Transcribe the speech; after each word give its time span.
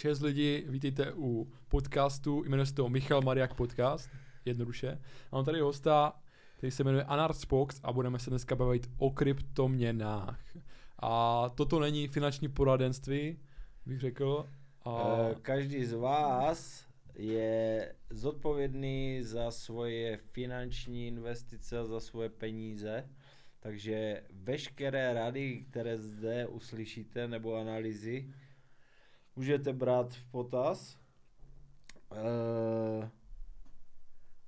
Čes 0.00 0.20
lidi, 0.20 0.64
vítejte 0.68 1.12
u 1.12 1.52
podcastu, 1.68 2.44
jmenuje 2.44 2.66
se 2.66 2.74
to 2.74 2.88
Michal 2.88 3.22
Mariak 3.22 3.54
Podcast, 3.54 4.10
jednoduše. 4.44 4.98
Mám 5.32 5.44
tady 5.44 5.60
hosta, 5.60 6.20
který 6.56 6.70
se 6.70 6.84
jmenuje 6.84 7.04
Anard 7.04 7.36
Spox 7.36 7.80
a 7.82 7.92
budeme 7.92 8.18
se 8.18 8.30
dneska 8.30 8.56
bavit 8.56 8.90
o 8.98 9.10
kryptoměnách. 9.10 10.40
A 10.98 11.48
toto 11.48 11.80
není 11.80 12.08
finanční 12.08 12.48
poradenství, 12.48 13.38
bych 13.86 14.00
řekl. 14.00 14.48
A... 14.84 15.16
Eh, 15.30 15.34
Každý 15.42 15.84
z 15.84 15.92
vás 15.92 16.86
je 17.14 17.94
zodpovědný 18.10 19.22
za 19.22 19.50
svoje 19.50 20.16
finanční 20.16 21.06
investice, 21.06 21.86
za 21.86 22.00
svoje 22.00 22.28
peníze, 22.28 23.08
takže 23.60 24.22
veškeré 24.32 25.14
rady, 25.14 25.64
které 25.70 25.98
zde 25.98 26.46
uslyšíte, 26.46 27.28
nebo 27.28 27.56
analýzy, 27.56 28.32
můžete 29.36 29.72
brát 29.72 30.14
v 30.14 30.30
potaz. 30.30 30.96
Uh, 32.10 33.08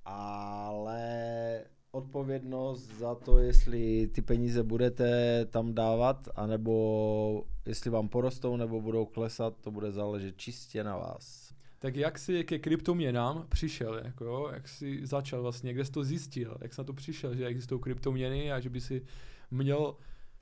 ale 0.05 1.65
odpovědnost 1.91 2.81
za 2.81 3.15
to, 3.15 3.39
jestli 3.39 4.07
ty 4.07 4.21
peníze 4.21 4.63
budete 4.63 5.45
tam 5.45 5.73
dávat, 5.73 6.27
anebo 6.35 7.45
jestli 7.65 7.89
vám 7.89 8.09
porostou 8.09 8.57
nebo 8.57 8.81
budou 8.81 9.05
klesat, 9.05 9.57
to 9.61 9.71
bude 9.71 9.91
záležet 9.91 10.37
čistě 10.37 10.83
na 10.83 10.97
vás. 10.97 11.53
Tak 11.79 11.95
jak 11.95 12.19
jsi 12.19 12.43
ke 12.43 12.59
kryptoměnám 12.59 13.45
přišel, 13.49 14.01
jako 14.03 14.25
jo? 14.25 14.49
jak 14.53 14.67
jsi 14.67 15.05
začal 15.05 15.41
vlastně, 15.41 15.73
kde 15.73 15.85
jsi 15.85 15.91
to 15.91 16.03
zjistil, 16.03 16.57
jak 16.61 16.73
jsi 16.73 16.81
na 16.81 16.85
to 16.85 16.93
přišel, 16.93 17.35
že 17.35 17.45
existují 17.45 17.81
kryptoměny 17.81 18.51
a 18.51 18.59
že 18.59 18.69
by 18.69 18.81
si 18.81 19.05
měl 19.51 19.95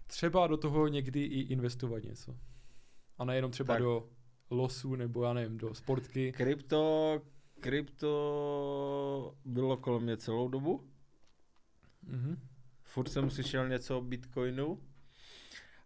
třeba 0.07 0.47
do 0.47 0.57
toho 0.57 0.87
někdy 0.87 1.23
i 1.23 1.39
investovat 1.39 2.03
něco. 2.03 2.35
A 3.17 3.25
nejenom 3.25 3.51
třeba 3.51 3.73
tak. 3.73 3.83
do 3.83 4.09
losu 4.51 4.95
nebo 4.95 5.23
já 5.23 5.33
nevím, 5.33 5.57
do 5.57 5.73
sportky. 5.73 6.31
Krypto, 6.31 7.21
krypto 7.59 9.35
bylo 9.45 9.77
kolem 9.77 10.03
mě 10.03 10.17
celou 10.17 10.47
dobu. 10.47 10.83
Mm-hmm. 12.09 12.37
Furt 12.83 13.09
jsem 13.09 13.29
slyšel 13.29 13.69
něco 13.69 13.97
o 13.97 14.01
Bitcoinu. 14.01 14.79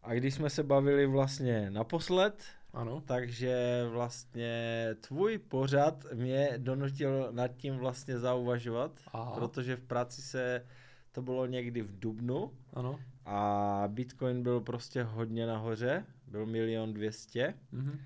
A 0.03 0.13
když 0.13 0.33
jsme 0.33 0.49
se 0.49 0.63
bavili 0.63 1.05
vlastně 1.05 1.71
naposled, 1.71 2.43
ano. 2.73 3.01
takže 3.05 3.85
vlastně 3.89 4.87
tvůj 5.01 5.37
pořad 5.37 6.05
mě 6.13 6.53
donutil 6.57 7.27
nad 7.31 7.47
tím 7.47 7.77
vlastně 7.77 8.19
zauvažovat, 8.19 8.91
Aha. 9.13 9.31
protože 9.31 9.75
v 9.75 9.83
práci 9.83 10.21
se 10.21 10.65
to 11.11 11.21
bylo 11.21 11.45
někdy 11.45 11.81
v 11.81 11.99
Dubnu 11.99 12.51
ano. 12.73 12.99
a 13.25 13.83
Bitcoin 13.87 14.43
byl 14.43 14.61
prostě 14.61 15.03
hodně 15.03 15.47
nahoře, 15.47 16.05
byl 16.27 16.45
milion 16.45 16.93
dvěstě. 16.93 17.53
Mm-hmm. 17.73 17.99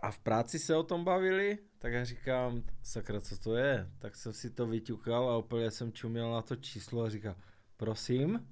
A 0.00 0.10
v 0.10 0.18
práci 0.18 0.58
se 0.58 0.76
o 0.76 0.82
tom 0.82 1.04
bavili, 1.04 1.58
tak 1.78 1.92
já 1.92 2.04
říkám, 2.04 2.62
sakra, 2.82 3.20
co 3.20 3.38
to 3.38 3.56
je? 3.56 3.90
Tak 3.98 4.16
jsem 4.16 4.32
si 4.32 4.50
to 4.50 4.66
vyťukal 4.66 5.30
a 5.30 5.38
úplně 5.38 5.70
jsem 5.70 5.92
čuměl 5.92 6.32
na 6.32 6.42
to 6.42 6.56
číslo 6.56 7.02
a 7.02 7.10
říkal, 7.10 7.36
prosím? 7.76 8.48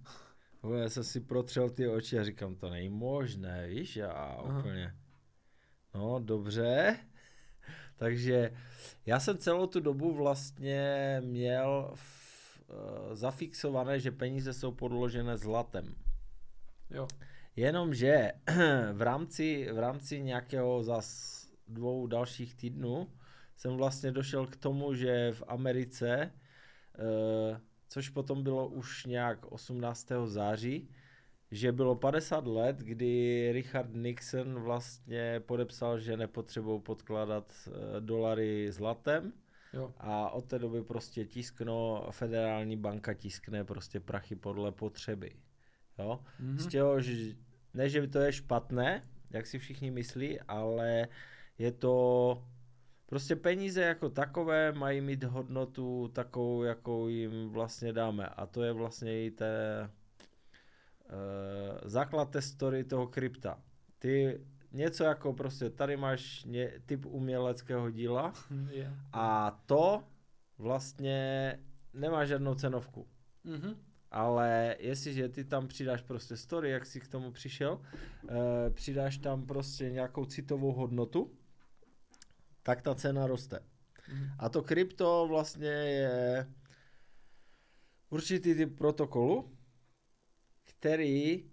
Já 0.75 0.89
jsem 0.89 1.05
si 1.05 1.21
protřel 1.21 1.71
ty 1.71 1.89
oči 1.89 2.19
a 2.19 2.25
říkám, 2.25 2.55
to 2.55 2.71
není 2.71 2.89
možné, 2.89 3.67
víš, 3.69 3.97
a 3.97 4.13
Aha. 4.13 4.59
úplně, 4.59 4.95
no 5.95 6.21
dobře. 6.21 6.99
Takže 7.97 8.53
já 9.07 9.21
jsem 9.21 9.39
celou 9.39 9.67
tu 9.67 9.81
dobu 9.81 10.15
vlastně 10.15 10.83
měl 11.25 11.93
v, 11.95 12.61
uh, 12.69 13.15
zafixované, 13.15 14.01
že 14.01 14.11
peníze 14.11 14.53
jsou 14.53 14.73
podložené 14.73 15.37
zlatem. 15.37 15.95
Jo. 16.91 17.09
Jenomže 17.57 18.33
v 18.93 19.03
rámci, 19.03 19.69
v 19.73 19.79
rámci 19.79 20.21
nějakého 20.21 20.83
zas 20.83 21.37
dvou 21.69 22.07
dalších 22.07 22.55
týdnů 22.55 23.09
jsem 23.57 23.77
vlastně 23.77 24.13
došel 24.13 24.47
k 24.47 24.57
tomu, 24.57 24.95
že 24.95 25.33
v 25.33 25.43
Americe, 25.49 26.33
uh, 26.99 27.57
což 27.89 28.09
potom 28.09 28.43
bylo 28.43 28.69
už 28.69 29.07
nějak 29.07 29.53
18. 29.53 30.09
září, 30.25 30.91
že 31.51 31.73
bylo 31.73 31.97
50 31.97 32.47
let, 32.47 32.77
kdy 32.77 33.49
Richard 33.53 33.95
Nixon 33.95 34.55
vlastně 34.55 35.41
podepsal, 35.47 35.99
že 35.99 36.17
nepotřebují 36.17 36.81
podkládat 36.81 37.53
uh, 37.67 37.75
dolary 38.01 38.73
zlatem. 38.73 39.33
Jo. 39.73 39.95
A 39.99 40.31
od 40.31 40.45
té 40.45 40.59
doby 40.59 40.83
prostě 40.83 41.25
tiskno, 41.25 42.09
federální 42.11 42.77
banka 42.77 43.15
tiskne 43.15 43.65
prostě 43.65 44.01
prachy 44.01 44.37
podle 44.37 44.73
potřeby. 44.73 45.31
Jo? 45.99 46.21
Mm-hmm. 46.41 46.57
Z 46.57 46.67
těho, 46.67 47.01
že, 47.01 47.35
ne, 47.77 47.89
že 47.89 48.07
to 48.07 48.19
je 48.19 48.33
špatné, 48.33 49.03
jak 49.31 49.47
si 49.47 49.59
všichni 49.59 49.91
myslí, 49.91 50.41
ale 50.41 51.09
je 51.59 51.73
to 51.73 52.45
prostě 53.07 53.37
peníze 53.37 53.81
jako 53.81 54.11
takové 54.11 54.73
mají 54.73 55.01
mít 55.01 55.25
hodnotu 55.25 56.09
takovou, 56.09 56.63
jakou 56.63 57.09
jim 57.09 57.49
vlastně 57.49 57.93
dáme. 57.93 58.27
A 58.27 58.47
to 58.47 58.63
je 58.63 58.73
vlastně 58.73 59.25
i 59.25 59.31
té 59.31 59.89
uh, 61.05 61.89
základ 61.89 62.31
té 62.31 62.43
story 62.43 62.85
toho 62.85 63.07
krypta. 63.07 63.63
Ty 63.99 64.41
něco 64.73 65.05
jako 65.05 65.33
prostě 65.33 65.71
tady 65.71 65.97
máš 65.97 66.45
ně, 66.45 66.73
typ 66.87 67.07
uměleckého 67.07 67.91
díla 67.91 68.33
yeah. 68.71 68.95
a 69.13 69.51
to 69.67 70.05
vlastně 70.59 71.59
nemá 71.95 72.25
žádnou 72.25 72.55
cenovku. 72.55 73.07
Mm-hmm. 73.45 73.77
Ale 74.17 74.77
jestliže 74.79 75.29
ty 75.29 75.45
tam 75.45 75.69
přidáš 75.69 76.03
prostě 76.03 76.37
story, 76.37 76.71
jak 76.71 76.87
jsi 76.87 77.01
k 77.01 77.09
tomu 77.09 77.33
přišel, 77.33 77.73
uh, 77.73 78.31
přidáš 78.75 79.19
tam 79.19 79.47
prostě 79.47 79.91
nějakou 79.91 80.25
citovou 80.25 80.73
hodnotu, 80.73 81.39
tak 82.63 82.83
ta 82.83 82.95
cena 82.95 83.27
roste. 83.27 83.61
Mm. 84.13 84.27
A 84.39 84.49
to 84.49 84.63
krypto 84.63 85.27
vlastně 85.29 85.69
je 85.69 86.47
určitý 88.11 88.55
typ 88.55 88.79
protokolu, 88.79 89.57
který 90.65 91.51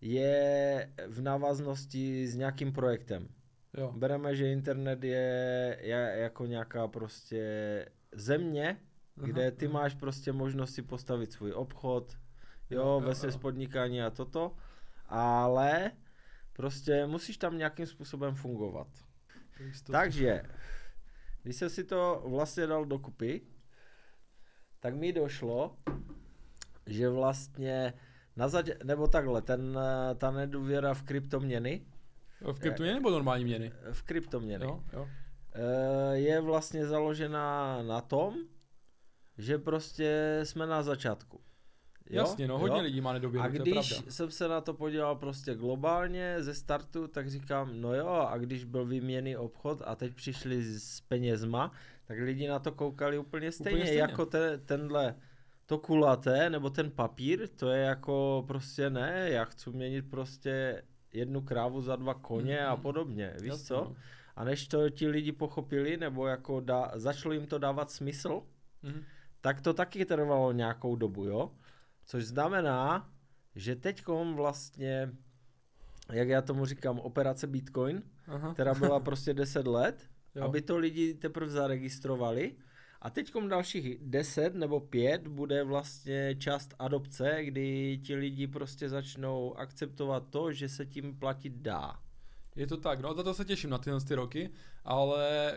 je 0.00 0.92
v 1.06 1.20
návaznosti 1.20 2.28
s 2.28 2.36
nějakým 2.36 2.72
projektem. 2.72 3.28
Jo. 3.76 3.92
Bereme, 3.96 4.36
že 4.36 4.52
internet 4.52 5.04
je, 5.04 5.78
je 5.80 6.14
jako 6.16 6.46
nějaká 6.46 6.88
prostě 6.88 7.42
země, 8.12 8.80
kde 9.14 9.50
ty 9.50 9.66
aha. 9.66 9.72
máš 9.72 9.94
prostě 9.94 10.32
možnost 10.32 10.74
si 10.74 10.82
postavit 10.82 11.32
svůj 11.32 11.52
obchod, 11.52 12.16
jo, 12.70 12.80
jo 12.80 13.00
ve 13.00 13.14
své 13.14 13.32
podnikání 13.32 14.02
a 14.02 14.10
toto, 14.10 14.56
ale 15.06 15.90
prostě 16.52 17.06
musíš 17.06 17.36
tam 17.36 17.58
nějakým 17.58 17.86
způsobem 17.86 18.34
fungovat. 18.34 18.88
Takže, 19.90 20.42
když 21.42 21.56
jsem 21.56 21.70
si 21.70 21.84
to 21.84 22.22
vlastně 22.26 22.66
dal 22.66 22.84
dokupy, 22.84 23.40
tak 24.80 24.94
mi 24.94 25.12
došlo, 25.12 25.76
že 26.86 27.08
vlastně 27.08 27.94
na 28.36 28.48
zadě, 28.48 28.78
nebo 28.84 29.08
takhle, 29.08 29.42
ten, 29.42 29.78
ta 30.18 30.30
nedůvěra 30.30 30.94
v 30.94 31.02
kryptoměny. 31.02 31.86
V 32.52 32.58
kryptoměny 32.58 32.94
nebo 32.94 33.10
normální 33.10 33.44
měny? 33.44 33.72
V 33.92 34.02
kryptoměny. 34.02 34.64
Jo, 34.64 34.84
jo. 34.92 35.08
Eh, 35.54 36.16
je 36.16 36.40
vlastně 36.40 36.86
založena 36.86 37.78
na 37.82 38.00
tom, 38.00 38.34
že 39.38 39.58
prostě 39.58 40.40
jsme 40.44 40.66
na 40.66 40.82
začátku. 40.82 41.40
Jo? 42.10 42.20
Jasně, 42.20 42.48
no 42.48 42.58
hodně 42.58 42.78
jo? 42.78 42.82
lidí 42.82 43.00
má 43.00 43.12
nedůvěru, 43.12 43.44
A 43.44 43.48
když 43.48 44.02
jsem 44.08 44.30
se 44.30 44.48
na 44.48 44.60
to 44.60 44.74
podíval 44.74 45.16
prostě 45.16 45.54
globálně 45.54 46.36
ze 46.38 46.54
startu, 46.54 47.08
tak 47.08 47.30
říkám, 47.30 47.80
no 47.80 47.94
jo, 47.94 48.08
a 48.08 48.38
když 48.38 48.64
byl 48.64 48.86
výměný 48.86 49.36
obchod 49.36 49.82
a 49.84 49.94
teď 49.94 50.14
přišli 50.14 50.62
s 50.62 51.00
penězma, 51.00 51.72
tak 52.04 52.18
lidi 52.18 52.48
na 52.48 52.58
to 52.58 52.72
koukali 52.72 53.18
úplně 53.18 53.52
stejně, 53.52 53.70
úplně 53.70 53.86
stejně. 53.86 54.00
jako 54.00 54.26
ten, 54.26 54.60
tenhle 54.66 55.14
to 55.66 55.78
kulaté, 55.78 56.50
nebo 56.50 56.70
ten 56.70 56.90
papír, 56.90 57.48
to 57.48 57.70
je 57.70 57.82
jako 57.82 58.44
prostě 58.46 58.90
ne, 58.90 59.30
já 59.30 59.44
chci 59.44 59.70
měnit 59.70 60.10
prostě 60.10 60.82
jednu 61.12 61.40
krávu 61.40 61.82
za 61.82 61.96
dva 61.96 62.14
koně 62.14 62.56
mm-hmm. 62.56 62.68
a 62.68 62.76
podobně, 62.76 63.34
víš 63.40 63.48
Jasně, 63.48 63.66
co? 63.66 63.74
No. 63.74 63.96
A 64.36 64.44
než 64.44 64.68
to 64.68 64.90
ti 64.90 65.08
lidi 65.08 65.32
pochopili, 65.32 65.96
nebo 65.96 66.26
jako 66.26 66.60
da, 66.60 66.90
začalo 66.94 67.34
jim 67.34 67.46
to 67.46 67.58
dávat 67.58 67.90
smysl, 67.90 68.42
mm-hmm. 68.84 69.02
Tak 69.42 69.60
to 69.60 69.74
taky 69.74 70.04
trvalo 70.04 70.52
nějakou 70.52 70.96
dobu, 70.96 71.24
jo? 71.24 71.50
Což 72.04 72.24
znamená, 72.24 73.10
že 73.54 73.76
teď 73.76 74.06
vlastně, 74.34 75.12
jak 76.12 76.28
já 76.28 76.42
tomu 76.42 76.66
říkám, 76.66 76.98
operace 76.98 77.46
Bitcoin, 77.46 78.02
Aha. 78.26 78.54
která 78.54 78.74
byla 78.74 79.00
prostě 79.10 79.34
10 79.34 79.66
let, 79.66 80.06
jo. 80.34 80.44
aby 80.44 80.62
to 80.62 80.78
lidi 80.78 81.14
teprve 81.14 81.50
zaregistrovali. 81.50 82.56
A 83.00 83.10
teď 83.10 83.32
dalších 83.48 83.98
10 84.00 84.54
nebo 84.54 84.80
5 84.80 85.28
bude 85.28 85.64
vlastně 85.64 86.36
část 86.38 86.74
adopce, 86.78 87.44
kdy 87.44 88.00
ti 88.04 88.14
lidi 88.14 88.46
prostě 88.46 88.88
začnou 88.88 89.58
akceptovat 89.58 90.28
to, 90.30 90.52
že 90.52 90.68
se 90.68 90.86
tím 90.86 91.18
platit 91.18 91.52
dá. 91.52 91.98
Je 92.56 92.66
to 92.66 92.76
tak, 92.76 93.00
no 93.00 93.14
za 93.14 93.22
to 93.22 93.34
se 93.34 93.44
těším 93.44 93.70
na 93.70 93.78
tyhle 93.78 94.00
ty 94.00 94.14
roky, 94.14 94.50
ale 94.84 95.54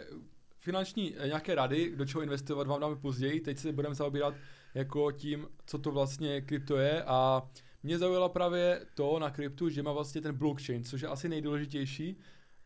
finanční 0.65 1.15
eh, 1.17 1.27
nějaké 1.27 1.55
rady, 1.55 1.93
do 1.95 2.05
čeho 2.05 2.21
investovat, 2.21 2.67
vám 2.67 2.81
dáme 2.81 2.95
později. 2.95 3.39
Teď 3.39 3.57
se 3.57 3.71
budeme 3.71 3.95
zaobírat 3.95 4.33
jako 4.73 5.11
tím, 5.11 5.47
co 5.65 5.77
to 5.77 5.91
vlastně 5.91 6.41
krypto 6.41 6.77
je 6.77 7.03
a 7.03 7.41
mě 7.83 7.97
zaujalo 7.97 8.29
právě 8.29 8.81
to 8.93 9.19
na 9.19 9.29
kryptu, 9.29 9.69
že 9.69 9.83
má 9.83 9.91
vlastně 9.91 10.21
ten 10.21 10.35
blockchain, 10.35 10.83
což 10.83 11.01
je 11.01 11.07
asi 11.07 11.29
nejdůležitější 11.29 12.17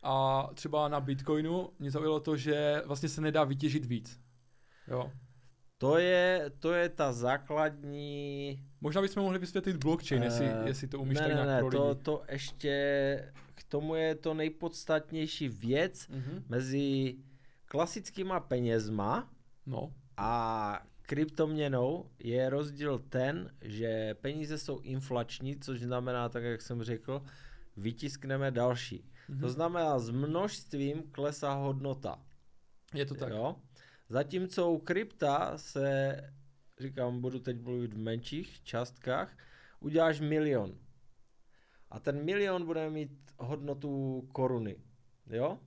A 0.02 0.48
třeba 0.54 0.88
na 0.88 1.00
Bitcoinu 1.00 1.70
mě 1.78 1.90
zaujalo 1.90 2.20
to, 2.20 2.36
že 2.36 2.82
vlastně 2.86 3.08
se 3.08 3.20
nedá 3.20 3.44
vytěžit 3.44 3.84
víc. 3.84 4.20
Jo. 4.88 5.12
To 5.78 5.98
je, 5.98 6.50
to 6.58 6.72
je 6.72 6.88
ta 6.88 7.12
základní... 7.12 8.60
Možná 8.80 9.02
bychom 9.02 9.22
mohli 9.22 9.38
vysvětlit 9.38 9.76
blockchain, 9.76 10.20
uh, 10.20 10.24
jestli, 10.24 10.46
eh, 10.46 10.62
jestli 10.66 10.88
to 10.88 11.00
umíš 11.00 11.18
ne, 11.18 11.20
tak 11.20 11.28
ne, 11.28 11.44
nějak 11.44 11.64
ne, 11.64 11.70
to, 11.70 11.94
to 11.94 12.22
ještě, 12.30 13.32
k 13.54 13.64
tomu 13.64 13.94
je 13.94 14.14
to 14.14 14.34
nejpodstatnější 14.34 15.48
věc 15.48 16.08
uh-huh. 16.08 16.42
mezi 16.48 17.16
klasickýma 17.70 18.40
penězma 18.40 19.30
no. 19.66 19.94
a 20.16 20.82
kryptoměnou 21.02 22.10
je 22.18 22.50
rozdíl 22.50 22.98
ten, 22.98 23.54
že 23.60 24.14
peníze 24.14 24.58
jsou 24.58 24.78
inflační, 24.78 25.60
což 25.60 25.80
znamená, 25.80 26.28
tak 26.28 26.42
jak 26.42 26.62
jsem 26.62 26.82
řekl, 26.82 27.22
vytiskneme 27.76 28.50
další. 28.50 28.98
Mm-hmm. 28.98 29.40
To 29.40 29.46
mhm. 29.46 29.48
znamená, 29.48 29.98
s 29.98 30.10
množstvím 30.10 31.02
klesá 31.02 31.54
hodnota. 31.54 32.22
Je 32.94 33.06
to 33.06 33.14
tak. 33.14 33.32
Jo? 33.32 33.56
Zatímco 34.08 34.70
u 34.70 34.78
krypta 34.78 35.58
se, 35.58 36.16
říkám, 36.80 37.20
budu 37.20 37.38
teď 37.38 37.60
mluvit 37.60 37.94
v 37.94 37.98
menších 37.98 38.62
částkách, 38.64 39.36
uděláš 39.80 40.20
milion. 40.20 40.78
A 41.90 42.00
ten 42.00 42.24
milion 42.24 42.66
bude 42.66 42.90
mít 42.90 43.32
hodnotu 43.38 44.22
koruny. 44.32 44.76
Jo? 45.26 45.58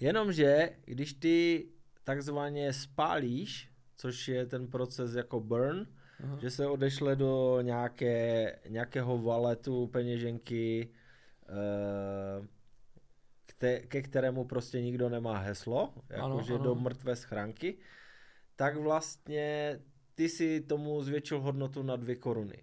Jenomže, 0.00 0.76
když 0.84 1.12
ty 1.12 1.68
takzvaně 2.04 2.72
spálíš, 2.72 3.70
což 3.96 4.28
je 4.28 4.46
ten 4.46 4.66
proces 4.66 5.14
jako 5.14 5.40
burn, 5.40 5.86
Aha. 6.24 6.38
že 6.40 6.50
se 6.50 6.66
odešle 6.66 7.16
do 7.16 7.58
nějaké, 7.62 8.58
nějakého 8.68 9.18
valetu 9.18 9.86
peněženky, 9.86 10.88
eh, 11.48 12.46
kte, 13.46 13.80
ke 13.80 14.02
kterému 14.02 14.44
prostě 14.44 14.82
nikdo 14.82 15.08
nemá 15.08 15.38
heslo, 15.38 15.94
jakože 16.10 16.58
do 16.58 16.74
mrtvé 16.74 17.16
schránky, 17.16 17.78
tak 18.56 18.76
vlastně 18.76 19.78
ty 20.14 20.28
si 20.28 20.60
tomu 20.60 21.02
zvětšil 21.02 21.40
hodnotu 21.40 21.82
na 21.82 21.96
dvě 21.96 22.16
koruny. 22.16 22.62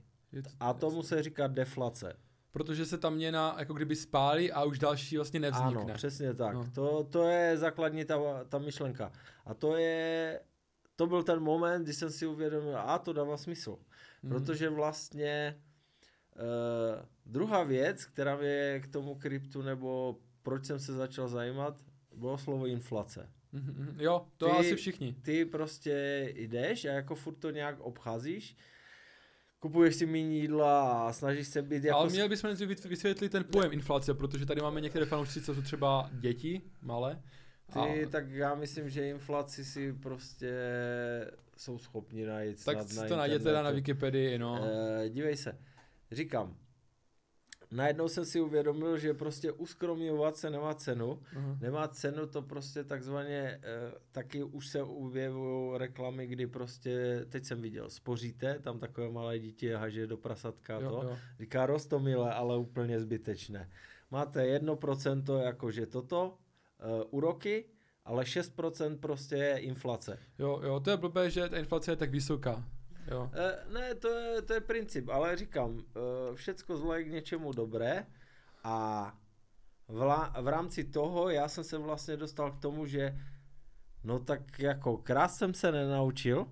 A 0.59 0.73
tomu 0.73 1.03
se 1.03 1.23
říká 1.23 1.47
deflace. 1.47 2.17
Protože 2.53 2.85
se 2.85 2.97
ta 2.97 3.09
měna 3.09 3.55
jako 3.59 3.73
kdyby 3.73 3.95
spálí 3.95 4.51
a 4.51 4.63
už 4.63 4.79
další 4.79 5.15
vlastně 5.15 5.39
nevznikne. 5.39 5.81
Ano, 5.81 5.93
přesně 5.93 6.33
tak. 6.33 6.53
No. 6.53 6.71
To, 6.75 7.03
to 7.03 7.23
je 7.23 7.57
základní 7.57 8.05
ta, 8.05 8.43
ta 8.49 8.59
myšlenka. 8.59 9.11
A 9.45 9.53
to 9.53 9.77
je, 9.77 10.39
to 10.95 11.07
byl 11.07 11.23
ten 11.23 11.39
moment, 11.39 11.83
kdy 11.83 11.93
jsem 11.93 12.11
si 12.11 12.25
uvědomil, 12.25 12.77
a 12.77 12.99
to 12.99 13.13
dává 13.13 13.37
smysl. 13.37 13.77
Mm. 14.23 14.29
Protože 14.29 14.69
vlastně 14.69 15.61
uh, 16.35 17.05
druhá 17.25 17.63
věc, 17.63 18.05
která 18.05 18.37
je 18.41 18.79
k 18.79 18.87
tomu 18.87 19.15
kryptu 19.15 19.61
nebo 19.61 20.19
proč 20.43 20.65
jsem 20.65 20.79
se 20.79 20.93
začal 20.93 21.27
zajímat, 21.27 21.77
bylo 22.15 22.37
slovo 22.37 22.65
inflace. 22.65 23.29
Mm-hmm. 23.53 23.95
Jo, 23.99 24.25
to 24.37 24.45
ty, 24.45 24.51
asi 24.51 24.75
všichni. 24.75 25.15
Ty 25.21 25.45
prostě 25.45 26.27
jdeš 26.35 26.85
a 26.85 26.91
jako 26.91 27.15
furt 27.15 27.35
to 27.35 27.49
nějak 27.49 27.79
obcházíš, 27.79 28.57
kupuješ 29.63 29.95
si 29.95 30.05
méně 30.05 30.37
jídla 30.37 31.07
a 31.07 31.13
snažíš 31.13 31.47
se 31.47 31.61
být 31.61 31.83
jako... 31.83 31.99
Ale 31.99 32.09
měli 32.09 32.29
bychom 32.29 32.55
vysvětlit 32.89 33.31
ten 33.31 33.43
pojem 33.43 33.73
inflace, 33.73 34.13
protože 34.13 34.45
tady 34.45 34.61
máme 34.61 34.81
některé 34.81 35.05
fanoušci, 35.05 35.41
co 35.41 35.55
jsou 35.55 35.61
třeba 35.61 36.09
děti, 36.11 36.61
malé. 36.81 37.21
Ty, 37.73 37.79
a... 37.79 38.09
tak 38.09 38.29
já 38.29 38.55
myslím, 38.55 38.89
že 38.89 39.09
inflaci 39.09 39.65
si 39.65 39.93
prostě 39.93 40.51
jsou 41.57 41.77
schopni 41.77 42.25
najít 42.25 42.65
Tak 42.65 42.89
si 42.89 43.07
to 43.07 43.15
najděte 43.15 43.53
na 43.53 43.69
Wikipedii, 43.69 44.37
no. 44.37 44.59
E, 44.63 45.09
dívej 45.09 45.37
se, 45.37 45.57
říkám, 46.11 46.55
najednou 47.73 48.07
jsem 48.07 48.25
si 48.25 48.41
uvědomil, 48.41 48.97
že 48.97 49.13
prostě 49.13 49.51
uskromňovat 49.51 50.37
se 50.37 50.49
nemá 50.49 50.73
cenu. 50.73 51.19
Uh-huh. 51.35 51.61
Nemá 51.61 51.87
cenu 51.87 52.27
to 52.27 52.41
prostě 52.41 52.83
takzvaně, 52.83 53.39
e, 53.39 53.59
taky 54.11 54.43
už 54.43 54.67
se 54.67 54.83
objevují 54.83 55.77
reklamy, 55.77 56.27
kdy 56.27 56.47
prostě, 56.47 57.25
teď 57.29 57.45
jsem 57.45 57.61
viděl, 57.61 57.89
spoříte, 57.89 58.59
tam 58.59 58.79
takové 58.79 59.09
malé 59.09 59.39
dítě 59.39 59.75
haže 59.75 60.07
do 60.07 60.17
prasatka 60.17 60.73
jo, 60.73 60.89
to. 60.89 61.07
Jo. 61.07 61.17
Říká 61.39 61.65
rostomile, 61.65 62.33
ale 62.33 62.57
úplně 62.57 62.99
zbytečné. 62.99 63.69
Máte 64.11 64.47
jedno 64.47 64.75
procento 64.75 65.37
jakože 65.37 65.85
toto, 65.85 66.37
uh, 66.85 67.03
úroky, 67.09 67.65
ale 68.05 68.23
6% 68.23 68.99
prostě 68.99 69.35
je 69.35 69.57
inflace. 69.57 70.19
Jo, 70.39 70.61
jo, 70.63 70.79
to 70.79 70.89
je 70.89 70.97
blbé, 70.97 71.29
že 71.29 71.49
ta 71.49 71.57
inflace 71.57 71.91
je 71.91 71.95
tak 71.95 72.09
vysoká. 72.09 72.63
Jo. 73.11 73.31
E, 73.33 73.73
ne, 73.73 73.95
to 73.95 74.07
je, 74.07 74.41
to 74.41 74.53
je 74.53 74.61
princip, 74.61 75.09
ale 75.09 75.35
říkám, 75.35 75.79
e, 75.79 76.35
všecko 76.35 76.77
zlé 76.77 76.99
je 76.99 77.03
k 77.03 77.11
něčemu 77.11 77.53
dobré 77.53 78.05
a 78.63 79.17
v, 79.87 80.01
la, 80.01 80.35
v 80.41 80.47
rámci 80.47 80.83
toho 80.83 81.29
já 81.29 81.47
jsem 81.47 81.63
se 81.63 81.77
vlastně 81.77 82.17
dostal 82.17 82.51
k 82.51 82.59
tomu, 82.59 82.85
že 82.85 83.19
no 84.03 84.19
tak 84.19 84.59
jako 84.59 84.97
krás 84.97 85.37
jsem 85.37 85.53
se 85.53 85.71
nenaučil, 85.71 86.47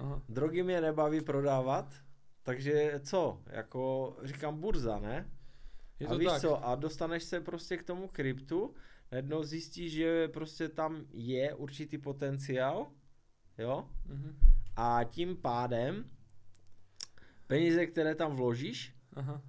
Aha. 0.00 0.22
drogy 0.28 0.62
mě 0.62 0.80
nebaví 0.80 1.20
prodávat, 1.20 1.94
takže 2.42 3.00
co, 3.04 3.42
jako 3.46 4.16
říkám 4.22 4.60
burza, 4.60 4.98
ne? 4.98 5.30
Je 6.00 6.06
to 6.06 6.14
a 6.14 6.16
víš 6.16 6.28
tak. 6.28 6.40
co, 6.40 6.66
a 6.66 6.74
dostaneš 6.74 7.24
se 7.24 7.40
prostě 7.40 7.76
k 7.76 7.82
tomu 7.82 8.08
kryptu, 8.08 8.74
najednou 9.12 9.42
zjistíš, 9.42 9.92
že 9.92 10.28
prostě 10.28 10.68
tam 10.68 11.04
je 11.10 11.54
určitý 11.54 11.98
potenciál, 11.98 12.86
jo? 13.58 13.88
Mm-hmm. 14.08 14.51
A 14.76 15.04
tím 15.04 15.36
pádem 15.36 16.04
peníze, 17.46 17.86
které 17.86 18.14
tam 18.14 18.36
vložíš, 18.36 18.94
Aha. 19.12 19.42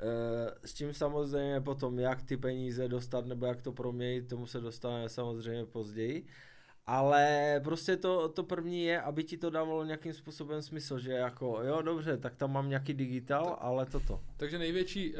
E, 0.00 0.68
s 0.68 0.74
tím 0.74 0.94
samozřejmě 0.94 1.60
potom, 1.60 1.98
jak 1.98 2.22
ty 2.22 2.36
peníze 2.36 2.88
dostat 2.88 3.26
nebo 3.26 3.46
jak 3.46 3.62
to 3.62 3.72
proměnit, 3.72 4.28
tomu 4.28 4.46
se 4.46 4.60
dostaneme 4.60 5.08
samozřejmě 5.08 5.66
později. 5.66 6.26
Ale 6.86 7.60
prostě 7.64 7.96
to, 7.96 8.28
to 8.28 8.42
první 8.42 8.84
je, 8.84 9.00
aby 9.00 9.24
ti 9.24 9.36
to 9.36 9.50
dávalo 9.50 9.84
nějakým 9.84 10.12
způsobem 10.12 10.62
smysl, 10.62 10.98
že 10.98 11.12
jako 11.12 11.60
jo 11.62 11.82
dobře, 11.82 12.16
tak 12.16 12.36
tam 12.36 12.52
mám 12.52 12.68
nějaký 12.68 12.94
digitál, 12.94 13.56
ale 13.60 13.86
toto. 13.86 14.20
Takže 14.36 14.58
největší 14.58 15.14
uh, 15.14 15.18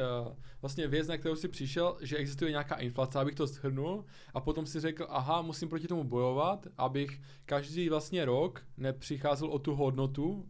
vlastně 0.61 0.89
věc, 0.89 1.09
na 1.09 1.17
kterou 1.17 1.37
si 1.37 1.49
přišel, 1.49 1.97
že 2.01 2.17
existuje 2.17 2.51
nějaká 2.51 2.75
inflace, 2.75 3.19
abych 3.19 3.35
to 3.35 3.47
shrnul 3.47 4.05
a 4.35 4.41
potom 4.41 4.67
si 4.67 4.81
řekl, 4.81 5.07
aha, 5.09 5.43
musím 5.43 5.69
proti 5.69 5.89
tomu 5.89 6.05
bojovat, 6.05 6.67
abych 6.79 7.21
každý 7.45 7.89
vlastně 7.89 8.25
rok 8.25 8.63
nepřicházel 8.77 9.49
o 9.49 9.59
tu 9.59 9.75
hodnotu, 9.75 10.31
uh, 10.31 10.43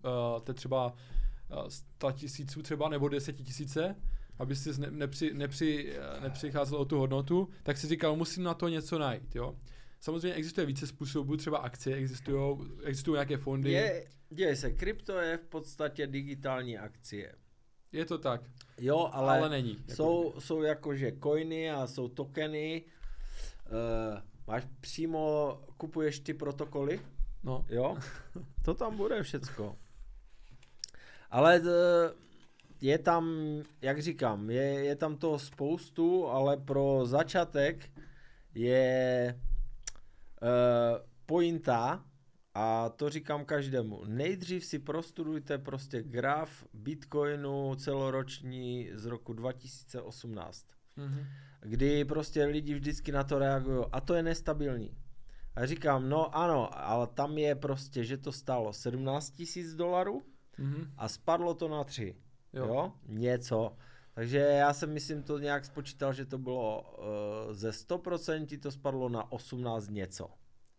to 0.44 0.50
je 0.50 0.54
třeba 0.54 0.86
uh, 0.86 1.68
100 1.68 2.12
tisíců 2.12 2.62
třeba 2.62 2.88
nebo 2.88 3.08
10 3.08 3.32
tisíce, 3.32 3.96
aby 4.38 4.56
si 4.56 4.70
nepři, 4.90 5.34
nepři, 5.34 5.94
nepřicházel 6.22 6.78
o 6.78 6.84
tu 6.84 6.98
hodnotu, 6.98 7.48
tak 7.62 7.76
si 7.76 7.86
říkal, 7.86 8.16
musím 8.16 8.42
na 8.42 8.54
to 8.54 8.68
něco 8.68 8.98
najít, 8.98 9.36
jo. 9.36 9.56
Samozřejmě 10.02 10.34
existuje 10.34 10.66
více 10.66 10.86
způsobů, 10.86 11.36
třeba 11.36 11.58
akcie, 11.58 11.96
existují, 11.96 12.58
existují 12.84 13.14
nějaké 13.14 13.36
fondy. 13.36 13.72
Je, 13.72 14.06
děje 14.30 14.56
se, 14.56 14.72
krypto 14.72 15.18
je 15.18 15.36
v 15.36 15.44
podstatě 15.44 16.06
digitální 16.06 16.78
akcie. 16.78 17.34
Je 17.92 18.04
to 18.04 18.18
tak. 18.18 18.42
Jo, 18.78 19.10
ale, 19.12 19.38
ale 19.38 19.48
není. 19.48 19.70
Jako 19.70 19.92
jsou, 19.92 20.34
jsou 20.38 20.62
jakože 20.62 21.12
coiny 21.22 21.70
a 21.70 21.86
jsou 21.86 22.08
tokeny. 22.08 22.84
Uh, 23.66 24.18
máš 24.46 24.66
přímo, 24.80 25.60
kupuješ 25.76 26.20
ty 26.20 26.34
protokoly. 26.34 27.00
No. 27.42 27.66
Jo, 27.68 27.96
to 28.64 28.74
tam 28.74 28.96
bude 28.96 29.22
všecko. 29.22 29.76
Ale 31.30 31.60
t, 31.60 31.68
eh, 31.68 32.14
je 32.80 32.98
tam, 32.98 33.36
jak 33.82 34.02
říkám, 34.02 34.50
je, 34.50 34.62
je 34.62 34.96
tam 34.96 35.16
toho 35.16 35.38
spoustu, 35.38 36.26
ale 36.26 36.56
pro 36.56 37.06
začátek 37.06 37.90
je 38.54 39.40
Uh, 40.42 40.98
pointa, 41.26 42.04
a 42.54 42.88
to 42.88 43.10
říkám 43.10 43.44
každému, 43.44 44.04
nejdřív 44.04 44.64
si 44.64 44.78
prostudujte 44.78 45.58
prostě 45.58 46.02
graf 46.02 46.66
Bitcoinu 46.74 47.74
celoroční 47.74 48.90
z 48.94 49.06
roku 49.06 49.32
2018, 49.32 50.66
mm-hmm. 50.98 51.26
kdy 51.60 52.04
prostě 52.04 52.44
lidi 52.44 52.74
vždycky 52.74 53.12
na 53.12 53.24
to 53.24 53.38
reagují 53.38 53.84
a 53.92 54.00
to 54.00 54.14
je 54.14 54.22
nestabilní. 54.22 54.96
A 55.54 55.66
říkám, 55.66 56.08
no 56.08 56.36
ano, 56.36 56.78
ale 56.88 57.06
tam 57.06 57.38
je 57.38 57.54
prostě, 57.54 58.04
že 58.04 58.16
to 58.16 58.32
stálo 58.32 58.72
17 58.72 59.30
tisíc 59.30 59.74
dolarů 59.74 60.22
mm-hmm. 60.58 60.90
a 60.96 61.08
spadlo 61.08 61.54
to 61.54 61.68
na 61.68 61.84
3. 61.84 62.16
Jo. 62.52 62.66
jo? 62.66 62.92
Něco. 63.06 63.76
Takže 64.14 64.38
já 64.38 64.74
jsem 64.74 64.92
myslím 64.92 65.22
to 65.22 65.38
nějak 65.38 65.64
spočítal, 65.64 66.12
že 66.12 66.26
to 66.26 66.38
bylo 66.38 66.96
uh, 66.98 67.54
ze 67.54 67.70
100% 67.70 68.60
to 68.60 68.70
spadlo 68.70 69.08
na 69.08 69.32
18 69.32 69.88
něco. 69.88 70.30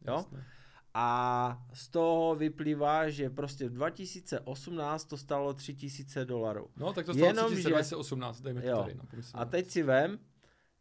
Jo? 0.08 0.14
Jasne. 0.16 0.46
A 0.94 1.66
z 1.74 1.88
toho 1.88 2.36
vyplývá, 2.36 3.10
že 3.10 3.30
prostě 3.30 3.70
v 3.70 3.74
2018 3.74 5.06
to 5.06 5.18
stalo 5.18 5.54
3000 5.54 6.26
dolarů. 6.26 6.70
No, 6.78 6.94
tak 6.94 7.06
to 7.06 7.14
stalo 7.14 7.28
Jenom, 7.28 7.64
2018, 7.64 8.42
dejme 8.42 8.66
jo. 8.66 8.78
to 8.78 8.84
tady. 8.84 8.98
A 9.34 9.46
teď 9.46 9.70
si 9.70 9.84
vem, 9.84 10.20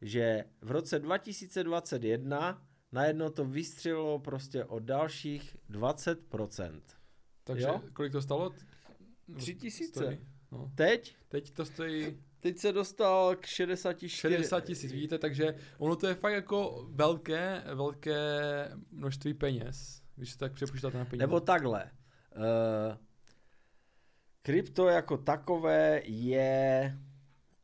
že 0.01 0.45
v 0.61 0.71
roce 0.71 0.99
2021 0.99 2.63
najednou 2.93 3.31
to 3.31 3.45
vystřelilo 3.45 4.19
prostě 4.19 4.65
o 4.65 4.79
dalších 4.79 5.57
20%. 5.71 6.81
Takže 7.45 7.67
jo? 7.67 7.83
kolik 7.93 8.13
to 8.13 8.23
stalo? 8.23 8.55
3000. 9.37 10.19
No. 10.51 10.73
Teď? 10.75 11.17
Teď 11.29 11.51
to 11.51 11.65
stojí 11.65 12.19
Teď 12.43 12.59
se 12.59 12.73
dostal 12.73 13.37
k 13.37 13.47
64. 13.47 14.35
60 14.35 14.61
tisíc, 14.61 14.93
vidíte, 14.93 15.19
takže 15.19 15.55
ono 15.79 15.97
to 15.97 16.07
je 16.07 16.15
fakt 16.15 16.33
jako 16.33 16.87
velké, 16.91 17.63
velké 17.75 18.71
množství 18.91 19.35
peněz, 19.35 20.03
když 20.17 20.31
se 20.31 20.39
tak 20.39 20.53
přepočítáte 20.53 20.99
na 20.99 21.05
peníze. 21.05 21.23
Nebo 21.23 21.41
takhle. 21.41 21.91
Uh, 22.37 22.97
krypto 24.43 24.89
jako 24.89 25.17
takové 25.17 26.01
je, 26.05 26.99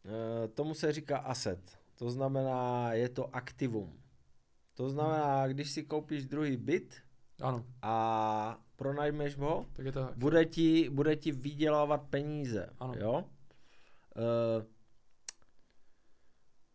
uh, 0.04 0.48
tomu 0.54 0.74
se 0.74 0.92
říká 0.92 1.18
asset. 1.18 1.78
To 1.94 2.10
znamená, 2.10 2.92
je 2.92 3.08
to 3.08 3.36
aktivum. 3.36 4.00
To 4.74 4.90
znamená, 4.90 5.48
když 5.48 5.70
si 5.70 5.82
koupíš 5.82 6.26
druhý 6.26 6.56
byt 6.56 6.96
ano. 7.40 7.64
a 7.82 8.58
pronajmeš 8.76 9.36
ho, 9.36 9.66
tak 9.72 9.86
je 9.86 9.92
to 9.92 10.10
bude, 10.16 10.44
ti, 10.44 10.90
bude 10.90 11.16
ti 11.16 11.32
vydělávat 11.32 12.02
peníze. 12.10 12.70
Ano. 12.78 12.94
Jo? 12.96 13.24
Uh, 14.16 14.64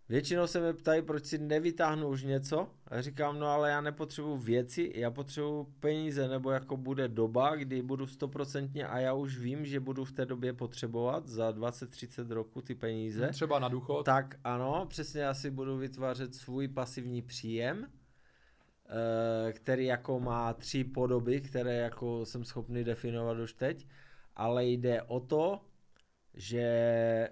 většinou 0.09 0.47
se 0.47 0.61
mě 0.61 0.73
ptají, 0.73 1.01
proč 1.01 1.25
si 1.25 1.37
nevytáhnu 1.37 2.07
už 2.07 2.23
něco 2.23 2.67
a 2.87 3.01
říkám, 3.01 3.39
no 3.39 3.47
ale 3.47 3.69
já 3.69 3.81
nepotřebuji 3.81 4.37
věci, 4.37 4.91
já 4.95 5.11
potřebuji 5.11 5.63
peníze, 5.79 6.27
nebo 6.27 6.51
jako 6.51 6.77
bude 6.77 7.07
doba, 7.07 7.55
kdy 7.55 7.81
budu 7.81 8.07
stoprocentně 8.07 8.87
a 8.87 8.99
já 8.99 9.13
už 9.13 9.37
vím, 9.37 9.65
že 9.65 9.79
budu 9.79 10.05
v 10.05 10.11
té 10.11 10.25
době 10.25 10.53
potřebovat 10.53 11.27
za 11.27 11.51
20-30 11.51 12.31
roku 12.31 12.61
ty 12.61 12.75
peníze. 12.75 13.29
Třeba 13.29 13.59
na 13.59 13.67
důchod. 13.67 14.03
Tak 14.03 14.35
ano, 14.43 14.85
přesně 14.89 15.21
já 15.21 15.33
si 15.33 15.51
budu 15.51 15.77
vytvářet 15.77 16.35
svůj 16.35 16.67
pasivní 16.67 17.21
příjem, 17.21 17.87
eh, 17.87 19.53
který 19.53 19.85
jako 19.85 20.19
má 20.19 20.53
tři 20.53 20.83
podoby, 20.83 21.41
které 21.41 21.75
jako 21.75 22.25
jsem 22.25 22.45
schopný 22.45 22.83
definovat 22.83 23.37
už 23.37 23.53
teď, 23.53 23.87
ale 24.35 24.65
jde 24.65 25.01
o 25.01 25.19
to, 25.19 25.61
že 26.33 27.29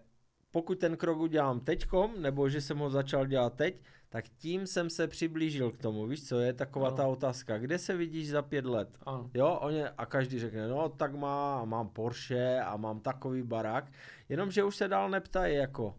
pokud 0.52 0.80
ten 0.80 0.98
krok 0.98 1.20
udělám 1.20 1.60
teďkom, 1.60 2.22
nebo 2.22 2.50
že 2.50 2.62
jsem 2.62 2.78
ho 2.78 2.90
začal 2.90 3.26
dělat 3.26 3.54
teď, 3.54 3.82
tak 4.10 4.30
tím 4.30 4.68
jsem 4.68 4.90
se 4.90 5.08
přiblížil 5.08 5.72
k 5.72 5.78
tomu. 5.78 6.08
Víš 6.08 6.28
co, 6.28 6.40
je 6.40 6.54
taková 6.54 6.88
ano. 6.88 6.98
ta 6.98 7.08
otázka, 7.08 7.58
kde 7.58 7.78
se 7.78 7.98
vidíš 7.98 8.30
za 8.30 8.42
pět 8.42 8.66
let? 8.66 8.98
Ano. 9.06 9.30
Jo, 9.34 9.58
oni, 9.62 9.84
a 9.84 10.06
každý 10.06 10.40
řekne, 10.40 10.68
no 10.68 10.90
tak 10.90 11.16
má, 11.16 11.66
mám 11.66 11.90
Porsche 11.90 12.62
a 12.62 12.78
mám 12.78 13.00
takový 13.00 13.44
barák, 13.44 13.92
jenomže 14.30 14.64
už 14.64 14.76
se 14.76 14.88
dál 14.88 15.10
neptají 15.10 15.56
jako, 15.56 15.96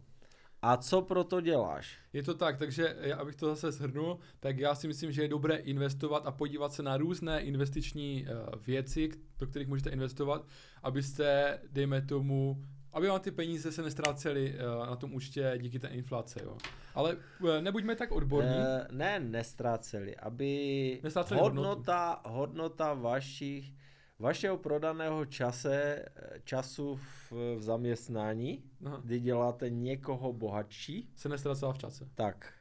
a 0.61 0.77
co 0.77 1.01
pro 1.01 1.23
to 1.23 1.41
děláš? 1.41 1.97
Je 2.13 2.23
to 2.23 2.33
tak, 2.33 2.57
takže 2.57 2.95
já, 3.01 3.17
abych 3.17 3.35
to 3.35 3.47
zase 3.47 3.71
shrnul, 3.71 4.19
tak 4.39 4.57
já 4.57 4.75
si 4.75 4.87
myslím, 4.87 5.11
že 5.11 5.21
je 5.21 5.27
dobré 5.27 5.55
investovat 5.55 6.25
a 6.25 6.31
podívat 6.31 6.73
se 6.73 6.83
na 6.83 6.97
různé 6.97 7.41
investiční 7.41 8.25
uh, 8.25 8.61
věci, 8.65 9.09
do 9.39 9.47
kterých 9.47 9.67
můžete 9.67 9.89
investovat, 9.89 10.47
abyste, 10.83 11.59
dejme 11.71 12.01
tomu, 12.01 12.63
aby 12.93 13.07
vám 13.07 13.19
ty 13.19 13.31
peníze 13.31 13.71
se 13.71 13.81
nestrácely 13.81 14.55
uh, 14.55 14.87
na 14.87 14.95
tom 14.95 15.13
účtě 15.13 15.53
díky 15.57 15.79
té 15.79 15.87
inflace, 15.87 16.39
jo. 16.43 16.57
Ale 16.95 17.17
uh, 17.39 17.61
nebuďme 17.61 17.95
tak 17.95 18.11
odborní. 18.11 18.49
Uh, 18.49 18.97
ne, 18.97 19.19
nestráceli, 19.19 20.15
aby 20.15 20.99
nestráceli 21.03 21.39
hodnota, 21.39 22.21
hodnota 22.25 22.93
vašich, 22.93 23.73
vašeho 24.19 24.57
prodaného 24.57 25.25
čase, 25.25 26.05
času 26.43 26.95
v, 26.95 27.31
v 27.31 27.61
zaměstnání, 27.61 28.63
Aha. 28.85 29.01
kdy 29.03 29.19
děláte 29.19 29.69
někoho 29.69 30.33
bohatší. 30.33 31.11
Se 31.15 31.29
nestrácela 31.29 31.73
v 31.73 31.77
čase. 31.77 32.09
Tak. 32.15 32.53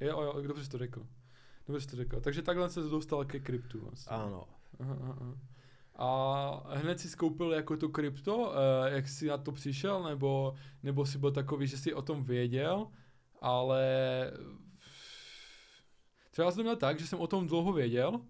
Jo, 0.00 0.22
jo, 0.22 0.42
dobře 0.46 0.64
jsi 0.64 0.70
to 0.70 0.78
řekl. 0.78 1.06
Dobře 1.66 1.80
jsi 1.80 1.90
to 1.90 1.96
řekl. 1.96 2.20
Takže 2.20 2.42
takhle 2.42 2.70
se 2.70 2.80
dostal 2.80 3.24
ke 3.24 3.40
kryptu. 3.40 3.80
Vlastně. 3.80 4.16
Ano. 4.16 4.44
Aha, 4.80 4.96
aha 5.00 5.36
a 6.00 6.62
hned 6.74 7.00
si 7.00 7.08
skoupil 7.08 7.52
jako 7.52 7.76
to 7.76 7.88
krypto, 7.88 8.52
eh, 8.54 8.94
jak 8.94 9.08
jsi 9.08 9.26
na 9.26 9.38
to 9.38 9.52
přišel, 9.52 10.02
nebo, 10.02 10.54
nebo 10.82 11.06
si 11.06 11.18
byl 11.18 11.30
takový, 11.30 11.66
že 11.66 11.78
jsi 11.78 11.94
o 11.94 12.02
tom 12.02 12.24
věděl, 12.24 12.86
ale 13.40 13.82
třeba 16.30 16.50
jsem 16.50 16.62
měl 16.62 16.76
tak, 16.76 16.98
že 16.98 17.06
jsem 17.06 17.20
o 17.20 17.26
tom 17.26 17.46
dlouho 17.46 17.72
věděl, 17.72 18.20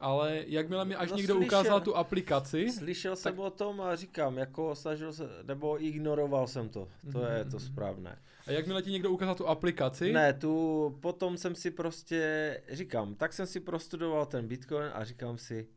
ale 0.00 0.44
jakmile 0.46 0.84
mi 0.84 0.94
až 0.94 1.10
no, 1.10 1.16
někdo 1.16 1.34
slyšel, 1.34 1.46
ukázal 1.46 1.80
tu 1.80 1.96
aplikaci... 1.96 2.72
Slyšel 2.72 3.16
tak... 3.16 3.22
jsem 3.22 3.38
o 3.38 3.50
tom 3.50 3.80
a 3.80 3.96
říkám, 3.96 4.38
jako 4.38 4.74
snažil 4.74 5.12
se, 5.12 5.28
nebo 5.42 5.84
ignoroval 5.84 6.46
jsem 6.46 6.68
to, 6.68 6.88
to 7.12 7.18
mm-hmm. 7.18 7.36
je 7.36 7.44
to 7.44 7.56
mhm. 7.56 7.66
správné. 7.66 8.18
A 8.46 8.50
jakmile 8.50 8.82
ti 8.82 8.90
někdo 8.90 9.10
ukázal 9.10 9.34
tu 9.34 9.46
aplikaci? 9.46 10.12
Ne, 10.12 10.32
tu 10.32 10.96
potom 11.00 11.36
jsem 11.36 11.54
si 11.54 11.70
prostě, 11.70 12.62
říkám, 12.72 13.14
tak 13.14 13.32
jsem 13.32 13.46
si 13.46 13.60
prostudoval 13.60 14.26
ten 14.26 14.48
Bitcoin 14.48 14.90
a 14.94 15.04
říkám 15.04 15.38
si, 15.38 15.68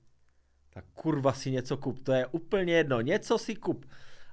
tak 0.73 0.85
kurva 0.93 1.33
si 1.33 1.51
něco 1.51 1.77
kup, 1.77 2.03
to 2.03 2.13
je 2.13 2.27
úplně 2.27 2.73
jedno, 2.73 3.01
něco 3.01 3.37
si 3.37 3.55
kup. 3.55 3.85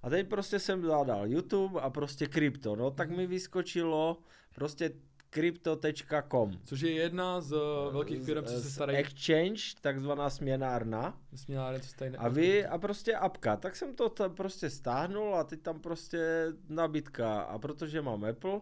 A 0.02 0.10
teď 0.10 0.28
prostě 0.28 0.58
jsem 0.58 0.84
zadal 0.84 1.26
YouTube 1.26 1.80
a 1.80 1.90
prostě 1.90 2.26
krypto, 2.26 2.76
no 2.76 2.90
tak 2.90 3.10
mi 3.10 3.26
vyskočilo 3.26 4.18
prostě 4.54 4.90
crypto.com. 5.30 6.52
Což 6.64 6.80
je 6.80 6.92
jedna 6.92 7.40
z 7.40 7.52
uh, 7.52 7.92
velkých 7.92 8.22
firm, 8.22 8.44
co 8.44 8.60
se 8.60 8.70
starají. 8.70 8.98
Exchange, 8.98 9.60
takzvaná 9.80 10.30
směnárna. 10.30 11.20
Směnárna, 11.34 11.78
co 11.78 11.88
stejné. 11.88 12.18
A 12.18 12.28
vy, 12.28 12.66
a 12.66 12.78
prostě 12.78 13.16
apka. 13.16 13.56
Tak 13.56 13.76
jsem 13.76 13.94
to 13.94 14.08
tam 14.08 14.34
prostě 14.34 14.70
stáhnul 14.70 15.34
a 15.34 15.44
teď 15.44 15.60
tam 15.60 15.80
prostě 15.80 16.46
nabídka. 16.68 17.40
A 17.40 17.58
protože 17.58 18.02
mám 18.02 18.24
Apple, 18.24 18.60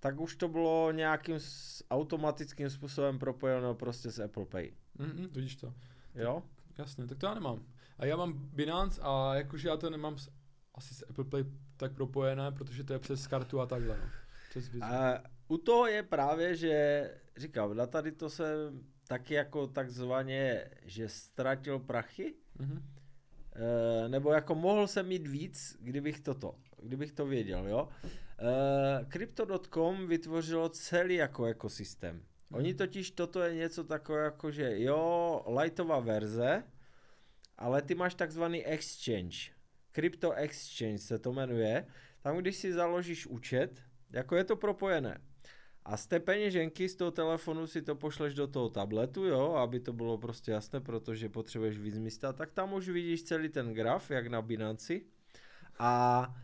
tak 0.00 0.20
už 0.20 0.36
to 0.36 0.48
bylo 0.48 0.92
nějakým 0.92 1.38
automatickým 1.90 2.70
způsobem 2.70 3.18
propojeno 3.18 3.74
prostě 3.74 4.10
s 4.10 4.18
Apple 4.18 4.46
Pay. 4.46 4.72
Mhm, 4.98 5.28
vidíš 5.32 5.56
to. 5.56 5.74
Jo? 6.14 6.42
Jasně, 6.80 7.06
tak 7.06 7.18
to 7.18 7.26
já 7.26 7.34
nemám. 7.34 7.64
A 7.98 8.06
já 8.06 8.16
mám 8.16 8.32
Binance 8.32 9.00
a 9.04 9.34
jakože 9.34 9.68
já 9.68 9.76
to 9.76 9.90
nemám 9.90 10.18
s, 10.18 10.30
asi 10.74 10.94
s 10.94 11.06
Apple 11.10 11.24
Pay 11.24 11.44
tak 11.76 11.92
propojené, 11.92 12.52
protože 12.52 12.84
to 12.84 12.92
je 12.92 12.98
přes 12.98 13.26
kartu 13.26 13.60
a 13.60 13.66
takhle. 13.66 13.96
No. 13.96 14.04
Přes 14.50 14.70
a 14.82 15.22
u 15.48 15.56
toho 15.58 15.86
je 15.86 16.02
právě, 16.02 16.56
že 16.56 17.04
říkám, 17.36 17.76
na 17.76 17.86
tady 17.86 18.12
to 18.12 18.30
se 18.30 18.72
taky 19.08 19.34
jako 19.34 19.66
takzvaně, 19.66 20.70
že 20.82 21.08
ztratil 21.08 21.78
prachy, 21.78 22.34
mm-hmm. 22.58 22.82
e, 24.04 24.08
nebo 24.08 24.32
jako 24.32 24.54
mohl 24.54 24.86
jsem 24.86 25.06
mít 25.06 25.26
víc, 25.26 25.76
kdybych 25.80 26.20
toto, 26.20 26.54
kdybych 26.82 27.12
to 27.12 27.26
věděl, 27.26 27.68
jo. 27.68 27.88
E, 28.04 29.06
Crypto.com 29.12 30.06
vytvořilo 30.06 30.68
celý 30.68 31.14
jako 31.14 31.44
ekosystém. 31.44 32.22
Oni 32.52 32.74
totiž 32.74 33.10
toto 33.10 33.42
je 33.42 33.54
něco 33.54 33.84
takové 33.84 34.24
jako, 34.24 34.50
že 34.50 34.82
jo, 34.82 35.44
lightová 35.60 36.00
verze, 36.00 36.64
ale 37.58 37.82
ty 37.82 37.94
máš 37.94 38.14
takzvaný 38.14 38.66
exchange. 38.66 39.36
Crypto 39.92 40.32
exchange 40.32 40.98
se 40.98 41.18
to 41.18 41.32
jmenuje. 41.32 41.86
Tam, 42.20 42.36
když 42.36 42.56
si 42.56 42.72
založíš 42.72 43.26
účet, 43.26 43.82
jako 44.10 44.36
je 44.36 44.44
to 44.44 44.56
propojené. 44.56 45.20
A 45.84 45.96
z 45.96 46.06
té 46.06 46.20
peněženky, 46.20 46.88
z 46.88 46.96
toho 46.96 47.10
telefonu 47.10 47.66
si 47.66 47.82
to 47.82 47.94
pošleš 47.94 48.34
do 48.34 48.46
toho 48.46 48.68
tabletu, 48.68 49.24
jo, 49.24 49.54
aby 49.54 49.80
to 49.80 49.92
bylo 49.92 50.18
prostě 50.18 50.50
jasné, 50.50 50.80
protože 50.80 51.28
potřebuješ 51.28 51.78
víc 51.78 51.98
místa, 51.98 52.32
tak 52.32 52.52
tam 52.52 52.72
už 52.72 52.88
vidíš 52.88 53.22
celý 53.22 53.48
ten 53.48 53.72
graf, 53.72 54.10
jak 54.10 54.26
na 54.26 54.42
Binanci. 54.42 55.06
A 55.78 56.34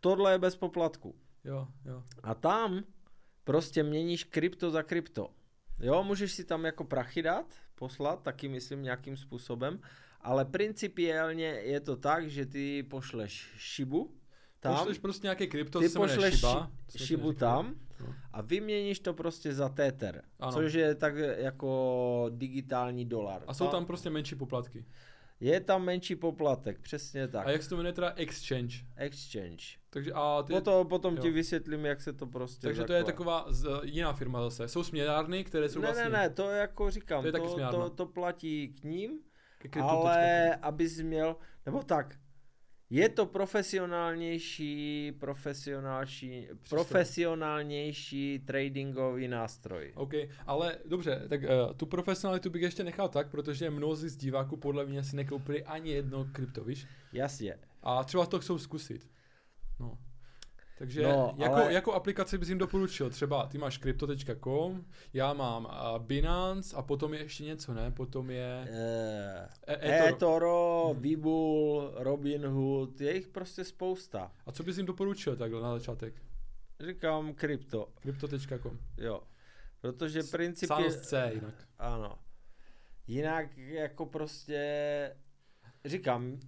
tohle 0.00 0.32
je 0.32 0.38
bez 0.38 0.56
poplatku. 0.56 1.14
Jo, 1.44 1.68
jo. 1.84 2.02
A 2.22 2.34
tam 2.34 2.84
prostě 3.44 3.82
měníš 3.82 4.24
krypto 4.24 4.70
za 4.70 4.82
krypto. 4.82 5.35
Jo, 5.80 6.04
můžeš 6.04 6.32
si 6.32 6.44
tam 6.44 6.64
jako 6.64 6.84
prachy 6.84 7.22
dát, 7.22 7.54
poslat, 7.74 8.22
taky 8.22 8.48
myslím 8.48 8.82
nějakým 8.82 9.16
způsobem, 9.16 9.80
ale 10.20 10.44
principiálně 10.44 11.44
je 11.44 11.80
to 11.80 11.96
tak, 11.96 12.30
že 12.30 12.46
ty 12.46 12.82
pošleš 12.82 13.50
šibu, 13.56 14.14
tam, 14.60 14.76
pošleš 14.76 14.98
prostě 14.98 15.26
nějaké 15.26 15.46
krypto, 15.46 15.80
ty 15.80 15.88
pošleš 15.88 16.34
šiba, 16.34 16.70
šibu 16.96 17.32
tam 17.32 17.74
no. 18.00 18.14
a 18.32 18.40
vyměníš 18.40 19.00
to 19.00 19.14
prostě 19.14 19.54
za 19.54 19.68
Tether, 19.68 20.22
ano. 20.40 20.52
což 20.52 20.72
je 20.72 20.94
tak 20.94 21.14
jako 21.36 22.30
digitální 22.30 23.04
dolar. 23.04 23.42
A 23.46 23.54
jsou 23.54 23.66
tam 23.68 23.86
prostě 23.86 24.10
menší 24.10 24.34
poplatky. 24.34 24.84
Je 25.40 25.60
tam 25.60 25.84
menší 25.84 26.16
poplatek, 26.16 26.80
přesně 26.80 27.28
tak. 27.28 27.46
A 27.46 27.50
jak 27.50 27.62
se 27.62 27.68
to 27.68 27.76
jmenuje 27.76 27.92
teda 27.92 28.12
exchange? 28.16 28.76
Exchange. 28.96 29.64
Takže 29.90 30.12
a 30.14 30.42
ty... 30.42 30.52
Potom, 30.52 30.88
potom 30.88 31.16
ti 31.16 31.30
vysvětlím, 31.30 31.84
jak 31.84 32.00
se 32.00 32.12
to 32.12 32.26
prostě 32.26 32.66
Takže 32.66 32.82
takové. 32.82 32.94
to 32.94 32.98
je 32.98 33.12
taková 33.12 33.44
z, 33.48 33.80
jiná 33.82 34.12
firma 34.12 34.42
zase. 34.42 34.68
Jsou 34.68 34.84
směnárny, 34.84 35.44
které 35.44 35.68
jsou 35.68 35.80
ne, 35.80 35.86
vlastně... 35.86 36.04
Ne, 36.04 36.10
ne, 36.10 36.30
to 36.30 36.50
jako 36.50 36.90
říkám, 36.90 37.20
to, 37.20 37.26
je 37.26 37.32
to, 37.32 37.70
to, 37.70 37.90
to 37.90 38.06
platí 38.06 38.68
k 38.68 38.84
ním, 38.84 39.20
ale 39.82 40.54
abys 40.54 41.00
měl, 41.00 41.36
nebo 41.66 41.82
tak, 41.82 42.16
je 42.90 43.08
to 43.08 43.26
profesionálnější, 43.26 45.12
profesionálnější, 45.18 46.48
profesionálnější 46.68 48.42
tradingový 48.46 49.28
nástroj. 49.28 49.92
OK, 49.94 50.12
ale 50.46 50.78
dobře, 50.84 51.26
tak 51.28 51.40
uh, 51.42 51.48
tu 51.76 51.86
profesionalitu 51.86 52.50
bych 52.50 52.62
ještě 52.62 52.84
nechal 52.84 53.08
tak, 53.08 53.30
protože 53.30 53.70
mnozí 53.70 54.08
z 54.08 54.16
diváků 54.16 54.56
podle 54.56 54.86
mě 54.86 55.04
si 55.04 55.16
nekoupili 55.16 55.64
ani 55.64 55.90
jedno 55.90 56.26
krypto, 56.32 56.64
víš? 56.64 56.86
Jasně. 57.12 57.58
A 57.82 58.04
třeba 58.04 58.26
to 58.26 58.40
chcou 58.40 58.58
zkusit. 58.58 59.08
No. 59.80 59.98
Takže 60.78 61.02
no, 61.02 61.34
jako, 61.38 61.54
ale... 61.54 61.72
jako 61.72 61.92
aplikaci 61.92 62.38
bys 62.38 62.48
jim 62.48 62.58
doporučil, 62.58 63.10
třeba 63.10 63.46
ty 63.46 63.58
máš 63.58 63.78
crypto.com, 63.78 64.84
já 65.12 65.32
mám 65.32 65.68
Binance 65.98 66.76
a 66.76 66.82
potom 66.82 67.14
je 67.14 67.20
ještě 67.20 67.44
něco, 67.44 67.74
ne? 67.74 67.90
Potom 67.90 68.30
je... 68.30 68.68
Uh, 68.70 68.76
e- 69.66 70.08
eToro, 70.08 70.90
hmm. 70.92 71.02
Webull, 71.02 71.92
Robinhood, 71.94 73.00
je 73.00 73.14
jich 73.14 73.28
prostě 73.28 73.64
spousta. 73.64 74.32
A 74.46 74.52
co 74.52 74.62
bys 74.62 74.76
jim 74.76 74.86
doporučil 74.86 75.36
takhle 75.36 75.62
na 75.62 75.78
začátek? 75.78 76.22
Říkám 76.80 77.34
krypto. 77.34 77.88
Krypto.com. 78.00 78.78
Jo. 78.96 79.22
Protože 79.80 80.22
princip 80.22 80.70
je... 80.78 80.90
C 80.90 81.30
jinak. 81.34 81.54
Ano. 81.78 82.18
Jinak 83.06 83.58
jako 83.58 84.06
prostě 84.06 85.16
říkám, 85.84 86.40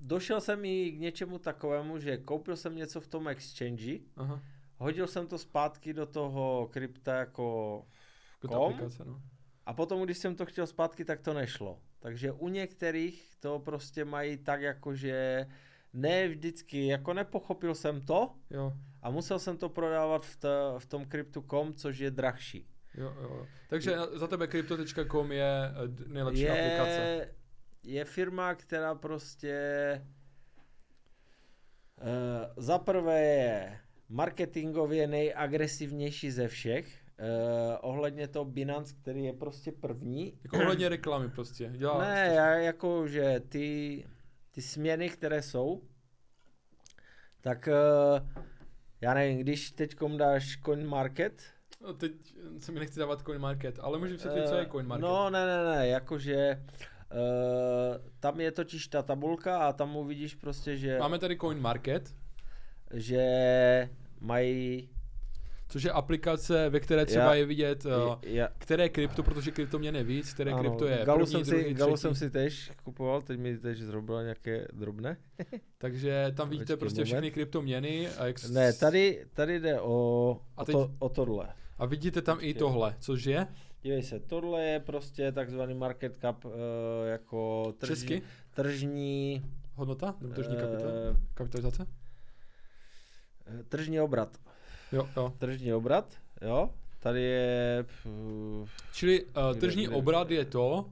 došel 0.00 0.40
jsem 0.40 0.64
i 0.64 0.92
k 0.92 0.98
něčemu 0.98 1.38
takovému, 1.38 1.98
že 1.98 2.16
koupil 2.16 2.56
jsem 2.56 2.76
něco 2.76 3.00
v 3.00 3.06
tom 3.06 3.28
exchange, 3.28 3.98
Aha. 4.16 4.42
hodil 4.76 5.06
jsem 5.06 5.26
to 5.26 5.38
zpátky 5.38 5.92
do 5.92 6.06
toho 6.06 6.68
krypta 6.72 7.14
jako 7.14 7.86
kom, 8.40 8.62
aplikace, 8.62 9.04
no. 9.04 9.22
a 9.66 9.72
potom, 9.72 10.02
když 10.02 10.18
jsem 10.18 10.36
to 10.36 10.46
chtěl 10.46 10.66
zpátky, 10.66 11.04
tak 11.04 11.20
to 11.20 11.34
nešlo. 11.34 11.78
Takže 12.00 12.32
u 12.32 12.48
některých 12.48 13.32
to 13.40 13.58
prostě 13.58 14.04
mají 14.04 14.36
tak 14.36 14.62
jako, 14.62 14.94
že 14.94 15.46
ne 15.92 16.28
vždycky, 16.28 16.86
jako 16.86 17.14
nepochopil 17.14 17.74
jsem 17.74 18.00
to 18.00 18.34
jo. 18.50 18.72
a 19.02 19.10
musel 19.10 19.38
jsem 19.38 19.56
to 19.56 19.68
prodávat 19.68 20.26
v, 20.26 20.36
to, 20.36 20.74
v 20.78 20.86
tom 20.86 21.04
kryptu.com, 21.04 21.74
což 21.74 21.98
je 21.98 22.10
drahší. 22.10 22.66
Jo, 22.94 23.14
jo. 23.22 23.46
Takže 23.68 23.96
za 24.12 24.26
tebe 24.26 24.48
Crypto.com 24.48 25.32
je 25.32 25.44
eh, 25.44 26.04
nejlepší 26.06 26.40
je, 26.40 26.50
aplikace. 26.50 27.34
Je 27.82 28.04
firma, 28.04 28.54
která 28.54 28.94
prostě 28.94 29.56
uh, 32.00 32.06
za 32.56 32.78
prvé 32.78 33.20
je 33.20 33.80
marketingově 34.08 35.06
nejagresivnější 35.06 36.30
ze 36.30 36.48
všech. 36.48 36.98
Uh, 37.20 37.26
ohledně 37.80 38.28
toho 38.28 38.44
Binance, 38.44 38.94
který 39.02 39.24
je 39.24 39.32
prostě 39.32 39.72
první. 39.72 40.38
Jako 40.42 40.56
ohledně 40.56 40.88
reklamy 40.88 41.28
prostě. 41.28 41.72
Dělá 41.76 41.98
ne, 41.98 42.32
já, 42.34 42.46
jako, 42.54 43.08
že 43.08 43.40
ty, 43.48 44.04
ty 44.50 44.62
směny, 44.62 45.08
které 45.08 45.42
jsou, 45.42 45.82
tak 47.40 47.68
uh, 47.68 48.28
já 49.00 49.14
nevím, 49.14 49.38
když 49.38 49.70
teď 49.70 49.96
dáš 50.16 50.58
coin 50.64 50.86
market, 50.86 51.42
No 51.80 51.94
teď 51.94 52.12
se 52.58 52.72
mi 52.72 52.80
nechci 52.80 53.00
dávat 53.00 53.22
coin 53.26 53.40
market, 53.40 53.78
ale 53.82 53.98
můžu 53.98 54.12
vysvětlit, 54.12 54.42
uh, 54.42 54.48
co 54.48 54.54
je 54.54 54.66
coin 54.66 54.86
market. 54.86 55.02
No 55.02 55.30
ne, 55.30 55.46
ne, 55.46 55.64
ne, 55.64 55.88
jakože 55.88 56.62
tam 58.20 58.40
je 58.40 58.52
totiž 58.52 58.88
ta 58.88 59.02
tabulka 59.02 59.58
a 59.58 59.72
tam 59.72 59.96
uvidíš 59.96 60.34
prostě, 60.34 60.76
že... 60.76 60.98
Máme 60.98 61.18
tady 61.18 61.36
coin 61.36 61.60
market. 61.60 62.14
Že 62.94 63.90
mají 64.20 64.88
Což 65.70 65.82
je 65.82 65.90
aplikace, 65.92 66.68
ve 66.70 66.80
které 66.80 67.06
třeba 67.06 67.24
já, 67.24 67.34
je 67.34 67.46
vidět, 67.46 67.84
uh, 67.84 68.14
já, 68.22 68.48
které 68.58 68.88
krypto, 68.88 69.22
protože 69.22 69.50
krypto 69.50 69.78
mě 69.78 69.92
nevíc, 69.92 70.32
které 70.32 70.52
ano, 70.52 70.60
krypto 70.60 70.86
je 70.86 71.02
Galu 71.04 71.18
první, 71.18 71.32
jsem 71.32 71.42
druhý, 71.42 71.64
si, 71.64 71.74
Galu 71.74 71.96
jsem 71.96 72.14
si 72.14 72.30
tež 72.30 72.72
kupoval, 72.84 73.22
teď 73.22 73.38
mi 73.38 73.58
tež 73.58 73.82
zrobila 73.82 74.22
nějaké 74.22 74.66
drobné. 74.72 75.16
Takže 75.78 76.32
tam 76.36 76.48
vidíte 76.48 76.76
prostě 76.76 77.00
moment. 77.00 77.06
všechny 77.06 77.30
kryptoměny. 77.30 78.08
A 78.08 78.26
jak... 78.26 78.48
Ne, 78.48 78.72
tady, 78.72 79.26
tady 79.32 79.60
jde 79.60 79.80
o, 79.80 80.40
a 80.56 80.64
teď, 80.64 80.74
o, 80.74 80.78
to, 80.78 80.94
o 80.98 81.08
tohle. 81.08 81.48
A 81.78 81.86
vidíte 81.86 82.22
tam 82.22 82.38
i 82.40 82.54
tohle, 82.54 82.96
což 83.00 83.24
je? 83.24 83.46
Dívej 83.82 84.02
se, 84.02 84.20
tohle 84.20 84.64
je 84.64 84.80
prostě 84.80 85.32
takzvaný 85.32 85.74
market 85.74 86.18
cap 86.20 86.44
uh, 86.44 86.52
jako 87.06 87.72
tržní, 87.78 87.96
Česky? 87.96 88.22
tržní 88.54 89.44
hodnota 89.74 90.14
nebo 90.20 90.34
tržní 90.34 90.56
uh, 90.56 90.62
kapitalizace? 91.34 91.86
Tržní 93.68 94.00
obrat. 94.00 94.40
Jo, 94.92 95.08
jo. 95.16 95.32
Tržní 95.38 95.74
obrat, 95.74 96.14
jo. 96.42 96.70
Tady 97.00 97.22
je... 97.22 97.84
Čili 98.92 99.24
uh, 99.24 99.58
tržní 99.60 99.86
kde, 99.86 99.96
obrat 99.96 100.30
je 100.30 100.44
to... 100.44 100.90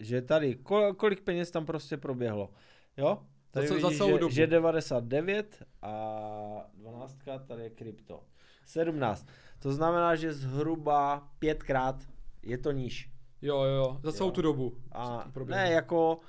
Že 0.00 0.22
tady, 0.22 0.54
kol, 0.54 0.94
kolik 0.94 1.20
peněz 1.20 1.50
tam 1.50 1.66
prostě 1.66 1.96
proběhlo, 1.96 2.50
jo. 2.96 3.22
Tady 3.50 3.68
za, 3.68 3.74
vidíš, 3.74 3.90
za 3.90 3.96
celou 3.96 4.12
že, 4.12 4.18
dobu. 4.18 4.34
že 4.34 4.46
99 4.46 5.62
a 5.82 6.70
12 6.74 7.16
tady 7.46 7.62
je 7.62 7.70
krypto. 7.70 8.22
17. 8.66 9.26
To 9.58 9.72
znamená, 9.72 10.16
že 10.16 10.32
zhruba 10.32 11.28
pětkrát 11.38 11.96
je 12.42 12.58
to 12.58 12.72
níž. 12.72 13.10
Jo, 13.42 13.62
jo, 13.62 13.74
jo, 13.74 14.00
za 14.02 14.12
celou 14.12 14.28
jo. 14.28 14.32
tu 14.32 14.42
dobu. 14.42 14.78
A 14.92 15.30
ne, 15.44 15.70
jako, 15.70 16.20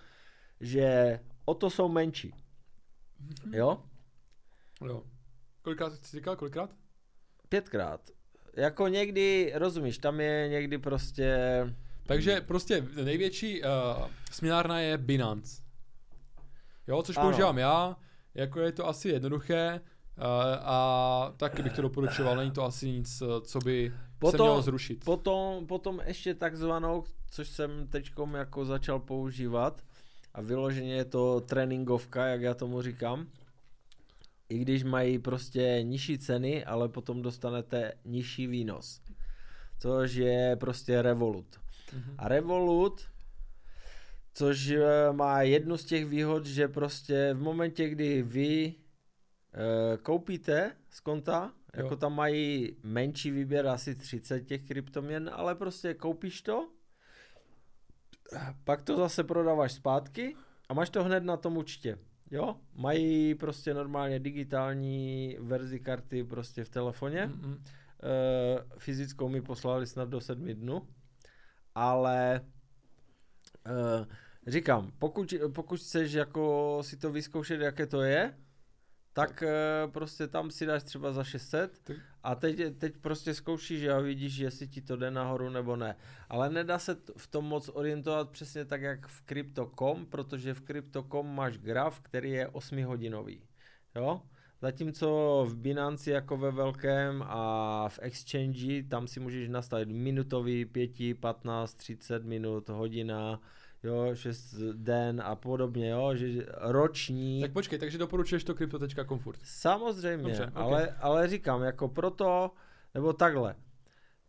že 0.59 1.19
o 1.45 1.53
to 1.53 1.69
jsou 1.69 1.89
menší. 1.89 2.33
Mm-hmm. 2.33 3.55
Jo? 3.55 3.83
Jo. 4.85 5.03
Kolikrát 5.62 5.93
jsi 5.93 6.17
říkal, 6.17 6.35
kolikrát? 6.35 6.69
Pětkrát. 7.49 8.01
Jako 8.57 8.88
někdy, 8.88 9.51
rozumíš, 9.55 9.97
tam 9.97 10.19
je 10.19 10.47
někdy 10.49 10.77
prostě... 10.77 11.38
Takže 12.07 12.41
prostě 12.41 12.88
největší 13.03 13.62
uh, 13.62 13.67
směnárna 14.31 14.79
je 14.79 14.97
Binance. 14.97 15.62
Jo, 16.88 17.01
což 17.01 17.17
ano. 17.17 17.27
používám 17.27 17.57
já, 17.57 17.97
jako 18.35 18.59
je 18.59 18.71
to 18.71 18.88
asi 18.88 19.09
jednoduché 19.09 19.81
a 20.60 21.34
taky 21.38 21.63
bych 21.63 21.73
to 21.73 21.82
doporučoval, 21.82 22.36
není 22.36 22.51
to 22.51 22.63
asi 22.63 22.89
nic, 22.91 23.23
co 23.41 23.60
by 23.60 23.93
potom, 24.19 24.38
se 24.38 24.43
mělo 24.43 24.62
zrušit. 24.62 25.03
Potom, 25.06 25.67
potom 25.67 26.01
ještě 26.06 26.34
takzvanou, 26.34 27.03
což 27.32 27.47
jsem 27.47 27.88
teďkom 27.88 28.34
jako 28.34 28.65
začal 28.65 28.99
používat 28.99 29.82
a 30.34 30.41
vyloženě 30.41 30.95
je 30.95 31.06
to 31.06 31.41
tréninkovka, 31.41 32.25
jak 32.25 32.41
já 32.41 32.53
tomu 32.53 32.82
říkám, 32.82 33.27
i 34.49 34.58
když 34.58 34.84
mají 34.84 35.19
prostě 35.19 35.80
nižší 35.82 36.17
ceny, 36.17 36.65
ale 36.65 36.89
potom 36.89 37.21
dostanete 37.21 37.93
nižší 38.06 38.47
výnos. 38.47 39.01
Což 39.80 40.13
je 40.13 40.56
prostě 40.56 41.01
Revolut. 41.01 41.45
Mm-hmm. 41.56 42.15
A 42.17 42.27
Revolut, 42.27 43.01
což 44.34 44.69
eh, 44.69 45.12
má 45.12 45.41
jednu 45.41 45.77
z 45.77 45.86
těch 45.86 46.06
výhod, 46.06 46.45
že 46.45 46.67
prostě 46.67 47.34
v 47.34 47.41
momentě, 47.41 47.89
kdy 47.89 48.21
vy 48.21 48.75
koupíte 50.03 50.75
z 50.89 50.99
konta, 50.99 51.53
jo. 51.73 51.83
jako 51.83 51.95
tam 51.95 52.15
mají 52.15 52.77
menší 52.83 53.31
výběr, 53.31 53.67
asi 53.67 53.95
30 53.95 54.41
těch 54.41 54.63
kryptoměn, 54.63 55.29
ale 55.33 55.55
prostě 55.55 55.93
koupíš 55.93 56.41
to, 56.41 56.69
pak 58.63 58.81
to 58.81 58.97
zase 58.97 59.23
prodáváš 59.23 59.73
zpátky 59.73 60.36
a 60.69 60.73
máš 60.73 60.89
to 60.89 61.03
hned 61.03 61.23
na 61.23 61.38
tom 61.38 61.57
účtě. 61.57 61.97
Jo, 62.31 62.55
mají 62.75 63.36
prostě 63.36 63.73
normálně 63.73 64.19
digitální 64.19 65.38
verzi 65.39 65.79
karty 65.79 66.23
prostě 66.23 66.63
v 66.63 66.69
telefoně. 66.69 67.27
Mm-hmm. 67.27 67.57
E, 67.57 68.79
fyzickou 68.79 69.29
mi 69.29 69.41
poslali 69.41 69.88
snad 69.88 70.10
do 70.10 70.21
sedmi 70.21 70.55
dnů, 70.55 70.88
ale 71.75 72.36
e, 72.36 72.41
říkám, 74.47 74.91
pokud, 74.99 75.33
pokud 75.53 75.79
chceš 75.79 76.13
jako 76.13 76.77
si 76.81 76.97
to 76.97 77.12
vyzkoušet, 77.12 77.62
jaké 77.62 77.88
to 77.88 78.01
je, 78.01 78.38
tak 79.17 79.43
uh, 79.43 79.91
prostě 79.91 80.27
tam 80.27 80.51
si 80.51 80.65
dáš 80.65 80.84
třeba 80.84 81.12
za 81.12 81.23
600 81.23 81.80
tak. 81.84 81.97
a 82.23 82.36
teď, 82.36 82.77
teď 82.77 82.97
prostě 82.97 83.34
zkoušíš 83.34 83.88
a 83.88 83.99
vidíš, 83.99 84.38
jestli 84.38 84.67
ti 84.67 84.82
to 84.82 84.95
jde 84.95 85.12
nahoru 85.12 85.49
nebo 85.49 85.75
ne. 85.75 85.95
Ale 86.30 86.49
nedá 86.49 86.80
se 86.80 86.97
v 87.17 87.27
tom 87.27 87.45
moc 87.45 87.69
orientovat 87.73 88.30
přesně 88.30 88.65
tak, 88.65 88.82
jak 88.82 89.08
v 89.08 89.21
Crypto.com, 89.25 90.06
protože 90.06 90.53
v 90.53 90.62
Crypto.com 90.62 91.36
máš 91.36 91.58
graf, 91.58 91.99
který 91.99 92.32
je 92.32 92.47
8 92.47 92.84
hodinový. 92.84 93.41
Jo? 93.95 94.21
Zatímco 94.62 95.45
v 95.49 95.56
Binance 95.56 96.12
jako 96.12 96.38
ve 96.38 96.51
velkém 96.51 97.23
a 97.27 97.89
v 97.89 97.99
Exchange, 98.01 98.84
tam 98.84 99.08
si 99.08 99.19
můžeš 99.19 99.49
nastavit 99.49 99.89
minutový, 99.89 100.65
5, 100.65 100.91
15, 101.19 101.73
30 101.73 102.23
minut, 102.23 102.69
hodina, 102.69 103.41
jo, 103.83 104.15
6 104.15 104.55
den 104.73 105.21
a 105.25 105.35
podobně, 105.35 105.89
jo, 105.89 106.15
že 106.15 106.45
roční. 106.57 107.41
Tak 107.41 107.51
počkej, 107.51 107.79
takže 107.79 107.97
doporučuješ 107.97 108.43
to 108.43 108.53
Crypto.com 108.53 109.19
furt? 109.19 109.39
Samozřejmě, 109.43 110.23
Dobře, 110.23 110.51
ale, 110.55 110.83
okay. 110.83 110.95
ale 110.99 111.27
říkám, 111.27 111.61
jako 111.61 111.87
proto, 111.87 112.51
nebo 112.93 113.13
takhle, 113.13 113.55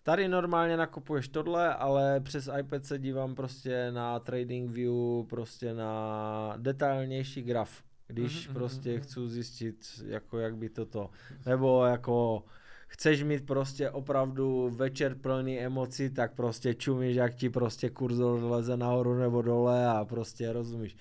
Tady 0.08 0.28
normálně 0.28 0.76
nakupuješ 0.76 1.28
tohle, 1.28 1.74
ale 1.74 2.20
přes 2.20 2.48
iPad 2.58 2.84
se 2.84 2.98
dívám 2.98 3.34
prostě 3.34 3.90
na 3.90 4.20
Trading 4.20 4.70
View, 4.70 5.26
prostě 5.28 5.74
na 5.74 6.54
detailnější 6.56 7.42
graf, 7.42 7.82
když 8.06 8.48
mm-hmm, 8.48 8.52
prostě 8.52 8.96
mm-hmm. 8.96 9.00
chci 9.00 9.28
zjistit, 9.28 9.86
jako 10.06 10.38
jak 10.38 10.56
by 10.56 10.68
toto, 10.68 11.10
nebo 11.46 11.84
jako 11.84 12.44
chceš 12.88 13.22
mít 13.22 13.46
prostě 13.46 13.90
opravdu 13.90 14.70
večer 14.76 15.14
plný 15.14 15.60
emocí, 15.60 16.10
tak 16.10 16.34
prostě 16.34 16.74
čumíš, 16.74 17.16
jak 17.16 17.34
ti 17.34 17.50
prostě 17.50 17.90
kurzor 17.90 18.42
leze 18.42 18.76
nahoru 18.76 19.14
nebo 19.14 19.42
dole 19.42 19.86
a 19.86 20.04
prostě 20.04 20.52
rozumíš. 20.52 20.96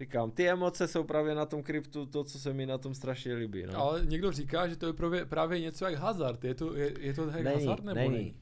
Říkám, 0.00 0.30
ty 0.30 0.48
emoce 0.48 0.88
jsou 0.88 1.04
právě 1.04 1.34
na 1.34 1.46
tom 1.46 1.62
kryptu 1.62 2.06
to, 2.06 2.24
co 2.24 2.38
se 2.38 2.52
mi 2.52 2.66
na 2.66 2.78
tom 2.78 2.94
strašně 2.94 3.34
líbí. 3.34 3.66
No. 3.66 3.78
Ale 3.78 4.00
někdo 4.06 4.32
říká, 4.32 4.68
že 4.68 4.76
to 4.76 4.86
je 4.86 4.92
právě, 4.92 5.24
právě 5.24 5.60
něco 5.60 5.84
jak 5.84 5.94
hazard. 5.94 6.44
Je 6.44 6.54
to, 6.54 6.76
je, 6.76 6.92
je 6.98 7.14
to 7.14 7.24
jak 7.24 7.44
není, 7.44 7.66
hazard 7.66 7.84
nebo 7.84 8.00
není? 8.00 8.16
není? 8.16 8.36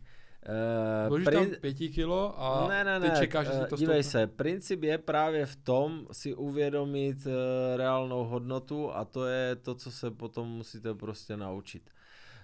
Uh, 1.11 1.25
prin... 1.25 1.39
tam 1.39 1.61
pěti 1.61 1.89
kilo 1.89 2.41
a 2.41 2.69
ne, 2.69 2.85
ne, 2.85 3.01
ne, 3.01 3.11
ty 3.11 3.19
čekáš, 3.19 3.47
že 3.47 3.53
se 3.53 3.67
to 3.67 3.77
Dívej 3.77 4.03
stoupne. 4.03 4.21
se, 4.21 4.27
princip 4.27 4.83
je 4.83 4.99
právě 4.99 5.47
v 5.47 5.57
tom 5.57 6.07
si 6.13 6.35
uvědomit 6.35 7.27
uh, 7.27 7.33
reálnou 7.77 8.25
hodnotu 8.25 8.93
a 8.93 9.05
to 9.05 9.27
je 9.27 9.57
to, 9.57 9.75
co 9.75 9.91
se 9.91 10.11
potom 10.11 10.49
musíte 10.49 10.95
prostě 10.95 11.37
naučit. 11.37 11.91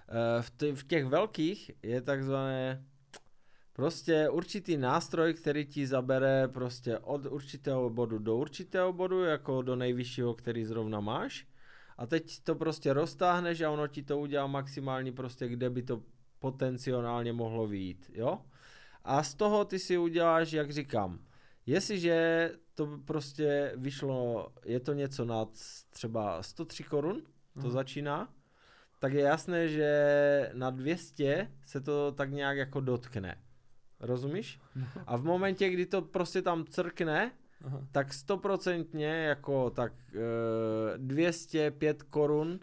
Eh, 0.09 0.41
v, 0.41 0.49
t- 0.49 0.75
v 0.75 0.83
těch 0.87 1.05
velkých 1.05 1.71
je 1.83 2.01
takzvané 2.01 2.85
prostě 3.73 4.29
určitý 4.29 4.77
nástroj, 4.77 5.33
který 5.33 5.65
ti 5.65 5.87
zabere 5.87 6.47
prostě 6.47 6.97
od 6.97 7.25
určitého 7.25 7.89
bodu 7.89 8.19
do 8.19 8.35
určitého 8.37 8.93
bodu, 8.93 9.23
jako 9.23 9.61
do 9.61 9.75
nejvyššího, 9.75 10.33
který 10.33 10.65
zrovna 10.65 10.99
máš. 10.99 11.47
a 11.97 12.05
teď 12.05 12.43
to 12.43 12.55
prostě 12.55 12.93
roztáhneš 12.93 13.61
a 13.61 13.71
ono 13.71 13.87
ti 13.87 14.03
to 14.03 14.19
udělá 14.19 14.47
maximálně 14.47 15.11
prostě, 15.11 15.47
kde 15.47 15.69
by 15.69 15.83
to 15.83 16.03
potenciálně 16.39 17.33
mohlo 17.33 17.67
vyjít, 17.67 18.11
jo? 18.13 18.41
A 19.03 19.23
z 19.23 19.35
toho 19.35 19.65
ty 19.65 19.79
si 19.79 19.97
uděláš, 19.97 20.53
jak 20.53 20.71
říkám, 20.71 21.19
jestliže 21.65 22.51
to 22.75 22.99
prostě 23.05 23.73
vyšlo, 23.75 24.47
je 24.65 24.79
to 24.79 24.93
něco 24.93 25.25
nad 25.25 25.49
třeba 25.89 26.43
103 26.43 26.83
korun, 26.83 27.21
to 27.53 27.61
hmm. 27.61 27.71
začíná, 27.71 28.29
tak 28.99 29.13
je 29.13 29.21
jasné, 29.21 29.67
že 29.67 30.51
na 30.53 30.69
200 30.69 31.51
se 31.65 31.81
to 31.81 32.11
tak 32.11 32.31
nějak 32.31 32.57
jako 32.57 32.79
dotkne. 32.79 33.37
Rozumíš? 33.99 34.59
A 35.05 35.17
v 35.17 35.23
momentě, 35.23 35.69
kdy 35.69 35.85
to 35.85 36.01
prostě 36.01 36.41
tam 36.41 36.65
crkne, 36.65 37.31
Aha. 37.65 37.81
tak 37.91 38.13
stoprocentně 38.13 39.07
jako 39.07 39.69
tak 39.69 39.93
e, 40.13 40.97
205 40.97 42.03
korun 42.03 42.59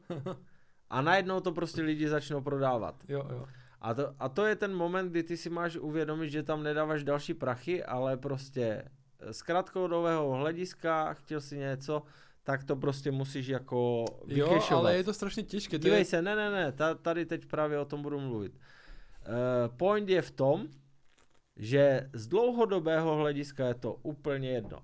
a 0.91 1.03
najednou 1.03 1.41
to 1.41 1.53
prostě 1.53 1.83
lidi 1.83 2.09
začnou 2.09 2.41
prodávat. 2.41 2.95
Jo, 3.09 3.29
jo. 3.31 3.47
A 3.81 3.95
to, 3.95 4.15
a 4.19 4.29
to 4.29 4.47
je 4.47 4.57
ten 4.57 4.75
moment, 4.75 5.11
kdy 5.11 5.23
ty 5.23 5.37
si 5.37 5.51
máš 5.51 5.77
uvědomit, 5.77 6.31
že 6.31 6.43
tam 6.43 6.63
nedáváš 6.63 7.05
další 7.05 7.35
prachy, 7.35 7.85
ale 7.85 8.17
prostě 8.17 8.85
z 9.31 9.43
krátkodobého 9.43 10.33
hlediska 10.33 11.15
chtěl 11.15 11.41
si 11.41 11.59
něco, 11.59 12.03
tak 12.45 12.65
to 12.65 12.77
prostě 12.77 13.11
musíš 13.11 13.47
jako 13.47 14.05
vykešovat. 14.27 14.71
Jo, 14.71 14.77
ale 14.79 14.97
je 14.97 15.05
to 15.05 15.15
strašně 15.15 15.43
těžké. 15.43 15.79
Dívej 15.79 15.99
je... 15.99 16.05
se, 16.05 16.23
ne, 16.23 16.37
ne, 16.37 16.51
ne, 16.51 16.73
tady 17.03 17.27
teď 17.27 17.47
právě 17.47 17.79
o 17.79 17.85
tom 17.85 18.03
budu 18.03 18.21
mluvit. 18.21 18.53
Uh, 18.53 19.77
point 19.77 20.09
je 20.09 20.23
v 20.23 20.31
tom, 20.31 20.67
že 21.57 22.11
z 22.13 22.27
dlouhodobého 22.27 23.17
hlediska 23.17 23.67
je 23.67 23.75
to 23.75 23.95
úplně 24.03 24.51
jedno. 24.51 24.79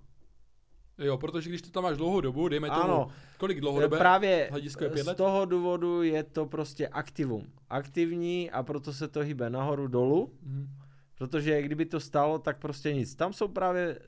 Jo, 0.98 1.18
protože 1.18 1.48
když 1.48 1.62
to 1.62 1.70
tam 1.70 1.82
máš 1.82 1.96
dlouhou 1.96 2.20
dobu, 2.20 2.48
dejme 2.48 2.68
tomu, 2.68 2.80
ano, 2.80 3.08
kolik 3.38 3.60
dlouhodobé 3.60 3.98
právě 3.98 4.48
hledisko 4.50 4.84
je 4.84 4.90
pět 4.90 5.06
let? 5.06 5.14
z 5.14 5.16
toho 5.16 5.44
důvodu 5.44 6.02
je 6.02 6.22
to 6.22 6.46
prostě 6.46 6.88
aktivum. 6.88 7.52
Aktivní 7.70 8.50
a 8.50 8.62
proto 8.62 8.92
se 8.92 9.08
to 9.08 9.20
hýbe 9.20 9.50
nahoru 9.50 9.88
dolů, 9.88 10.32
mm. 10.42 10.68
protože 11.14 11.62
kdyby 11.62 11.86
to 11.86 12.00
stalo, 12.00 12.38
tak 12.38 12.58
prostě 12.58 12.94
nic. 12.94 13.14
Tam 13.14 13.32
jsou 13.32 13.48
právě 13.48 13.82
e, 13.82 13.98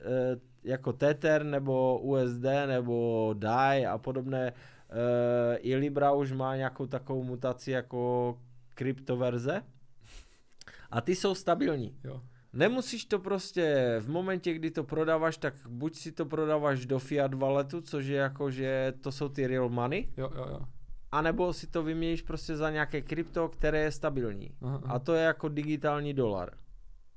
jako 0.63 0.93
Tether 0.93 1.43
nebo 1.43 1.99
USD 1.99 2.43
nebo 2.67 3.29
DAI 3.37 3.85
a 3.85 3.97
podobné. 3.97 4.47
E, 4.47 5.55
I 5.57 5.75
Libra 5.75 6.11
už 6.11 6.31
má 6.31 6.55
nějakou 6.55 6.87
takovou 6.87 7.23
mutaci 7.23 7.71
jako 7.71 8.37
kryptoverze 8.73 9.61
a 10.91 11.01
ty 11.01 11.15
jsou 11.15 11.35
stabilní. 11.35 11.97
Jo. 12.03 12.21
Nemusíš 12.53 13.05
to 13.05 13.19
prostě 13.19 13.95
v 13.99 14.09
momentě, 14.09 14.53
kdy 14.53 14.71
to 14.71 14.83
prodáváš, 14.83 15.37
tak 15.37 15.53
buď 15.67 15.95
si 15.95 16.11
to 16.11 16.25
prodáváš 16.25 16.85
do 16.85 16.99
fiat 16.99 17.33
walletu, 17.33 17.81
což 17.81 18.05
je 18.05 18.17
jako, 18.17 18.51
že 18.51 18.93
to 19.01 19.11
jsou 19.11 19.29
ty 19.29 19.47
real 19.47 19.69
money. 19.69 20.13
Jo, 20.17 20.29
jo, 20.35 20.45
jo. 20.49 20.59
A 21.11 21.21
nebo 21.21 21.53
si 21.53 21.67
to 21.67 21.83
vyměníš 21.83 22.21
prostě 22.21 22.55
za 22.55 22.69
nějaké 22.69 23.01
krypto, 23.01 23.49
které 23.49 23.79
je 23.79 23.91
stabilní. 23.91 24.51
Aha, 24.61 24.81
aha. 24.83 24.93
A 24.93 24.99
to 24.99 25.13
je 25.13 25.23
jako 25.23 25.49
digitální 25.49 26.13
dolar. 26.13 26.51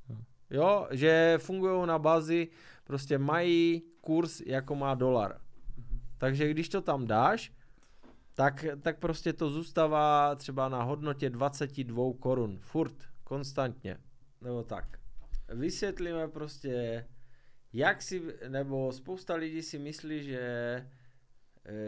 Jo. 0.09 0.17
jo, 0.51 0.89
že 0.91 1.39
fungují 1.41 1.87
na 1.87 1.99
bázi, 1.99 2.49
prostě 2.87 3.19
mají 3.19 3.83
kurz, 4.01 4.41
jako 4.41 4.75
má 4.75 4.95
dolar. 4.95 5.41
Takže 6.19 6.51
když 6.51 6.69
to 6.69 6.81
tam 6.81 7.07
dáš, 7.07 7.53
tak, 8.35 8.65
tak 8.83 8.99
prostě 8.99 9.33
to 9.33 9.51
zůstává 9.51 10.35
třeba 10.35 10.69
na 10.69 10.83
hodnotě 10.83 11.31
22 11.31 12.05
korun. 12.21 12.59
Furt, 12.61 13.05
konstantně. 13.25 13.97
Nebo 14.41 14.63
tak 14.63 14.99
vysvětlíme 15.49 16.29
prostě, 16.29 17.07
jak 17.73 18.03
si, 18.03 18.23
nebo 18.49 18.93
spousta 18.93 19.35
lidí 19.35 19.63
si 19.63 19.79
myslí, 19.79 20.25
že 20.25 20.87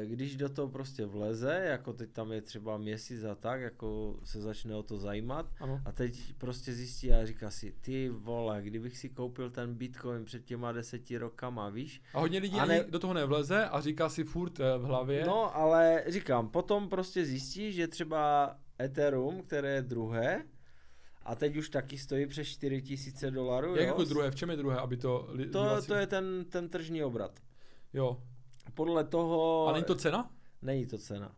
když 0.05 0.37
do 0.37 0.49
toho 0.49 0.69
prostě 0.69 1.07
vleze, 1.07 1.61
jako 1.65 1.93
teď 1.93 2.11
tam 2.11 2.33
je 2.33 2.43
třeba 2.43 2.79
měsíc 2.79 3.25
a 3.25 3.35
tak, 3.35 3.61
jako 3.61 4.17
se 4.25 4.41
začne 4.41 4.75
o 4.75 4.83
to 4.83 4.99
zajímat 4.99 5.53
ano. 5.61 5.81
a 5.85 5.93
teď 5.93 6.35
prostě 6.39 6.75
zjistí 6.75 7.13
a 7.13 7.27
říká 7.27 7.51
si, 7.51 7.75
ty 7.81 8.09
vole, 8.09 8.63
kdybych 8.63 8.99
si 8.99 9.09
koupil 9.09 9.51
ten 9.51 9.75
bitcoin 9.75 10.25
před 10.25 10.45
těma 10.45 10.73
deseti 10.73 11.19
rokama, 11.19 11.69
víš? 11.69 12.03
A 12.15 12.21
hodně 12.21 12.39
lidí 12.39 12.61
a 12.61 12.65
ne... 12.65 12.85
do 12.89 12.99
toho 12.99 13.15
nevleze 13.15 13.65
a 13.65 13.81
říká 13.81 14.09
si 14.09 14.25
furt 14.25 14.61
eh, 14.61 14.79
v 14.79 14.83
hlavě. 14.83 15.25
No, 15.27 15.57
ale 15.57 16.05
říkám, 16.07 16.49
potom 16.49 16.89
prostě 16.89 17.25
zjistí, 17.25 17.73
že 17.73 17.89
třeba 17.89 18.55
Ethereum, 18.83 19.43
které 19.43 19.75
je 19.75 19.83
druhé, 19.83 20.45
a 21.23 21.35
teď 21.35 21.57
už 21.57 21.69
taky 21.69 21.99
stojí 21.99 22.27
přes 22.27 22.49
4000 22.49 23.31
dolarů. 23.31 23.69
Jak 23.69 23.81
jo? 23.81 23.87
jako 23.87 24.05
druhé? 24.05 24.31
V 24.31 24.35
čem 24.35 24.51
je 24.51 24.57
druhé, 24.57 24.77
aby 24.77 24.97
to... 24.97 25.29
Li- 25.31 25.51
to, 25.51 25.83
to 25.83 25.95
je 25.95 26.07
ten, 26.07 26.45
ten 26.49 26.69
tržní 26.69 27.05
obrat. 27.05 27.41
Jo. 27.93 28.23
Podle 28.75 29.05
toho... 29.05 29.67
A 29.67 29.73
není 29.73 29.85
to 29.85 29.95
cena? 29.95 30.31
Není 30.63 30.87
to 30.87 30.99
cena. 30.99 31.37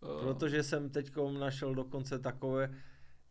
Uh. 0.00 0.20
Protože 0.20 0.62
jsem 0.62 0.90
teď 0.90 1.12
našel 1.38 1.74
dokonce 1.74 2.18
takové 2.18 2.74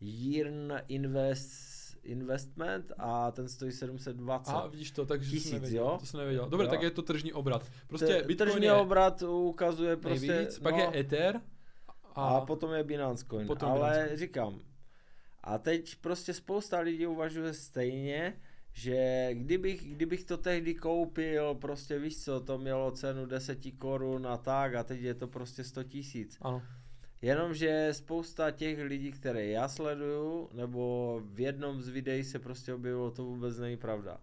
Yearn 0.00 0.72
Invest 0.88 1.82
investment 2.02 2.92
a 2.98 3.30
ten 3.30 3.48
stojí 3.48 3.72
720 3.72 4.50
a 4.50 4.66
vidíš 4.66 4.90
to, 4.90 5.06
takže 5.06 5.30
tisíc, 5.30 5.52
nevěděl, 5.52 5.84
jo? 5.84 5.96
To 6.00 6.06
jsem 6.06 6.20
nevěděl. 6.20 6.48
Dobře, 6.48 6.68
tak 6.68 6.82
je 6.82 6.90
to 6.90 7.02
tržní 7.02 7.32
obrat. 7.32 7.70
Prostě 7.86 8.06
T- 8.06 8.22
Bitcoin 8.22 8.50
tržní 8.50 8.66
je 8.66 8.72
obrat 8.72 9.22
ukazuje 9.22 9.96
prostě... 9.96 10.26
Nejvíc, 10.26 10.58
no, 10.58 10.62
pak 10.62 10.76
je 10.76 11.00
Ether. 11.00 11.40
A, 12.14 12.28
a 12.28 12.40
potom 12.40 12.72
je 12.72 12.84
Binance 12.84 13.24
Coin. 13.30 13.46
Potom 13.46 13.70
Ale 13.70 13.90
Binance. 13.90 14.16
říkám, 14.16 14.60
a 15.40 15.58
teď 15.58 15.96
prostě 15.96 16.34
spousta 16.34 16.78
lidí 16.80 17.06
uvažuje 17.06 17.54
stejně, 17.54 18.40
že 18.72 19.28
kdybych, 19.32 19.94
kdybych 19.94 20.24
to 20.24 20.36
tehdy 20.36 20.74
koupil, 20.74 21.54
prostě 21.54 21.98
víš 21.98 22.24
co, 22.24 22.40
to 22.40 22.58
mělo 22.58 22.90
cenu 22.90 23.26
10 23.26 23.58
korun 23.78 24.26
a 24.26 24.36
tak 24.36 24.74
a 24.74 24.84
teď 24.84 25.00
je 25.00 25.14
to 25.14 25.28
prostě 25.28 25.64
100 25.64 25.84
tisíc. 25.84 26.38
Ano. 26.40 26.62
Jenomže 27.22 27.88
spousta 27.92 28.50
těch 28.50 28.78
lidí, 28.78 29.12
které 29.12 29.46
já 29.46 29.68
sleduju, 29.68 30.50
nebo 30.52 31.20
v 31.24 31.40
jednom 31.40 31.82
z 31.82 31.88
videí 31.88 32.24
se 32.24 32.38
prostě 32.38 32.74
objevilo, 32.74 33.10
to 33.10 33.24
vůbec 33.24 33.58
není 33.58 33.76
pravda. 33.76 34.20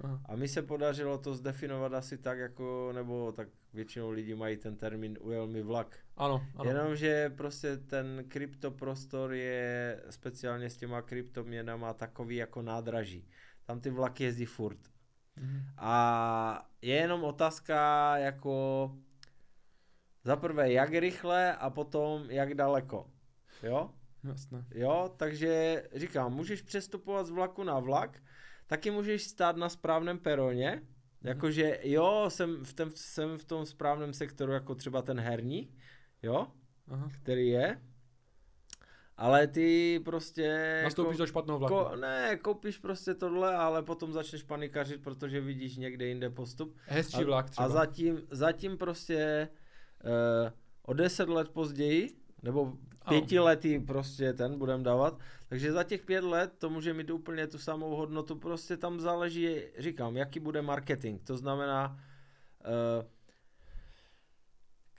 Aha. 0.00 0.20
A 0.24 0.36
mi 0.36 0.48
se 0.48 0.62
podařilo 0.62 1.18
to 1.18 1.34
zdefinovat 1.34 1.94
asi 1.94 2.18
tak 2.18 2.38
jako, 2.38 2.92
nebo 2.94 3.32
tak 3.32 3.48
většinou 3.74 4.10
lidi 4.10 4.34
mají 4.34 4.56
ten 4.56 4.76
termín 4.76 5.18
ujel 5.20 5.46
mi 5.46 5.62
vlak. 5.62 5.98
Ano, 6.16 6.46
ano. 6.56 6.70
Jenomže 6.70 7.30
prostě 7.36 7.76
ten 7.76 8.24
kryptoprostor 8.28 9.32
je 9.32 10.02
speciálně 10.10 10.70
s 10.70 10.76
těma 10.76 11.02
kryptoměnama 11.02 11.94
takový 11.94 12.36
jako 12.36 12.62
nádraží. 12.62 13.28
Tam 13.70 13.80
ty 13.80 13.90
vlaky 13.90 14.24
jezdí 14.24 14.44
furt. 14.44 14.78
Mhm. 15.36 15.62
A 15.78 16.68
je 16.82 16.94
jenom 16.94 17.24
otázka 17.24 18.16
jako 18.18 18.94
za 20.24 20.36
prvé 20.36 20.72
jak 20.72 20.90
rychle 20.90 21.56
a 21.56 21.70
potom 21.70 22.30
jak 22.30 22.54
daleko. 22.54 23.10
Jo? 23.62 23.90
Jasné. 24.24 24.64
Jo, 24.74 25.14
takže 25.16 25.82
říkám, 25.94 26.34
můžeš 26.34 26.62
přestupovat 26.62 27.26
z 27.26 27.30
vlaku 27.30 27.64
na 27.64 27.78
vlak, 27.78 28.22
taky 28.66 28.90
můžeš 28.90 29.22
stát 29.22 29.56
na 29.56 29.68
správném 29.68 30.18
peroně, 30.18 30.70
mhm. 30.70 30.84
jakože 31.28 31.78
jo, 31.82 32.24
jsem 32.28 32.64
v, 32.64 32.72
tom, 32.72 32.90
jsem 32.94 33.38
v 33.38 33.44
tom 33.44 33.66
správném 33.66 34.12
sektoru 34.12 34.52
jako 34.52 34.74
třeba 34.74 35.02
ten 35.02 35.20
herní, 35.20 35.74
jo, 36.22 36.46
Aha. 36.88 37.10
který 37.22 37.48
je, 37.48 37.80
ale 39.20 39.46
ty 39.46 40.00
prostě... 40.04 40.80
Nastoupíš 40.84 41.16
do 41.16 41.26
špatného 41.26 41.58
vlaku. 41.58 41.74
Ko, 41.74 41.96
ne, 41.96 42.38
koupíš 42.42 42.78
prostě 42.78 43.14
tohle, 43.14 43.56
ale 43.56 43.82
potom 43.82 44.12
začneš 44.12 44.42
panikařit, 44.42 45.02
protože 45.02 45.40
vidíš 45.40 45.76
někde 45.76 46.06
jinde 46.06 46.30
postup. 46.30 46.76
Hezčí 46.86 47.24
vlak 47.24 47.50
třeba. 47.50 47.66
A 47.66 47.68
zatím, 47.68 48.20
zatím 48.30 48.78
prostě 48.78 49.48
uh, 50.04 50.50
o 50.82 50.92
deset 50.92 51.28
let 51.28 51.48
později, 51.48 52.16
nebo 52.42 52.72
pětiletý 53.08 53.78
prostě 53.78 54.32
ten 54.32 54.58
budem 54.58 54.82
dávat, 54.82 55.18
takže 55.48 55.72
za 55.72 55.84
těch 55.84 56.04
pět 56.04 56.24
let 56.24 56.52
to 56.58 56.70
může 56.70 56.94
mít 56.94 57.10
úplně 57.10 57.46
tu 57.46 57.58
samou 57.58 57.96
hodnotu, 57.96 58.36
prostě 58.36 58.76
tam 58.76 59.00
záleží, 59.00 59.56
říkám, 59.78 60.16
jaký 60.16 60.40
bude 60.40 60.62
marketing, 60.62 61.20
to 61.24 61.36
znamená, 61.36 61.98
uh, 62.64 63.04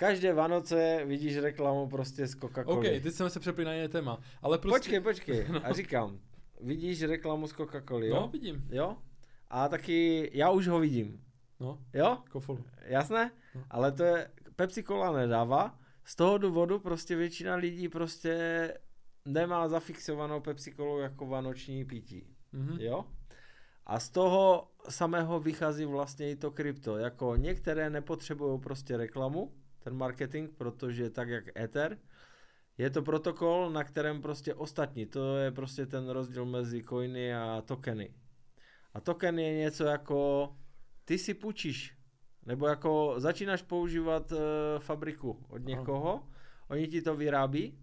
každé 0.01 0.33
Vánoce 0.33 1.05
vidíš 1.05 1.37
reklamu 1.37 1.87
prostě 1.87 2.27
z 2.27 2.35
coca 2.35 2.63
cola 2.63 2.77
OK, 2.77 2.83
teď 2.83 3.13
jsme 3.13 3.29
se 3.29 3.39
přepli 3.39 3.65
na 3.65 3.73
jiné 3.73 3.89
téma, 3.89 4.19
ale 4.41 4.57
prostě... 4.57 4.79
Počkej, 4.79 4.99
počkej, 4.99 5.45
no. 5.53 5.65
a 5.65 5.73
říkám, 5.73 6.19
vidíš 6.61 7.03
reklamu 7.03 7.47
z 7.47 7.53
coca 7.53 7.81
cola 7.81 8.05
jo? 8.05 8.15
No, 8.15 8.27
vidím. 8.27 8.67
Jo? 8.69 8.97
A 9.49 9.67
taky, 9.67 10.29
já 10.33 10.49
už 10.49 10.67
ho 10.67 10.79
vidím. 10.79 11.23
No, 11.59 11.79
jo? 11.93 12.17
Kofolu. 12.31 12.63
Jasné? 12.85 13.31
No. 13.55 13.63
Ale 13.69 13.91
to 13.91 14.03
je, 14.03 14.31
Pepsi 14.55 14.83
Cola 14.83 15.11
nedává, 15.11 15.79
z 16.03 16.15
toho 16.15 16.37
důvodu 16.37 16.79
prostě 16.79 17.15
většina 17.15 17.55
lidí 17.55 17.89
prostě 17.89 18.33
nemá 19.25 19.67
zafixovanou 19.67 20.39
Pepsi 20.39 20.75
Colu 20.75 20.99
jako 20.99 21.25
vánoční 21.25 21.85
pití. 21.85 22.27
Mm-hmm. 22.53 22.79
Jo? 22.79 23.05
A 23.85 23.99
z 23.99 24.09
toho 24.09 24.71
samého 24.89 25.39
vychází 25.39 25.85
vlastně 25.85 26.31
i 26.31 26.35
to 26.35 26.51
krypto. 26.51 26.97
Jako 26.97 27.35
některé 27.35 27.89
nepotřebují 27.89 28.59
prostě 28.59 28.97
reklamu, 28.97 29.51
ten 29.83 29.97
marketing, 29.97 30.49
protože 30.57 31.09
tak 31.09 31.29
jak 31.29 31.57
Ether, 31.57 31.97
je 32.77 32.89
to 32.89 33.01
protokol, 33.01 33.69
na 33.69 33.83
kterém 33.83 34.21
prostě 34.21 34.53
ostatní, 34.53 35.05
to 35.05 35.37
je 35.37 35.51
prostě 35.51 35.85
ten 35.85 36.09
rozdíl 36.09 36.45
mezi 36.45 36.83
coiny 36.83 37.35
a 37.35 37.61
tokeny. 37.61 38.13
A 38.93 39.01
token 39.01 39.39
je 39.39 39.53
něco 39.53 39.83
jako, 39.83 40.49
ty 41.05 41.17
si 41.17 41.33
půjčíš 41.33 41.97
nebo 42.45 42.67
jako 42.67 43.13
začínáš 43.17 43.61
používat 43.61 44.31
uh, 44.31 44.39
fabriku 44.79 45.45
od 45.49 45.65
někoho 45.65 46.23
oni 46.71 46.87
ti 46.87 47.01
to 47.01 47.15
vyrábí 47.15 47.79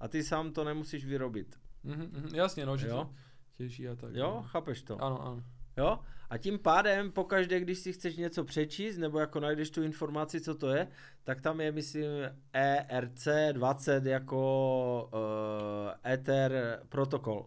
a 0.00 0.08
ty 0.08 0.24
sám 0.24 0.52
to 0.52 0.64
nemusíš 0.64 1.04
vyrobit. 1.04 1.60
Mm-hmm, 1.84 2.34
jasně, 2.34 2.66
no, 2.66 2.76
že 2.76 2.88
jo? 2.88 2.96
to 2.96 3.14
těží 3.56 3.88
a 3.88 3.96
tak. 3.96 4.14
Jo, 4.14 4.32
no. 4.36 4.42
chápeš 4.42 4.82
to? 4.82 5.02
Ano, 5.02 5.22
ano. 5.26 5.44
Jo? 5.76 5.98
A 6.30 6.38
tím 6.38 6.58
pádem, 6.58 7.12
pokaždé, 7.12 7.60
když 7.60 7.78
si 7.78 7.92
chceš 7.92 8.16
něco 8.16 8.44
přečíst, 8.44 8.96
nebo 8.96 9.18
jako 9.18 9.40
najdeš 9.40 9.70
tu 9.70 9.82
informaci, 9.82 10.40
co 10.40 10.54
to 10.54 10.70
je, 10.70 10.88
tak 11.24 11.40
tam 11.40 11.60
je, 11.60 11.72
myslím, 11.72 12.08
ERC20 12.54 14.06
jako 14.06 15.10
uh, 15.12 16.12
Ether 16.12 16.82
protokol. 16.88 17.46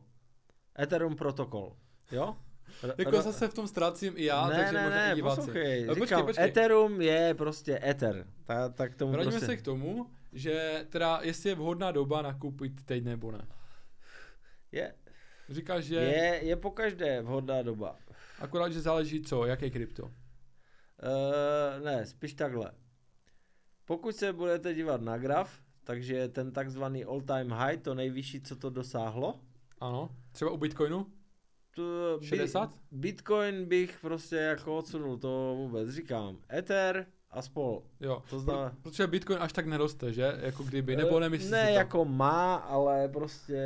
Ethereum 0.79 1.15
protokol. 1.15 1.75
Jo? 2.11 2.35
R- 2.83 2.95
jako 2.97 3.21
zase 3.21 3.47
v 3.47 3.53
tom 3.53 3.67
ztrácím 3.67 4.13
i 4.17 4.25
já, 4.25 4.47
ne, 4.47 4.55
takže 4.55 4.73
ne, 4.73 4.83
možná 4.83 5.07
ne, 5.07 5.15
diváci. 5.15 5.35
poslouchej, 5.35 5.81
říkám, 5.81 5.95
počkej, 5.99 6.23
počkej. 6.23 6.45
Ethereum 6.45 7.01
je 7.01 7.33
prostě 7.33 7.79
Ether. 7.83 8.25
Ta, 8.45 8.69
tak 8.69 8.95
tomu 8.95 9.11
Vraťme 9.11 9.31
prostě... 9.31 9.45
se 9.45 9.57
k 9.57 9.61
tomu, 9.61 10.09
že 10.33 10.85
teda 10.89 11.19
jestli 11.23 11.49
je 11.49 11.55
vhodná 11.55 11.91
doba 11.91 12.21
nakoupit 12.21 12.85
teď 12.85 13.03
nebo 13.03 13.31
ne. 13.31 13.47
Je. 14.71 14.93
Říkáš, 15.49 15.83
že... 15.83 15.95
Je, 15.95 16.39
je 16.43 16.55
po 16.55 16.71
každé 16.71 17.21
vhodná 17.21 17.61
doba. 17.61 17.95
Akorát, 18.39 18.69
že 18.69 18.81
záleží 18.81 19.21
co, 19.21 19.45
jaké 19.45 19.69
krypto. 19.69 20.03
Uh, 20.03 20.11
ne, 21.85 22.05
spíš 22.05 22.33
takhle. 22.33 22.71
Pokud 23.85 24.15
se 24.15 24.33
budete 24.33 24.73
dívat 24.73 25.01
na 25.01 25.17
graf, 25.17 25.59
takže 25.83 26.27
ten 26.27 26.51
takzvaný 26.51 27.05
all 27.05 27.21
time 27.21 27.51
high, 27.51 27.77
to 27.77 27.95
nejvyšší, 27.95 28.41
co 28.41 28.55
to 28.55 28.69
dosáhlo. 28.69 29.39
Ano, 29.79 30.09
třeba 30.31 30.51
u 30.51 30.57
Bitcoinu? 30.57 31.05
To, 31.75 32.19
60? 32.21 32.73
Bitcoin 32.91 33.65
bych 33.65 33.97
prostě 34.01 34.35
jako 34.35 34.77
odsunul, 34.77 35.17
to 35.17 35.53
vůbec 35.57 35.89
říkám. 35.89 36.37
Ether 36.53 37.05
a 37.31 37.41
spol. 37.41 37.83
Jo, 37.99 38.23
to 38.29 38.39
zná... 38.39 38.69
Pro, 38.69 38.77
protože 38.81 39.07
Bitcoin 39.07 39.39
až 39.41 39.53
tak 39.53 39.65
neroste, 39.65 40.13
že? 40.13 40.33
Jako 40.41 40.63
kdyby, 40.63 40.95
nebo 40.95 41.19
nemyslíš 41.19 41.51
Ne, 41.51 41.67
to? 41.67 41.73
jako 41.73 42.05
má, 42.05 42.55
ale 42.55 43.07
prostě 43.07 43.57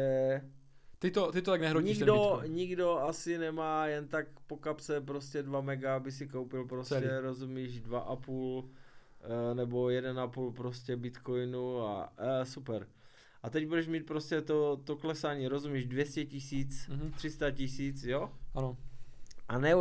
ty 1.00 1.12
to, 1.12 1.32
ty 1.32 1.42
to 1.42 1.52
tak 1.52 1.62
nehrotíš 1.62 1.98
nikdo, 1.98 2.42
nikdo 2.48 2.98
asi 2.98 3.38
nemá 3.38 3.88
jen 3.88 4.08
tak 4.08 4.28
po 4.48 4.58
kapse 4.58 5.02
prostě 5.02 5.44
2 5.44 5.62
mega, 5.62 5.96
aby 5.96 6.12
si 6.12 6.28
koupil 6.28 6.66
prostě, 6.66 6.96
Celý. 6.96 7.22
rozumíš, 7.22 7.82
2,5 7.82 8.70
eh, 9.22 9.56
nebo 9.56 9.86
1,5 9.86 10.54
prostě 10.54 10.96
bitcoinu 10.96 11.82
a, 11.82 12.04
a 12.04 12.46
super. 12.46 12.88
A 13.44 13.50
teď 13.50 13.68
budeš 13.68 13.88
mít 13.88 14.06
prostě 14.06 14.42
to, 14.42 14.78
to 14.78 14.96
klesání, 14.96 15.48
rozumíš, 15.48 15.86
200 15.86 16.26
tisíc, 16.26 16.90
mm-hmm. 16.90 17.12
300 17.12 17.52
tisíc, 17.52 18.04
jo? 18.04 18.30
Ano. 18.56 18.78
A 19.48 19.60
ne, 19.60 19.74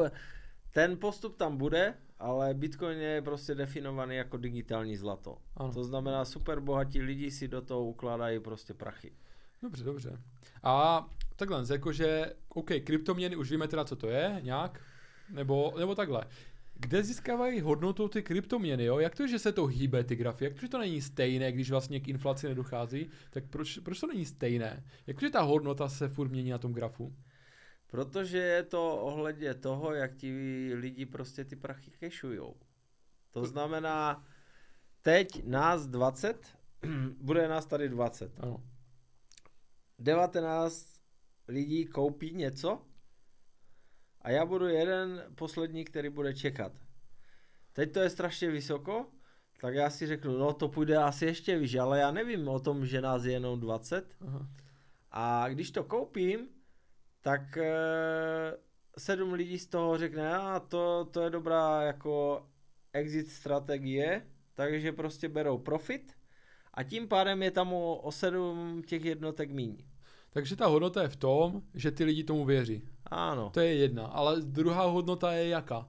ten 0.72 0.96
postup 0.96 1.36
tam 1.36 1.56
bude, 1.56 1.94
ale 2.18 2.54
Bitcoin 2.54 2.98
je 2.98 3.22
prostě 3.22 3.54
definovaný 3.54 4.16
jako 4.16 4.36
digitální 4.36 4.96
zlato. 4.96 5.38
Ano. 5.56 5.72
To 5.72 5.84
znamená, 5.84 6.24
super 6.24 6.60
bohatí 6.60 7.02
lidi 7.02 7.30
si 7.30 7.48
do 7.48 7.62
toho 7.62 7.84
ukládají 7.84 8.40
prostě 8.40 8.74
prachy. 8.74 9.12
Dobře, 9.62 9.84
dobře. 9.84 10.18
A 10.62 11.06
takhle, 11.36 11.64
jakože, 11.70 12.32
OK, 12.48 12.70
kryptoměny, 12.84 13.36
už 13.36 13.50
víme 13.50 13.68
teda, 13.68 13.84
co 13.84 13.96
to 13.96 14.08
je, 14.08 14.40
nějak, 14.42 14.80
nebo, 15.30 15.74
nebo 15.78 15.94
takhle. 15.94 16.24
Kde 16.74 17.02
získávají 17.02 17.60
hodnotu 17.60 18.08
ty 18.08 18.22
kryptoměny, 18.22 18.84
jo? 18.84 18.98
Jak 18.98 19.14
to, 19.14 19.26
že 19.26 19.38
se 19.38 19.52
to 19.52 19.66
hýbe, 19.66 20.04
ty 20.04 20.16
grafy? 20.16 20.44
Jak 20.44 20.54
to, 20.54 20.60
že 20.60 20.68
to 20.68 20.78
není 20.78 21.00
stejné, 21.00 21.52
když 21.52 21.70
vlastně 21.70 22.00
k 22.00 22.08
inflaci 22.08 22.48
nedochází? 22.48 23.10
Tak 23.30 23.44
proč, 23.50 23.78
proč 23.78 24.00
to 24.00 24.06
není 24.06 24.24
stejné? 24.24 24.84
Jak 25.06 25.18
to, 25.18 25.26
že 25.26 25.30
ta 25.30 25.42
hodnota 25.42 25.88
se 25.88 26.08
furt 26.08 26.28
mění 26.28 26.50
na 26.50 26.58
tom 26.58 26.72
grafu? 26.72 27.16
Protože 27.86 28.38
je 28.38 28.62
to 28.62 28.96
ohledně 28.96 29.54
toho, 29.54 29.94
jak 29.94 30.16
ti 30.16 30.70
lidi 30.74 31.06
prostě 31.06 31.44
ty 31.44 31.56
prachy 31.56 31.90
kešujou. 31.90 32.56
To 33.30 33.44
znamená, 33.44 34.24
teď 35.02 35.44
nás 35.46 35.86
20, 35.86 36.56
bude 37.20 37.48
nás 37.48 37.66
tady 37.66 37.88
20. 37.88 38.40
Ano. 38.40 38.62
19 39.98 40.86
lidí 41.48 41.86
koupí 41.86 42.34
něco 42.34 42.82
a 44.22 44.30
já 44.30 44.46
budu 44.46 44.66
jeden 44.66 45.24
poslední, 45.34 45.84
který 45.84 46.08
bude 46.08 46.34
čekat. 46.34 46.72
Teď 47.72 47.92
to 47.92 48.00
je 48.00 48.10
strašně 48.10 48.50
vysoko, 48.50 49.06
tak 49.60 49.74
já 49.74 49.90
si 49.90 50.06
řeknu, 50.06 50.38
no 50.38 50.52
to 50.52 50.68
půjde 50.68 50.96
asi 50.96 51.26
ještě 51.26 51.58
výš, 51.58 51.74
ale 51.74 51.98
já 51.98 52.10
nevím 52.10 52.48
o 52.48 52.60
tom, 52.60 52.86
že 52.86 53.00
nás 53.00 53.24
je 53.24 53.32
jenom 53.32 53.60
20. 53.60 54.16
Aha. 54.20 54.48
A 55.10 55.48
když 55.48 55.70
to 55.70 55.84
koupím, 55.84 56.48
tak 57.20 57.56
e, 57.56 57.72
sedm 58.98 59.32
lidí 59.32 59.58
z 59.58 59.66
toho 59.66 59.98
řekne, 59.98 60.36
a 60.36 60.60
to, 60.60 61.04
to 61.04 61.22
je 61.22 61.30
dobrá 61.30 61.82
jako 61.82 62.46
exit 62.92 63.30
strategie, 63.30 64.26
takže 64.54 64.92
prostě 64.92 65.28
berou 65.28 65.58
profit 65.58 66.17
a 66.78 66.82
tím 66.82 67.08
pádem 67.08 67.42
je 67.42 67.50
tam 67.50 67.72
o, 67.72 67.96
o 67.96 68.12
sedm 68.12 68.82
těch 68.86 69.04
jednotek 69.04 69.50
míň. 69.50 69.76
Takže 70.30 70.56
ta 70.56 70.66
hodnota 70.66 71.02
je 71.02 71.08
v 71.08 71.16
tom, 71.16 71.62
že 71.74 71.90
ty 71.90 72.04
lidi 72.04 72.24
tomu 72.24 72.44
věří. 72.44 72.82
Ano. 73.06 73.50
To 73.50 73.60
je 73.60 73.74
jedna, 73.74 74.06
ale 74.06 74.40
druhá 74.40 74.84
hodnota 74.84 75.32
je 75.32 75.48
jaká? 75.48 75.88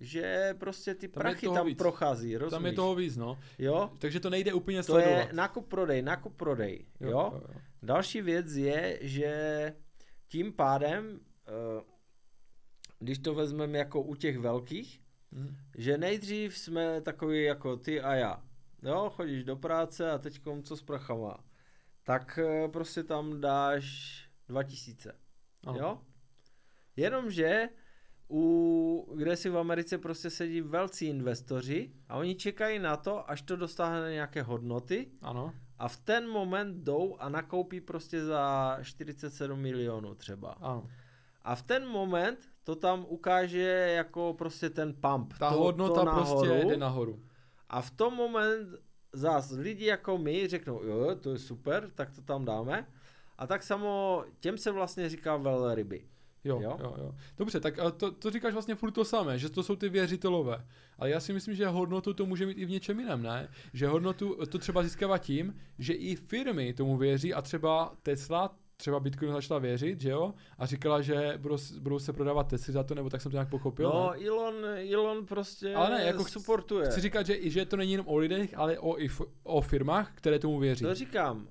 Že 0.00 0.54
prostě 0.58 0.94
ty 0.94 1.08
tam 1.08 1.20
prachy 1.20 1.46
tam 1.46 1.66
víc. 1.66 1.78
prochází, 1.78 2.36
rozumíš? 2.36 2.50
Tam 2.50 2.66
je 2.66 2.72
toho 2.72 2.94
víc, 2.94 3.16
no. 3.16 3.38
Jo? 3.58 3.90
Takže 3.98 4.20
to 4.20 4.30
nejde 4.30 4.52
úplně 4.52 4.78
to 4.78 4.82
sledovat. 4.82 5.22
To 5.22 5.28
je 5.28 5.28
nákup 5.32 5.68
prodej, 5.68 6.02
nákup 6.02 6.36
prodej, 6.36 6.86
jo? 7.00 7.10
jo? 7.10 7.30
jo, 7.34 7.42
jo. 7.48 7.60
Další 7.82 8.22
věc 8.22 8.52
je, 8.52 8.98
že 9.02 9.72
tím 10.28 10.52
pádem, 10.52 11.20
eh, 11.46 11.84
když 12.98 13.18
to 13.18 13.34
vezmeme 13.34 13.78
jako 13.78 14.02
u 14.02 14.14
těch 14.14 14.38
velkých, 14.38 15.00
hmm. 15.32 15.56
že 15.74 15.98
nejdřív 15.98 16.58
jsme 16.58 17.00
takový 17.00 17.44
jako 17.44 17.76
ty 17.76 18.00
a 18.00 18.14
já. 18.14 18.47
Jo, 18.82 19.10
chodíš 19.16 19.44
do 19.44 19.56
práce 19.56 20.10
a 20.10 20.18
teď 20.18 20.40
co 20.62 20.76
s 20.76 20.82
prachama? 20.82 21.44
Tak 22.02 22.38
eh, 22.42 22.68
prostě 22.68 23.02
tam 23.02 23.40
dáš 23.40 24.18
2000. 24.48 25.12
Ano. 25.66 25.78
Jo? 25.78 25.98
Jenomže 26.96 27.68
u, 28.30 29.14
kde 29.16 29.36
si 29.36 29.50
v 29.50 29.58
Americe 29.58 29.98
prostě 29.98 30.30
sedí 30.30 30.60
velcí 30.60 31.06
investoři 31.06 31.92
a 32.08 32.16
oni 32.16 32.34
čekají 32.34 32.78
na 32.78 32.96
to, 32.96 33.30
až 33.30 33.42
to 33.42 33.56
dostane 33.56 34.12
nějaké 34.12 34.42
hodnoty. 34.42 35.10
Ano. 35.22 35.52
A 35.78 35.88
v 35.88 35.96
ten 35.96 36.28
moment 36.28 36.84
jdou 36.84 37.16
a 37.18 37.28
nakoupí 37.28 37.80
prostě 37.80 38.24
za 38.24 38.78
47 38.82 39.60
milionů 39.60 40.14
třeba. 40.14 40.50
Ano. 40.50 40.88
A 41.42 41.54
v 41.54 41.62
ten 41.62 41.88
moment 41.88 42.38
to 42.64 42.76
tam 42.76 43.06
ukáže 43.08 43.92
jako 43.96 44.34
prostě 44.38 44.70
ten 44.70 44.94
pump. 44.94 45.34
Ta 45.38 45.50
to, 45.50 45.58
hodnota 45.58 46.00
to 46.00 46.04
nahoru. 46.04 46.40
prostě 46.40 46.66
jde 46.66 46.76
nahoru. 46.76 47.22
A 47.68 47.82
v 47.82 47.90
tom 47.90 48.14
moment 48.14 48.68
zás 49.12 49.50
lidi 49.50 49.84
jako 49.84 50.18
my 50.18 50.48
řeknou, 50.48 50.82
jo, 50.82 51.14
to 51.14 51.32
je 51.32 51.38
super, 51.38 51.90
tak 51.94 52.10
to 52.10 52.22
tam 52.22 52.44
dáme. 52.44 52.86
A 53.38 53.46
tak 53.46 53.62
samo 53.62 54.24
těm 54.40 54.58
se 54.58 54.70
vlastně 54.70 55.08
říká 55.08 55.36
velryby. 55.36 56.04
Jo, 56.44 56.60
jo, 56.60 56.78
jo, 56.80 56.94
jo. 56.98 57.14
Dobře, 57.36 57.60
tak 57.60 57.74
to, 57.96 58.10
to 58.10 58.30
říkáš 58.30 58.52
vlastně 58.52 58.74
furt 58.74 58.90
to 58.90 59.04
samé, 59.04 59.38
že 59.38 59.50
to 59.50 59.62
jsou 59.62 59.76
ty 59.76 59.88
věřitelové. 59.88 60.66
Ale 60.98 61.10
já 61.10 61.20
si 61.20 61.32
myslím, 61.32 61.54
že 61.54 61.66
hodnotu 61.66 62.14
to 62.14 62.26
může 62.26 62.46
mít 62.46 62.58
i 62.58 62.64
v 62.64 62.70
něčem 62.70 63.00
jiném, 63.00 63.22
ne? 63.22 63.48
Že 63.72 63.86
hodnotu 63.86 64.46
to 64.46 64.58
třeba 64.58 64.82
získává 64.82 65.18
tím, 65.18 65.60
že 65.78 65.92
i 65.92 66.16
firmy 66.16 66.74
tomu 66.74 66.96
věří 66.96 67.34
a 67.34 67.42
třeba 67.42 67.96
Tesla 68.02 68.56
třeba 68.78 69.00
Bitcoin 69.00 69.32
začala 69.32 69.60
věřit, 69.60 70.00
že 70.00 70.10
jo? 70.10 70.34
A 70.58 70.66
říkala, 70.66 71.00
že 71.02 71.34
budou, 71.36 71.56
budou 71.78 71.98
se 71.98 72.12
prodávat 72.12 72.48
Tesly 72.48 72.72
za 72.72 72.82
to, 72.82 72.94
nebo 72.94 73.10
tak 73.10 73.20
jsem 73.20 73.30
to 73.30 73.36
nějak 73.36 73.48
pochopil. 73.48 73.88
No, 73.88 74.10
ne? 74.10 74.26
Elon, 74.26 74.54
Elon 74.94 75.26
prostě 75.26 75.74
ale 75.74 75.90
ne, 75.90 76.04
jako 76.04 76.24
supportuje. 76.24 76.86
Chci 76.86 77.00
říkat, 77.00 77.26
že, 77.26 77.50
že 77.50 77.64
to 77.64 77.76
není 77.76 77.92
jenom 77.92 78.08
o 78.08 78.16
lidech, 78.16 78.58
ale 78.58 78.78
o, 78.78 79.00
i 79.00 79.08
o 79.42 79.60
firmách, 79.60 80.12
které 80.14 80.38
tomu 80.38 80.58
věří. 80.58 80.84
To 80.84 80.94
říkám. 80.94 81.38
Uh, 81.38 81.46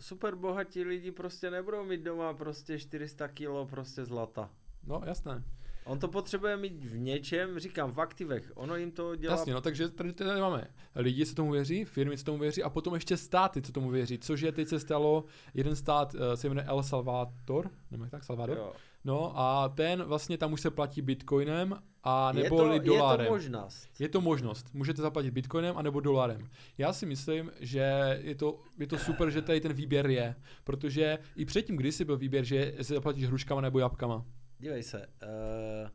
super 0.00 0.34
bohatí 0.34 0.84
lidi 0.84 1.10
prostě 1.10 1.50
nebudou 1.50 1.84
mít 1.84 2.00
doma 2.00 2.34
prostě 2.34 2.78
400 2.78 3.28
kilo 3.28 3.66
prostě 3.66 4.04
zlata. 4.04 4.50
No, 4.86 5.02
jasné. 5.06 5.44
On 5.84 5.98
to 5.98 6.08
potřebuje 6.08 6.56
mít 6.56 6.84
v 6.84 6.98
něčem, 6.98 7.58
říkám, 7.58 7.92
v 7.92 8.00
aktivech. 8.00 8.52
Ono 8.54 8.76
jim 8.76 8.90
to 8.90 9.16
dělá... 9.16 9.34
Jasně, 9.34 9.54
no 9.54 9.60
takže 9.60 9.88
tady, 9.88 10.12
tady 10.12 10.40
máme 10.40 10.66
lidi, 10.94 11.26
co 11.26 11.34
tomu 11.34 11.50
věří, 11.50 11.84
firmy, 11.84 12.18
co 12.18 12.24
tomu 12.24 12.38
věří 12.38 12.62
a 12.62 12.70
potom 12.70 12.94
ještě 12.94 13.16
státy, 13.16 13.62
co 13.62 13.72
tomu 13.72 13.90
věří, 13.90 14.18
což 14.18 14.40
je 14.40 14.52
teď 14.52 14.68
se 14.68 14.80
stalo, 14.80 15.24
jeden 15.54 15.76
stát 15.76 16.14
uh, 16.14 16.20
se 16.34 16.48
jmenuje 16.48 16.66
El 16.66 16.82
Salvador, 16.82 17.70
nebo 17.90 18.06
tak, 18.10 18.24
Salvador? 18.24 18.56
Jo. 18.56 18.72
No 19.04 19.38
a 19.38 19.68
ten 19.68 20.02
vlastně 20.02 20.38
tam 20.38 20.52
už 20.52 20.60
se 20.60 20.70
platí 20.70 21.02
bitcoinem 21.02 21.78
a 22.04 22.32
nebo 22.32 22.72
je 22.72 22.80
to, 22.80 22.86
dolarem. 22.86 23.24
Je 23.24 23.26
to 23.26 23.32
možnost. 23.32 23.88
Je 23.98 24.08
to 24.08 24.20
možnost. 24.20 24.74
Můžete 24.74 25.02
zaplatit 25.02 25.30
bitcoinem 25.30 25.78
a 25.78 25.82
nebo 25.82 26.00
dolarem. 26.00 26.48
Já 26.78 26.92
si 26.92 27.06
myslím, 27.06 27.52
že 27.60 28.18
je 28.22 28.34
to, 28.34 28.62
je 28.78 28.86
to 28.86 28.98
super, 28.98 29.30
že 29.30 29.42
tady 29.42 29.60
ten 29.60 29.72
výběr 29.72 30.06
je, 30.06 30.34
protože 30.64 31.18
i 31.36 31.44
předtím 31.44 31.76
kdysi 31.76 32.04
byl 32.04 32.16
výběr, 32.16 32.44
že 32.44 32.74
se 32.82 32.94
zaplatíš 32.94 33.26
hruškama 33.26 33.60
nebo 33.60 33.78
jabkama. 33.78 34.24
Dívej 34.60 34.82
se, 34.82 35.06
uh, 35.06 35.88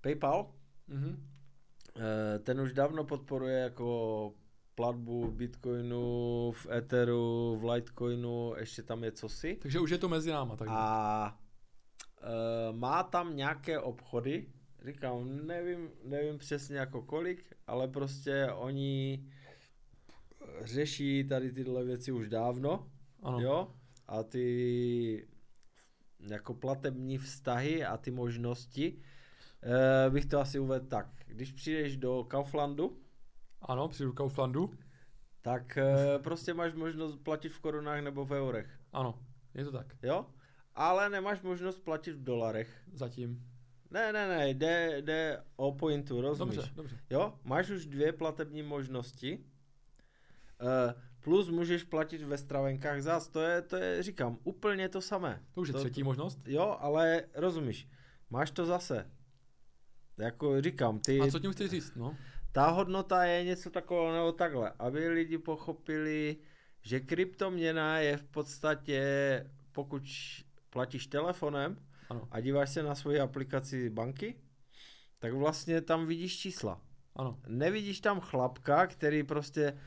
PayPal, 0.00 0.54
mm-hmm. 0.88 1.16
uh, 1.96 2.42
ten 2.42 2.60
už 2.60 2.72
dávno 2.72 3.04
podporuje 3.04 3.58
jako 3.58 4.32
platbu 4.74 5.26
v 5.26 5.34
Bitcoinu, 5.34 6.52
v 6.52 6.66
Etheru, 6.70 7.56
v 7.60 7.64
Litecoinu, 7.70 8.54
ještě 8.58 8.82
tam 8.82 9.04
je 9.04 9.12
cosi. 9.12 9.58
Takže 9.62 9.80
už 9.80 9.90
je 9.90 9.98
to 9.98 10.08
mezi 10.08 10.30
náma. 10.30 10.56
Tak. 10.56 10.68
A 10.70 11.38
uh, 12.22 12.76
má 12.76 13.02
tam 13.02 13.36
nějaké 13.36 13.78
obchody, 13.78 14.46
říkám, 14.84 15.46
nevím, 15.46 15.90
nevím 16.04 16.38
přesně 16.38 16.76
jako 16.76 17.02
kolik, 17.02 17.52
ale 17.66 17.88
prostě 17.88 18.48
oni 18.54 19.24
řeší 20.60 21.24
tady 21.24 21.52
tyhle 21.52 21.84
věci 21.84 22.12
už 22.12 22.28
dávno, 22.28 22.90
ano. 23.22 23.40
jo, 23.40 23.74
a 24.06 24.22
ty 24.22 25.28
jako 26.30 26.54
platební 26.54 27.18
vztahy 27.18 27.84
a 27.84 27.96
ty 27.96 28.10
možnosti, 28.10 28.98
eh, 29.62 30.10
bych 30.10 30.26
to 30.26 30.40
asi 30.40 30.58
uvedl 30.58 30.86
tak. 30.86 31.06
Když 31.26 31.52
přijdeš 31.52 31.96
do 31.96 32.24
Kauflandu, 32.28 33.00
ano, 33.62 33.88
přijdu 33.88 34.10
do 34.10 34.16
Kauflandu, 34.16 34.70
tak 35.42 35.78
eh, 35.78 36.18
prostě 36.18 36.54
máš 36.54 36.74
možnost 36.74 37.16
platit 37.16 37.48
v 37.48 37.60
korunách 37.60 38.00
nebo 38.00 38.24
v 38.24 38.30
eurech. 38.30 38.80
Ano, 38.92 39.18
je 39.54 39.64
to 39.64 39.72
tak. 39.72 39.96
Jo? 40.02 40.26
Ale 40.74 41.10
nemáš 41.10 41.42
možnost 41.42 41.78
platit 41.78 42.12
v 42.12 42.24
dolarech. 42.24 42.82
Zatím. 42.92 43.54
Ne, 43.90 44.12
ne, 44.12 44.28
ne, 44.28 44.48
jde, 44.48 45.02
jde 45.02 45.42
o 45.56 45.72
pointu, 45.72 46.20
rozumíš? 46.20 46.56
Dobře, 46.56 46.72
dobře. 46.74 46.96
Jo, 47.10 47.38
máš 47.44 47.70
už 47.70 47.86
dvě 47.86 48.12
platební 48.12 48.62
možnosti, 48.62 49.44
uh, 50.62 50.92
plus 51.24 51.48
můžeš 51.48 51.82
platit 51.82 52.22
ve 52.22 52.38
stravenkách 52.38 53.02
zás, 53.02 53.28
to 53.28 53.40
je, 53.40 53.62
to 53.62 53.76
je, 53.76 54.02
říkám, 54.02 54.38
úplně 54.44 54.88
to 54.88 55.00
samé. 55.00 55.42
To 55.54 55.60
už 55.60 55.68
je 55.68 55.72
to, 55.72 55.78
třetí 55.78 56.02
možnost? 56.02 56.38
Jo, 56.46 56.76
ale 56.80 57.22
rozumíš, 57.34 57.88
máš 58.30 58.50
to 58.50 58.66
zase. 58.66 59.10
Jako 60.18 60.60
říkám, 60.60 60.98
ty... 60.98 61.20
A 61.20 61.26
co 61.26 61.38
tím 61.38 61.52
chceš 61.52 61.70
říct, 61.70 61.94
no? 61.96 62.16
Ta 62.52 62.70
hodnota 62.70 63.24
je 63.24 63.44
něco 63.44 63.70
takového 63.70 64.16
nebo 64.16 64.32
takhle, 64.32 64.72
aby 64.78 65.08
lidi 65.08 65.38
pochopili, 65.38 66.36
že 66.82 67.00
kryptoměna 67.00 67.98
je 67.98 68.16
v 68.16 68.24
podstatě, 68.24 69.02
pokud 69.72 70.02
platíš 70.70 71.06
telefonem 71.06 71.76
ano. 72.08 72.28
a 72.30 72.40
díváš 72.40 72.70
se 72.70 72.82
na 72.82 72.94
svoji 72.94 73.20
aplikaci 73.20 73.90
banky, 73.90 74.34
tak 75.18 75.32
vlastně 75.32 75.80
tam 75.80 76.06
vidíš 76.06 76.38
čísla. 76.38 76.80
Ano. 77.16 77.40
Nevidíš 77.46 78.00
tam 78.00 78.20
chlapka, 78.20 78.86
který 78.86 79.22
prostě 79.22 79.78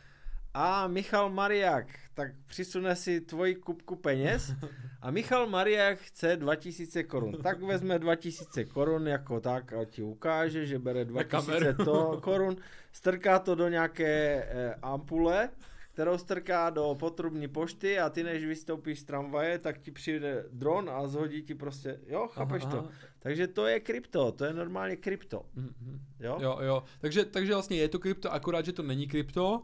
a 0.59 0.87
Michal 0.87 1.29
Mariak, 1.29 1.87
tak 2.13 2.31
přisune 2.47 2.95
si 2.95 3.21
tvoji 3.21 3.55
kupku 3.55 3.95
peněz 3.95 4.53
a 5.01 5.11
Michal 5.11 5.47
Mariak 5.47 5.99
chce 5.99 6.35
2000 6.35 7.03
korun. 7.03 7.37
Tak 7.43 7.61
vezme 7.61 7.99
2000 7.99 8.65
korun 8.65 9.07
jako 9.07 9.39
tak 9.39 9.73
a 9.73 9.85
ti 9.85 10.03
ukáže, 10.03 10.65
že 10.65 10.79
bere 10.79 11.05
2000 11.05 11.73
to, 11.73 12.19
korun, 12.23 12.55
strká 12.91 13.39
to 13.39 13.55
do 13.55 13.69
nějaké 13.69 14.43
eh, 14.49 14.75
ampule 14.81 15.49
kterou 15.97 16.17
strká 16.17 16.69
do 16.69 16.95
potrubní 16.99 17.47
pošty 17.47 17.99
a 17.99 18.09
ty 18.09 18.23
než 18.23 18.45
vystoupíš 18.45 18.99
z 18.99 19.03
tramvaje, 19.03 19.59
tak 19.59 19.77
ti 19.77 19.91
přijde 19.91 20.45
dron 20.51 20.89
a 20.89 21.07
zhodí 21.07 21.43
ti 21.43 21.55
prostě, 21.55 21.99
jo, 22.07 22.27
chápeš 22.27 22.63
aha, 22.63 22.71
to? 22.71 22.77
Aha. 22.77 22.89
Takže 23.19 23.47
to 23.47 23.65
je 23.67 23.79
krypto, 23.79 24.31
to 24.31 24.45
je 24.45 24.53
normálně 24.53 24.95
krypto. 24.95 25.45
Mm-hmm. 25.57 25.99
Jo? 26.19 26.37
jo, 26.41 26.57
jo. 26.61 26.83
Takže, 26.99 27.25
takže 27.25 27.53
vlastně 27.53 27.77
je 27.77 27.89
to 27.89 27.99
krypto, 27.99 28.33
akorát, 28.33 28.65
že 28.65 28.73
to 28.73 28.83
není 28.83 29.07
krypto, 29.07 29.63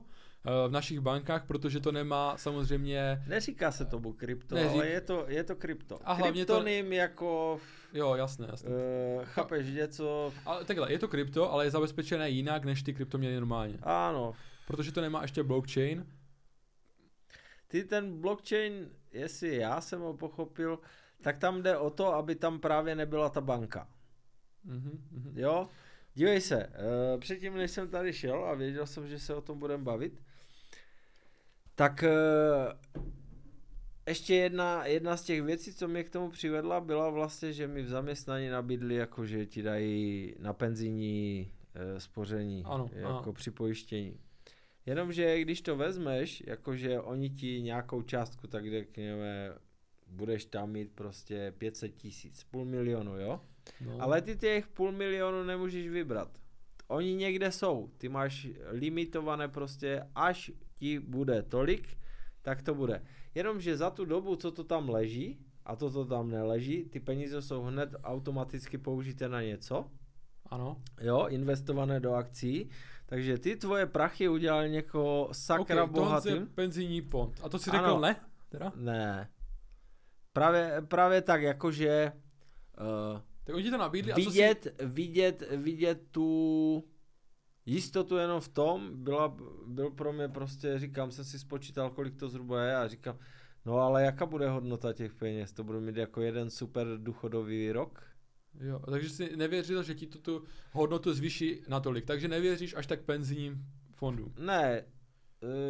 v 0.68 0.72
našich 0.72 1.00
bankách, 1.00 1.46
protože 1.46 1.80
to 1.80 1.92
nemá 1.92 2.38
samozřejmě... 2.38 3.24
Neříká 3.28 3.72
se 3.72 3.86
tomu 3.86 4.14
krypto, 4.14 4.56
Neřík... 4.56 4.72
ale 4.72 4.88
je 4.88 5.02
to, 5.02 5.26
je 5.28 5.44
to 5.44 5.56
krypto. 5.56 6.00
A 6.04 6.14
hlavně 6.14 6.46
Kryptonym 6.46 6.88
to... 6.88 6.94
jako... 6.94 7.60
Jo, 7.94 8.16
jasné, 8.16 8.48
jasné. 8.52 8.70
Uh, 8.70 9.24
chápeš 9.24 9.68
něco... 9.68 10.34
Ale 10.46 10.66
takhle, 10.66 10.92
je 10.92 11.00
to 11.00 11.08
krypto, 11.08 11.52
ale 11.52 11.66
je 11.66 11.72
zabezpečené 11.72 12.30
jinak, 12.30 12.66
než 12.66 12.84
ty 12.84 12.94
kryptoměny 12.94 13.36
normálně. 13.36 13.78
Ano. 13.84 14.34
Protože 14.68 14.92
to 14.92 15.02
nemá 15.02 15.22
ještě 15.22 15.44
blockchain, 15.44 16.06
ty 17.68 17.84
ten 17.84 18.22
blockchain, 18.22 18.90
jestli 19.12 19.56
já 19.56 19.82
jsem 19.82 20.02
ho 20.02 20.14
pochopil, 20.14 20.80
tak 21.22 21.38
tam 21.38 21.64
jde 21.64 21.78
o 21.78 21.90
to, 21.90 22.14
aby 22.14 22.36
tam 22.36 22.60
právě 22.60 22.96
nebyla 22.96 23.30
ta 23.30 23.42
banka. 23.42 23.88
Mm-hmm. 24.68 24.98
Jo? 25.36 25.70
Dívej 26.16 26.42
se, 26.42 26.68
uh, 26.68 27.20
předtím, 27.20 27.56
než 27.56 27.72
jsem 27.72 27.88
tady 27.88 28.14
šel 28.14 28.46
a 28.46 28.54
věděl 28.54 28.88
jsem, 28.88 29.08
že 29.08 29.20
se 29.20 29.36
o 29.36 29.42
tom 29.42 29.60
budeme 29.60 29.84
bavit, 29.84 30.22
tak 31.76 32.04
uh, 32.04 32.74
ještě 34.08 34.36
jedna, 34.36 34.86
jedna 34.86 35.18
z 35.18 35.24
těch 35.24 35.42
věcí, 35.42 35.74
co 35.74 35.88
mě 35.88 36.04
k 36.04 36.10
tomu 36.10 36.30
přivedla, 36.30 36.82
byla 36.82 37.10
vlastně, 37.10 37.54
že 37.54 37.68
mi 37.68 37.82
v 37.82 37.90
zaměstnání 37.90 38.50
nabídli, 38.50 38.96
jako 38.96 39.26
že 39.26 39.46
ti 39.46 39.62
dají 39.62 40.36
na 40.40 40.54
penzijní 40.54 41.52
uh, 41.76 42.00
spoření, 42.00 42.64
ano, 42.66 42.90
jako 42.94 43.08
ano. 43.08 43.34
připojištění. 43.34 44.20
Jenomže 44.86 45.42
když 45.42 45.62
to 45.62 45.76
vezmeš, 45.76 46.44
jakože 46.48 47.00
oni 47.00 47.30
ti 47.30 47.62
nějakou 47.62 48.02
částku, 48.02 48.48
tak 48.48 48.70
řekněme, 48.70 49.54
budeš 50.08 50.46
tam 50.46 50.72
mít 50.72 50.92
prostě 50.92 51.54
500 51.58 51.96
tisíc, 51.96 52.44
půl 52.44 52.66
milionu, 52.66 53.20
jo? 53.20 53.42
No. 53.82 53.98
Ale 54.00 54.22
ty 54.22 54.36
těch 54.36 54.68
půl 54.68 54.92
milionu 54.92 55.44
nemůžeš 55.44 55.90
vybrat. 55.90 56.30
Oni 56.88 57.16
někde 57.16 57.52
jsou, 57.52 57.90
ty 57.98 58.10
máš 58.10 58.48
limitované 58.70 59.48
prostě, 59.48 60.08
až 60.16 60.52
ti 60.76 61.00
bude 61.00 61.44
tolik, 61.44 61.98
tak 62.42 62.62
to 62.62 62.76
bude. 62.76 63.02
Jenomže 63.36 63.78
za 63.78 63.90
tu 63.90 64.06
dobu, 64.06 64.36
co 64.36 64.52
to 64.52 64.64
tam 64.64 64.90
leží, 64.90 65.40
a 65.66 65.76
toto 65.76 66.06
tam 66.06 66.30
neleží, 66.30 66.86
ty 66.86 67.00
peníze 67.00 67.42
jsou 67.42 67.64
hned 67.64 67.90
automaticky 68.04 68.78
použité 68.78 69.30
na 69.30 69.42
něco. 69.42 69.92
Ano. 70.46 70.82
Jo, 71.02 71.28
investované 71.30 72.00
do 72.00 72.14
akcí 72.14 72.70
takže 73.14 73.38
ty 73.38 73.56
tvoje 73.56 73.86
prachy 73.86 74.30
udělal 74.30 74.68
někoho 74.68 75.30
sakra 75.32 75.84
okay, 75.84 75.94
bohatým. 75.94 76.36
je 76.36 76.46
penzijní 76.46 77.02
fond. 77.02 77.40
A 77.44 77.50
to 77.50 77.60
si 77.60 77.72
řekl 77.72 77.86
ano. 77.86 78.00
ne? 78.00 78.16
Teda? 78.50 78.72
Ne. 78.76 79.30
Právě, 80.34 80.82
právě 80.88 81.22
tak, 81.22 81.42
jakože... 81.42 82.12
Uh, 83.14 83.22
tak 83.44 83.56
oni 83.56 83.72
to 83.72 83.78
nabídli 83.78 84.14
vidět, 84.14 84.68
a 84.68 84.72
co 84.72 84.86
si... 84.86 84.86
vidět, 84.86 85.44
vidět 85.52 86.02
tu 86.12 86.84
jistotu 87.66 88.18
jenom 88.18 88.42
v 88.42 88.48
tom, 88.48 89.04
byla, 89.04 89.38
byl 89.66 89.90
pro 89.90 90.14
mě 90.14 90.28
prostě, 90.30 90.80
říkám, 90.80 91.12
jsem 91.12 91.26
si 91.26 91.40
spočítal, 91.40 91.90
kolik 91.90 92.16
to 92.16 92.30
zhruba 92.30 92.64
je 92.64 92.76
a 92.76 92.88
říkám, 92.88 93.20
no 93.66 93.78
ale 93.78 94.04
jaká 94.04 94.26
bude 94.26 94.50
hodnota 94.50 94.94
těch 94.94 95.14
peněz, 95.14 95.54
to 95.54 95.64
budu 95.64 95.82
mít 95.82 95.98
jako 95.98 96.22
jeden 96.22 96.50
super 96.50 96.88
důchodový 96.98 97.72
rok? 97.72 98.04
Jo, 98.60 98.80
takže 98.80 99.10
jsi 99.10 99.38
nevěřil, 99.38 99.84
že 99.84 99.96
ti 99.96 100.08
to 100.08 100.20
tu 100.20 100.44
hodnotu 100.72 101.14
zvýší 101.14 101.62
natolik, 101.68 102.06
takže 102.06 102.28
nevěříš 102.28 102.76
až 102.76 102.88
tak 102.88 103.02
penzijním 103.02 103.66
fondům. 103.96 104.34
Ne, 104.40 104.72
e, 104.74 104.86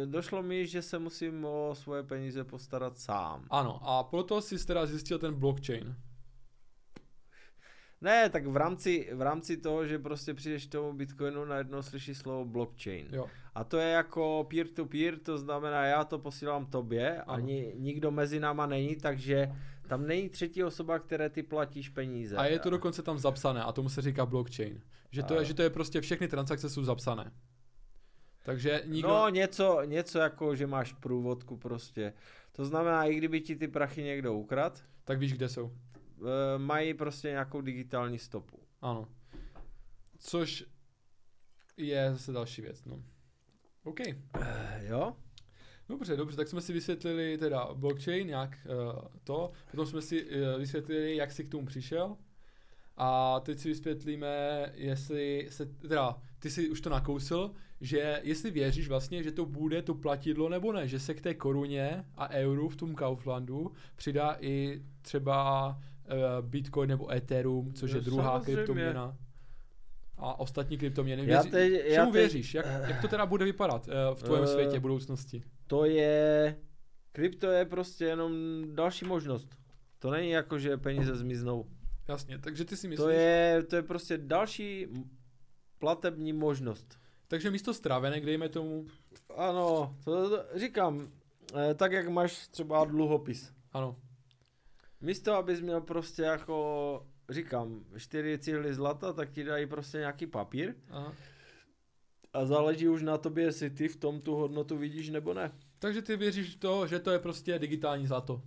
došlo 0.06 0.42
mi, 0.42 0.66
že 0.66 0.82
se 0.82 0.98
musím 0.98 1.44
o 1.44 1.74
svoje 1.74 2.02
peníze 2.02 2.44
postarat 2.44 2.98
sám. 2.98 3.46
Ano, 3.50 3.88
a 3.88 4.02
proto 4.02 4.40
jsi 4.40 4.66
teda 4.66 4.86
zjistil 4.86 5.18
ten 5.18 5.34
blockchain. 5.34 5.96
Ne, 8.04 8.28
tak 8.28 8.46
v 8.46 8.56
rámci, 8.56 9.08
v 9.12 9.22
rámci 9.22 9.56
toho, 9.56 9.86
že 9.86 9.98
prostě 9.98 10.34
přijdeš 10.34 10.66
k 10.66 10.70
tomu 10.70 10.92
Bitcoinu, 10.92 11.44
najednou 11.44 11.82
slyší 11.82 12.14
slovo 12.14 12.44
blockchain. 12.44 13.06
Jo. 13.12 13.26
A 13.54 13.64
to 13.64 13.78
je 13.78 13.90
jako 13.90 14.46
peer-to-peer, 14.50 15.18
to 15.18 15.38
znamená, 15.38 15.84
já 15.84 16.04
to 16.04 16.18
posílám 16.18 16.66
tobě, 16.66 17.22
ano. 17.22 17.32
ani 17.32 17.72
nikdo 17.76 18.10
mezi 18.10 18.40
náma 18.40 18.66
není, 18.66 18.96
takže 18.96 19.52
tam 19.88 20.06
není 20.06 20.28
třetí 20.28 20.64
osoba, 20.64 20.98
které 20.98 21.30
ty 21.30 21.42
platíš 21.42 21.88
peníze. 21.88 22.36
A 22.36 22.44
je 22.44 22.58
to 22.58 22.70
dokonce 22.70 23.02
tam 23.02 23.18
zapsané 23.18 23.62
a 23.62 23.72
tomu 23.72 23.88
se 23.88 24.02
říká 24.02 24.26
blockchain. 24.26 24.80
Že 25.10 25.22
to, 25.22 25.34
je, 25.34 25.44
že 25.44 25.54
to 25.54 25.62
je 25.62 25.70
prostě 25.70 26.00
všechny 26.00 26.28
transakce 26.28 26.70
jsou 26.70 26.84
zapsané. 26.84 27.32
Takže 28.42 28.82
nikdo... 28.86 29.08
No 29.08 29.28
něco, 29.28 29.80
něco 29.84 30.18
jako, 30.18 30.54
že 30.56 30.66
máš 30.66 30.92
průvodku 30.92 31.56
prostě. 31.56 32.12
To 32.52 32.64
znamená, 32.64 33.04
i 33.04 33.14
kdyby 33.14 33.40
ti 33.40 33.56
ty 33.56 33.68
prachy 33.68 34.02
někdo 34.02 34.34
ukrad, 34.34 34.84
tak 35.04 35.18
víš, 35.18 35.32
kde 35.32 35.48
jsou. 35.48 35.72
E, 36.18 36.58
mají 36.58 36.94
prostě 36.94 37.28
nějakou 37.28 37.60
digitální 37.60 38.18
stopu. 38.18 38.58
Ano. 38.80 39.08
Což 40.18 40.64
je 41.76 42.12
zase 42.12 42.32
další 42.32 42.62
věc, 42.62 42.84
no. 42.84 43.02
OK. 43.84 44.00
E, 44.00 44.16
jo? 44.82 45.16
Dobře, 45.88 46.16
dobře, 46.16 46.36
tak 46.36 46.48
jsme 46.48 46.60
si 46.60 46.72
vysvětlili 46.72 47.38
teda 47.38 47.68
blockchain, 47.74 48.28
jak 48.28 48.58
uh, 48.66 49.02
to, 49.24 49.50
potom 49.70 49.86
jsme 49.86 50.02
si 50.02 50.24
uh, 50.24 50.30
vysvětlili, 50.58 51.16
jak 51.16 51.32
jsi 51.32 51.44
k 51.44 51.50
tomu 51.50 51.66
přišel 51.66 52.16
a 52.96 53.40
teď 53.40 53.58
si 53.58 53.68
vysvětlíme, 53.68 54.66
jestli 54.74 55.46
se, 55.50 55.66
teda, 55.66 56.18
ty 56.38 56.50
si 56.50 56.70
už 56.70 56.80
to 56.80 56.90
nakousil, 56.90 57.54
že 57.80 58.20
jestli 58.22 58.50
věříš 58.50 58.88
vlastně, 58.88 59.22
že 59.22 59.32
to 59.32 59.46
bude 59.46 59.82
to 59.82 59.94
platidlo 59.94 60.48
nebo 60.48 60.72
ne, 60.72 60.88
že 60.88 61.00
se 61.00 61.14
k 61.14 61.20
té 61.20 61.34
koruně 61.34 62.04
a 62.14 62.28
euru 62.30 62.68
v 62.68 62.76
tom 62.76 62.94
Kauflandu 62.94 63.72
přidá 63.96 64.36
i 64.40 64.82
třeba 65.02 65.68
uh, 65.68 65.93
Bitcoin 66.40 66.88
nebo 66.88 67.12
Ethereum, 67.12 67.72
což 67.74 67.92
je 67.92 68.00
druhá 68.00 68.40
kryptoměna 68.40 69.16
a 70.16 70.40
ostatní 70.40 70.78
kryptoměny. 70.78 71.26
Věří, 71.26 71.46
já 71.46 71.50
teď, 71.52 71.72
já 71.72 71.94
čemu 71.94 72.12
teď, 72.12 72.20
věříš? 72.20 72.54
Jak, 72.54 72.66
jak 72.88 73.00
to 73.00 73.08
teda 73.08 73.26
bude 73.26 73.44
vypadat 73.44 73.88
uh, 73.88 74.14
v 74.14 74.22
tvém 74.22 74.40
uh, 74.40 74.46
světě 74.46 74.80
budoucnosti? 74.80 75.42
To 75.66 75.84
je... 75.84 76.56
Krypto 77.12 77.46
je 77.46 77.64
prostě 77.64 78.04
jenom 78.04 78.32
další 78.74 79.04
možnost. 79.04 79.56
To 79.98 80.10
není 80.10 80.30
jako, 80.30 80.58
že 80.58 80.76
peníze 80.76 81.16
zmiznou. 81.16 81.66
Jasně, 82.08 82.38
takže 82.38 82.64
ty 82.64 82.76
si 82.76 82.88
myslíš... 82.88 83.04
To 83.04 83.08
je, 83.08 83.62
to 83.62 83.76
je 83.76 83.82
prostě 83.82 84.18
další 84.18 84.86
platební 85.78 86.32
možnost. 86.32 86.98
Takže 87.28 87.50
místo 87.50 87.74
stravenek, 87.74 88.24
dejme 88.24 88.48
tomu... 88.48 88.86
Ano, 89.36 89.96
to, 90.04 90.30
to 90.30 90.44
říkám, 90.58 91.08
eh, 91.54 91.74
tak 91.74 91.92
jak 91.92 92.08
máš 92.08 92.48
třeba 92.48 92.84
dluhopis. 92.84 93.52
Ano. 93.72 93.96
Místo, 95.04 95.34
abys 95.34 95.60
měl 95.60 95.80
prostě 95.80 96.22
jako 96.22 97.06
říkám, 97.28 97.84
čtyři 97.96 98.38
cihly 98.38 98.74
zlata, 98.74 99.12
tak 99.12 99.30
ti 99.30 99.44
dají 99.44 99.66
prostě 99.66 99.98
nějaký 99.98 100.26
papír. 100.26 100.74
Aha. 100.90 101.12
A 102.32 102.44
záleží 102.44 102.88
už 102.88 103.02
na 103.02 103.18
tobě, 103.18 103.44
jestli 103.44 103.70
ty 103.70 103.88
v 103.88 103.96
tom 103.96 104.20
tu 104.20 104.34
hodnotu 104.34 104.76
vidíš 104.78 105.10
nebo 105.10 105.34
ne. 105.34 105.52
Takže 105.78 106.02
ty 106.02 106.16
věříš 106.16 106.56
to, 106.56 106.86
že 106.86 106.98
to 106.98 107.10
je 107.10 107.18
prostě 107.18 107.58
digitální 107.58 108.06
zlato? 108.06 108.42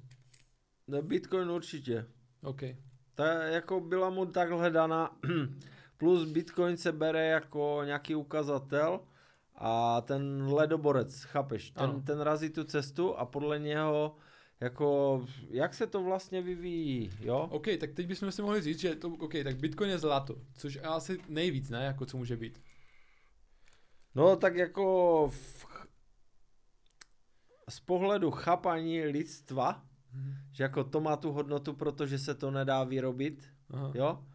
Ne, 0.88 1.02
Bitcoin 1.02 1.50
určitě. 1.50 2.06
OK. 2.44 2.62
Ta 3.16 3.44
jako 3.44 3.80
byla 3.80 4.10
mu 4.10 4.26
tak 4.26 4.52
hledaná, 4.52 5.18
plus 5.98 6.32
Bitcoin 6.32 6.78
se 6.78 6.92
bere 6.92 7.28
jako 7.28 7.82
nějaký 7.86 8.16
ukazatel 8.16 9.00
a 9.56 10.02
ten 10.02 10.48
ledoborec, 10.54 11.24
chápeš, 11.24 11.72
ten, 11.72 12.02
ten 12.02 12.22
razí 12.22 12.50
tu 12.50 12.64
cestu 12.64 13.16
a 13.16 13.26
podle 13.26 13.60
něho 13.60 14.16
jako, 14.60 15.26
jak 15.50 15.74
se 15.74 15.88
to 15.88 16.04
vlastně 16.04 16.42
vyvíjí, 16.42 17.10
jo? 17.20 17.48
OK, 17.52 17.66
tak 17.80 17.92
teď 17.92 18.08
bychom 18.08 18.32
si 18.32 18.42
mohli 18.42 18.62
říct, 18.62 18.80
že 18.80 18.96
to, 18.96 19.10
OK, 19.10 19.34
tak 19.44 19.58
Bitcoin 19.58 19.90
je 19.90 19.98
zlato, 19.98 20.36
což 20.54 20.74
je 20.76 20.82
asi 20.82 21.20
nejvíc, 21.30 21.70
ne, 21.70 21.84
jako 21.84 22.06
co 22.06 22.18
může 22.18 22.38
být. 22.38 22.62
No 24.16 24.36
tak 24.36 24.56
jako 24.56 25.28
v, 25.34 25.66
z 27.70 27.80
pohledu 27.80 28.32
chápaní 28.32 29.04
lidstva, 29.04 29.84
mm-hmm. 30.16 30.36
že 30.52 30.64
jako 30.64 30.84
to 30.84 31.02
má 31.02 31.16
tu 31.18 31.32
hodnotu, 31.32 31.74
protože 31.74 32.20
se 32.20 32.36
to 32.36 32.52
nedá 32.52 32.84
vyrobit, 32.84 33.50
Aha. 33.70 33.92
jo? 33.96 34.26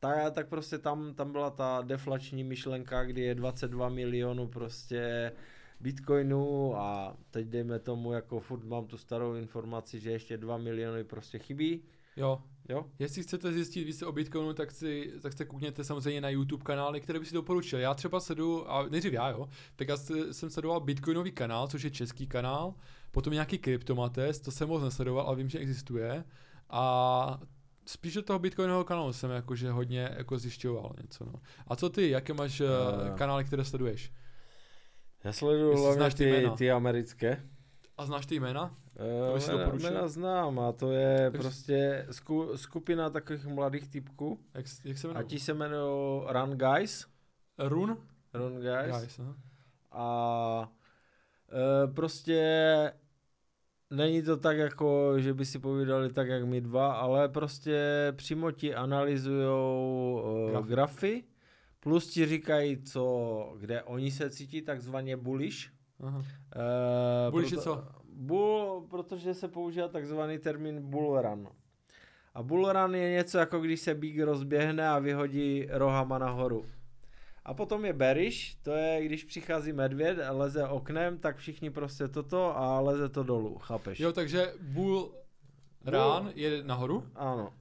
Tak, 0.00 0.34
tak 0.34 0.48
prostě 0.48 0.78
tam, 0.78 1.14
tam 1.14 1.32
byla 1.32 1.50
ta 1.50 1.82
deflační 1.82 2.44
myšlenka, 2.44 3.04
kdy 3.04 3.20
je 3.20 3.34
22 3.34 3.88
milionů 3.88 4.48
prostě 4.48 5.32
bitcoinů 5.80 6.76
a 6.76 7.16
teď 7.30 7.46
dejme 7.46 7.78
tomu, 7.78 8.12
jako 8.12 8.40
furt 8.40 8.64
mám 8.64 8.86
tu 8.86 8.96
starou 8.96 9.34
informaci, 9.34 10.00
že 10.00 10.10
ještě 10.10 10.36
2 10.36 10.56
miliony 10.56 11.04
prostě 11.04 11.38
chybí. 11.38 11.82
Jo. 12.16 12.42
Jo? 12.68 12.86
Jestli 12.98 13.22
chcete 13.22 13.52
zjistit 13.52 13.84
více 13.84 14.06
o 14.06 14.12
Bitcoinu, 14.12 14.52
tak 14.52 14.70
si, 14.70 15.12
tak 15.22 15.32
se 15.32 15.44
koukněte 15.44 15.84
samozřejmě 15.84 16.20
na 16.20 16.28
YouTube 16.28 16.64
kanály, 16.64 17.00
které 17.00 17.18
by 17.18 17.26
si 17.26 17.34
doporučil. 17.34 17.78
Já 17.78 17.94
třeba 17.94 18.20
sedu, 18.20 18.70
a 18.72 18.88
nejdřív 18.88 19.12
já, 19.12 19.28
jo, 19.28 19.48
tak 19.76 19.88
já 19.88 19.96
jsem 20.32 20.50
sledoval 20.50 20.80
Bitcoinový 20.80 21.32
kanál, 21.32 21.68
což 21.68 21.82
je 21.82 21.90
český 21.90 22.26
kanál, 22.26 22.74
potom 23.10 23.32
nějaký 23.32 23.58
kryptomates, 23.58 24.40
to 24.40 24.50
jsem 24.50 24.68
moc 24.68 24.82
nesledoval, 24.82 25.26
ale 25.26 25.36
vím, 25.36 25.48
že 25.48 25.58
existuje. 25.58 26.24
A 26.70 27.40
spíš 27.86 28.14
do 28.14 28.22
toho 28.22 28.38
Bitcoinového 28.38 28.84
kanálu 28.84 29.12
jsem 29.12 29.30
jakože 29.30 29.70
hodně 29.70 30.10
jako 30.16 30.38
zjišťoval 30.38 30.94
něco. 31.02 31.24
No. 31.24 31.32
A 31.66 31.76
co 31.76 31.90
ty, 31.90 32.10
jaké 32.10 32.32
máš 32.32 32.60
uh, 32.60 32.68
kanály, 33.16 33.44
které 33.44 33.64
sleduješ? 33.64 34.12
Já 35.24 35.32
sleduju 35.32 35.82
hlavně 35.82 36.10
ty, 36.10 36.50
ty 36.58 36.70
americké. 36.70 37.42
A 37.96 38.06
znáš 38.06 38.26
ty 38.26 38.34
jména? 38.34 38.76
Uh, 39.32 39.38
jména, 39.38 39.72
jména 39.72 40.08
znám 40.08 40.58
a 40.58 40.72
to 40.72 40.92
je 40.92 41.30
tak 41.30 41.40
prostě 41.40 42.06
sku, 42.10 42.56
skupina 42.56 43.10
takových 43.10 43.46
mladých 43.46 43.88
typků. 43.88 44.40
Jak, 44.54 44.66
jak 44.84 44.98
se 44.98 45.06
jmenují? 45.06 45.26
A 45.26 45.28
ti 45.28 45.40
se 45.40 45.52
jmenují 45.52 46.22
Run 46.28 46.50
Guys. 46.50 47.06
Run? 47.58 47.96
Run 48.34 48.60
Guys. 48.60 49.00
Guys 49.00 49.18
aha. 49.18 49.36
A 49.90 50.72
uh, 51.52 51.94
prostě 51.94 52.92
není 53.90 54.22
to 54.22 54.36
tak 54.36 54.56
jako, 54.56 55.14
že 55.18 55.34
by 55.34 55.44
si 55.44 55.58
povídali 55.58 56.12
tak 56.12 56.28
jak 56.28 56.44
my 56.44 56.60
dva, 56.60 56.92
ale 56.92 57.28
prostě 57.28 57.78
přímo 58.16 58.50
ti 58.50 58.74
analyzujou 58.74 60.22
uh, 60.24 60.50
grafy. 60.50 60.68
grafy, 60.68 61.24
plus 61.80 62.06
ti 62.06 62.26
říkají, 62.26 62.82
co, 62.82 63.54
kde 63.58 63.82
oni 63.82 64.10
se 64.10 64.30
cítí 64.30 64.62
takzvaně 64.62 65.16
bullish. 65.16 65.70
Aha. 66.00 66.18
Uh, 66.18 66.24
bullish 67.30 67.50
proto, 67.50 67.60
je 67.60 67.76
co? 67.76 67.84
Bull, 68.12 68.86
protože 68.90 69.34
se 69.34 69.48
používá 69.48 69.88
takzvaný 69.88 70.38
termín 70.38 70.90
bull 70.90 71.22
run. 71.22 71.48
A 72.34 72.42
bull 72.42 72.72
run 72.72 72.94
je 72.94 73.10
něco 73.10 73.38
jako 73.38 73.60
když 73.60 73.80
se 73.80 73.94
bík 73.94 74.20
rozběhne 74.20 74.88
a 74.88 74.98
vyhodí 74.98 75.66
rohama 75.70 76.18
nahoru. 76.18 76.64
A 77.44 77.54
potom 77.54 77.84
je 77.84 77.92
bearish, 77.92 78.54
to 78.62 78.70
je 78.70 79.04
když 79.04 79.24
přichází 79.24 79.72
medvěd 79.72 80.18
a 80.20 80.32
leze 80.32 80.68
oknem, 80.68 81.18
tak 81.18 81.36
všichni 81.36 81.70
prostě 81.70 82.08
toto 82.08 82.58
a 82.58 82.80
leze 82.80 83.08
to 83.08 83.22
dolů, 83.22 83.58
chápeš? 83.58 84.00
Jo, 84.00 84.12
takže 84.12 84.52
bull 84.60 85.14
run 85.84 86.32
je 86.34 86.64
nahoru? 86.64 87.06
Ano. 87.14 87.52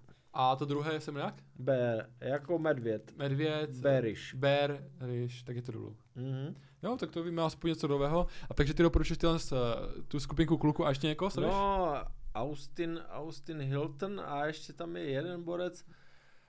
A 0.42 0.56
to 0.56 0.66
druhé 0.66 1.00
jsem 1.00 1.16
jak? 1.16 1.36
Bear, 1.60 2.06
jako 2.20 2.60
medvěd. 2.60 3.14
Medvěd. 3.18 3.70
Bearish. 3.70 4.34
Bearish, 4.36 5.44
tak 5.44 5.56
je 5.56 5.62
to 5.62 5.72
dolů. 5.72 5.96
Mhm. 6.16 6.56
Jo, 6.84 6.98
tak 7.00 7.12
to 7.12 7.24
víme 7.24 7.42
aspoň 7.42 7.70
něco 7.70 7.88
nového. 7.88 8.28
A 8.50 8.54
takže 8.54 8.74
ty 8.74 8.84
doporučuješ 8.84 9.18
tyhle, 9.18 9.38
eh, 9.52 10.02
tu 10.08 10.20
skupinku 10.20 10.58
kluku 10.58 10.86
a 10.86 10.90
ještě 10.90 11.08
někoho 11.08 11.30
sleduješ? 11.30 11.56
No, 11.56 11.94
Austin, 12.36 13.00
Austin 13.10 13.62
Hilton 13.62 14.22
a 14.26 14.46
ještě 14.46 14.74
tam 14.74 14.96
je 14.96 15.04
jeden 15.04 15.44
borec, 15.44 15.86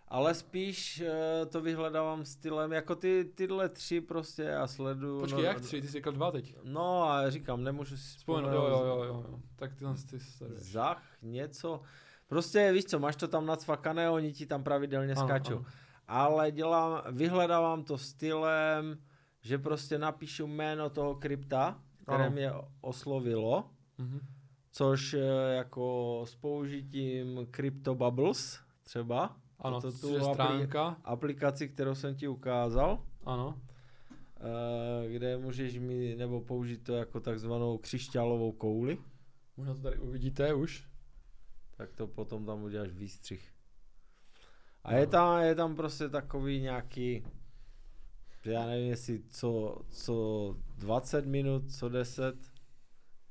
ale 0.08 0.34
spíš 0.34 1.02
uh, 1.02 1.48
to 1.48 1.60
vyhledávám 1.60 2.24
stylem, 2.24 2.72
jako 2.72 2.94
ty, 2.94 3.32
tyhle 3.34 3.68
tři 3.68 4.00
prostě 4.00 4.42
já 4.42 4.66
sleduju. 4.66 5.20
Počkej, 5.20 5.42
no, 5.42 5.48
jak 5.48 5.60
tři? 5.60 5.80
Ty 5.80 5.86
jsi 5.86 5.92
říkal 5.92 6.12
dva 6.12 6.30
teď. 6.30 6.56
No 6.64 7.04
a 7.04 7.30
říkám, 7.30 7.64
nemůžu 7.64 7.96
si 7.96 8.18
vzpomenout. 8.18 8.52
Jo, 8.52 8.68
jo, 8.68 8.86
jo, 8.86 9.04
jo, 9.04 9.40
tak 9.56 9.74
tyhle 9.74 9.94
ty 10.10 10.20
sleduješ. 10.20 10.62
Zach, 10.62 11.02
něco. 11.22 11.82
Prostě 12.30 12.72
víš 12.72 12.84
co, 12.84 12.98
máš 12.98 13.16
to 13.16 13.28
tam 13.28 13.46
nacvakané, 13.46 14.10
oni 14.10 14.32
ti 14.32 14.46
tam 14.46 14.62
pravidelně 14.62 15.12
ano, 15.12 15.26
skáčou. 15.26 15.56
Ano. 15.56 15.64
Ale 16.08 16.50
dělám, 16.50 17.02
vyhledávám 17.10 17.84
to 17.84 17.98
stylem, 17.98 18.98
že 19.40 19.58
prostě 19.58 19.98
napíšu 19.98 20.46
jméno 20.46 20.90
toho 20.90 21.14
krypta, 21.14 21.82
které 22.02 22.26
ano. 22.26 22.34
mě 22.34 22.52
oslovilo, 22.80 23.70
mm-hmm. 23.98 24.20
což 24.72 25.16
jako 25.56 26.22
s 26.26 26.34
použitím 26.34 27.46
Crypto 27.54 27.94
Bubbles 27.94 28.60
třeba. 28.82 29.36
Ano, 29.58 29.80
to 29.80 29.92
tu 29.92 30.20
stránka. 30.32 30.96
aplikaci, 31.04 31.68
kterou 31.68 31.94
jsem 31.94 32.14
ti 32.14 32.28
ukázal. 32.28 33.04
Ano. 33.24 33.60
Eh, 34.40 35.08
kde 35.08 35.38
můžeš 35.38 35.78
mi 35.78 36.14
nebo 36.18 36.40
použít 36.40 36.84
to 36.84 36.94
jako 36.94 37.20
takzvanou 37.20 37.78
křišťálovou 37.78 38.52
kouli. 38.52 38.98
Možná 39.56 39.74
to 39.74 39.80
tady 39.80 39.98
uvidíte 39.98 40.54
už. 40.54 40.89
Tak 41.80 41.92
to 41.92 42.06
potom 42.06 42.46
tam 42.46 42.62
uděláš 42.62 42.92
výstřih. 42.92 43.52
A 44.84 44.94
je 44.94 45.06
tam, 45.06 45.42
je 45.42 45.54
tam 45.54 45.76
prostě 45.76 46.08
takový 46.08 46.60
nějaký 46.60 47.24
já 48.44 48.66
nevím, 48.66 48.88
jestli 48.88 49.22
co, 49.30 49.80
co 49.90 50.56
20 50.78 51.26
minut, 51.26 51.74
co 51.74 51.88
10, 51.88 52.34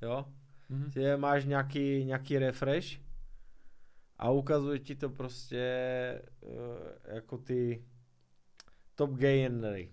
jo? 0.01 0.25
Mm-hmm. 0.71 0.89
Že 0.89 1.17
máš 1.17 1.45
nějaký, 1.45 2.05
nějaký 2.05 2.37
refresh 2.39 2.87
a 4.17 4.31
ukazuje 4.31 4.79
ti 4.79 4.95
to 4.95 5.09
prostě 5.09 6.21
uh, 6.41 7.15
jako 7.15 7.37
ty 7.37 7.85
top 8.95 9.11
gainery. 9.11 9.91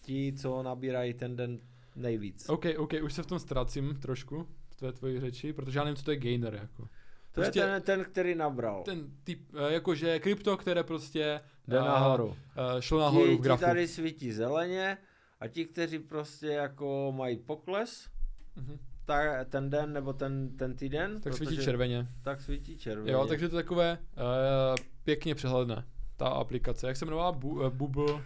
Ti, 0.00 0.32
co 0.32 0.62
nabírají 0.62 1.14
ten 1.14 1.36
den 1.36 1.60
nejvíc. 1.96 2.48
OK, 2.48 2.64
OK, 2.78 2.92
už 3.02 3.12
se 3.12 3.22
v 3.22 3.26
tom 3.26 3.38
ztracím 3.38 3.94
trošku 3.94 4.46
v 4.70 4.74
tvé 4.74 4.92
tvoji 4.92 5.20
řeči, 5.20 5.52
protože 5.52 5.78
já 5.78 5.84
nevím, 5.84 5.96
co 5.96 6.04
to 6.04 6.10
je 6.10 6.16
gainer 6.16 6.54
jako. 6.54 6.88
To 7.32 7.40
prostě 7.40 7.58
je 7.58 7.66
ten, 7.66 7.82
ten, 7.82 8.04
který 8.04 8.34
nabral. 8.34 8.82
Ten 8.82 9.10
typ, 9.24 9.40
eh, 9.54 9.72
jakože 9.72 10.18
krypto, 10.18 10.56
které 10.56 10.82
prostě 10.82 11.40
Jde 11.68 11.78
uh, 11.78 11.86
nahoru. 11.86 12.26
Uh, 12.26 12.34
šlo 12.80 13.00
nahoru 13.00 13.26
ti, 13.26 13.36
v 13.36 13.40
grafu. 13.40 13.60
Ti 13.60 13.66
tady 13.66 13.88
svítí 13.88 14.32
zeleně 14.32 14.98
a 15.40 15.48
ti, 15.48 15.64
kteří 15.64 15.98
prostě 15.98 16.46
jako 16.46 17.12
mají 17.16 17.36
pokles, 17.36 18.08
mm-hmm. 18.56 18.78
tak 19.04 19.48
ten 19.48 19.70
den 19.70 19.92
nebo 19.92 20.12
ten, 20.12 20.56
ten 20.56 20.76
týden. 20.76 21.20
Tak 21.20 21.34
svítí 21.34 21.58
červeně. 21.58 22.08
Tak 22.22 22.40
svítí 22.40 22.78
červeně. 22.78 23.12
Jo, 23.12 23.26
takže 23.26 23.48
to 23.48 23.56
je 23.56 23.62
takové 23.62 23.98
uh, 23.98 24.84
pěkně 25.04 25.34
přehledné, 25.34 25.84
ta 26.16 26.28
aplikace. 26.28 26.86
Jak 26.86 26.96
se 26.96 27.04
jmenovala? 27.04 27.32
Bu, 27.32 27.50
uh, 27.50 27.68
Bubble? 27.68 28.24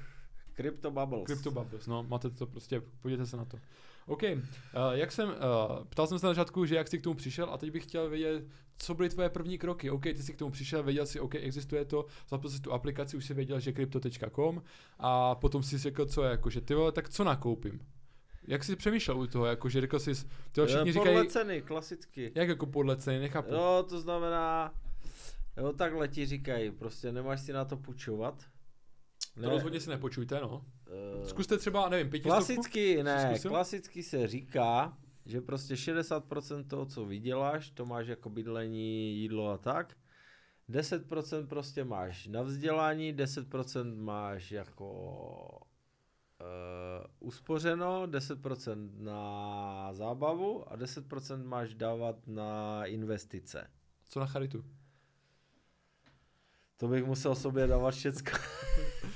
Crypto 0.54 0.90
Bubbles. 0.90 1.24
Crypto 1.24 1.50
Bubbles, 1.50 1.86
no, 1.86 2.02
máte 2.02 2.30
to 2.30 2.46
prostě, 2.46 2.82
podívejte 3.02 3.26
se 3.26 3.36
na 3.36 3.44
to. 3.44 3.58
OK, 4.06 4.22
uh, 4.22 4.38
jak 4.92 5.12
jsem, 5.12 5.28
uh, 5.28 5.34
ptal 5.88 6.06
jsem 6.06 6.18
se 6.18 6.26
na 6.26 6.30
začátku, 6.30 6.66
že 6.66 6.76
jak 6.76 6.88
jsi 6.88 6.98
k 6.98 7.02
tomu 7.02 7.14
přišel 7.14 7.50
a 7.50 7.58
teď 7.58 7.70
bych 7.70 7.82
chtěl 7.82 8.10
vědět, 8.10 8.44
co 8.78 8.94
byly 8.94 9.08
tvoje 9.08 9.28
první 9.28 9.58
kroky. 9.58 9.90
OK, 9.90 10.02
ty 10.02 10.22
jsi 10.22 10.32
k 10.32 10.38
tomu 10.38 10.50
přišel, 10.50 10.82
věděl 10.82 11.06
jsi, 11.06 11.20
OK, 11.20 11.34
existuje 11.34 11.84
to, 11.84 12.06
zapl 12.28 12.48
si 12.48 12.60
tu 12.60 12.72
aplikaci, 12.72 13.16
už 13.16 13.24
si 13.24 13.34
věděl, 13.34 13.60
že 13.60 13.72
crypto.com 13.72 14.62
a 14.98 15.34
potom 15.34 15.62
si 15.62 15.78
řekl, 15.78 16.06
co 16.06 16.22
je, 16.22 16.30
jako, 16.30 16.50
že 16.50 16.60
ty 16.60 16.74
vole, 16.74 16.92
tak 16.92 17.08
co 17.08 17.24
nakoupím? 17.24 17.80
Jak 18.46 18.64
jsi 18.64 18.76
přemýšlel 18.76 19.18
u 19.18 19.26
toho, 19.26 19.46
jako 19.46 19.68
že 19.68 19.80
řekl 19.80 19.98
jsi, 19.98 20.14
ty 20.52 20.66
všichni 20.66 20.76
podle 20.76 20.92
říkají... 20.92 21.16
Podle 21.16 21.26
ceny, 21.26 21.62
klasicky. 21.62 22.32
Jak 22.34 22.48
jako 22.48 22.66
podle 22.66 22.96
ceny, 22.96 23.18
nechápu. 23.18 23.52
No, 23.52 23.82
to 23.82 24.00
znamená, 24.00 24.74
jo, 25.56 25.72
takhle 25.72 26.08
ti 26.08 26.26
říkají, 26.26 26.70
prostě 26.70 27.12
nemáš 27.12 27.40
si 27.40 27.52
na 27.52 27.64
to 27.64 27.76
půjčovat. 27.76 28.44
Ne. 29.36 29.42
To 29.42 29.50
rozhodně 29.50 29.80
si 29.80 29.90
nepočujte, 29.90 30.40
no. 30.40 30.66
Uh, 31.18 31.26
Zkuste 31.26 31.58
třeba, 31.58 31.88
nevím, 31.88 32.10
pětistovku? 32.10 32.46
Klasicky, 32.46 33.02
ne, 33.02 33.28
Zkusil? 33.30 33.50
klasicky 33.50 34.02
se 34.02 34.26
říká, 34.26 34.98
že 35.26 35.40
prostě 35.40 35.74
60% 35.74 36.66
toho, 36.66 36.86
co 36.86 37.04
vyděláš, 37.04 37.70
to 37.70 37.86
máš 37.86 38.06
jako 38.06 38.30
bydlení, 38.30 39.16
jídlo 39.20 39.50
a 39.50 39.58
tak. 39.58 39.96
10% 40.70 41.46
prostě 41.46 41.84
máš 41.84 42.26
na 42.26 42.42
vzdělání, 42.42 43.14
10% 43.14 43.96
máš 43.96 44.50
jako 44.50 44.90
uh, 46.40 47.28
uspořeno, 47.28 48.06
10% 48.06 48.90
na 48.98 49.88
zábavu 49.92 50.72
a 50.72 50.76
10% 50.76 51.44
máš 51.44 51.74
dávat 51.74 52.26
na 52.26 52.84
investice. 52.86 53.70
Co 54.08 54.20
na 54.20 54.26
charitu? 54.26 54.64
To 56.76 56.88
bych 56.88 57.04
musel 57.04 57.34
sobě 57.34 57.66
dávat 57.66 57.90
všecko. 57.90 58.30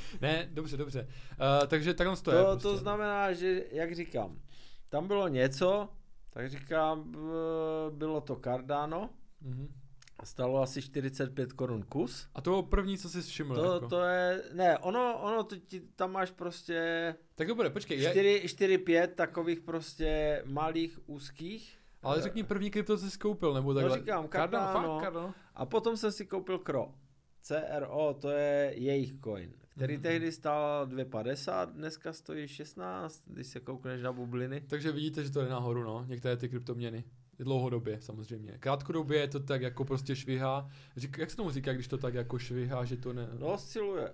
ne, 0.20 0.48
dobře, 0.52 0.76
dobře. 0.76 1.02
Uh, 1.02 1.66
takže 1.66 1.94
takhle 1.94 2.16
to, 2.16 2.22
to 2.22 2.32
je. 2.32 2.44
Prostě. 2.44 2.62
To 2.62 2.76
znamená, 2.76 3.32
že, 3.32 3.64
jak 3.72 3.94
říkám, 3.94 4.38
tam 4.88 5.06
bylo 5.06 5.28
něco, 5.28 5.88
tak 6.32 6.50
říkám, 6.50 7.12
bylo 7.90 8.20
to 8.20 8.36
Cardano, 8.36 9.10
mm-hmm. 9.42 9.68
Stalo 10.24 10.62
asi 10.62 10.82
45 10.82 11.52
korun 11.52 11.82
kus. 11.82 12.28
A 12.34 12.40
to 12.40 12.50
bylo 12.50 12.62
první, 12.62 12.98
co 12.98 13.08
jsi 13.08 13.22
všiml. 13.22 13.54
To, 13.54 13.74
jako. 13.74 13.88
to 13.88 14.02
je, 14.02 14.42
ne, 14.52 14.78
ono, 14.78 15.18
ono 15.22 15.44
to 15.44 15.56
ti, 15.56 15.80
tam 15.80 16.12
máš 16.12 16.30
prostě... 16.30 17.14
Tak 17.34 17.48
dobré, 17.48 17.70
počkej. 17.70 18.00
4-5 18.00 19.06
takových 19.06 19.60
prostě 19.60 20.42
malých, 20.46 20.98
úzkých. 21.06 21.78
Ale 22.02 22.22
řekni 22.22 22.42
první 22.42 22.70
krypto, 22.70 22.98
co 22.98 23.10
jsi 23.10 23.18
koupil, 23.18 23.54
nebo 23.54 23.74
takhle. 23.74 23.96
No 23.96 24.02
říkám, 24.02 24.28
Cardano. 24.28 24.72
Cardano, 24.72 25.00
Cardano. 25.00 25.34
A 25.54 25.66
potom 25.66 25.96
jsem 25.96 26.12
si 26.12 26.26
koupil 26.26 26.58
CRO. 26.58 26.94
CRO, 27.42 28.14
to 28.20 28.30
je 28.30 28.72
jejich 28.74 29.12
coin, 29.24 29.52
který 29.78 29.96
mm-hmm. 29.96 30.02
tehdy 30.02 30.32
stál 30.32 30.86
2,50, 30.86 31.66
dneska 31.72 32.12
stojí 32.12 32.48
16, 32.48 33.22
když 33.26 33.46
se 33.46 33.60
koukneš 33.60 34.02
na 34.02 34.12
bubliny. 34.12 34.60
Takže 34.60 34.92
vidíte, 34.92 35.24
že 35.24 35.30
to 35.30 35.40
je 35.40 35.48
nahoru, 35.48 35.82
no, 35.82 36.04
některé 36.08 36.36
ty 36.36 36.48
kryptoměny. 36.48 37.04
Dlouhodobě 37.38 38.00
samozřejmě. 38.00 38.58
Krátkodobě 38.60 39.20
je 39.20 39.28
to 39.28 39.40
tak 39.40 39.62
jako 39.62 39.84
prostě 39.84 40.16
švihá. 40.16 40.70
Řík, 40.96 41.18
jak 41.18 41.30
se 41.30 41.36
tomu 41.36 41.50
říká, 41.50 41.72
když 41.72 41.88
to 41.88 41.98
tak 41.98 42.14
jako 42.14 42.38
švihá, 42.38 42.84
že 42.84 42.96
to 42.96 43.12
ne... 43.12 43.28
No 43.38 43.46
osciluje. 43.46 44.12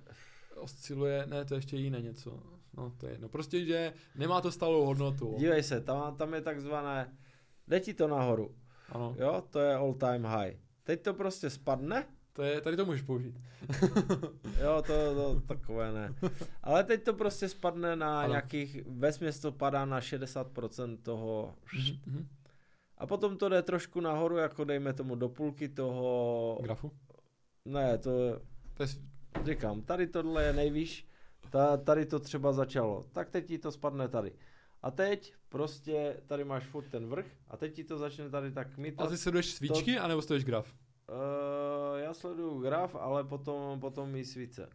Osciluje, 0.56 1.26
ne, 1.26 1.44
to 1.44 1.54
je 1.54 1.58
ještě 1.58 1.76
jiné 1.76 2.00
něco. 2.00 2.42
No 2.76 2.92
to 2.98 3.06
je 3.06 3.12
jedno. 3.12 3.28
Prostě, 3.28 3.64
že 3.64 3.92
nemá 4.14 4.40
to 4.40 4.52
stálou 4.52 4.86
hodnotu. 4.86 5.34
Dívej 5.38 5.62
se, 5.62 5.80
tam, 5.80 6.16
tam 6.16 6.34
je 6.34 6.40
takzvané, 6.40 7.16
jde 7.68 7.80
ti 7.80 7.94
to 7.94 8.08
nahoru. 8.08 8.54
Ano. 8.88 9.16
Jo, 9.18 9.44
to 9.50 9.60
je 9.60 9.74
all 9.74 9.94
time 9.94 10.24
high. 10.24 10.56
Teď 10.82 11.02
to 11.02 11.14
prostě 11.14 11.50
spadne. 11.50 12.06
To 12.36 12.42
je, 12.42 12.60
tady 12.60 12.76
to 12.76 12.84
můžeš 12.84 13.02
použít. 13.02 13.40
jo, 14.60 14.82
to, 14.86 15.14
to 15.14 15.40
takové 15.46 15.92
ne. 15.92 16.14
Ale 16.62 16.84
teď 16.84 17.02
to 17.02 17.14
prostě 17.14 17.48
spadne 17.48 17.96
na 17.96 18.20
ano. 18.20 18.28
nějakých, 18.28 18.82
vesměs 18.86 19.40
to 19.40 19.52
padá 19.52 19.84
na 19.84 20.00
60% 20.00 20.98
toho. 21.02 21.54
Mm-hmm. 21.76 22.26
A 22.98 23.06
potom 23.06 23.36
to 23.36 23.48
jde 23.48 23.62
trošku 23.62 24.00
nahoru, 24.00 24.36
jako 24.36 24.64
dejme 24.64 24.92
tomu 24.92 25.14
do 25.14 25.28
půlky 25.28 25.68
toho... 25.68 26.58
Grafu? 26.62 26.92
Ne, 27.64 27.98
to... 27.98 28.10
to 28.74 28.82
je... 28.82 28.88
Říkám, 29.44 29.82
tady 29.82 30.06
tohle 30.06 30.44
je 30.44 30.52
nejvýš, 30.52 31.06
ta, 31.50 31.76
tady 31.76 32.06
to 32.06 32.20
třeba 32.20 32.52
začalo. 32.52 33.06
Tak 33.12 33.30
teď 33.30 33.46
ti 33.46 33.58
to 33.58 33.72
spadne 33.72 34.08
tady. 34.08 34.32
A 34.82 34.90
teď 34.90 35.34
prostě 35.48 36.16
tady 36.26 36.44
máš 36.44 36.64
furt 36.64 36.88
ten 36.88 37.06
vrch 37.06 37.26
a 37.48 37.56
teď 37.56 37.74
ti 37.74 37.84
to 37.84 37.98
začne 37.98 38.30
tady 38.30 38.52
tak 38.52 38.76
mít. 38.76 39.00
A 39.00 39.06
ty 39.06 39.18
sleduješ 39.18 39.54
svíčky, 39.54 39.94
to... 39.94 40.02
anebo 40.02 40.22
sleduješ 40.22 40.44
graf? 40.44 40.74
Uh, 41.08 41.98
já 41.98 42.14
sleduju 42.14 42.60
graf, 42.60 42.94
ale 42.94 43.24
potom, 43.24 43.80
potom 43.80 44.16
i 44.16 44.24
svíce. 44.24 44.68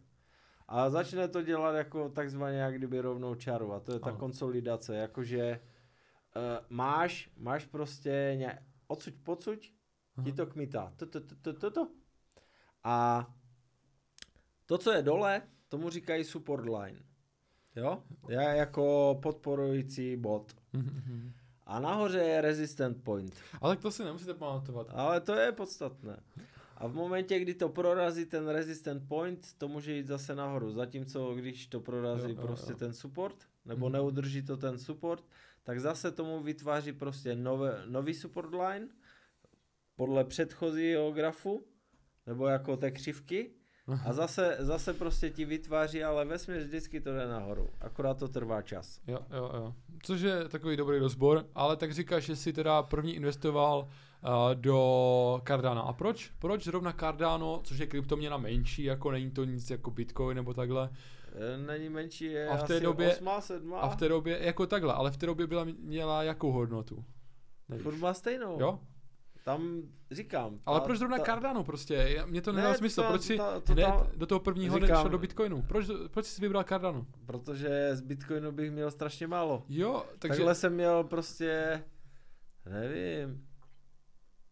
A 0.68 0.90
začne 0.90 1.28
to 1.28 1.42
dělat 1.42 1.72
jako 1.72 2.08
takzvaně 2.08 2.58
jak 2.58 2.74
kdyby 2.74 3.00
rovnou 3.00 3.34
čaru 3.34 3.72
a 3.72 3.80
to 3.80 3.92
je 3.92 4.00
ta 4.00 4.12
konsolidace, 4.12 4.96
jakože 4.96 5.60
uh, 6.36 6.42
máš, 6.68 7.30
máš 7.36 7.66
prostě 7.66 8.34
ně, 8.36 8.58
odsuť 8.86 9.14
pocuť, 9.22 9.72
ti 10.24 10.32
to 10.32 10.46
kmitá. 10.46 10.92
To. 10.96 11.06
A 12.84 13.26
to, 14.66 14.78
co 14.78 14.92
je 14.92 15.02
dole, 15.02 15.42
tomu 15.68 15.90
říkají 15.90 16.24
support 16.24 16.64
line. 16.64 17.00
Jo? 17.76 18.02
Já 18.28 18.42
jako 18.42 19.18
podporující 19.22 20.16
bod. 20.16 20.52
A 21.70 21.80
nahoře 21.80 22.18
je 22.18 22.40
resistant 22.40 23.02
point. 23.04 23.34
Ale 23.60 23.76
to 23.76 23.90
si 23.90 24.04
nemusíte 24.04 24.34
pamatovat. 24.34 24.86
Ale 24.90 25.20
to 25.20 25.34
je 25.34 25.52
podstatné. 25.52 26.20
A 26.76 26.86
v 26.86 26.94
momentě, 26.94 27.38
kdy 27.38 27.54
to 27.54 27.68
prorazí 27.68 28.26
ten 28.26 28.48
resistant 28.48 29.08
point, 29.08 29.46
to 29.58 29.68
může 29.68 29.92
jít 29.92 30.06
zase 30.06 30.34
nahoru. 30.34 30.72
Zatímco 30.72 31.34
když 31.34 31.66
to 31.66 31.80
prorazí 31.80 32.30
jo, 32.30 32.42
prostě 32.42 32.72
jo. 32.72 32.78
ten 32.78 32.92
support, 32.92 33.36
nebo 33.64 33.86
mm-hmm. 33.86 33.92
neudrží 33.92 34.42
to 34.42 34.56
ten 34.56 34.78
support, 34.78 35.24
tak 35.62 35.80
zase 35.80 36.10
tomu 36.10 36.42
vytváří 36.42 36.92
prostě 36.92 37.36
nové, 37.36 37.82
nový 37.86 38.14
support 38.14 38.54
line 38.54 38.88
podle 39.96 40.24
předchozího 40.24 41.12
grafu, 41.12 41.64
nebo 42.26 42.46
jako 42.46 42.76
té 42.76 42.90
křivky, 42.90 43.50
a 44.04 44.12
zase, 44.12 44.56
zase 44.58 44.94
prostě 44.94 45.30
ti 45.30 45.44
vytváří, 45.44 46.04
ale 46.04 46.24
vesměs 46.24 46.64
vždycky 46.64 47.00
to 47.00 47.12
jde 47.12 47.28
nahoru. 47.28 47.70
Akorát 47.80 48.18
to 48.18 48.28
trvá 48.28 48.62
čas. 48.62 49.00
Jo, 49.06 49.18
jo, 49.30 49.50
jo. 49.54 49.74
Což 50.02 50.20
je 50.20 50.48
takový 50.48 50.76
dobrý 50.76 50.98
rozbor, 50.98 51.46
ale 51.54 51.76
tak 51.76 51.92
říkáš, 51.92 52.24
že 52.24 52.36
jsi 52.36 52.52
teda 52.52 52.82
první 52.82 53.14
investoval 53.14 53.78
uh, 53.80 54.54
do 54.54 55.42
Cardano. 55.46 55.88
A 55.88 55.92
proč? 55.92 56.30
Proč 56.38 56.64
zrovna 56.64 56.92
Cardano, 56.92 57.60
což 57.64 57.78
je 57.78 57.86
kryptoměna 57.86 58.36
menší, 58.36 58.84
jako 58.84 59.10
není 59.10 59.30
to 59.30 59.44
nic 59.44 59.70
jako 59.70 59.90
Bitcoin 59.90 60.36
nebo 60.36 60.54
takhle? 60.54 60.90
E, 61.32 61.58
není 61.58 61.88
menší, 61.88 62.24
je 62.24 62.48
a 62.48 62.56
v 62.56 62.62
té 62.62 62.74
asi 62.74 62.84
době, 62.84 63.16
8, 63.16 63.28
7. 63.40 63.74
A 63.74 63.88
v 63.88 63.96
té 63.96 64.08
době, 64.08 64.38
jako 64.42 64.66
takhle, 64.66 64.94
ale 64.94 65.10
v 65.10 65.16
té 65.16 65.26
době 65.26 65.46
byla, 65.46 65.66
měla 65.78 66.22
jakou 66.22 66.52
hodnotu? 66.52 67.04
Furt 67.82 67.96
má 67.96 68.14
stejnou. 68.14 68.60
Jo? 68.60 68.78
Tam 69.44 69.82
říkám. 70.10 70.58
Ta, 70.58 70.62
Ale 70.66 70.80
proč 70.80 70.98
zrovna 70.98 71.18
ta... 71.18 71.24
Cardano 71.24 71.64
prostě? 71.64 72.24
Mně 72.26 72.42
to 72.42 72.52
nedá 72.52 72.74
smysl. 72.74 73.02
proč 73.02 73.22
si 73.22 73.36
ta, 73.36 73.60
to, 73.60 73.72
hned 73.72 73.82
ta, 73.82 74.10
do 74.16 74.26
toho 74.26 74.40
prvního 74.40 74.78
říkám, 74.78 75.10
do 75.10 75.18
Bitcoinu? 75.18 75.62
Proč, 75.62 75.86
proč 76.10 76.26
jsi 76.26 76.40
vybral 76.40 76.64
Cardano? 76.64 77.06
Protože 77.26 77.96
z 77.96 78.00
Bitcoinu 78.00 78.52
bych 78.52 78.70
měl 78.70 78.90
strašně 78.90 79.26
málo. 79.26 79.64
Jo, 79.68 80.04
takže... 80.18 80.28
Takhle 80.36 80.54
jsem 80.54 80.74
měl 80.74 81.04
prostě, 81.04 81.82
nevím, 82.70 83.46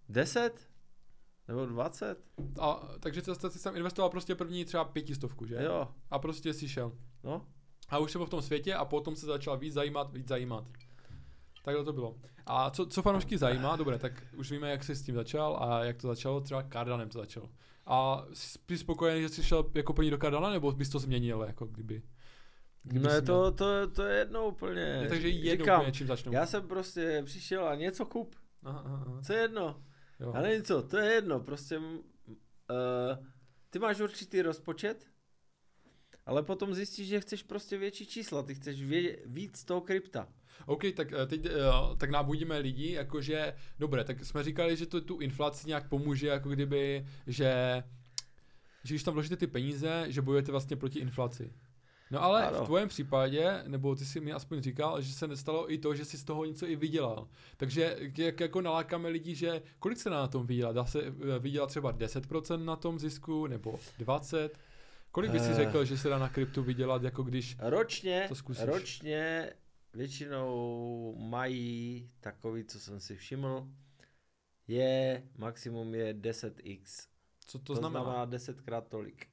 10? 0.08 0.68
Nebo 1.48 1.66
20? 1.66 2.18
A, 2.60 2.88
takže 3.00 3.22
jsi 3.22 3.62
tam 3.62 3.76
investoval 3.76 4.10
prostě 4.10 4.34
první 4.34 4.64
třeba 4.64 4.84
pětistovku, 4.84 5.46
že? 5.46 5.58
Jo. 5.62 5.88
A 6.10 6.18
prostě 6.18 6.54
si 6.54 6.68
šel. 6.68 6.92
No. 7.24 7.46
A 7.88 7.98
už 7.98 8.12
se 8.12 8.18
v 8.18 8.28
tom 8.28 8.42
světě 8.42 8.74
a 8.74 8.84
potom 8.84 9.16
se 9.16 9.26
začal 9.26 9.58
víc 9.58 9.74
zajímat, 9.74 10.12
víc 10.12 10.28
zajímat. 10.28 10.64
Takhle 11.68 11.84
to 11.84 11.92
bylo. 11.92 12.16
A 12.46 12.70
co, 12.70 12.86
co 12.86 13.02
fanoušky 13.02 13.38
zajímá, 13.38 13.76
dobré, 13.76 13.98
tak 13.98 14.12
už 14.36 14.50
víme, 14.50 14.70
jak 14.70 14.84
jsi 14.84 14.94
s 14.94 15.02
tím 15.02 15.14
začal 15.14 15.56
a 15.60 15.84
jak 15.84 15.96
to 15.96 16.08
začalo, 16.08 16.40
třeba 16.40 16.62
Cardanem 16.62 17.08
to 17.08 17.18
začalo. 17.18 17.50
A 17.86 18.26
jsi 18.32 18.78
spokojený, 18.78 19.20
že 19.20 19.28
jsi 19.28 19.42
šel 19.42 19.70
jako 19.74 19.92
první 19.92 20.10
do 20.10 20.18
Cardana, 20.18 20.50
nebo 20.50 20.72
bys 20.72 20.88
to 20.88 20.98
změnil, 20.98 21.44
jako 21.46 21.66
kdyby? 21.66 22.02
kdyby 22.82 23.06
no 23.06 23.22
to, 23.22 23.52
to, 23.52 23.88
to 23.88 24.02
je 24.02 24.18
jedno 24.18 24.46
úplně. 24.48 24.80
Je, 24.80 25.08
takže 25.08 25.28
jedno 25.28 25.64
Říkám, 25.64 25.80
úplně, 25.80 25.92
čím 25.92 26.06
začnu. 26.06 26.32
Já 26.32 26.46
jsem 26.46 26.68
prostě 26.68 27.22
přišel 27.24 27.68
a 27.68 27.74
něco 27.74 28.06
kup. 28.06 28.36
Aha, 28.64 28.82
aha. 28.84 29.20
Co 29.26 29.32
je 29.32 29.38
jedno? 29.38 29.82
Jo. 30.20 30.32
A 30.32 30.40
není 30.40 30.62
co, 30.62 30.82
to 30.82 30.96
je 30.96 31.12
jedno, 31.12 31.40
prostě 31.40 31.78
uh, 31.78 31.86
ty 33.70 33.78
máš 33.78 34.00
určitý 34.00 34.42
rozpočet, 34.42 35.06
ale 36.26 36.42
potom 36.42 36.74
zjistíš, 36.74 37.08
že 37.08 37.20
chceš 37.20 37.42
prostě 37.42 37.78
větší 37.78 38.06
čísla, 38.06 38.42
ty 38.42 38.54
chceš 38.54 38.82
vě- 38.82 39.18
víc 39.26 39.64
toho 39.64 39.80
krypta. 39.80 40.28
OK, 40.66 40.82
tak 40.96 41.12
eh, 41.12 41.26
teď 41.26 41.46
eh, 41.46 41.50
tak 41.96 42.10
nábudíme 42.10 42.58
lidi, 42.58 42.92
jakože, 42.92 43.54
dobré, 43.78 44.04
tak 44.04 44.24
jsme 44.24 44.44
říkali, 44.44 44.76
že 44.76 44.86
to 44.86 45.00
tu 45.00 45.18
inflaci 45.18 45.68
nějak 45.68 45.88
pomůže, 45.88 46.28
jako 46.28 46.48
kdyby, 46.48 47.06
že, 47.26 47.82
že 48.84 48.94
když 48.94 49.02
tam 49.02 49.14
vložíte 49.14 49.36
ty 49.36 49.46
peníze, 49.46 50.04
že 50.08 50.22
bojujete 50.22 50.52
vlastně 50.52 50.76
proti 50.76 50.98
inflaci. 50.98 51.52
No 52.10 52.22
ale 52.22 52.46
ano. 52.46 52.64
v 52.64 52.66
tvém 52.66 52.88
případě, 52.88 53.62
nebo 53.66 53.94
ty 53.94 54.04
si 54.04 54.20
mi 54.20 54.32
aspoň 54.32 54.60
říkal, 54.60 55.00
že 55.00 55.12
se 55.12 55.26
nestalo 55.26 55.72
i 55.72 55.78
to, 55.78 55.94
že 55.94 56.04
jsi 56.04 56.18
z 56.18 56.24
toho 56.24 56.44
něco 56.44 56.66
i 56.66 56.76
vydělal. 56.76 57.28
Takže 57.56 57.96
jak 58.16 58.40
jako 58.40 58.60
nalákáme 58.60 59.08
lidi, 59.08 59.34
že 59.34 59.62
kolik 59.78 59.98
se 59.98 60.10
na 60.10 60.28
tom 60.28 60.46
vydělá? 60.46 60.72
Dá 60.72 60.84
se 60.84 61.02
eh, 61.02 61.38
vydělat 61.38 61.66
třeba 61.66 61.92
10% 61.92 62.64
na 62.64 62.76
tom 62.76 62.98
zisku, 62.98 63.46
nebo 63.46 63.78
20%? 64.00 64.50
Kolik 65.10 65.30
bys 65.30 65.42
si 65.42 65.54
řekl, 65.54 65.84
že 65.84 65.98
se 65.98 66.08
dá 66.08 66.18
na 66.18 66.28
kryptu 66.28 66.62
vydělat, 66.62 67.02
jako 67.02 67.22
když 67.22 67.56
ročně, 67.60 68.24
to 68.28 68.34
zkusíš? 68.34 68.64
Ročně 68.64 69.52
většinou 69.98 71.14
mají 71.18 72.10
takový, 72.20 72.64
co 72.64 72.80
jsem 72.80 73.00
si 73.00 73.16
všiml, 73.16 73.68
je, 74.68 75.22
maximum 75.36 75.94
je 75.94 76.14
10x. 76.14 77.08
Co 77.46 77.58
to, 77.58 77.64
to 77.64 77.74
znamená? 77.74 78.04
znamená 78.04 78.24
10 78.24 78.60
krát 78.60 78.88
tolik. 78.88 79.26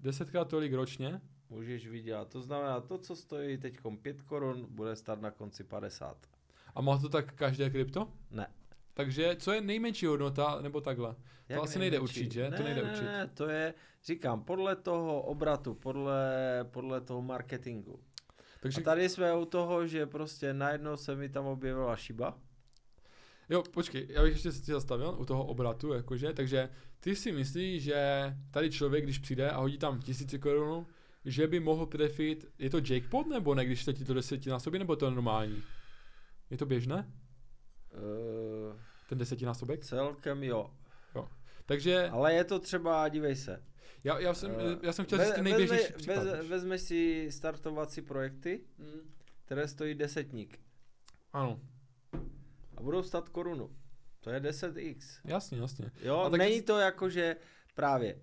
10 0.00 0.30
krát 0.30 0.48
tolik 0.48 0.72
ročně? 0.72 1.20
Můžeš 1.50 1.86
vydělat. 1.86 2.28
To 2.28 2.42
znamená, 2.42 2.80
to, 2.80 2.98
co 2.98 3.16
stojí 3.16 3.58
teď 3.58 3.78
5 4.02 4.22
korun, 4.22 4.66
bude 4.70 4.96
stát 4.96 5.20
na 5.20 5.30
konci 5.30 5.64
50. 5.64 6.26
A 6.74 6.80
má 6.80 6.98
to 6.98 7.08
tak 7.08 7.34
každé 7.34 7.70
krypto? 7.70 8.12
Ne. 8.30 8.46
Takže 8.94 9.36
co 9.36 9.52
je 9.52 9.60
nejmenší 9.60 10.06
hodnota, 10.06 10.58
nebo 10.62 10.80
takhle? 10.80 11.16
Jak 11.48 11.58
to 11.58 11.62
asi 11.62 11.78
nejde 11.78 12.00
určit, 12.00 12.32
že? 12.32 12.50
Ne, 12.50 12.56
to 12.56 12.62
nejde 12.62 12.82
ne, 12.82 12.90
určit. 12.90 13.04
Ne, 13.04 13.30
to 13.34 13.48
je, 13.48 13.74
říkám, 14.04 14.44
podle 14.44 14.76
toho 14.76 15.22
obratu, 15.22 15.74
podle, 15.74 16.20
podle 16.70 17.00
toho 17.00 17.22
marketingu. 17.22 18.00
Takže... 18.60 18.80
A 18.80 18.84
tady 18.84 19.08
jsme 19.08 19.36
u 19.36 19.44
toho, 19.44 19.86
že 19.86 20.06
prostě 20.06 20.54
najednou 20.54 20.96
se 20.96 21.16
mi 21.16 21.28
tam 21.28 21.46
objevila 21.46 21.96
šiba. 21.96 22.38
Jo, 23.48 23.62
počkej, 23.62 24.06
já 24.10 24.22
bych 24.22 24.32
ještě 24.32 24.52
se 24.52 24.72
zastavil 24.72 25.16
u 25.18 25.24
toho 25.24 25.46
obratu, 25.46 25.92
jakože, 25.92 26.32
takže 26.32 26.68
ty 27.00 27.16
si 27.16 27.32
myslíš, 27.32 27.82
že 27.82 28.32
tady 28.50 28.70
člověk, 28.70 29.04
když 29.04 29.18
přijde 29.18 29.50
a 29.50 29.58
hodí 29.58 29.78
tam 29.78 30.00
tisíce 30.00 30.38
korun, 30.38 30.86
že 31.24 31.46
by 31.46 31.60
mohl 31.60 31.86
trefit, 31.86 32.46
je 32.58 32.70
to 32.70 32.80
jackpot 32.84 33.26
nebo 33.26 33.54
ne, 33.54 33.64
když 33.64 33.84
ti 33.84 34.04
to 34.04 34.14
desetinásobí, 34.14 34.78
nebo 34.78 34.96
to 34.96 35.04
je 35.04 35.10
normální? 35.10 35.62
Je 36.50 36.58
to 36.58 36.66
běžné? 36.66 37.12
Uh, 37.94 38.76
Ten 39.08 39.18
desetinásobek? 39.18 39.84
Celkem 39.84 40.42
jo. 40.42 40.70
Jo. 41.14 41.28
Takže... 41.66 42.08
Ale 42.08 42.34
je 42.34 42.44
to 42.44 42.58
třeba, 42.58 43.08
dívej 43.08 43.36
se, 43.36 43.62
Já, 44.04 44.18
já, 44.18 44.34
jsem, 44.34 44.54
uh, 44.54 44.60
já 44.82 44.92
jsem 44.92 45.04
chtěl 45.04 45.24
říct 45.24 45.34
ty 45.34 45.42
nejběžnější 45.42 45.92
vezme, 46.06 46.42
vezme 46.42 46.78
si 46.78 47.28
startovací 47.30 48.02
projekty, 48.02 48.60
mm. 48.78 49.14
které 49.44 49.68
stojí 49.68 49.94
desetník. 49.94 50.60
Ano. 51.32 51.60
A 52.76 52.82
budou 52.82 53.02
stát 53.02 53.28
korunu. 53.28 53.76
To 54.20 54.30
je 54.30 54.40
10x. 54.40 55.20
Jasně, 55.24 55.58
jasně. 55.58 55.90
Jo, 56.02 56.18
a 56.18 56.28
není 56.28 56.62
to 56.62 56.78
jako, 56.78 57.10
že 57.10 57.36
právě 57.74 58.20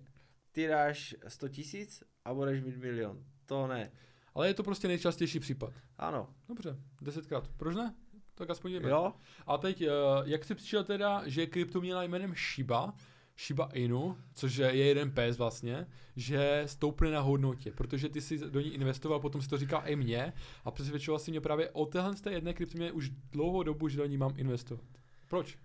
ty 0.52 0.66
dáš 0.66 1.14
100 1.28 1.48
tisíc 1.48 2.02
a 2.24 2.34
budeš 2.34 2.62
mít 2.62 2.76
milion. 2.76 3.24
To 3.46 3.66
ne. 3.66 3.92
Ale 4.34 4.46
je 4.46 4.54
to 4.54 4.62
prostě 4.62 4.88
nejčastější 4.88 5.40
případ. 5.40 5.72
Ano. 5.98 6.34
Dobře, 6.48 6.76
desetkrát. 7.00 7.48
Proč 7.56 7.76
ne? 7.76 7.94
Tak 8.34 8.50
aspoň 8.50 8.72
jdeme. 8.72 8.90
Jo. 8.90 9.12
A 9.46 9.58
teď, 9.58 9.82
eh, 9.82 9.90
jak 10.24 10.44
jsi 10.44 10.54
přišel 10.54 10.84
teda, 10.84 11.22
že 11.26 11.46
kryptoměna 11.46 12.02
jménem 12.02 12.34
Shiba, 12.34 12.94
Shiba 13.38 13.68
Inu, 13.72 14.18
což 14.34 14.56
je 14.56 14.76
jeden 14.76 15.10
pes 15.10 15.38
vlastně, 15.38 15.86
že 16.16 16.62
stoupne 16.66 17.10
na 17.10 17.20
hodnotě, 17.20 17.72
protože 17.72 18.08
ty 18.08 18.20
si 18.20 18.38
do 18.38 18.60
ní 18.60 18.74
investoval, 18.74 19.20
potom 19.20 19.42
si 19.42 19.48
to 19.48 19.58
říká 19.58 19.78
i 19.78 19.96
mě 19.96 20.32
a 20.64 20.70
přesvědčoval 20.70 21.18
si 21.18 21.30
mě 21.30 21.40
právě 21.40 21.70
o 21.70 21.86
téhle 21.86 22.16
z 22.16 22.20
té 22.20 22.32
jedné 22.32 22.54
kryptoměně 22.54 22.92
už 22.92 23.10
dlouhou 23.32 23.62
dobu, 23.62 23.88
že 23.88 23.98
do 23.98 24.06
ní 24.06 24.16
mám 24.16 24.34
investovat. 24.36 24.84
Proč? 25.28 25.58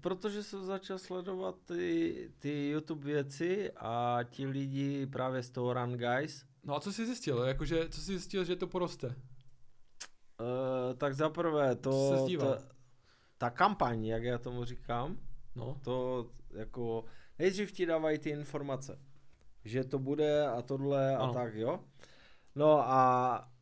Protože 0.00 0.42
jsem 0.42 0.64
začal 0.64 0.98
sledovat 0.98 1.54
ty, 1.64 2.30
ty 2.38 2.68
YouTube 2.68 3.04
věci 3.04 3.72
a 3.76 4.18
ti 4.30 4.46
lidi 4.46 5.06
právě 5.06 5.42
z 5.42 5.50
toho 5.50 5.74
Run 5.74 5.96
Guys. 5.96 6.44
No 6.64 6.76
a 6.76 6.80
co 6.80 6.92
jsi 6.92 7.06
zjistil? 7.06 7.38
Jakože, 7.38 7.88
co 7.88 8.00
jsi 8.00 8.06
zjistil, 8.06 8.44
že 8.44 8.56
to 8.56 8.66
poroste? 8.66 9.06
Uh, 9.06 9.14
tak 10.96 11.14
zaprvé 11.14 11.76
to, 11.76 12.26
to, 12.38 12.58
ta 13.38 13.50
kampaň, 13.50 14.04
jak 14.04 14.22
já 14.22 14.38
tomu 14.38 14.64
říkám, 14.64 15.18
no. 15.56 15.80
to 15.84 16.26
jako 16.50 17.04
nejdřív 17.38 17.72
ti 17.72 17.86
dávají 17.86 18.18
ty 18.18 18.30
informace, 18.30 18.98
že 19.64 19.84
to 19.84 19.98
bude 19.98 20.46
a 20.46 20.62
tohle 20.62 21.16
ano. 21.16 21.30
a 21.30 21.32
tak, 21.32 21.54
jo. 21.54 21.80
No 22.54 22.80
a 22.80 23.52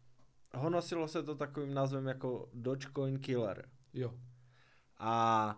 honosilo 0.55 1.09
se 1.09 1.23
to 1.23 1.35
takovým 1.35 1.75
názvem 1.75 2.07
jako 2.07 2.49
Dogecoin 2.55 3.19
Killer. 3.19 3.69
Jo. 3.95 4.15
A 4.99 5.57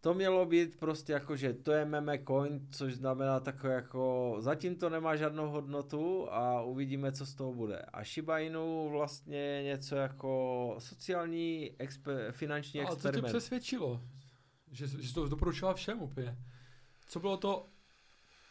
to 0.00 0.14
mělo 0.14 0.46
být 0.46 0.80
prostě 0.80 1.12
jako, 1.12 1.36
že 1.36 1.52
to 1.52 1.72
je 1.72 1.84
meme 1.84 2.18
coin, 2.28 2.68
což 2.70 2.94
znamená 2.94 3.40
takové 3.40 3.74
jako, 3.74 4.36
zatím 4.38 4.76
to 4.76 4.90
nemá 4.90 5.16
žádnou 5.16 5.50
hodnotu 5.50 6.32
a 6.32 6.62
uvidíme, 6.62 7.12
co 7.12 7.26
z 7.26 7.34
toho 7.34 7.52
bude. 7.52 7.78
A 7.78 8.04
Shiba 8.04 8.38
Inu 8.38 8.90
vlastně 8.90 9.62
něco 9.62 9.96
jako 9.96 10.74
sociální 10.78 11.70
exper, 11.78 12.32
finanční 12.32 12.80
a 12.80 12.82
experiment. 12.82 13.24
A 13.24 13.28
co 13.28 13.32
tě 13.32 13.38
přesvědčilo? 13.38 14.00
Že, 14.72 14.86
že 14.86 15.14
to 15.14 15.28
doporučila 15.28 15.74
všem 15.74 16.02
úplně. 16.02 16.38
Co 17.08 17.20
bylo 17.20 17.36
to, 17.36 17.68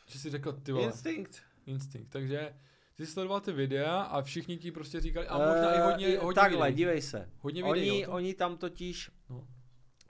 že 0.07 0.19
jsi 0.19 0.30
řekl 0.30 0.53
ty 0.53 0.72
vole? 0.72 0.86
Instinkt. 0.86 1.41
Instinkt, 1.65 2.11
takže 2.11 2.55
ty 2.95 3.05
jsi 3.05 3.11
sledoval 3.11 3.39
ty 3.39 3.51
videa 3.51 4.01
a 4.01 4.22
všichni 4.22 4.57
ti 4.57 4.72
prostě 4.72 4.99
říkali, 4.99 5.28
a 5.28 5.38
možná 5.38 5.67
uh, 5.69 5.78
i 5.78 5.80
hodně, 5.80 6.07
eh, 6.07 6.17
hodně 6.17 6.41
Takhle, 6.41 6.67
videí. 6.67 6.78
dívej 6.78 7.01
se. 7.01 7.30
Hodně 7.39 7.63
videí, 7.63 7.91
oni, 7.91 8.07
oni 8.07 8.34
tam 8.34 8.57
totiž 8.57 9.11
no 9.30 9.47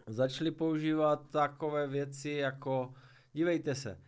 začali 0.08 0.52
používat 0.52 1.30
takové 1.30 1.88
věci 1.88 2.30
jako, 2.30 2.94
dívejte 3.34 3.76
se, 3.76 4.02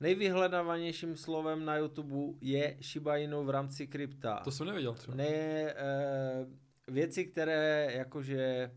nejvyhledávanějším 0.00 1.16
slovem 1.16 1.64
na 1.64 1.76
YouTube 1.76 2.38
je 2.40 2.76
Shiba 2.82 3.16
Inu 3.16 3.44
v 3.44 3.50
rámci 3.50 3.86
krypta. 3.86 4.40
To 4.44 4.50
jsem 4.50 4.66
nevěděl 4.66 4.94
třeba. 4.94 5.16
Ne, 5.16 5.26
e, 5.26 5.74
věci, 6.88 7.24
které 7.24 7.88
jakože 7.92 8.70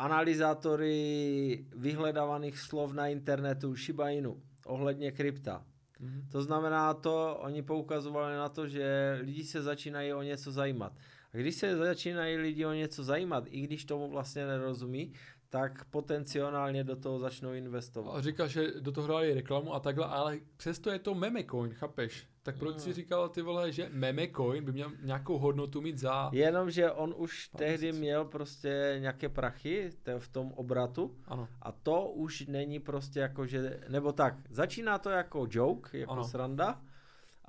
analyzátory 0.00 1.64
vyhledávaných 1.76 2.58
slov 2.58 2.92
na 2.92 3.08
internetu 3.08 3.76
Shiba 3.76 4.10
Inu 4.10 4.42
ohledně 4.66 5.12
krypta. 5.12 5.64
Mm-hmm. 6.00 6.28
To 6.32 6.42
znamená 6.42 6.94
to, 6.94 7.36
oni 7.40 7.62
poukazovali 7.62 8.36
na 8.36 8.48
to, 8.48 8.68
že 8.68 9.18
lidi 9.20 9.44
se 9.44 9.62
začínají 9.62 10.12
o 10.12 10.22
něco 10.22 10.52
zajímat. 10.52 10.92
A 11.34 11.36
když 11.36 11.54
se 11.54 11.76
začínají 11.76 12.36
lidi 12.36 12.66
o 12.66 12.72
něco 12.72 13.04
zajímat, 13.04 13.44
i 13.46 13.60
když 13.60 13.84
tomu 13.84 14.10
vlastně 14.10 14.46
nerozumí, 14.46 15.12
tak 15.50 15.84
potenciálně 15.84 16.84
do 16.84 16.96
toho 16.96 17.18
začnou 17.18 17.52
investovat. 17.52 18.12
A 18.12 18.20
říká, 18.20 18.46
že 18.46 18.80
do 18.80 18.92
toho 18.92 19.08
dali 19.08 19.34
reklamu 19.34 19.74
a 19.74 19.80
takhle, 19.80 20.06
ale 20.06 20.38
přesto 20.56 20.90
je 20.90 20.98
to 20.98 21.14
meme 21.14 21.44
coin, 21.44 21.74
chápeš? 21.74 22.28
Tak 22.42 22.58
proč 22.58 22.74
no. 22.74 22.80
si 22.80 22.92
říkal 22.92 23.28
ty 23.28 23.42
vole, 23.42 23.72
že 23.72 23.88
meme 23.92 24.28
coin 24.36 24.64
by 24.64 24.72
měl 24.72 24.92
nějakou 25.02 25.38
hodnotu 25.38 25.80
mít 25.80 25.98
za... 25.98 26.30
Jenomže 26.32 26.90
on 26.90 27.14
už 27.16 27.48
tehdy 27.48 27.92
měl 27.92 28.24
prostě 28.24 28.96
nějaké 29.00 29.28
prachy 29.28 29.90
v 30.18 30.28
tom 30.28 30.52
obratu 30.52 31.16
ano. 31.24 31.48
a 31.62 31.72
to 31.72 32.10
už 32.10 32.46
není 32.46 32.80
prostě 32.80 33.20
jako, 33.20 33.46
že... 33.46 33.80
Nebo 33.88 34.12
tak, 34.12 34.34
začíná 34.50 34.98
to 34.98 35.10
jako 35.10 35.46
joke, 35.50 35.98
jako 35.98 36.12
ano. 36.12 36.24
sranda, 36.24 36.82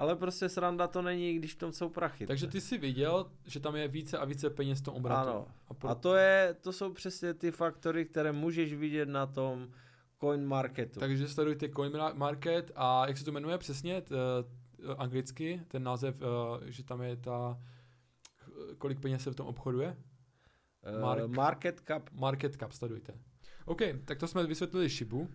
ale 0.01 0.15
prostě 0.15 0.49
sranda 0.49 0.87
to 0.87 1.01
není, 1.01 1.33
když 1.33 1.53
v 1.53 1.57
tom 1.57 1.71
jsou 1.71 1.89
prachy. 1.89 2.27
Takže 2.27 2.47
ty 2.47 2.61
jsi 2.61 2.77
viděl, 2.77 3.31
že 3.45 3.59
tam 3.59 3.75
je 3.75 3.87
více 3.87 4.17
a 4.17 4.25
více 4.25 4.49
peněz 4.49 4.79
v 4.79 4.83
tom 4.83 4.95
obratu. 4.95 5.29
Ano. 5.29 5.47
A, 5.67 5.73
pro... 5.73 5.89
a 5.89 5.95
to, 5.95 6.15
je, 6.15 6.55
to 6.61 6.73
jsou 6.73 6.93
přesně 6.93 7.33
ty 7.33 7.51
faktory, 7.51 8.05
které 8.05 8.31
můžeš 8.31 8.73
vidět 8.73 9.09
na 9.09 9.25
tom 9.25 9.67
coin 10.19 10.45
marketu. 10.45 10.99
Takže 10.99 11.27
sledujte 11.27 11.69
coin 11.69 11.91
market 12.13 12.71
a 12.75 13.07
jak 13.07 13.17
se 13.17 13.25
to 13.25 13.31
jmenuje 13.31 13.57
přesně 13.57 14.01
t, 14.01 14.15
uh, 14.15 14.95
anglicky, 14.97 15.61
ten 15.67 15.83
název, 15.83 16.15
uh, 16.21 16.27
že 16.65 16.83
tam 16.83 17.01
je 17.01 17.15
ta, 17.15 17.59
kolik 18.77 18.99
peněz 18.99 19.23
se 19.23 19.31
v 19.31 19.35
tom 19.35 19.47
obchoduje? 19.47 19.97
Mark, 21.01 21.27
market 21.27 21.81
cap. 21.87 22.09
Market 22.11 22.55
cap, 22.55 22.71
sledujte. 22.71 23.13
OK, 23.65 23.81
tak 24.05 24.19
to 24.19 24.27
jsme 24.27 24.47
vysvětlili 24.47 24.89
šibu. 24.89 25.29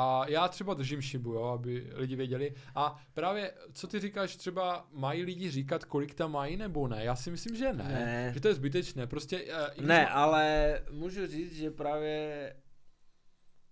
A 0.00 0.28
já 0.28 0.48
třeba 0.48 0.74
držím 0.74 1.00
šibu, 1.02 1.32
jo, 1.32 1.42
aby 1.42 1.90
lidi 1.94 2.16
věděli. 2.16 2.54
A 2.74 3.00
právě, 3.14 3.52
co 3.72 3.86
ty 3.86 4.00
říkáš, 4.00 4.36
třeba 4.36 4.88
mají 4.92 5.22
lidi 5.22 5.50
říkat, 5.50 5.84
kolik 5.84 6.14
tam 6.14 6.32
mají 6.32 6.56
nebo 6.56 6.88
ne? 6.88 7.04
Já 7.04 7.16
si 7.16 7.30
myslím, 7.30 7.56
že 7.56 7.72
ne. 7.72 7.84
ne. 7.84 8.30
Že 8.34 8.40
to 8.40 8.48
je 8.48 8.54
zbytečné. 8.54 9.06
Prostě, 9.06 9.44
uh, 9.44 9.84
ne, 9.84 10.02
má... 10.02 10.10
ale 10.10 10.74
můžu 10.90 11.26
říct, 11.26 11.56
že 11.56 11.70
právě 11.70 12.54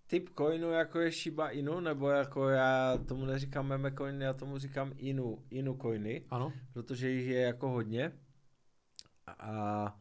typ 0.07 0.31
coinu, 0.39 0.71
jako 0.71 1.01
je 1.01 1.13
Shiba 1.13 1.51
Inu, 1.51 1.81
nebo 1.81 2.09
jako 2.09 2.49
já 2.49 2.99
tomu 3.09 3.25
neříkám 3.25 3.67
meme 3.67 3.93
coiny, 3.99 4.25
já 4.25 4.33
tomu 4.33 4.59
říkám 4.59 4.93
Inu, 4.97 5.45
Inu 5.51 5.79
coiny. 5.83 6.25
Ano. 6.31 6.53
Protože 6.73 7.11
jich 7.11 7.27
je 7.27 7.41
jako 7.41 7.71
hodně. 7.71 8.13
A 9.27 9.97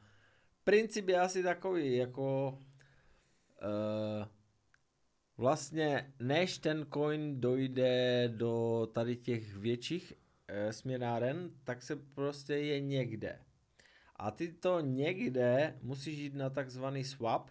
princip 0.64 1.10
je 1.10 1.20
asi 1.20 1.44
takový, 1.44 1.98
jako 1.98 2.58
uh, 3.62 4.35
vlastně 5.38 6.14
než 6.20 6.58
ten 6.58 6.86
coin 6.94 7.42
dojde 7.42 8.28
do 8.36 8.88
tady 8.94 9.16
těch 9.16 9.56
větších 9.56 10.14
e, 10.48 10.74
směnáren, 10.74 11.50
tak 11.64 11.84
se 11.84 11.96
prostě 11.96 12.54
je 12.54 12.80
někde. 12.80 13.40
A 14.16 14.32
ty 14.32 14.48
to 14.48 14.80
někde 14.80 15.76
musíš 15.82 16.18
jít 16.18 16.36
na 16.36 16.50
takzvaný 16.50 17.04
swap, 17.04 17.50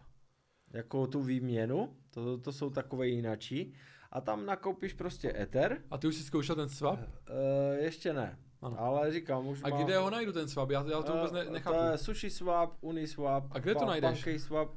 jako 0.72 1.07
tu 1.07 1.22
výměnu, 1.22 1.97
to, 2.11 2.39
to 2.39 2.53
jsou 2.53 2.70
takové 2.70 3.09
jinačí, 3.09 3.74
a 4.12 4.20
tam 4.20 4.47
nakoupíš 4.47 4.93
prostě 4.93 5.32
Ether. 5.37 5.82
A 5.91 5.99
ty 5.99 6.07
už 6.07 6.14
jsi 6.14 6.22
zkoušel 6.22 6.57
ten 6.57 6.68
swap? 6.68 7.01
E, 7.01 7.76
ještě 7.85 8.12
ne. 8.12 8.39
Ano. 8.62 8.80
Ale 8.80 9.12
říkám, 9.12 9.47
už 9.47 9.61
A 9.64 9.68
mám... 9.68 9.85
kde 9.85 9.99
ho 9.99 10.11
najdu 10.11 10.32
ten 10.32 10.49
swap? 10.49 10.70
Já, 10.70 10.85
já 10.91 11.03
to 11.03 11.12
vůbec 11.12 11.32
ne, 11.32 11.45
nechápu. 11.45 11.78
To 11.78 11.85
je 11.85 11.99
Sushi 11.99 12.30
Swap, 12.30 12.76
Uniswap, 12.80 13.45
A 13.51 13.59
kde 13.59 13.74
to 13.74 13.85
najdeš? 13.87 14.28
Swap. 14.37 14.68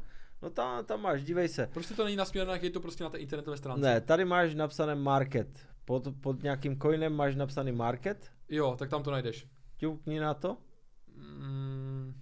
No 0.41 0.49
tam, 0.49 0.85
tam 0.85 1.01
máš, 1.01 1.23
dívej 1.23 1.47
se. 1.47 1.67
Prostě 1.73 1.93
to 1.93 2.03
není 2.03 2.15
na 2.15 2.25
směrnách, 2.25 2.63
je 2.63 2.69
to 2.69 2.79
prostě 2.79 3.03
na 3.03 3.09
té 3.09 3.17
internetové 3.17 3.57
stránce. 3.57 3.81
Ne, 3.81 4.01
tady 4.01 4.25
máš 4.25 4.55
napsané 4.55 4.95
market. 4.95 5.67
Pod, 5.85 6.07
pod 6.21 6.43
nějakým 6.43 6.79
coinem 6.79 7.13
máš 7.13 7.35
napsaný 7.35 7.71
market. 7.71 8.31
Jo, 8.49 8.75
tak 8.79 8.89
tam 8.89 9.03
to 9.03 9.11
najdeš. 9.11 9.47
Ťukni 9.77 10.19
na 10.19 10.33
to. 10.33 10.57
Mm. 11.15 12.13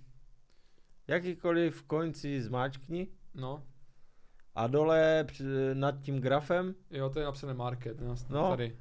Jakýkoliv 1.08 1.84
coin 1.90 2.14
si 2.14 2.42
zmáčkni. 2.42 3.08
No. 3.34 3.64
A 4.56 4.68
dole 4.68 5.26
nad 5.74 6.02
tím 6.02 6.22
grafem. 6.22 6.76
Jo, 6.92 7.10
to 7.10 7.20
je 7.20 7.26
napsané 7.26 7.54
market. 7.54 7.98
No, 8.30 8.50
tady. 8.50 8.78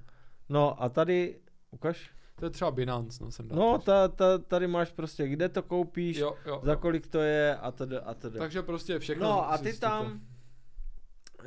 No 0.48 0.82
a 0.82 0.88
tady, 0.88 1.40
ukaž. 1.70 2.10
To 2.38 2.46
je 2.46 2.50
třeba 2.50 2.70
Binance, 2.70 3.24
no 3.24 3.30
jsem 3.30 3.48
dal 3.48 3.58
No, 3.58 3.78
ta, 3.78 4.08
ta, 4.08 4.38
tady 4.38 4.66
máš 4.66 4.90
prostě, 4.90 5.28
kde 5.28 5.48
to 5.48 5.62
koupíš, 5.62 6.16
jo, 6.16 6.36
jo, 6.46 6.60
za 6.64 6.76
kolik 6.76 7.06
to 7.06 7.18
je 7.20 7.56
a 7.56 7.72
tedy 7.72 7.96
a 7.96 8.14
tedy. 8.14 8.38
Takže 8.38 8.62
prostě 8.62 8.98
všechno 8.98 9.24
No 9.24 9.52
a 9.52 9.58
ty 9.58 9.78
tam, 9.78 10.20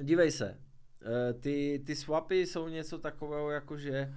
dívej 0.02 0.32
se, 0.32 0.58
eh, 1.02 1.34
ty, 1.34 1.84
ty 1.86 1.96
swapy 1.96 2.46
jsou 2.46 2.68
něco 2.68 2.98
takového, 2.98 3.52
jako 3.52 3.78
že 3.78 4.14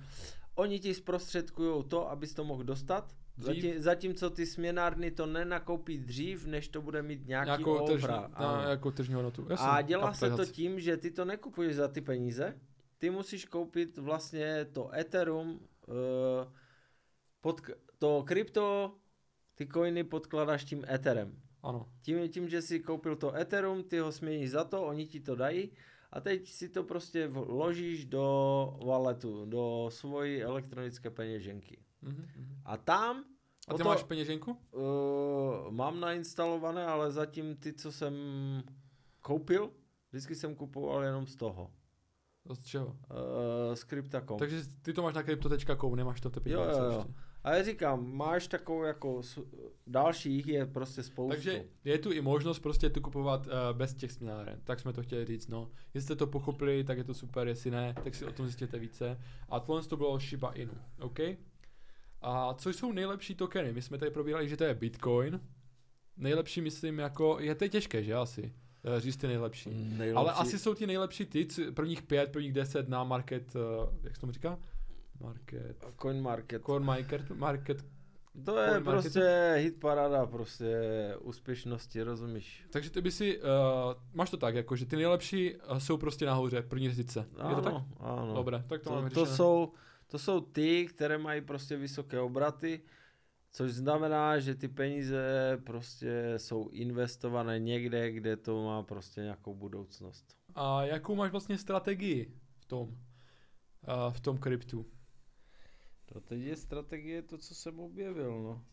oni 0.55 0.81
ti 0.81 0.95
zprostředkují 0.95 1.85
to, 1.85 2.11
abys 2.11 2.35
to 2.35 2.45
mohl 2.45 2.65
dostat, 2.65 3.15
Zatím, 3.41 3.83
zatímco 3.83 4.31
ty 4.31 4.47
směnárny 4.47 5.11
to 5.11 5.27
nenakoupí 5.27 5.99
dřív, 5.99 6.47
než 6.47 6.69
to 6.69 6.83
bude 6.83 7.03
mít 7.03 7.27
nějaký 7.27 7.49
nějakou 7.49 7.87
tržní, 7.87 8.09
na, 8.09 8.65
jako 8.69 8.91
tržní 8.91 9.15
hodnotu. 9.15 9.49
A 9.59 9.83
dělá 9.83 10.15
se 10.15 10.31
to 10.31 10.45
tím, 10.45 10.81
že 10.81 10.97
ty 10.97 11.11
to 11.11 11.25
nekupuješ 11.25 11.77
za 11.77 11.89
ty 11.89 12.01
peníze, 12.01 12.55
ty 12.99 13.11
musíš 13.11 13.45
koupit 13.45 13.99
vlastně 13.99 14.67
to 14.73 14.95
Ethereum, 14.95 15.61
uh, 15.91 16.53
pod, 17.41 17.61
to 17.99 18.23
krypto, 18.23 18.95
ty 19.55 19.67
coiny 19.67 20.05
podkládáš 20.05 20.65
tím 20.65 20.85
Etherem. 20.89 21.43
Ano. 21.63 21.93
Tím, 22.03 22.29
tím, 22.29 22.49
že 22.49 22.63
si 22.63 22.81
koupil 22.81 23.17
to 23.17 23.37
Ethereum, 23.37 23.83
ty 23.85 23.99
ho 23.99 24.13
směníš 24.13 24.51
za 24.51 24.65
to, 24.65 24.83
oni 24.87 25.07
ti 25.07 25.21
to 25.21 25.37
dají 25.37 25.71
a 26.13 26.21
teď 26.21 26.49
si 26.49 26.69
to 26.69 26.85
prostě 26.85 27.29
vložíš 27.29 28.05
do 28.05 28.79
walletu, 28.87 29.45
do 29.45 29.89
svojí 29.93 30.43
elektronické 30.43 31.11
peněženky. 31.11 31.79
Mm-hmm. 32.03 32.27
A 32.65 32.77
tam... 32.77 33.25
A 33.69 33.75
ty 33.75 33.79
to, 33.79 33.85
máš 33.85 34.03
peněženku? 34.03 34.57
Uh, 34.73 35.71
mám 35.71 36.01
nainstalované, 36.01 36.87
ale 36.87 37.13
zatím 37.13 37.57
ty, 37.57 37.73
co 37.73 37.93
jsem 37.93 38.15
koupil, 39.21 39.71
vždycky 40.11 40.35
jsem 40.35 40.55
kupoval 40.55 41.05
jenom 41.05 41.27
z 41.27 41.37
toho. 41.37 41.71
Z 42.55 42.65
čeho? 42.65 42.87
Uh, 42.87 43.75
z 43.75 43.85
Crypta.com. 43.85 44.39
Takže 44.39 44.63
ty 44.83 44.93
to 44.93 45.03
máš 45.03 45.15
na 45.15 45.23
crypto.com, 45.23 45.97
nemáš 45.97 46.21
to 46.21 46.31
v 46.31 46.47
jo, 46.47 46.63
jo, 46.63 46.85
jo. 46.85 47.05
A 47.45 47.55
já 47.55 47.63
říkám, 47.63 48.13
máš 48.17 48.47
takovou 48.49 48.83
jako 48.83 49.21
dalších 49.87 50.47
je 50.47 50.67
prostě 50.67 51.03
spoustu. 51.03 51.35
Takže 51.35 51.65
je 51.85 51.99
tu 51.99 52.13
i 52.13 52.21
možnost 52.21 52.59
prostě 52.59 52.91
tu 52.91 53.01
kupovat 53.01 53.47
uh, 53.47 53.53
bez 53.73 53.95
těch 53.95 54.13
směnáren. 54.13 54.61
Tak 54.65 54.81
jsme 54.81 54.93
to 54.93 55.03
chtěli 55.03 55.25
říct, 55.25 55.49
no. 55.49 55.71
Jestli 55.95 56.05
jste 56.05 56.17
to 56.17 56.27
pochopili, 56.27 56.85
tak 56.85 56.99
je 56.99 57.05
to 57.05 57.15
super, 57.15 57.49
jestli 57.49 57.71
ne, 57.71 57.95
tak 58.05 58.15
si 58.15 58.27
o 58.27 58.33
tom 58.33 58.47
zjistěte 58.47 58.79
více. 58.79 59.21
A 59.49 59.61
tohle 59.61 59.83
to 59.83 59.97
bylo 59.97 60.19
Shiba 60.19 60.53
Inu, 60.53 60.75
OK? 61.01 61.19
A 62.23 62.55
co 62.55 62.71
jsou 62.71 62.93
nejlepší 62.93 63.35
tokeny? 63.35 63.73
My 63.73 63.83
jsme 63.83 63.99
tady 63.99 64.11
probírali, 64.11 64.49
že 64.49 64.57
to 64.57 64.65
je 64.65 64.75
Bitcoin. 64.75 65.41
Nejlepší, 66.17 66.61
myslím, 66.61 66.99
jako, 66.99 67.37
je 67.41 67.55
to 67.55 67.69
těžké, 67.69 68.05
že 68.05 68.15
asi? 68.15 68.55
Eh, 68.85 69.01
říct 69.01 69.17
ty 69.17 69.27
nejlepší. 69.27 69.71
nejlepší. 69.71 70.17
Ale 70.17 70.33
asi 70.33 70.59
jsou 70.59 70.75
ti 70.75 70.87
nejlepší 70.87 71.27
ty, 71.27 71.47
prvních 71.75 72.03
pět, 72.03 72.33
prvních 72.33 72.53
deset 72.53 72.89
na 72.89 73.05
market, 73.05 73.55
uh, 73.55 73.63
jak 74.03 74.15
se 74.15 74.21
tomu 74.21 74.33
říká? 74.33 74.59
Market. 75.21 75.87
Coin 76.03 76.23
Market. 76.23 76.63
Coin 76.65 76.85
Market. 76.85 77.31
market 77.31 77.85
to 78.45 78.59
je 78.59 78.71
Coin 78.71 78.85
prostě 78.85 79.19
market. 79.19 79.57
hit 79.57 79.81
parada 79.81 80.27
prostě 80.27 80.79
úspěšnosti, 81.21 82.03
rozumíš? 82.03 82.65
Takže 82.71 82.91
ty 82.91 83.01
by 83.01 83.11
si, 83.11 83.39
uh, 83.39 83.45
máš 84.15 84.31
to 84.31 84.37
tak, 84.37 84.55
jako, 84.55 84.77
že 84.77 84.87
ty 84.87 84.97
nejlepší 84.97 85.57
jsou 85.79 85.97
prostě 85.97 86.27
nahoře, 86.27 86.63
první 86.63 86.89
desítce. 86.89 87.27
Ano, 87.39 87.51
je 87.51 87.57
to 87.57 87.63
tak? 87.63 87.75
ano. 88.01 88.35
Dobré, 88.35 88.65
tak 88.67 88.83
to, 88.83 88.89
to 88.89 88.95
máme 88.95 89.11
to 89.11 89.27
jsou, 89.27 89.73
to 90.07 90.19
jsou 90.19 90.41
ty, 90.41 90.87
které 90.87 91.19
mají 91.19 91.41
prostě 91.41 91.77
vysoké 91.77 92.21
obraty, 92.21 92.81
což 93.53 93.73
znamená, 93.73 94.39
že 94.39 94.55
ty 94.55 94.69
peníze 94.69 95.59
prostě 95.65 96.35
jsou 96.37 96.69
investované 96.69 97.59
někde, 97.59 98.13
kde 98.13 98.37
to 98.37 98.65
má 98.65 98.83
prostě 98.83 99.21
nějakou 99.21 99.55
budoucnost. 99.55 100.37
A 100.55 100.85
jakou 100.85 101.15
máš 101.15 101.31
vlastně 101.31 101.59
strategii 101.59 102.35
v 102.59 102.65
tom, 102.65 102.99
v 104.11 104.21
tom 104.21 104.39
kryptu? 104.39 104.87
To 106.07 106.21
teď 106.21 106.41
je 106.41 106.57
strategie 106.57 107.23
to, 107.23 107.39
co 107.39 107.55
jsem 107.55 107.81
objevil, 107.81 108.43
no. 108.43 108.65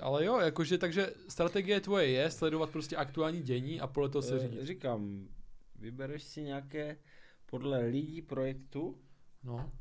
Ale 0.00 0.24
jo, 0.24 0.38
jakože, 0.38 0.78
takže 0.78 1.14
strategie 1.28 1.80
tvoje 1.80 2.06
je 2.08 2.30
sledovat 2.30 2.70
prostě 2.70 2.96
aktuální 2.96 3.42
dění 3.42 3.80
a 3.80 3.86
podle 3.86 4.08
toho 4.08 4.22
se 4.22 4.38
řídit. 4.38 4.62
Říkám, 4.62 5.28
vybereš 5.74 6.22
si 6.22 6.42
nějaké 6.42 6.96
podle 7.46 7.78
lidí 7.78 8.22
projektu. 8.22 8.98
No. 9.42 9.72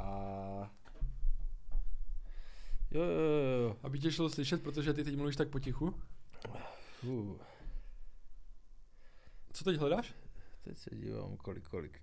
A 0.00 0.70
jo, 2.90 3.02
jo, 3.02 3.62
jo. 3.62 3.76
Aby 3.82 3.98
tě 3.98 4.12
šlo 4.12 4.30
slyšet, 4.30 4.62
protože 4.62 4.94
ty 4.94 5.04
teď 5.04 5.16
mluvíš 5.16 5.36
tak 5.36 5.48
potichu. 5.48 5.94
Uh. 7.02 7.36
Co 9.52 9.64
teď 9.64 9.76
hledáš? 9.76 10.14
Teď 10.62 10.78
se 10.78 10.90
dívám, 10.96 11.36
kolik, 11.36 11.68
kolik. 11.68 12.00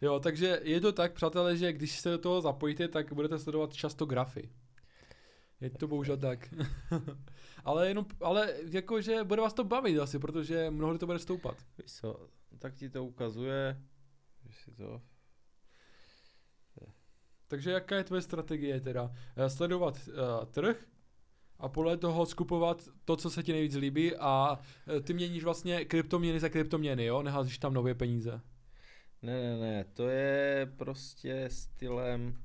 Jo, 0.00 0.20
takže 0.20 0.60
je 0.62 0.80
to 0.80 0.92
tak, 0.92 1.12
přátelé, 1.12 1.56
že 1.56 1.72
když 1.72 2.00
se 2.00 2.10
do 2.10 2.18
toho 2.18 2.40
zapojíte, 2.40 2.88
tak 2.88 3.12
budete 3.12 3.38
sledovat 3.38 3.74
často 3.74 4.06
grafy. 4.06 4.50
Je 5.60 5.70
to 5.70 5.88
bohužel 5.88 6.16
tak. 6.16 6.54
ale 7.64 7.88
jenom, 7.88 8.06
ale 8.20 8.54
jakože 8.70 9.24
bude 9.24 9.42
vás 9.42 9.54
to 9.54 9.64
bavit 9.64 9.98
asi, 9.98 10.18
protože 10.18 10.70
mnoho 10.70 10.98
to 10.98 11.06
bude 11.06 11.18
stoupat. 11.18 11.56
Víš 11.78 11.92
co, 11.92 12.28
tak 12.58 12.74
ti 12.74 12.90
to 12.90 13.04
ukazuje, 13.04 13.82
že 14.46 14.52
si 14.52 14.70
to... 14.70 15.02
Takže 17.54 17.70
jaká 17.70 17.96
je 17.96 18.04
tvoje 18.04 18.22
strategie 18.22 18.80
teda? 18.80 19.12
Eh, 19.36 19.50
sledovat 19.50 20.08
uh, 20.08 20.44
trh, 20.44 20.76
a 21.58 21.68
podle 21.68 21.96
toho 21.96 22.26
skupovat 22.26 22.88
to, 23.04 23.16
co 23.16 23.30
se 23.30 23.42
ti 23.42 23.52
nejvíc 23.52 23.74
líbí 23.74 24.16
a 24.16 24.58
e, 24.96 25.00
ty 25.00 25.14
měníš 25.14 25.44
vlastně 25.44 25.84
kryptoměny 25.84 26.40
za 26.40 26.48
kryptoměny, 26.48 27.04
jo? 27.04 27.22
Neházíš 27.22 27.58
tam 27.58 27.74
nové 27.74 27.94
peníze. 27.94 28.40
Ne, 29.22 29.42
ne, 29.42 29.58
ne, 29.58 29.84
to 29.84 30.08
je 30.08 30.72
prostě 30.76 31.48
stylem 31.48 32.42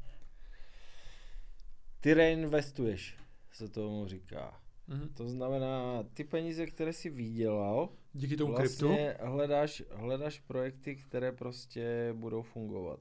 ty 1.99 2.13
reinvestuješ, 2.13 3.17
se 3.51 3.69
tomu 3.69 4.07
říká. 4.07 4.61
Mm-hmm. 4.89 5.13
To 5.13 5.29
znamená, 5.29 6.03
ty 6.13 6.23
peníze, 6.23 6.65
které 6.65 6.93
si 6.93 7.09
vydělal, 7.09 7.89
díky 8.13 8.37
tomu 8.37 8.53
vlastně 8.53 9.15
kryptu, 9.17 9.25
hledáš, 9.25 9.83
hledáš 9.91 10.39
projekty, 10.39 10.95
které 10.95 11.31
prostě 11.31 12.13
budou 12.13 12.41
fungovat. 12.41 12.99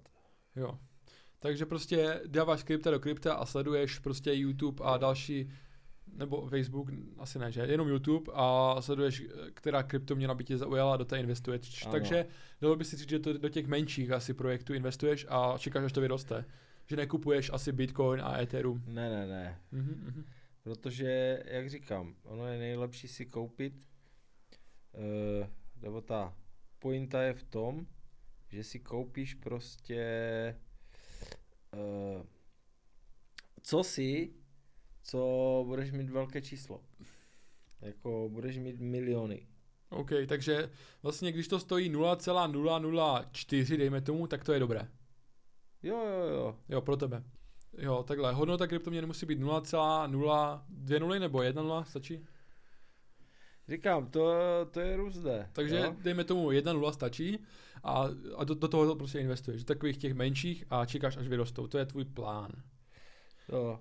Jo. 0.57 0.79
Takže 1.39 1.67
prostě 1.67 2.21
dáváš 2.27 2.63
krypta 2.63 2.91
do 2.91 3.01
krypta 3.01 3.35
a 3.35 3.47
sleduješ 3.47 3.99
prostě 3.99 4.33
YouTube 4.33 4.85
a 4.85 4.97
další 4.97 5.51
nebo 6.19 6.47
Facebook, 6.47 6.91
asi 7.19 7.39
ne, 7.39 7.53
že? 7.53 7.61
Jenom 7.61 7.89
YouTube 7.89 8.33
a 8.35 8.77
sleduješ, 8.81 9.23
která 9.55 9.83
kryptoměna 9.83 10.35
by 10.35 10.45
tě 10.45 10.57
zaujala 10.57 10.95
a 10.95 10.97
do 10.97 11.05
té 11.05 11.21
investuješ. 11.21 11.83
Ano. 11.83 11.93
Takže 11.93 12.27
dalo 12.61 12.77
by 12.77 12.85
si 12.85 12.97
říct, 12.97 13.09
že 13.09 13.19
to 13.19 13.39
do 13.39 13.49
těch 13.49 13.67
menších 13.67 14.11
asi 14.11 14.35
projektů 14.35 14.75
investuješ 14.75 15.27
a 15.29 15.59
čekáš, 15.59 15.85
až 15.85 15.93
to 15.93 16.01
vyroste. 16.01 16.45
Že 16.87 16.97
nekupuješ 16.97 17.51
asi 17.53 17.73
Bitcoin 17.73 18.21
a 18.21 18.41
Ethereum. 18.41 18.83
Ne, 18.87 19.11
ne, 19.11 19.27
ne. 19.27 19.61
Mm-hmm. 19.73 20.25
Protože, 20.63 21.43
jak 21.47 21.71
říkám, 21.71 22.15
ono 22.25 22.47
je 22.47 22.59
nejlepší 22.59 23.09
si 23.09 23.27
koupit, 23.27 23.75
uh, 24.93 25.47
nebo 25.83 26.01
ta 26.01 26.35
pointa 26.79 27.23
je 27.23 27.33
v 27.33 27.43
tom, 27.43 27.87
že 28.49 28.65
si 28.65 28.79
koupíš 28.79 29.35
prostě 29.35 30.05
uh, 31.73 32.23
co 33.63 33.85
si 33.85 34.35
co 35.09 35.65
budeš 35.67 35.93
mít 35.93 36.11
velké 36.11 36.43
číslo. 36.43 36.81
Jako 37.81 38.29
budeš 38.33 38.59
mít 38.59 38.81
miliony. 38.81 39.47
OK, 39.91 40.11
takže 40.29 40.71
vlastně 41.03 41.33
když 41.33 41.49
to 41.49 41.61
stojí 41.61 41.89
0,004, 41.89 43.77
dejme 43.77 44.01
tomu, 44.01 44.27
tak 44.27 44.45
to 44.45 44.53
je 44.53 44.61
dobré. 44.61 44.89
Jo, 45.83 45.97
jo, 45.97 46.29
jo. 46.35 46.59
Jo, 46.69 46.81
pro 46.81 46.97
tebe. 46.97 47.25
Jo, 47.79 48.03
takhle. 48.03 48.33
Hodnota 48.33 48.67
kryptoměny 48.67 49.07
musí 49.07 49.27
být 49.27 49.39
0,020 49.39 51.19
nebo 51.19 51.39
1,0, 51.39 51.83
stačí? 51.85 52.27
Říkám, 53.69 54.07
to, 54.07 54.33
to 54.71 54.81
je 54.81 54.97
různé. 54.97 55.51
Takže 55.53 55.77
jo? 55.77 55.97
dejme 56.03 56.25
tomu 56.25 56.51
1,0 56.51 56.93
stačí 56.93 57.39
a, 57.83 58.09
a 58.37 58.45
do, 58.45 58.55
do 58.55 58.69
toho 58.69 58.97
prostě 58.97 59.19
investuješ. 59.19 59.65
Do 59.65 59.75
takových 59.75 59.97
těch 59.97 60.15
menších 60.15 60.65
a 60.71 60.87
čekáš, 60.87 61.17
až 61.17 61.29
vyrostou. 61.29 61.67
To 61.67 61.79
je 61.79 61.87
tvůj 61.87 62.05
plán. 62.05 62.53
Jo. 63.53 63.79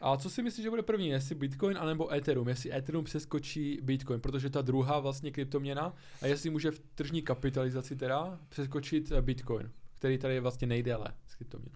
A 0.00 0.16
co 0.16 0.30
si 0.30 0.42
myslíš, 0.42 0.62
že 0.62 0.70
bude 0.70 0.82
první, 0.82 1.08
jestli 1.08 1.34
Bitcoin 1.34 1.78
anebo 1.78 2.14
Ethereum, 2.14 2.48
jestli 2.48 2.72
Ethereum 2.74 3.04
přeskočí 3.04 3.78
Bitcoin, 3.82 4.20
protože 4.20 4.50
ta 4.50 4.62
druhá 4.62 5.00
vlastně 5.00 5.30
kryptoměna 5.30 5.94
a 6.22 6.26
jestli 6.26 6.50
může 6.50 6.70
v 6.70 6.80
tržní 6.94 7.22
kapitalizaci 7.22 7.96
teda 7.96 8.40
přeskočit 8.48 9.12
eh, 9.12 9.22
Bitcoin, 9.22 9.70
který 9.98 10.18
tady 10.18 10.34
je 10.34 10.40
vlastně 10.40 10.66
nejdéle 10.66 11.14
z 11.26 11.34
kryptoměn. 11.34 11.72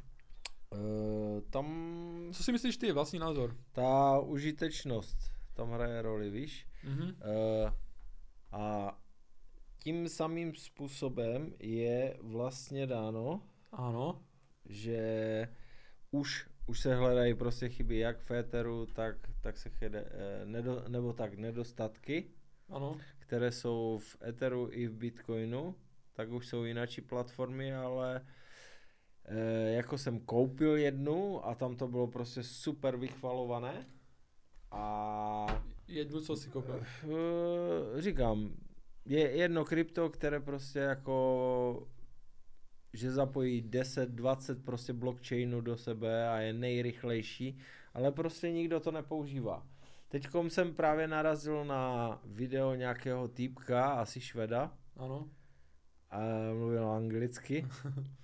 Uh, 0.73 1.41
tam... 1.51 1.67
Co 2.33 2.43
si 2.43 2.53
myslíš 2.53 2.77
ty, 2.77 2.93
vlastní 2.93 3.19
názor? 3.19 3.57
Ta 3.73 4.19
užitečnost 4.19 5.38
tam 5.59 5.71
hraje 5.71 6.03
roli, 6.03 6.31
víš? 6.31 6.67
Mm-hmm. 6.85 7.15
Uh, 7.19 7.71
a 8.53 8.99
tím 9.79 10.09
samým 10.09 10.55
způsobem 10.55 11.55
je 11.59 12.17
vlastně 12.21 12.87
dáno, 12.87 13.43
ano. 13.73 14.23
že 14.65 15.49
už 16.11 16.49
už 16.67 16.81
se 16.81 16.95
hledají 16.95 17.35
prostě 17.35 17.69
chyby 17.69 17.99
jak 17.99 18.21
v 18.21 18.31
Etheru, 18.31 18.87
tak, 18.87 19.17
tak 19.41 19.59
se 19.59 19.71
chyde, 19.71 20.05
eh, 20.11 20.47
nedo, 20.47 20.85
nebo 20.89 21.13
tak 21.13 21.35
nedostatky, 21.35 22.31
ano. 22.69 22.97
které 23.19 23.53
jsou 23.53 23.99
v 24.03 24.17
Etheru 24.23 24.69
i 24.71 24.87
v 24.87 24.95
Bitcoinu, 24.95 25.75
tak 26.13 26.31
už 26.31 26.47
jsou 26.49 26.65
jináčí 26.65 27.01
platformy, 27.01 27.75
ale 27.75 28.27
e, 29.25 29.73
jako 29.73 29.99
jsem 29.99 30.21
koupil 30.21 30.77
jednu 30.77 31.47
a 31.47 31.55
tam 31.55 31.77
to 31.77 31.89
bylo 31.89 32.07
prostě 32.07 32.43
super 32.43 32.97
vychvalované. 32.97 33.87
A 34.71 35.63
jednu, 35.89 36.21
co 36.21 36.37
si 36.37 36.51
koupil? 36.51 36.83
E, 36.83 38.03
říkám, 38.03 38.51
je 39.05 39.31
jedno 39.31 39.65
krypto, 39.65 40.11
které 40.11 40.41
prostě 40.41 40.79
jako 40.79 41.89
že 42.93 43.13
zapojí 43.13 43.63
10, 43.63 44.11
20 44.11 44.65
prostě 44.65 44.93
blockchainů 44.93 45.61
do 45.61 45.77
sebe 45.77 46.29
a 46.29 46.39
je 46.39 46.53
nejrychlejší, 46.53 47.59
ale 47.95 48.13
prostě 48.13 48.53
nikdo 48.53 48.81
to 48.81 48.91
nepoužívá. 48.91 49.67
Teď 50.09 50.29
jsem 50.49 50.75
právě 50.75 51.09
narazil 51.09 51.65
na 51.65 52.21
video 52.25 52.75
nějakého 52.75 53.29
týpka, 53.29 53.87
asi 53.87 54.21
šveda. 54.21 54.73
Ano. 54.97 55.31
A 56.11 56.19
mluvil 56.53 56.91
anglicky. 56.91 57.67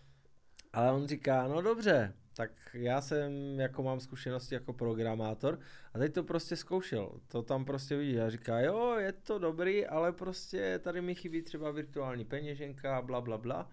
ale 0.72 0.92
on 0.92 1.06
říká, 1.06 1.48
no 1.48 1.62
dobře, 1.62 2.14
tak 2.34 2.50
já 2.74 3.00
jsem, 3.00 3.60
jako 3.60 3.82
mám 3.82 4.00
zkušenosti 4.00 4.54
jako 4.54 4.72
programátor 4.72 5.58
a 5.94 5.98
teď 5.98 6.14
to 6.14 6.22
prostě 6.22 6.56
zkoušel. 6.56 7.20
To 7.28 7.42
tam 7.42 7.64
prostě 7.64 7.96
vidí 7.96 8.20
a 8.20 8.30
říká, 8.30 8.60
jo, 8.60 8.96
je 8.98 9.12
to 9.12 9.38
dobrý, 9.38 9.86
ale 9.86 10.12
prostě 10.12 10.78
tady 10.78 11.00
mi 11.00 11.14
chybí 11.14 11.42
třeba 11.42 11.70
virtuální 11.70 12.24
peněženka, 12.24 13.02
bla, 13.02 13.20
bla, 13.20 13.38
bla. 13.38 13.70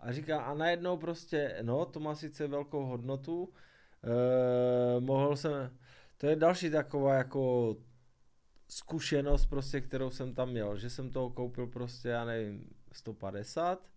A 0.00 0.12
říká, 0.12 0.42
a 0.42 0.54
najednou 0.54 0.96
prostě, 0.96 1.58
no, 1.62 1.84
to 1.84 2.00
má 2.00 2.14
sice 2.14 2.46
velkou 2.46 2.84
hodnotu, 2.86 3.52
e, 4.04 5.00
mohl 5.00 5.36
jsem, 5.36 5.76
to 6.16 6.26
je 6.26 6.36
další 6.36 6.70
taková 6.70 7.14
jako 7.14 7.76
zkušenost 8.68 9.46
prostě, 9.46 9.80
kterou 9.80 10.10
jsem 10.10 10.34
tam 10.34 10.50
měl, 10.50 10.78
že 10.78 10.90
jsem 10.90 11.10
toho 11.10 11.30
koupil 11.30 11.66
prostě, 11.66 12.08
já 12.08 12.24
nevím, 12.24 12.70
150 12.92 13.90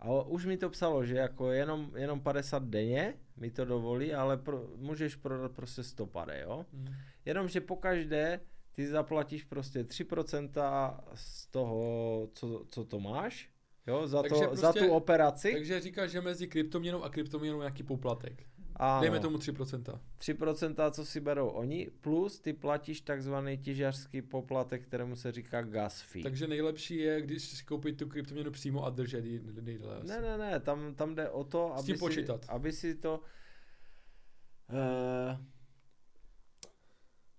a 0.00 0.22
už 0.22 0.46
mi 0.46 0.56
to 0.56 0.70
psalo, 0.70 1.04
že 1.04 1.16
jako 1.16 1.50
jenom, 1.50 1.90
jenom 1.96 2.20
50 2.20 2.62
denně 2.62 3.14
mi 3.36 3.50
to 3.50 3.64
dovolí, 3.64 4.14
ale 4.14 4.36
pro, 4.36 4.68
můžeš 4.76 5.16
prodat 5.16 5.52
prostě 5.52 5.82
150, 5.82 6.34
jo. 6.34 6.66
Mm. 6.72 6.86
Jenomže 7.24 7.60
pokaždé 7.60 8.40
ty 8.72 8.86
zaplatíš 8.86 9.44
prostě 9.44 9.82
3% 9.82 10.50
z 11.14 11.46
toho, 11.46 12.28
co, 12.32 12.64
co 12.68 12.84
to 12.84 13.00
máš, 13.00 13.50
jo, 13.86 14.06
za, 14.06 14.22
to, 14.22 14.28
prostě, 14.28 14.56
za 14.56 14.72
tu 14.72 14.92
operaci. 14.92 15.52
Takže 15.52 15.80
říkáš, 15.80 16.10
že 16.10 16.20
mezi 16.20 16.48
kryptoměnou 16.48 17.02
a 17.02 17.10
kryptoměnou 17.10 17.58
nějaký 17.58 17.82
poplatek. 17.82 18.46
Ano. 18.78 19.00
Dejme 19.00 19.20
tomu 19.20 19.38
3%. 19.38 20.00
3%, 20.18 20.90
co 20.90 21.04
si 21.04 21.20
berou 21.20 21.48
oni, 21.48 21.90
plus 22.00 22.40
ty 22.40 22.52
platíš 22.52 23.00
takzvaný 23.00 23.58
těžařský 23.58 24.22
poplatek, 24.22 24.86
kterému 24.86 25.16
se 25.16 25.32
říká 25.32 25.62
gas 25.62 26.00
fee. 26.00 26.22
Takže 26.22 26.46
nejlepší 26.46 26.96
je, 26.96 27.22
když 27.22 27.42
si 27.42 27.64
koupit 27.64 27.98
tu 27.98 28.08
kryptoměnu 28.08 28.50
přímo 28.50 28.84
a 28.84 28.90
držet 28.90 29.24
ji 29.24 29.42
nejdéle. 29.60 30.00
Ne, 30.04 30.20
ne, 30.20 30.38
ne, 30.38 30.60
tam, 30.60 30.94
tam 30.94 31.14
jde 31.14 31.30
o 31.30 31.44
to, 31.44 31.74
aby, 31.74 31.92
si, 31.92 31.98
počítat. 31.98 32.44
aby 32.48 32.72
si 32.72 32.94
to... 32.94 33.20
Uh, 34.72 35.40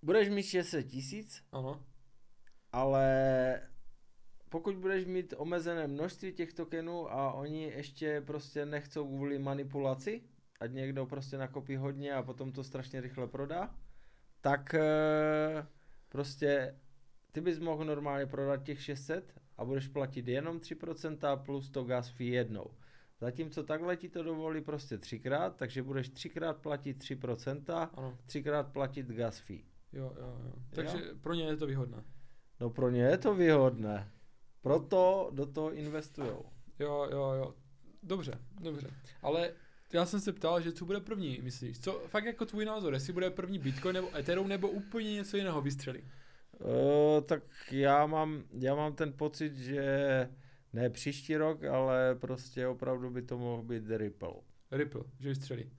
budeš 0.02 0.30
mít 0.30 0.44
600 0.44 0.88
tisíc, 0.88 1.44
ano. 1.52 1.86
ale 2.72 3.62
pokud 4.50 4.76
budeš 4.76 5.06
mít 5.06 5.34
omezené 5.38 5.88
množství 5.88 6.34
těch 6.34 6.54
tokenů 6.54 7.12
a 7.12 7.34
oni 7.34 7.64
ještě 7.64 8.22
prostě 8.22 8.66
nechcou 8.66 9.08
kvůli 9.08 9.40
manipulaci, 9.40 10.22
ať 10.60 10.72
někdo 10.72 11.06
prostě 11.06 11.38
nakopí 11.38 11.76
hodně 11.76 12.14
a 12.14 12.24
potom 12.24 12.52
to 12.52 12.64
strašně 12.64 13.02
rychle 13.02 13.28
prodá, 13.28 13.76
tak 14.42 14.74
eh, 14.74 15.68
prostě 16.10 16.76
ty 17.32 17.42
bys 17.42 17.60
mohl 17.60 17.86
normálně 17.86 18.26
prodat 18.26 18.64
těch 18.64 18.82
600 18.82 19.34
a 19.58 19.66
budeš 19.66 19.88
platit 19.88 20.28
jenom 20.28 20.58
3% 20.58 21.44
plus 21.44 21.70
to 21.70 21.84
gas 21.84 22.10
fee 22.10 22.30
jednou. 22.30 22.72
Zatímco 23.22 23.64
takhle 23.64 23.98
ti 23.98 24.10
to 24.10 24.24
dovolí 24.24 24.62
prostě 24.62 24.98
třikrát, 24.98 25.56
takže 25.56 25.84
budeš 25.84 26.10
třikrát 26.10 26.58
platit 26.58 27.04
3%, 27.04 27.90
ano. 27.94 28.18
třikrát 28.26 28.72
platit 28.72 29.08
gas 29.08 29.40
fee. 29.40 29.64
Jo, 29.94 30.14
jo, 30.20 30.40
jo. 30.46 30.54
Takže 30.70 30.98
jo? 30.98 31.16
pro 31.22 31.34
ně 31.34 31.44
je 31.44 31.58
to 31.58 31.68
výhodné. 31.68 32.04
No 32.60 32.70
pro 32.70 32.90
ně 32.90 33.02
je 33.02 33.18
to 33.18 33.36
výhodné. 33.36 34.12
Proto 34.62 35.30
do 35.34 35.46
toho 35.46 35.74
investujou. 35.74 36.46
Jo, 36.80 37.08
jo, 37.12 37.32
jo. 37.32 37.54
Dobře, 38.04 38.40
dobře. 38.62 38.88
Ale 39.22 39.54
já 39.94 40.06
jsem 40.06 40.20
se 40.20 40.34
ptal, 40.34 40.62
že 40.62 40.72
co 40.72 40.86
bude 40.86 41.00
první, 41.00 41.40
myslíš? 41.44 41.80
Co, 41.80 42.02
fakt 42.08 42.26
jako 42.26 42.46
tvůj 42.46 42.66
názor, 42.66 42.94
jestli 42.94 43.14
bude 43.14 43.30
první 43.30 43.60
Bitcoin 43.60 43.94
nebo 43.94 44.18
Ethereum 44.18 44.48
nebo 44.48 44.70
úplně 44.70 45.14
něco 45.14 45.38
jiného 45.38 45.62
vystřelí? 45.62 46.02
Uh, 46.60 47.22
tak 47.26 47.44
já 47.72 48.06
mám, 48.06 48.44
já 48.60 48.76
mám 48.76 48.96
ten 48.96 49.14
pocit, 49.14 49.56
že 49.56 50.30
ne 50.74 50.90
příští 50.90 51.38
rok, 51.38 51.64
ale 51.64 52.16
prostě 52.16 52.68
opravdu 52.68 53.10
by 53.10 53.22
to 53.22 53.38
mohl 53.38 53.64
být 53.64 53.84
Ripple. 53.90 54.34
Ripple, 54.72 55.04
že 55.20 55.30
vystřelí. 55.30 55.72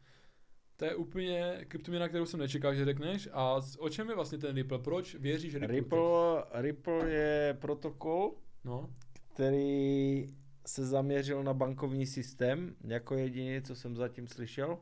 To 0.76 0.84
je 0.84 0.94
úplně 0.94 1.64
kryptoměna, 1.68 2.08
kterou 2.08 2.26
jsem 2.26 2.40
nečekal, 2.40 2.74
že 2.74 2.84
řekneš. 2.84 3.28
A 3.32 3.60
o 3.78 3.88
čem 3.88 4.08
je 4.08 4.14
vlastně 4.14 4.38
ten 4.38 4.56
Ripple? 4.56 4.78
Proč 4.78 5.14
věříš 5.14 5.54
Ripple? 5.54 5.74
Ripple, 5.76 6.44
Ripple 6.52 7.10
je 7.10 7.56
protokol, 7.60 8.34
no. 8.64 8.90
který 9.34 10.26
se 10.68 10.86
zaměřil 10.86 11.42
na 11.42 11.54
bankovní 11.54 12.06
systém 12.06 12.76
jako 12.84 13.14
jediný, 13.14 13.62
co 13.62 13.74
jsem 13.74 13.96
zatím 13.96 14.28
slyšel. 14.28 14.78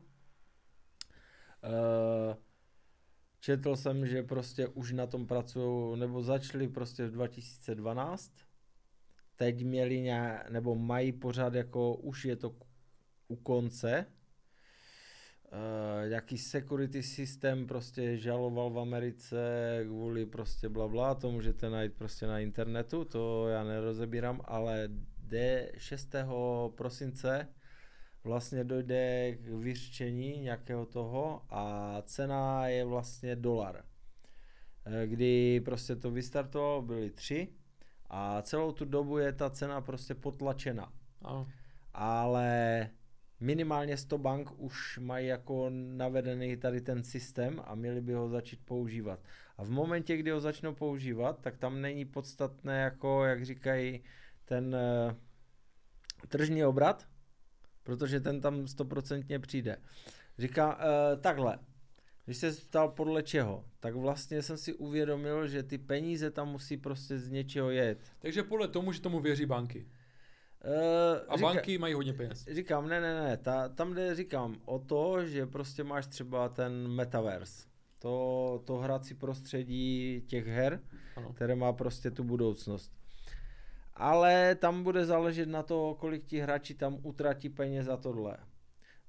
Eh, 1.63 2.37
četl 3.39 3.75
jsem, 3.75 4.07
že 4.07 4.23
prostě 4.23 4.67
už 4.67 4.91
na 4.91 5.07
tom 5.07 5.27
pracují, 5.27 5.99
nebo 5.99 6.23
začali 6.23 6.67
prostě 6.67 7.07
v 7.07 7.11
2012. 7.11 8.31
Teď 9.35 9.65
měli 9.65 10.01
nějak, 10.01 10.49
nebo 10.49 10.75
mají 10.75 11.11
pořád 11.11 11.53
jako, 11.53 11.95
už 11.95 12.25
je 12.25 12.35
to 12.35 12.55
u 13.27 13.35
konce. 13.35 14.05
Uh, 15.51 16.11
jaký 16.11 16.37
security 16.37 17.03
systém 17.03 17.67
prostě 17.67 18.17
žaloval 18.17 18.69
v 18.69 18.79
Americe 18.79 19.39
kvůli 19.87 20.25
prostě 20.25 20.69
bla 20.69 20.87
bla, 20.87 21.15
to 21.15 21.31
můžete 21.31 21.69
najít 21.69 21.93
prostě 21.93 22.27
na 22.27 22.39
internetu, 22.39 23.05
to 23.05 23.47
já 23.47 23.63
nerozebírám, 23.63 24.41
ale 24.45 24.89
kde 25.27 25.71
6. 25.77 26.15
prosince 26.75 27.47
vlastně 28.23 28.63
dojde 28.63 29.35
k 29.35 29.47
vyřčení 29.47 30.39
nějakého 30.39 30.85
toho 30.85 31.41
a 31.49 31.95
cena 32.05 32.67
je 32.67 32.85
vlastně 32.85 33.35
dolar. 33.35 33.83
Eh, 34.85 35.07
kdy 35.07 35.61
prostě 35.65 35.95
to 35.95 36.11
vystartovalo, 36.11 36.81
byly 36.81 37.09
tři 37.09 37.47
a 38.09 38.41
celou 38.41 38.71
tu 38.71 38.85
dobu 38.85 39.17
je 39.17 39.33
ta 39.33 39.49
cena 39.49 39.81
prostě 39.81 40.15
potlačena. 40.15 40.93
Ano. 41.21 41.47
Ale 41.93 42.89
minimálně 43.39 43.97
100 43.97 44.17
bank 44.17 44.51
už 44.57 44.97
mají 44.97 45.27
jako 45.27 45.69
navedený 45.95 46.57
tady 46.57 46.81
ten 46.81 47.03
systém 47.03 47.61
a 47.65 47.75
měli 47.75 48.01
by 48.01 48.13
ho 48.13 48.29
začít 48.29 48.59
používat. 48.65 49.19
A 49.57 49.63
v 49.63 49.69
momentě, 49.69 50.17
kdy 50.17 50.31
ho 50.31 50.39
začnou 50.39 50.73
používat, 50.73 51.41
tak 51.41 51.57
tam 51.57 51.81
není 51.81 52.05
podstatné, 52.05 52.81
jako 52.81 53.25
jak 53.25 53.45
říkají, 53.45 54.03
ten 54.47 54.75
uh, 54.75 55.13
tržní 56.27 56.65
obrat, 56.65 57.07
protože 57.83 58.19
ten 58.19 58.41
tam 58.41 58.67
stoprocentně 58.67 59.39
přijde. 59.39 59.77
Říká 60.37 60.75
uh, 60.75 61.21
takhle, 61.21 61.59
když 62.25 62.37
se 62.37 62.51
ptal 62.51 62.89
podle 62.89 63.23
čeho, 63.23 63.65
tak 63.79 63.95
vlastně 63.95 64.41
jsem 64.41 64.57
si 64.57 64.73
uvědomil, 64.73 65.47
že 65.47 65.63
ty 65.63 65.77
peníze 65.77 66.31
tam 66.31 66.49
musí 66.49 66.77
prostě 66.77 67.17
z 67.19 67.29
něčeho 67.29 67.69
jet. 67.69 67.99
Takže 68.19 68.43
podle 68.43 68.67
tomu, 68.67 68.91
že 68.91 69.01
tomu 69.01 69.19
věří 69.19 69.45
banky. 69.45 69.87
Uh, 70.65 70.73
a 71.27 71.37
říká, 71.37 71.47
banky 71.47 71.77
mají 71.77 71.93
hodně 71.93 72.13
peněz. 72.13 72.45
Říkám, 72.51 72.89
ne, 72.89 73.01
ne, 73.01 73.23
ne, 73.23 73.37
ta, 73.37 73.69
tam 73.69 73.93
jde, 73.93 74.15
říkám, 74.15 74.55
o 74.65 74.79
to, 74.79 75.25
že 75.25 75.45
prostě 75.45 75.83
máš 75.83 76.07
třeba 76.07 76.49
ten 76.49 76.87
metaverse. 76.87 77.67
To, 77.99 78.61
to 78.65 78.77
hrací 78.77 79.13
prostředí 79.13 80.21
těch 80.27 80.47
her, 80.47 80.81
ano. 81.15 81.33
které 81.33 81.55
má 81.55 81.73
prostě 81.73 82.11
tu 82.11 82.23
budoucnost 82.23 82.97
ale 83.97 84.55
tam 84.55 84.83
bude 84.83 85.05
záležet 85.05 85.49
na 85.49 85.63
to, 85.63 85.95
kolik 85.99 86.25
ti 86.25 86.39
hráči 86.39 86.73
tam 86.73 86.97
utratí 87.03 87.49
peněz 87.49 87.85
za 87.85 87.97
tohle. 87.97 88.37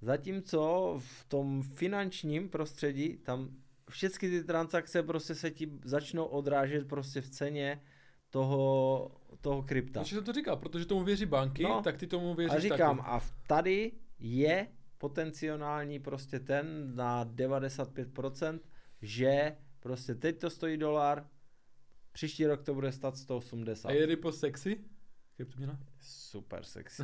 Zatímco 0.00 0.94
v 0.98 1.24
tom 1.24 1.62
finančním 1.62 2.48
prostředí, 2.48 3.16
tam 3.16 3.48
všechny 3.90 4.30
ty 4.30 4.44
transakce 4.44 5.02
prostě 5.02 5.34
se 5.34 5.50
ti 5.50 5.72
začnou 5.84 6.24
odrážet 6.24 6.88
prostě 6.88 7.20
v 7.20 7.30
ceně 7.30 7.82
toho, 8.30 9.10
toho 9.40 9.62
krypta. 9.62 10.00
Proč 10.00 10.10
jsem 10.10 10.24
to 10.24 10.32
říkal? 10.32 10.56
Protože 10.56 10.86
tomu 10.86 11.04
věří 11.04 11.26
banky, 11.26 11.62
no, 11.62 11.82
tak 11.82 11.96
ty 11.96 12.06
tomu 12.06 12.34
věříš 12.34 12.56
A 12.56 12.60
říkám, 12.60 12.96
taky. 12.96 13.08
a 13.10 13.20
tady 13.46 13.92
je 14.18 14.66
potenciální 14.98 15.98
prostě 15.98 16.40
ten 16.40 16.92
na 16.94 17.24
95%, 17.24 18.60
že 19.02 19.56
prostě 19.80 20.14
teď 20.14 20.38
to 20.38 20.50
stojí 20.50 20.76
dolar, 20.76 21.26
Příští 22.18 22.46
rok 22.46 22.62
to 22.62 22.74
bude 22.74 22.92
stát 22.92 23.16
180. 23.16 23.88
A 23.88 23.92
je 23.92 24.06
Ripple 24.06 24.32
sexy? 24.32 24.76
Kryptoměna? 25.36 25.78
Super 26.00 26.64
sexy. 26.64 27.02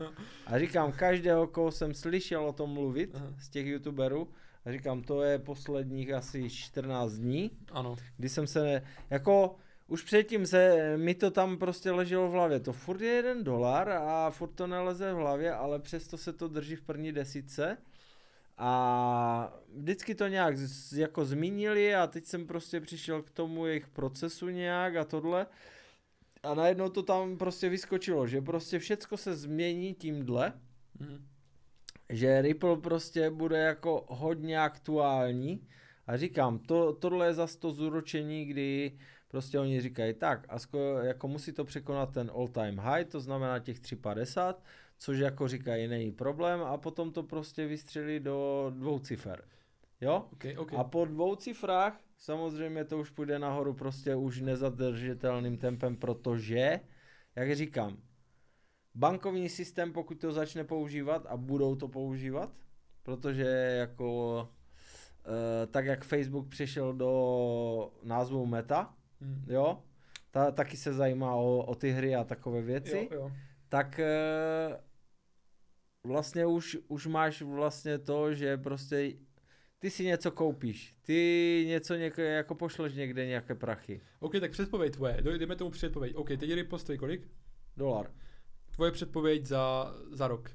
A 0.46 0.58
říkám, 0.58 0.92
každého, 0.92 1.46
koho 1.46 1.72
jsem 1.72 1.94
slyšel 1.94 2.46
o 2.46 2.52
tom 2.52 2.70
mluvit 2.70 3.10
Aha. 3.14 3.34
z 3.38 3.48
těch 3.48 3.66
youtuberů, 3.66 4.28
a 4.64 4.72
říkám, 4.72 5.02
to 5.02 5.22
je 5.22 5.38
posledních 5.38 6.12
asi 6.12 6.50
14 6.50 7.12
dní, 7.12 7.50
ano. 7.72 7.96
kdy 8.16 8.28
jsem 8.28 8.46
se, 8.46 8.82
jako 9.10 9.56
už 9.86 10.02
předtím 10.02 10.46
se, 10.46 10.96
mi 10.96 11.14
to 11.14 11.30
tam 11.30 11.58
prostě 11.58 11.90
leželo 11.90 12.28
v 12.28 12.32
hlavě, 12.32 12.60
to 12.60 12.72
furt 12.72 13.00
je 13.00 13.12
jeden 13.12 13.44
dolar 13.44 13.90
a 13.90 14.30
furt 14.30 14.52
to 14.52 14.66
neleze 14.66 15.12
v 15.12 15.16
hlavě, 15.16 15.52
ale 15.52 15.78
přesto 15.78 16.18
se 16.18 16.32
to 16.32 16.48
drží 16.48 16.76
v 16.76 16.82
první 16.82 17.12
desíce 17.12 17.76
a 18.64 19.52
vždycky 19.74 20.14
to 20.14 20.28
nějak 20.28 20.56
z, 20.56 20.98
jako 20.98 21.24
zmínili 21.24 21.94
a 21.94 22.06
teď 22.06 22.24
jsem 22.24 22.46
prostě 22.46 22.80
přišel 22.80 23.22
k 23.22 23.30
tomu 23.30 23.66
jejich 23.66 23.88
procesu 23.88 24.48
nějak 24.48 24.96
a 24.96 25.04
tohle. 25.04 25.46
A 26.42 26.54
najednou 26.54 26.88
to 26.88 27.02
tam 27.02 27.38
prostě 27.38 27.68
vyskočilo, 27.68 28.26
že 28.26 28.40
prostě 28.40 28.78
všecko 28.78 29.16
se 29.16 29.36
změní 29.36 29.94
tímhle. 29.94 30.52
Mm. 30.98 31.26
Že 32.08 32.42
Ripple 32.42 32.76
prostě 32.76 33.30
bude 33.30 33.58
jako 33.58 34.04
hodně 34.08 34.60
aktuální. 34.60 35.66
A 36.06 36.16
říkám, 36.16 36.58
to, 36.58 36.92
tohle 36.92 37.26
je 37.26 37.34
zase 37.34 37.58
to 37.58 37.70
zúročení, 37.72 38.44
kdy 38.44 38.98
prostě 39.28 39.58
oni 39.58 39.80
říkají 39.80 40.14
tak, 40.14 40.46
a 40.48 40.58
sko, 40.58 40.78
jako 41.02 41.28
musí 41.28 41.52
to 41.52 41.64
překonat 41.64 42.12
ten 42.12 42.30
all 42.34 42.48
time 42.48 42.78
high, 42.78 43.04
to 43.04 43.20
znamená 43.20 43.58
těch 43.58 43.80
350, 43.80 44.62
což 45.02 45.18
jako 45.18 45.48
říkají, 45.48 45.88
není 45.88 46.12
problém 46.12 46.62
a 46.62 46.76
potom 46.76 47.12
to 47.12 47.22
prostě 47.22 47.66
vystřelí 47.66 48.20
do 48.20 48.66
dvou 48.74 48.98
cifer. 48.98 49.44
Jo? 50.00 50.28
Okay, 50.32 50.56
okay. 50.58 50.78
A 50.78 50.84
po 50.84 51.04
dvou 51.04 51.36
cifrách 51.36 52.00
samozřejmě 52.18 52.84
to 52.84 52.98
už 52.98 53.10
půjde 53.10 53.38
nahoru 53.38 53.74
prostě 53.74 54.14
už 54.14 54.40
nezadržitelným 54.40 55.58
tempem, 55.58 55.96
protože, 55.96 56.80
jak 57.36 57.56
říkám, 57.56 57.96
bankovní 58.94 59.48
systém, 59.48 59.92
pokud 59.92 60.20
to 60.20 60.32
začne 60.32 60.64
používat 60.64 61.26
a 61.26 61.36
budou 61.36 61.76
to 61.76 61.88
používat, 61.88 62.52
protože 63.02 63.46
jako 63.78 64.48
e, 65.62 65.66
tak 65.66 65.86
jak 65.86 66.04
Facebook 66.04 66.48
přišel 66.48 66.92
do 66.92 67.92
názvu 68.02 68.46
Meta, 68.46 68.94
hmm. 69.20 69.44
jo, 69.48 69.82
ta, 70.30 70.50
taky 70.50 70.76
se 70.76 70.92
zajímá 70.92 71.34
o, 71.34 71.58
o 71.58 71.74
ty 71.74 71.90
hry 71.90 72.14
a 72.14 72.24
takové 72.24 72.62
věci, 72.62 73.08
jo, 73.10 73.18
jo. 73.20 73.32
tak 73.68 73.98
e, 73.98 74.91
vlastně 76.04 76.46
už, 76.46 76.78
už 76.88 77.06
máš 77.06 77.42
vlastně 77.42 77.98
to, 77.98 78.34
že 78.34 78.56
prostě 78.56 79.12
ty 79.78 79.90
si 79.90 80.04
něco 80.04 80.30
koupíš, 80.30 80.96
ty 81.02 81.64
něco 81.68 81.94
něk- 81.94 82.22
jako 82.22 82.54
pošleš 82.54 82.94
někde 82.94 83.26
nějaké 83.26 83.54
prachy. 83.54 84.00
OK, 84.20 84.32
tak 84.40 84.50
předpověď 84.50 84.92
tvoje, 84.92 85.22
jdeme 85.38 85.56
tomu 85.56 85.70
předpověď. 85.70 86.14
OK, 86.14 86.28
teď 86.28 86.42
je 86.42 86.64
postojí 86.64 86.98
kolik? 86.98 87.28
Dolar. 87.76 88.10
Tvoje 88.74 88.90
předpověď 88.90 89.46
za, 89.46 89.94
za 90.12 90.28
rok. 90.28 90.50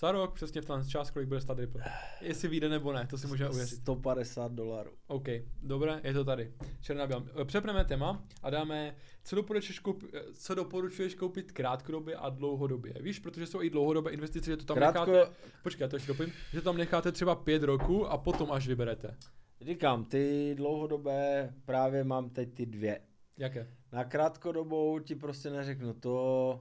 Za 0.00 0.12
rok 0.12 0.34
přesně 0.34 0.60
v 0.60 0.64
ten 0.64 0.88
čas, 0.88 1.10
kolik 1.10 1.28
bude 1.28 1.40
stát 1.40 1.58
Ripple. 1.58 1.82
Jestli 2.20 2.48
vyjde 2.48 2.68
nebo 2.68 2.92
ne, 2.92 3.06
to 3.06 3.18
si 3.18 3.26
můžeme 3.26 3.50
uvěřit. 3.50 3.76
150 3.76 4.52
dolarů. 4.52 4.90
OK, 5.06 5.28
dobré, 5.62 6.00
je 6.04 6.12
to 6.12 6.24
tady. 6.24 6.52
Černá 6.80 7.06
bělá. 7.06 7.24
Eh, 7.40 7.44
přepneme 7.44 7.84
téma 7.84 8.24
a 8.42 8.50
dáme, 8.50 8.96
co 9.24 9.36
doporučuješ, 9.36 9.78
koupit, 9.78 10.10
eh, 10.14 10.22
co 10.34 10.54
doporučuješ 10.54 11.14
koupit 11.14 11.52
krátkodobě 11.52 12.16
a 12.16 12.28
dlouhodobě. 12.28 12.94
Víš, 13.00 13.18
protože 13.18 13.46
jsou 13.46 13.62
i 13.62 13.70
dlouhodobé 13.70 14.10
investice, 14.10 14.50
že 14.50 14.56
to 14.56 14.64
tam 14.64 14.76
Krátko... 14.76 15.10
necháte, 15.10 15.32
počkej, 15.62 15.84
já 15.84 15.88
to 15.88 15.96
ještě 15.96 16.12
dopím, 16.12 16.32
že 16.52 16.60
to 16.60 16.64
tam 16.64 16.76
necháte 16.76 17.12
třeba 17.12 17.34
pět 17.34 17.62
roků 17.62 18.06
a 18.06 18.18
potom 18.18 18.52
až 18.52 18.68
vyberete. 18.68 19.16
Říkám, 19.60 20.04
ty 20.04 20.54
dlouhodobé 20.56 21.54
právě 21.64 22.04
mám 22.04 22.30
teď 22.30 22.54
ty 22.54 22.66
dvě. 22.66 23.00
Jaké? 23.38 23.74
Na 23.92 24.04
krátkodobou 24.04 24.98
ti 24.98 25.14
prostě 25.14 25.50
neřeknu, 25.50 25.94
to 25.94 26.60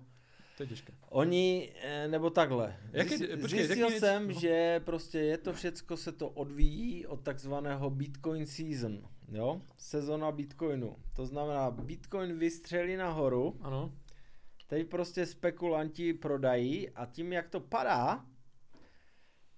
to 0.58 0.64
je 0.64 0.68
těžké. 0.68 0.94
Oni, 1.10 1.74
eh, 1.82 2.08
nebo 2.08 2.30
takhle. 2.30 2.76
Jak 2.92 3.12
je, 3.12 3.38
počkej, 3.38 3.66
Zjistil 3.66 3.90
jsem, 3.90 4.28
no. 4.28 4.34
že 4.34 4.80
prostě 4.80 5.20
je 5.20 5.38
to 5.38 5.54
všecko 5.54 5.98
se 5.98 6.12
to 6.12 6.30
odvíjí 6.30 7.08
od 7.08 7.22
takzvaného 7.22 7.90
Bitcoin 7.90 8.46
season, 8.46 9.02
jo? 9.32 9.62
Sezona 9.78 10.32
Bitcoinu. 10.32 10.96
To 11.16 11.26
znamená, 11.26 11.72
Bitcoin 11.72 12.38
vystřelí 12.40 12.96
nahoru. 12.96 13.58
Ano. 13.62 13.94
Teď 14.68 14.88
prostě 14.88 15.26
spekulanti 15.26 16.14
prodají 16.14 16.90
a 16.90 17.06
tím, 17.06 17.34
jak 17.34 17.50
to 17.50 17.60
padá, 17.60 18.26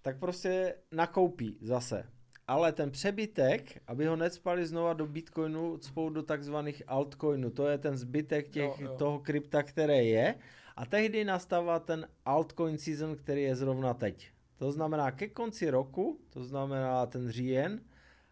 tak 0.01 0.19
prostě 0.19 0.75
nakoupí 0.91 1.57
zase. 1.61 2.03
Ale 2.47 2.71
ten 2.71 2.91
přebytek, 2.91 3.81
aby 3.87 4.05
ho 4.05 4.15
necpali 4.15 4.65
znova 4.65 4.93
do 4.93 5.07
Bitcoinu, 5.07 5.77
cpou 5.77 6.09
do 6.09 6.23
takzvaných 6.23 6.83
altcoinů. 6.87 7.49
To 7.49 7.67
je 7.67 7.77
ten 7.77 7.97
zbytek 7.97 8.49
těch, 8.49 8.79
jo, 8.79 8.87
jo. 8.89 8.95
toho 8.97 9.19
krypta, 9.19 9.63
které 9.63 10.03
je. 10.03 10.35
A 10.80 10.86
tehdy 10.86 11.25
nastává 11.25 11.80
ten 11.80 12.07
altcoin 12.25 12.77
season, 12.77 13.15
který 13.15 13.43
je 13.43 13.55
zrovna 13.55 13.93
teď. 13.93 14.32
To 14.57 14.71
znamená 14.71 15.11
ke 15.11 15.27
konci 15.27 15.69
roku, 15.69 16.19
to 16.30 16.43
znamená 16.43 17.05
ten 17.05 17.30
říjen 17.30 17.82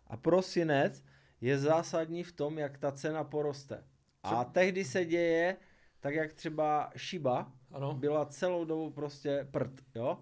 a 0.08 0.18
prosinec 0.18 1.04
je 1.41 1.60
zásadní 1.60 2.24
v 2.24 2.32
tom, 2.32 2.58
jak 2.58 2.78
ta 2.78 2.91
cena 2.91 3.24
poroste. 3.24 3.84
A 4.24 4.43
tehdy 4.43 4.86
se 4.86 5.06
děje, 5.06 5.58
tak 6.00 6.16
jak 6.16 6.34
třeba 6.34 6.91
Shiba 6.98 7.52
ano. 7.72 7.93
byla 7.93 8.26
celou 8.26 8.66
dobu 8.66 8.89
prostě 8.89 9.48
prd, 9.52 9.82
jo. 9.95 10.18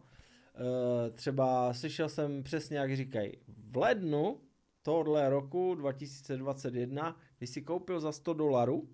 E, 0.55 1.11
třeba 1.11 1.73
slyšel 1.73 2.09
jsem 2.09 2.43
přesně, 2.43 2.77
jak 2.77 2.95
říkají, 2.95 3.37
v 3.47 3.77
lednu 3.77 4.41
tohohle 4.81 5.29
roku 5.29 5.75
2021, 5.75 7.17
když 7.37 7.49
si 7.49 7.61
koupil 7.61 7.99
za 7.99 8.11
100 8.11 8.33
dolarů, 8.33 8.89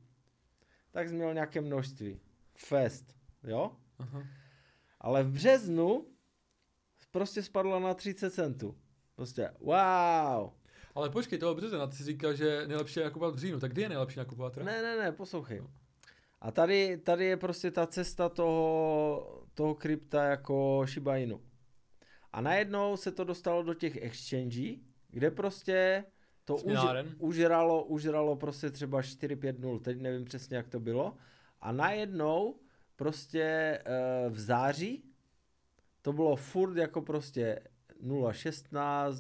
tak 0.92 1.10
jsi 1.10 1.16
měl 1.16 1.34
nějaké 1.34 1.62
množství. 1.62 2.20
Fest 2.56 3.21
jo? 3.44 3.72
Aha. 4.00 4.24
Ale 5.00 5.24
v 5.24 5.32
březnu 5.32 6.08
prostě 7.12 7.44
spadla 7.44 7.80
na 7.80 7.94
30 7.94 8.34
centů. 8.34 8.78
Prostě 9.16 9.50
wow. 9.60 10.52
Ale 10.96 11.10
počkej, 11.10 11.40
toho 11.40 11.56
března, 11.56 11.88
ty 11.88 11.96
jsi 11.96 12.04
říkal, 12.04 12.34
že 12.34 12.68
nejlepší 12.68 13.00
je 13.00 13.04
nakupovat 13.04 13.36
v 13.36 13.38
říjnu, 13.38 13.60
tak 13.60 13.72
kdy 13.72 13.82
je 13.82 13.90
nejlepší 13.90 14.20
nakupovat? 14.20 14.58
Ne, 14.58 14.82
ne, 14.82 14.98
ne, 14.98 15.12
poslouchej. 15.12 15.64
A 16.42 16.52
tady, 16.52 16.98
tady 16.98 17.26
je 17.26 17.38
prostě 17.38 17.72
ta 17.72 17.88
cesta 17.88 18.30
toho, 18.30 19.44
toho 19.54 19.76
krypta 19.76 20.24
jako 20.24 20.84
Shiba 20.88 21.18
Inu. 21.18 21.42
A 22.34 22.42
najednou 22.42 22.98
se 22.98 23.12
to 23.12 23.24
dostalo 23.24 23.64
do 23.64 23.74
těch 23.74 23.96
exchange, 23.96 24.76
kde 25.10 25.32
prostě 25.32 26.06
to 26.46 26.56
už, 26.56 26.78
užralo, 27.18 27.84
užralo 27.84 28.36
prostě 28.36 28.70
třeba 28.70 29.02
4-5-0, 29.02 29.80
teď 29.80 30.02
nevím 30.02 30.26
přesně, 30.26 30.58
jak 30.58 30.68
to 30.68 30.80
bylo. 30.80 31.18
A 31.60 31.72
najednou 31.72 32.60
prostě 33.02 33.80
uh, 33.82 34.34
v 34.34 34.40
září 34.40 35.04
to 36.02 36.14
bylo 36.14 36.36
furt 36.36 36.78
jako 36.78 37.02
prostě 37.02 37.60
0,16, 38.04 39.12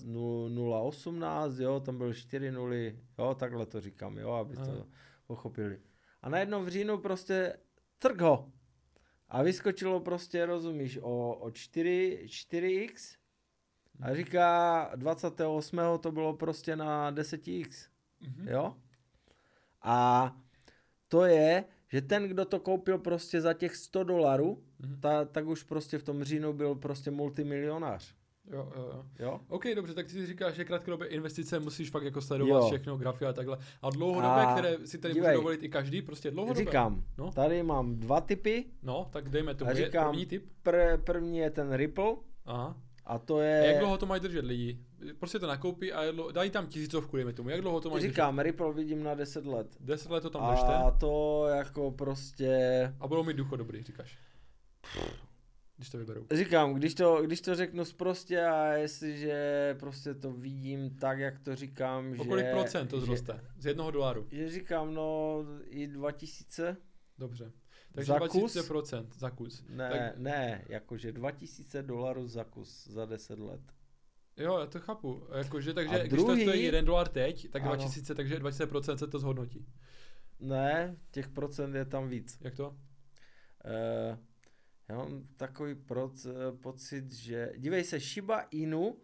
0,18, 0.53 1.61
jo, 1.61 1.79
tam 1.79 1.97
byly 1.97 2.13
4 2.13 2.51
nuly, 2.51 2.99
jo, 3.19 3.35
takhle 3.35 3.65
to 3.65 3.81
říkám, 3.81 4.17
jo, 4.17 4.31
aby 4.31 4.55
to 4.55 4.87
pochopili. 5.27 5.79
A 6.21 6.29
najednou 6.29 6.63
v 6.63 6.67
říjnu 6.67 6.97
prostě 6.97 7.57
trk 7.99 8.21
ho. 8.21 8.51
A 9.29 9.43
vyskočilo 9.43 9.99
prostě, 9.99 10.45
rozumíš, 10.45 10.99
o, 11.01 11.33
o 11.35 11.51
4, 11.51 12.23
4x 12.25 13.17
a 14.01 14.07
mhm. 14.07 14.15
říká 14.15 14.91
28. 14.95 15.79
to 15.99 16.11
bylo 16.11 16.33
prostě 16.33 16.75
na 16.75 17.11
10x, 17.11 17.67
mm-hmm. 18.21 18.49
jo. 18.49 18.75
A 19.81 20.31
to 21.07 21.25
je, 21.25 21.65
že 21.91 22.01
ten, 22.01 22.27
kdo 22.27 22.45
to 22.45 22.59
koupil 22.59 22.97
prostě 22.97 23.41
za 23.41 23.53
těch 23.53 23.75
100 23.75 24.03
dolarů, 24.03 24.63
mm-hmm. 24.81 24.99
ta, 24.99 25.25
tak 25.25 25.47
už 25.47 25.63
prostě 25.63 25.97
v 25.97 26.03
tom 26.03 26.23
říjnu 26.23 26.53
byl 26.53 26.75
prostě 26.75 27.11
multimilionář. 27.11 28.15
Jo, 28.51 28.71
jo, 28.75 28.91
jo. 28.93 29.05
jo? 29.19 29.39
OK, 29.47 29.63
dobře, 29.75 29.93
tak 29.93 30.05
ty 30.05 30.11
si 30.11 30.25
říkáš, 30.25 30.55
že 30.55 30.65
krátkodobé 30.65 31.05
investice 31.05 31.59
musíš 31.59 31.89
fakt 31.89 32.03
jako 32.03 32.21
sledovat 32.21 32.59
jo. 32.59 32.67
všechno, 32.67 32.97
grafy 32.97 33.25
a 33.25 33.33
takhle. 33.33 33.57
A 33.81 33.89
dlouhodobé, 33.89 34.45
a 34.45 34.53
které 34.53 34.77
si 34.85 34.97
tady 34.97 35.13
může 35.13 35.33
dovolit 35.33 35.63
i 35.63 35.69
každý, 35.69 36.01
prostě 36.01 36.31
dlouhodobé. 36.31 36.65
Říkám, 36.65 37.03
no? 37.17 37.31
tady 37.31 37.63
mám 37.63 37.95
dva 37.95 38.21
typy. 38.21 38.65
No, 38.83 39.09
tak 39.11 39.29
dejme 39.29 39.55
to. 39.55 39.65
Říkám, 39.71 40.09
první 40.09 40.25
typ. 40.25 40.45
Pr- 40.65 40.97
první 40.97 41.37
je 41.37 41.49
ten 41.49 41.73
Ripple. 41.73 42.15
Aha. 42.45 42.77
A 43.05 43.19
to 43.19 43.41
je... 43.41 43.61
A 43.61 43.65
jak 43.65 43.79
dlouho 43.79 43.97
to 43.97 44.05
mají 44.05 44.21
držet 44.21 44.45
lidi? 44.45 44.79
Prostě 45.19 45.39
to 45.39 45.47
nakoupí 45.47 45.93
a 45.93 46.11
dlouho, 46.11 46.31
dají 46.31 46.49
tam 46.49 46.67
tisícovku, 46.67 47.15
dejme 47.15 47.33
tomu. 47.33 47.49
Jak 47.49 47.61
dlouho 47.61 47.81
to 47.81 47.89
mají 47.89 48.01
Říkám, 48.01 48.35
držet? 48.35 48.43
Ripple 48.43 48.73
vidím 48.73 49.03
na 49.03 49.15
10 49.15 49.45
let. 49.45 49.77
10 49.79 50.11
let 50.11 50.21
to 50.21 50.29
tam 50.29 50.51
držte? 50.51 50.67
A 50.67 50.91
to 50.91 51.45
jako 51.47 51.91
prostě... 51.91 52.93
A 52.99 53.07
budou 53.07 53.23
mít 53.23 53.37
ducho 53.37 53.55
dobrý, 53.55 53.83
říkáš? 53.83 54.17
Když 55.77 55.89
to 55.89 55.97
vyberou. 55.97 56.25
Říkám, 56.33 56.73
když 56.73 56.93
to, 56.93 57.21
když 57.21 57.41
to 57.41 57.55
řeknu 57.55 57.83
prostě 57.97 58.45
a 58.45 58.65
jestliže 58.65 59.75
prostě 59.79 60.13
to 60.13 60.31
vidím 60.31 60.89
tak, 60.89 61.19
jak 61.19 61.39
to 61.39 61.55
říkám, 61.55 62.11
o 62.11 62.15
že... 62.15 62.29
kolik 62.29 62.51
procent 62.51 62.87
to 62.87 62.99
zroste? 62.99 63.41
Z 63.57 63.65
jednoho 63.65 63.91
dolaru? 63.91 64.27
Že 64.31 64.49
říkám, 64.49 64.93
no 64.93 65.37
i 65.65 65.87
2000. 65.87 66.77
Dobře. 67.17 67.51
Takže 67.91 68.07
za 68.07 68.17
20% 68.17 69.05
kus? 69.05 69.17
za 69.17 69.29
kus. 69.29 69.63
Ne, 69.69 69.89
tak... 69.89 70.17
ne, 70.17 70.65
jakože 70.69 71.11
2000 71.11 71.83
dolarů 71.83 72.27
za 72.27 72.43
kus 72.43 72.87
za 72.87 73.05
10 73.05 73.39
let. 73.39 73.61
Jo, 74.37 74.59
já 74.59 74.65
to 74.65 74.79
chápu. 74.79 75.23
Jakože, 75.37 75.73
takže 75.73 75.95
a 75.95 75.99
když 75.99 76.11
druhý... 76.11 76.45
to 76.45 76.51
stojí 76.51 76.63
1 76.63 76.81
dolar 76.81 77.07
teď, 77.07 77.49
tak 77.49 77.61
ano. 77.61 77.75
2000, 77.75 78.15
takže 78.15 78.39
20% 78.39 78.95
se 78.95 79.07
to 79.07 79.19
zhodnotí. 79.19 79.65
Ne, 80.39 80.95
těch 81.11 81.29
procent 81.29 81.75
je 81.75 81.85
tam 81.85 82.09
víc. 82.09 82.37
Jak 82.41 82.55
to? 82.55 82.69
Uh, 82.69 84.17
já 84.89 84.97
mám 84.97 85.27
takový 85.37 85.75
proc, 85.75 86.25
uh, 86.25 86.33
pocit, 86.61 87.11
že... 87.11 87.53
Dívej 87.57 87.83
se, 87.83 87.99
Shiba 87.99 88.39
Inu, 88.39 88.87
uh, 88.87 88.97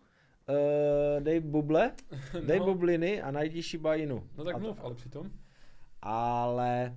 dej 1.20 1.40
buble, 1.40 1.92
dej 2.46 2.60
no. 2.60 2.66
bubliny 2.66 3.22
a 3.22 3.32
najdi 3.32 3.64
Shiba 3.64 3.96
Inu. 3.96 4.30
No 4.38 4.44
tak 4.44 4.56
a 4.56 4.58
mluv, 4.58 4.78
to, 4.78 4.86
ale 4.86 4.96
přitom. 4.96 5.32
Ale 6.02 6.96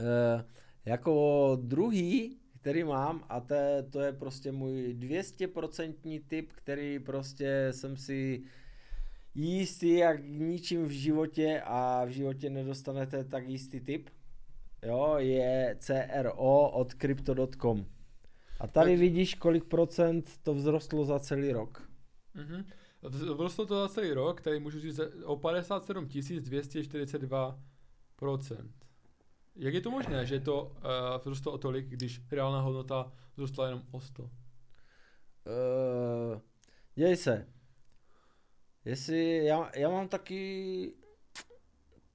uh, 0.00 0.42
jako 0.84 1.58
druhý, 1.62 2.38
který 2.60 2.84
mám 2.84 3.24
a 3.28 3.40
to, 3.40 3.54
to 3.90 4.00
je 4.00 4.12
prostě 4.12 4.52
můj 4.52 4.96
200% 4.98 6.22
typ, 6.28 6.52
který 6.52 6.98
prostě 6.98 7.68
jsem 7.70 7.96
si 7.96 8.42
jistý 9.34 9.94
jak 9.94 10.24
ničím 10.24 10.84
v 10.84 10.90
životě 10.90 11.62
a 11.64 12.04
v 12.04 12.08
životě 12.08 12.50
nedostanete 12.50 13.24
tak 13.24 13.48
jistý 13.48 13.80
typ. 13.80 14.10
Jo, 14.82 15.14
je 15.18 15.76
CRO 15.78 16.70
od 16.70 16.94
crypto.com. 16.94 17.86
A 18.60 18.66
tady 18.66 18.90
tak. 18.90 19.00
vidíš, 19.00 19.34
kolik 19.34 19.64
procent 19.64 20.30
to 20.42 20.54
vzrostlo 20.54 21.04
za 21.04 21.18
celý 21.18 21.52
rok. 21.52 21.90
Mhm. 22.34 22.64
Vzrostlo 23.10 23.66
to 23.66 23.80
za 23.80 23.88
celý 23.88 24.12
rok, 24.12 24.40
tady 24.40 24.60
můžu 24.60 24.80
říct 24.80 25.00
o 25.24 25.36
57 25.36 26.06
242 26.40 27.60
procent. 28.16 28.77
Jak 29.58 29.74
je 29.74 29.80
to 29.80 29.90
možné, 29.90 30.26
že 30.26 30.40
to 30.40 30.62
uh, 30.62 31.18
vzrostlo 31.18 31.52
o 31.52 31.58
tolik, 31.58 31.86
když 31.86 32.20
reálná 32.30 32.60
hodnota 32.60 33.12
vzrostla 33.32 33.66
jenom 33.66 33.82
o 33.90 34.00
100? 34.00 34.22
Uh, 34.22 34.30
děj 36.94 37.16
se. 37.16 37.46
Jestli, 38.84 39.44
já, 39.44 39.70
já 39.76 39.88
mám 39.88 40.08
taky 40.08 40.92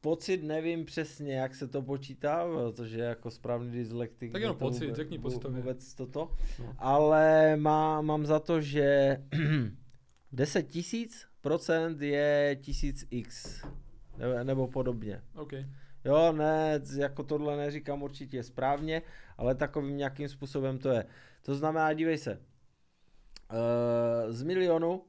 pocit, 0.01 0.43
nevím 0.43 0.85
přesně, 0.85 1.33
jak 1.33 1.55
se 1.55 1.67
to 1.67 1.81
počítá, 1.81 2.47
protože 2.47 2.99
jako 2.99 3.31
správný 3.31 3.71
dyslektik... 3.71 4.31
Tak 4.31 4.41
jenom 4.41 4.57
pocit, 4.57 4.83
vůbec, 4.83 4.95
řekni 4.95 5.19
pocitově. 5.19 5.61
Vůbec 5.61 5.93
toto. 5.93 6.31
No. 6.59 6.75
Ale 6.77 7.55
má, 7.57 8.01
mám 8.01 8.25
za 8.25 8.39
to, 8.39 8.61
že 8.61 9.17
10 10.31 10.63
tisíc 10.63 11.27
procent 11.41 12.01
je 12.01 12.57
tisíc 12.61 13.07
x. 13.11 13.61
Nebo, 14.17 14.43
nebo 14.43 14.67
podobně. 14.67 15.21
Okay. 15.35 15.65
Jo, 16.06 16.32
ne, 16.32 16.82
jako 16.97 17.24
tohle 17.24 17.58
neříkám 17.58 18.04
určitě 18.04 18.43
správně, 18.43 19.01
ale 19.38 19.56
takovým 19.56 19.97
nějakým 19.97 20.30
způsobem 20.30 20.80
to 20.80 20.89
je. 20.89 21.06
To 21.41 21.56
znamená, 21.56 21.93
dívej 21.93 22.18
se, 22.18 22.41
uh, 23.51 24.32
z 24.32 24.43
milionu 24.43 25.06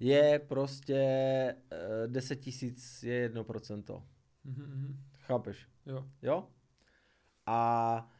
je 0.00 0.38
prostě 0.38 1.04
uh, 1.72 2.12
10 2.12 2.36
tisíc 2.36 3.02
je 3.02 3.14
jedno 3.14 3.44
procento. 3.44 4.02
Mm-hmm. 4.46 4.96
Chápeš? 5.18 5.68
Jo. 5.86 6.06
Jo? 6.22 6.48
A 7.46 8.10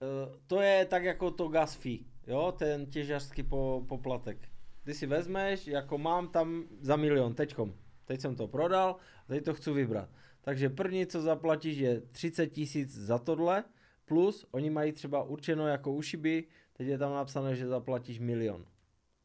uh, 0.00 0.36
to 0.46 0.60
je 0.60 0.84
tak 0.84 1.04
jako 1.04 1.30
to 1.30 1.48
gas 1.48 1.74
fee, 1.74 1.98
jo, 2.26 2.52
ten 2.58 2.86
těžařský 2.86 3.42
po, 3.42 3.84
poplatek. 3.88 4.48
Ty 4.84 4.94
si 4.94 5.06
vezmeš, 5.06 5.66
jako 5.66 5.98
mám 5.98 6.28
tam 6.28 6.64
za 6.80 6.96
milion, 6.96 7.34
teďkom. 7.34 7.74
Teď 8.04 8.20
jsem 8.20 8.36
to 8.36 8.48
prodal, 8.48 8.96
teď 9.26 9.44
to 9.44 9.54
chci 9.54 9.72
vybrat. 9.72 10.08
Takže 10.40 10.68
první, 10.68 11.06
co 11.06 11.22
zaplatíš, 11.22 11.78
je 11.78 12.00
30 12.00 12.46
tisíc 12.46 12.98
za 12.98 13.18
tohle, 13.18 13.64
plus 14.04 14.46
oni 14.50 14.70
mají 14.70 14.92
třeba 14.92 15.22
určeno 15.22 15.66
jako 15.66 15.92
u 15.92 16.02
šiby, 16.02 16.44
teď 16.72 16.88
je 16.88 16.98
tam 16.98 17.14
napsané, 17.14 17.56
že 17.56 17.66
zaplatíš 17.66 18.18
milion. 18.18 18.66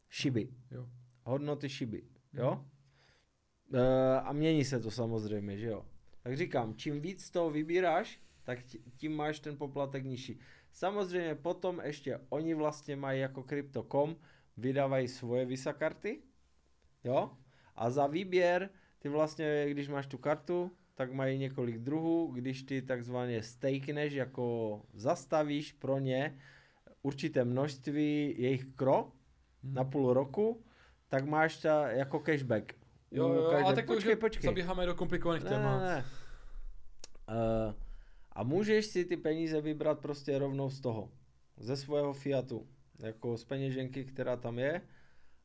Šiby. 0.09 0.49
Jo. 0.71 0.89
Hodnoty 1.23 1.69
šiby. 1.69 2.03
Jo? 2.33 2.65
Mm. 3.69 3.79
E, 3.79 4.19
a 4.19 4.33
mění 4.33 4.65
se 4.65 4.79
to 4.79 4.91
samozřejmě, 4.91 5.57
že 5.57 5.67
jo. 5.67 5.85
Tak 6.23 6.37
říkám, 6.37 6.75
čím 6.75 7.01
víc 7.01 7.29
toho 7.29 7.49
vybíráš, 7.49 8.19
tak 8.43 8.59
tím 8.97 9.15
máš 9.15 9.39
ten 9.39 9.57
poplatek 9.57 10.05
nižší. 10.05 10.39
Samozřejmě 10.71 11.35
potom 11.35 11.81
ještě 11.83 12.19
oni 12.29 12.53
vlastně 12.53 12.95
mají 12.95 13.21
jako 13.21 13.43
Crypto.com, 13.43 14.15
vydávají 14.57 15.07
svoje 15.07 15.45
Visa 15.45 15.73
karty, 15.73 16.21
jo, 17.03 17.31
a 17.75 17.89
za 17.89 18.07
výběr 18.07 18.69
ty 18.99 19.09
vlastně, 19.09 19.65
když 19.69 19.87
máš 19.87 20.07
tu 20.07 20.17
kartu, 20.17 20.71
tak 20.95 21.11
mají 21.11 21.37
několik 21.37 21.77
druhů, 21.77 22.31
když 22.33 22.63
ty 22.63 22.81
takzvaně 22.81 23.43
stakeneš, 23.43 24.13
jako 24.13 24.81
zastavíš 24.93 25.71
pro 25.71 25.99
ně 25.99 26.37
určité 27.01 27.45
množství 27.45 28.35
jejich 28.37 28.65
kro 28.75 29.11
hmm. 29.63 29.73
na 29.73 29.83
půl 29.83 30.13
roku, 30.13 30.63
tak 31.07 31.25
máš 31.25 31.57
ta 31.57 31.91
jako 31.91 32.19
cashback. 32.19 32.73
Jo, 33.11 33.29
jo, 33.29 33.49
každé... 33.49 33.63
ale 33.65 33.75
tak 33.75 33.85
počkej, 33.85 34.15
počkej. 34.15 34.47
zabíháme 34.47 34.85
do 34.85 34.95
komplikovaných 34.95 35.43
ne, 35.43 35.49
témat. 35.49 35.79
Ne, 35.79 35.85
ne. 35.85 36.05
Uh, 37.29 37.73
a 38.31 38.43
můžeš 38.43 38.85
si 38.85 39.05
ty 39.05 39.17
peníze 39.17 39.61
vybrat 39.61 39.99
prostě 39.99 40.39
rovnou 40.39 40.69
z 40.69 40.81
toho, 40.81 41.11
ze 41.57 41.77
svého 41.77 42.13
Fiatu, 42.13 42.67
jako 42.99 43.37
z 43.37 43.45
peněženky, 43.45 44.05
která 44.05 44.37
tam 44.37 44.59
je. 44.59 44.81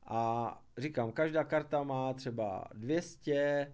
A 0.06 0.62
říkám, 0.78 1.12
každá 1.12 1.44
karta 1.44 1.82
má 1.82 2.12
třeba 2.14 2.64
200, 2.74 3.72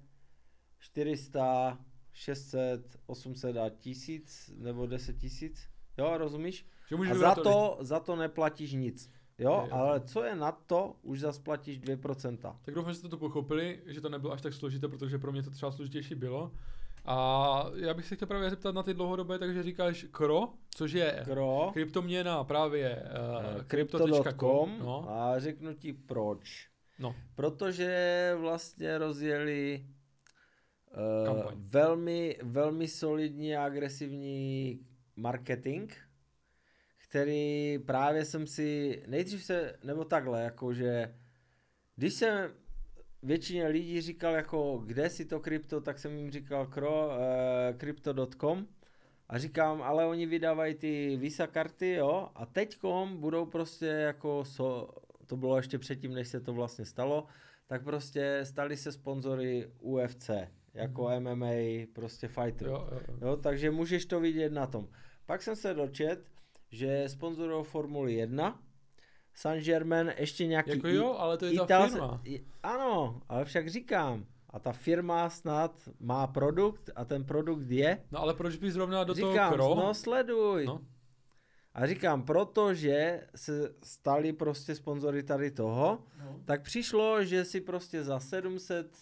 400, 0.87 1.78
600, 2.12 2.97
800 3.07 3.57
a 3.57 3.70
1000 3.70 4.51
nebo 4.57 4.87
10 4.87 5.18
tisíc. 5.18 5.68
Jo, 5.99 6.18
rozumíš? 6.18 6.66
Že 6.91 6.97
a 6.97 7.14
za 7.14 7.34
to, 7.34 7.78
za 7.80 8.01
to 8.01 8.16
neplatíš 8.16 8.72
nic. 8.72 9.11
Jo, 9.39 9.62
je, 9.64 9.72
ale 9.72 10.01
co 10.01 10.24
je 10.24 10.37
na 10.37 10.53
to, 10.53 10.97
už 11.03 11.20
zase 11.20 11.43
platíš 11.43 11.80
2%. 11.80 12.57
Tak 12.64 12.74
doufám, 12.74 12.93
že 12.93 12.99
jste 12.99 13.09
to 13.09 13.16
pochopili, 13.16 13.80
že 13.87 14.01
to 14.01 14.09
nebylo 14.09 14.32
až 14.32 14.43
tak 14.43 14.55
složité, 14.55 14.89
protože 14.89 15.18
pro 15.18 15.32
mě 15.32 15.43
to 15.43 15.51
třeba 15.51 15.72
složitější 15.72 16.14
bylo. 16.14 16.53
A 17.05 17.66
já 17.74 17.95
bych 17.95 18.07
se 18.07 18.16
chtěl 18.16 18.28
právě 18.28 18.51
zeptat 18.51 18.74
na 18.74 18.82
ty 18.82 18.95
dlouhodobé, 18.95 19.39
takže 19.39 19.62
říkáš 19.62 20.07
KRO, 20.11 20.49
což 20.74 20.93
je 20.93 21.22
KRO, 21.24 21.70
kryptoměna 21.72 22.45
právě 22.45 23.03
uh, 23.03 23.62
crypto.com 23.62 24.78
no. 24.78 25.11
a 25.11 25.39
řeknu 25.39 25.74
ti 25.74 25.93
proč. 25.93 26.68
No. 26.99 27.14
Protože 27.34 28.32
vlastně 28.41 28.99
rozjeli 28.99 29.87
uh, 30.97 31.53
velmi, 31.57 32.39
velmi 32.43 32.89
solidní 32.89 33.57
a 33.57 33.65
agresivní 33.65 34.81
marketing, 35.17 35.93
který 37.09 37.79
právě 37.87 38.25
jsem 38.25 38.47
si, 38.47 39.03
nejdřív 39.07 39.45
se, 39.45 39.79
nebo 39.85 40.05
takhle, 40.05 40.43
jakože 40.43 41.15
když 41.97 42.15
jsem 42.15 42.51
většině 43.23 43.67
lidí 43.67 44.01
říkal 44.01 44.35
jako, 44.35 44.83
kde 44.87 45.11
si 45.11 45.25
to 45.25 45.41
krypto, 45.41 45.81
tak 45.81 45.99
jsem 45.99 46.19
jim 46.19 46.31
říkal 46.31 46.67
kro, 46.67 47.07
uh, 47.07 47.79
crypto.com 47.79 48.67
a 49.29 49.39
říkám, 49.39 49.83
ale 49.83 50.07
oni 50.07 50.27
vydávají 50.27 50.75
ty 50.75 51.17
Visa 51.17 51.47
karty, 51.47 51.93
jo, 51.93 52.29
a 52.35 52.47
teďkom 52.47 53.17
budou 53.17 53.47
prostě 53.47 53.87
jako, 53.87 54.45
so, 54.45 55.01
to 55.27 55.37
bylo 55.37 55.57
ještě 55.57 55.79
předtím, 55.79 56.15
než 56.15 56.29
se 56.29 56.41
to 56.41 56.53
vlastně 56.53 56.85
stalo, 56.85 57.27
tak 57.67 57.85
prostě 57.85 58.41
stali 58.45 58.77
se 58.77 58.93
sponzory 58.93 59.71
UFC, 59.81 60.31
jako 60.77 61.03
mm-hmm. 61.03 61.35
MMA, 61.35 61.93
prostě 61.93 62.29
fighter. 62.29 62.68
Jo, 62.68 62.89
jo, 62.93 63.01
jo. 63.09 63.29
jo, 63.29 63.37
takže 63.37 63.70
můžeš 63.70 64.07
to 64.07 64.20
vidět 64.20 64.53
na 64.53 64.66
tom. 64.66 64.89
Pak 65.27 65.43
jsem 65.43 65.57
se 65.57 65.74
dočet, 65.74 66.24
že 66.70 67.05
sponzorují 67.09 67.64
Formuli 67.64 68.14
1, 68.14 68.61
Saint-Germain, 69.35 70.12
ještě 70.18 70.47
nějaký... 70.47 70.70
Jako 70.70 70.89
jo, 70.89 71.14
ale 71.18 71.39
to 71.39 71.47
je 71.47 71.53
Ital... 71.53 71.66
ta 71.66 71.89
firma. 71.89 72.22
Ano, 72.62 73.20
ale 73.29 73.45
však 73.45 73.68
říkám, 73.68 74.27
a 74.51 74.59
ta 74.59 74.72
firma 74.72 75.31
snad 75.31 75.89
má 76.01 76.27
produkt 76.27 76.91
a 76.97 77.05
ten 77.05 77.24
produkt 77.24 77.70
je... 77.70 78.03
No 78.11 78.20
ale 78.20 78.35
proč 78.35 78.57
by 78.57 78.70
zrovna 78.70 79.05
do 79.05 79.14
říkám, 79.14 79.57
toho 79.57 79.74
kro? 79.74 79.83
no 79.83 79.95
sleduj. 79.95 80.66
No. 80.66 80.81
A 81.74 81.87
říkám, 81.87 82.22
protože 82.22 83.27
se 83.35 83.74
stali 83.83 84.33
prostě 84.33 84.74
sponzory 84.74 85.22
tady 85.22 85.51
toho, 85.51 86.05
no. 86.18 86.41
tak 86.45 86.62
přišlo, 86.62 87.24
že 87.24 87.45
si 87.45 87.61
prostě 87.61 88.05
za 88.05 88.20
700 88.20 88.97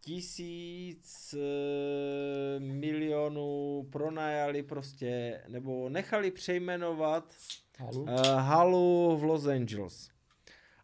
tisíc 0.00 1.34
e, 1.34 2.60
milionů 2.60 3.88
pronajali 3.92 4.62
prostě, 4.62 5.40
nebo 5.48 5.88
nechali 5.88 6.30
přejmenovat 6.30 7.34
halu? 7.78 8.02
Uh, 8.02 8.20
halu 8.22 9.16
v 9.16 9.24
Los 9.24 9.46
Angeles. 9.46 10.10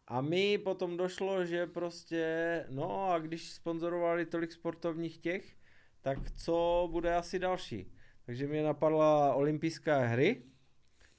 A 0.09 0.21
mi 0.21 0.59
potom 0.59 0.97
došlo, 0.97 1.45
že 1.45 1.67
prostě, 1.67 2.65
no 2.71 3.11
a 3.11 3.19
když 3.19 3.53
sponzorovali 3.53 4.27
tolik 4.27 4.53
sportovních 4.53 5.19
těch, 5.19 5.57
tak 6.03 6.19
co 6.31 6.89
bude 6.93 7.15
asi 7.15 7.39
další? 7.39 7.93
Takže 8.27 8.47
mě 8.47 8.63
napadla 8.63 9.35
olympijská 9.35 9.99
hry, 9.99 10.43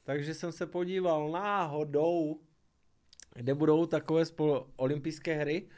takže 0.04 0.34
jsem 0.34 0.52
se 0.52 0.66
podíval 0.66 1.32
náhodou, 1.32 2.42
kde 3.36 3.54
budou 3.54 3.86
takové 3.86 4.24
spol- 4.24 4.66
olympijské 4.76 5.34
hry. 5.34 5.70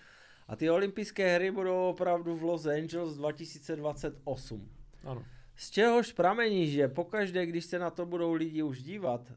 A 0.50 0.56
ty 0.56 0.70
olympijské 0.70 1.36
hry 1.36 1.52
budou 1.52 1.90
opravdu 1.90 2.36
v 2.36 2.44
Los 2.44 2.66
Angeles 2.66 3.16
2028. 3.16 4.70
Ano. 5.04 5.26
Z 5.56 5.70
čehož 5.70 6.14
pramení, 6.14 6.68
že 6.72 6.88
pokaždé, 6.88 7.46
když 7.46 7.66
se 7.66 7.80
na 7.80 7.90
to 7.90 8.06
budou 8.06 8.34
lidi 8.34 8.64
už 8.64 8.84
dívat, 8.84 9.34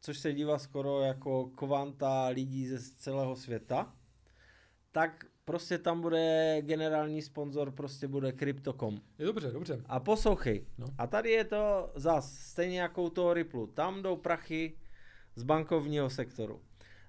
což 0.00 0.18
se 0.18 0.32
dívá 0.32 0.58
skoro 0.58 1.00
jako 1.00 1.46
kvanta 1.46 2.26
lidí 2.26 2.66
ze 2.66 2.78
celého 2.96 3.36
světa, 3.36 3.94
tak 4.92 5.26
prostě 5.44 5.78
tam 5.78 6.00
bude 6.00 6.56
generální 6.62 7.22
sponzor, 7.22 7.70
prostě 7.70 8.08
bude 8.08 8.32
Crypto.com. 8.32 9.00
Je 9.18 9.26
dobře, 9.26 9.50
dobře. 9.50 9.82
A 9.86 10.00
poslouchej, 10.00 10.66
no. 10.78 10.86
a 10.98 11.06
tady 11.06 11.30
je 11.30 11.44
to 11.44 11.92
zas, 11.94 12.38
stejně 12.38 12.80
jako 12.80 13.02
u 13.02 13.10
toho 13.10 13.34
Ripple, 13.34 13.66
tam 13.66 14.02
jdou 14.02 14.16
prachy 14.16 14.78
z 15.36 15.42
bankovního 15.42 16.10
sektoru. 16.10 16.60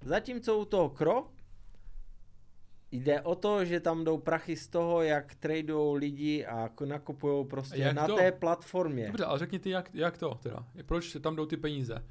Zatímco 0.01 0.57
u 0.57 0.65
toho 0.65 0.89
Kro 0.89 1.34
jde 2.95 3.21
o 3.21 3.35
to, 3.35 3.65
že 3.65 3.79
tam 3.79 4.03
jdou 4.03 4.17
prachy 4.17 4.55
z 4.55 4.67
toho, 4.67 5.01
jak 5.01 5.35
tradujou 5.35 5.93
lidi 5.93 6.45
a 6.45 6.69
nakupují 6.85 7.45
prostě 7.45 7.93
na 7.93 8.07
to? 8.07 8.15
té 8.15 8.31
platformě. 8.31 9.07
Dobře, 9.07 9.25
ale 9.25 9.39
řekni 9.39 9.59
ty, 9.59 9.69
jak, 9.69 9.89
jak 9.93 10.17
to 10.17 10.35
teda? 10.35 10.65
Proč 10.85 11.17
tam 11.21 11.35
jdou 11.35 11.45
ty 11.45 11.57
peníze? 11.57 12.05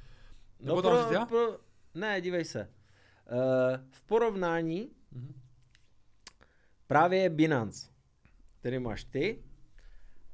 No 0.60 0.82
pro, 0.82 1.02
říct 1.02 1.12
já? 1.12 1.26
pro, 1.26 1.58
ne, 1.94 2.20
dívej 2.20 2.44
se. 2.44 2.60
Uh, 3.32 3.38
v 3.90 4.02
porovnání 4.02 4.90
mm-hmm. 5.16 5.34
právě 6.86 7.18
je 7.18 7.30
Binance, 7.30 7.90
který 8.60 8.78
máš 8.78 9.04
ty 9.04 9.44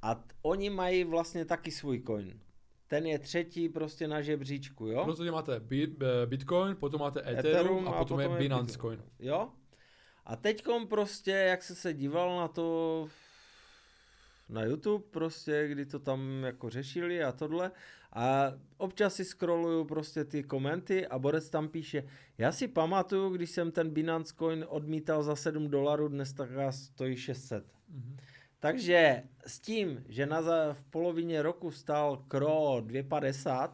a 0.03 0.15
t- 0.15 0.35
oni 0.43 0.71
mají 0.71 1.05
vlastně 1.05 1.45
taky 1.45 1.71
svůj 1.71 2.03
coin. 2.07 2.41
Ten 2.87 3.07
je 3.07 3.19
třetí 3.19 3.69
prostě 3.69 4.09
na 4.09 4.23
žebříčku, 4.23 4.87
jo? 4.87 5.05
Prostě 5.05 5.31
máte 5.31 5.61
Bitcoin, 6.27 6.77
potom 6.77 7.01
máte 7.01 7.21
Ethereum, 7.21 7.47
Ethereum 7.47 7.89
a, 7.89 7.91
a 7.91 7.99
potom, 7.99 8.19
potom 8.19 8.33
je 8.33 8.39
Binance 8.39 8.67
Bitcoin. 8.67 8.99
coin. 8.99 9.11
Jo? 9.19 9.53
A 10.31 10.37
teďkom 10.37 10.87
prostě, 10.87 11.31
jak 11.31 11.63
se 11.63 11.75
se 11.75 11.95
díval 11.95 12.37
na 12.37 12.49
to 12.49 13.09
na 14.49 14.65
YouTube 14.65 15.05
prostě, 15.11 15.69
kdy 15.69 15.87
to 15.87 15.99
tam 15.99 16.43
jako 16.45 16.71
řešili 16.71 17.25
a 17.25 17.33
tohle 17.33 17.71
a 18.13 18.53
občas 18.77 19.15
si 19.15 19.25
scrolluju 19.25 19.85
prostě 19.85 20.25
ty 20.25 20.43
komenty 20.43 21.07
a 21.07 21.19
Borec 21.19 21.51
tam 21.51 21.69
píše, 21.69 22.09
já 22.39 22.53
si 22.53 22.69
pamatuju, 22.69 23.31
když 23.31 23.51
jsem 23.51 23.73
ten 23.73 23.91
Binance 23.91 24.35
Coin 24.39 24.65
odmítal 24.69 25.23
za 25.23 25.37
7 25.37 25.69
dolarů, 25.69 26.09
dnes 26.09 26.33
tak 26.33 26.49
stojí 26.71 27.17
600. 27.17 27.65
Mm-hmm. 27.65 28.17
Takže 28.61 29.23
s 29.47 29.61
tím, 29.61 30.05
že 30.09 30.27
na 30.27 30.43
za, 30.43 30.73
v 30.73 30.83
polovině 30.83 31.43
roku 31.43 31.71
stál 31.71 32.25
KRO 32.29 32.77
2,50, 32.81 33.71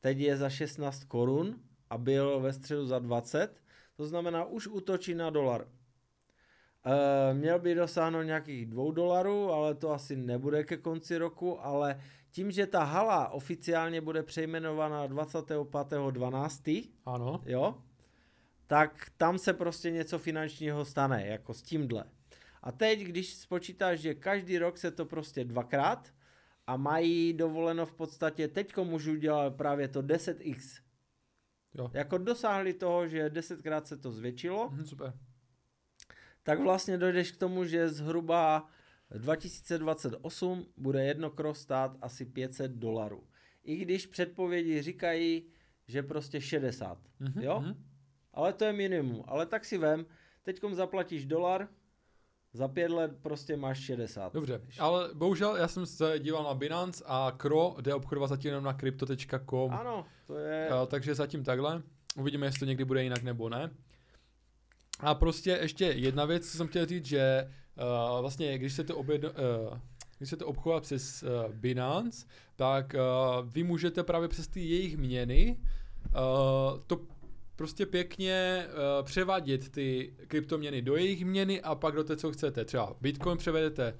teď 0.00 0.18
je 0.18 0.36
za 0.36 0.50
16 0.50 1.04
korun 1.04 1.60
a 1.90 1.98
byl 1.98 2.40
ve 2.40 2.52
středu 2.52 2.86
za 2.86 2.98
20, 2.98 3.62
to 3.96 4.06
znamená 4.06 4.44
už 4.44 4.66
útočí 4.66 5.14
na 5.14 5.30
dolar. 5.30 5.66
E, 6.84 7.34
měl 7.34 7.58
by 7.58 7.74
dosáhnout 7.74 8.22
nějakých 8.22 8.66
2 8.66 8.92
dolarů, 8.92 9.52
ale 9.52 9.74
to 9.74 9.90
asi 9.90 10.16
nebude 10.16 10.64
ke 10.64 10.76
konci 10.76 11.18
roku, 11.18 11.64
ale 11.64 12.00
tím, 12.30 12.50
že 12.50 12.66
ta 12.66 12.84
hala 12.84 13.28
oficiálně 13.28 14.00
bude 14.00 14.22
přejmenovaná 14.22 15.08
25.12. 15.08 16.90
Ano. 17.06 17.42
Jo, 17.46 17.82
tak 18.66 19.10
tam 19.16 19.38
se 19.38 19.52
prostě 19.52 19.90
něco 19.90 20.18
finančního 20.18 20.84
stane, 20.84 21.26
jako 21.26 21.54
s 21.54 21.62
tímhle. 21.62 22.04
A 22.62 22.72
teď, 22.72 23.00
když 23.00 23.34
spočítáš, 23.34 24.00
že 24.00 24.14
každý 24.14 24.58
rok 24.58 24.78
se 24.78 24.90
to 24.90 25.06
prostě 25.06 25.44
dvakrát 25.44 26.12
a 26.66 26.76
mají 26.76 27.32
dovoleno 27.32 27.86
v 27.86 27.94
podstatě, 27.94 28.48
teďko 28.48 28.84
můžu 28.84 29.16
dělat 29.16 29.56
právě 29.56 29.88
to 29.88 30.02
10x. 30.02 30.80
Jo. 31.74 31.90
Jako 31.94 32.18
dosáhli 32.18 32.74
toho, 32.74 33.06
že 33.06 33.30
desetkrát 33.30 33.86
se 33.86 33.96
to 33.96 34.12
zvětšilo. 34.12 34.70
Mhm, 34.70 34.86
super. 34.86 35.12
Tak 36.48 36.60
vlastně 36.60 36.98
dojdeš 36.98 37.32
k 37.32 37.36
tomu, 37.36 37.64
že 37.64 37.88
zhruba 37.88 38.68
2028 39.10 40.66
bude 40.76 41.04
jedno 41.04 41.30
cross 41.30 41.60
stát 41.60 41.96
asi 42.00 42.24
500 42.24 42.72
dolarů. 42.72 43.24
I 43.64 43.76
když 43.76 44.06
předpovědi 44.06 44.82
říkají, 44.82 45.42
že 45.86 46.02
prostě 46.02 46.40
60. 46.40 46.98
Mm-hmm. 47.20 47.42
Jo? 47.42 47.60
Mhm. 47.60 47.84
Ale 48.34 48.52
to 48.52 48.64
je 48.64 48.72
minimum. 48.72 49.24
Ale 49.26 49.46
tak 49.46 49.64
si 49.64 49.78
vem, 49.78 50.06
teďkom 50.42 50.74
zaplatíš 50.74 51.26
dolar, 51.26 51.68
za 52.52 52.68
pět 52.68 52.90
let 52.90 53.12
prostě 53.22 53.56
máš 53.56 53.78
60. 53.78 54.32
Dobře, 54.32 54.60
ale 54.78 55.10
bohužel 55.14 55.56
já 55.56 55.68
jsem 55.68 55.86
se 55.86 56.18
díval 56.18 56.44
na 56.44 56.54
Binance 56.54 57.04
a 57.06 57.32
Kro 57.36 57.76
jde 57.80 57.94
obchodovat 57.94 58.30
zatím 58.30 58.48
jenom 58.48 58.64
na 58.64 58.72
crypto.com. 58.72 59.72
Ano, 59.72 60.06
to 60.26 60.38
je... 60.38 60.68
Uh, 60.68 60.86
takže 60.86 61.14
zatím 61.14 61.44
takhle. 61.44 61.82
Uvidíme, 62.16 62.46
jestli 62.46 62.58
to 62.58 62.64
někdy 62.64 62.84
bude 62.84 63.02
jinak 63.02 63.22
nebo 63.22 63.48
ne. 63.48 63.70
A 65.00 65.14
prostě 65.14 65.58
ještě 65.62 65.84
jedna 65.84 66.24
věc, 66.24 66.50
co 66.50 66.56
jsem 66.56 66.68
chtěl 66.68 66.86
říct, 66.86 67.06
že 67.06 67.50
uh, 67.76 68.20
vlastně, 68.20 68.58
když 68.58 68.72
se 68.72 68.84
to 68.84 68.96
objedno, 68.96 69.30
uh, 69.30 69.78
když 70.18 70.30
se 70.30 70.36
to 70.36 70.54
přes 70.80 71.22
uh, 71.22 71.54
Binance, 71.54 72.26
tak 72.56 72.94
uh, 72.94 73.48
vy 73.50 73.62
můžete 73.62 74.02
právě 74.02 74.28
přes 74.28 74.48
ty 74.48 74.60
jejich 74.60 74.96
měny 74.96 75.58
uh, 76.06 76.80
to 76.86 77.00
prostě 77.56 77.86
pěkně 77.86 78.66
uh, 78.68 79.06
převádět 79.06 79.68
ty 79.68 80.14
kryptoměny 80.26 80.82
do 80.82 80.96
jejich 80.96 81.24
měny 81.24 81.62
a 81.62 81.74
pak 81.74 81.94
do 81.94 82.04
té, 82.04 82.16
co 82.16 82.32
chcete. 82.32 82.64
Třeba 82.64 82.96
Bitcoin 83.00 83.38
převedete 83.38 83.94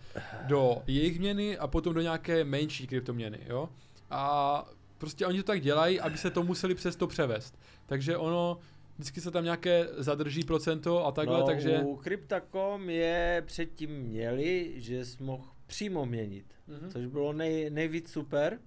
do 0.47 0.83
jejich 0.87 1.19
měny 1.19 1.59
a 1.59 1.67
potom 1.67 1.95
do 1.95 2.01
nějaké 2.01 2.45
menší 2.45 2.87
kryptoměny, 2.87 3.39
jo. 3.47 3.69
A 4.11 4.65
prostě 4.99 5.27
oni 5.27 5.39
to 5.39 5.47
tak 5.47 5.61
dělají, 5.61 6.01
aby 6.01 6.19
se 6.19 6.31
to 6.31 6.43
museli 6.43 6.75
přes 6.75 6.97
to 6.97 7.07
převést. 7.07 7.59
Takže 7.87 8.17
ono, 8.17 8.59
vždycky 8.99 9.21
se 9.21 9.31
tam 9.31 9.45
nějaké 9.45 9.87
zadrží 9.97 10.45
procento 10.45 11.07
a 11.07 11.13
takhle, 11.13 11.41
no, 11.41 11.47
takže... 11.47 11.79
u 11.79 12.01
Crypta.com 12.03 12.91
je 12.91 13.43
předtím 13.47 13.91
měli, 13.91 14.73
že 14.77 15.05
jsi 15.05 15.23
mohl 15.23 15.45
přímo 15.67 16.07
měnit, 16.07 16.47
mm-hmm. 16.69 16.89
což 16.89 17.07
bylo 17.07 17.33
nej, 17.33 17.71
nejvíc 17.71 18.11
super, 18.11 18.59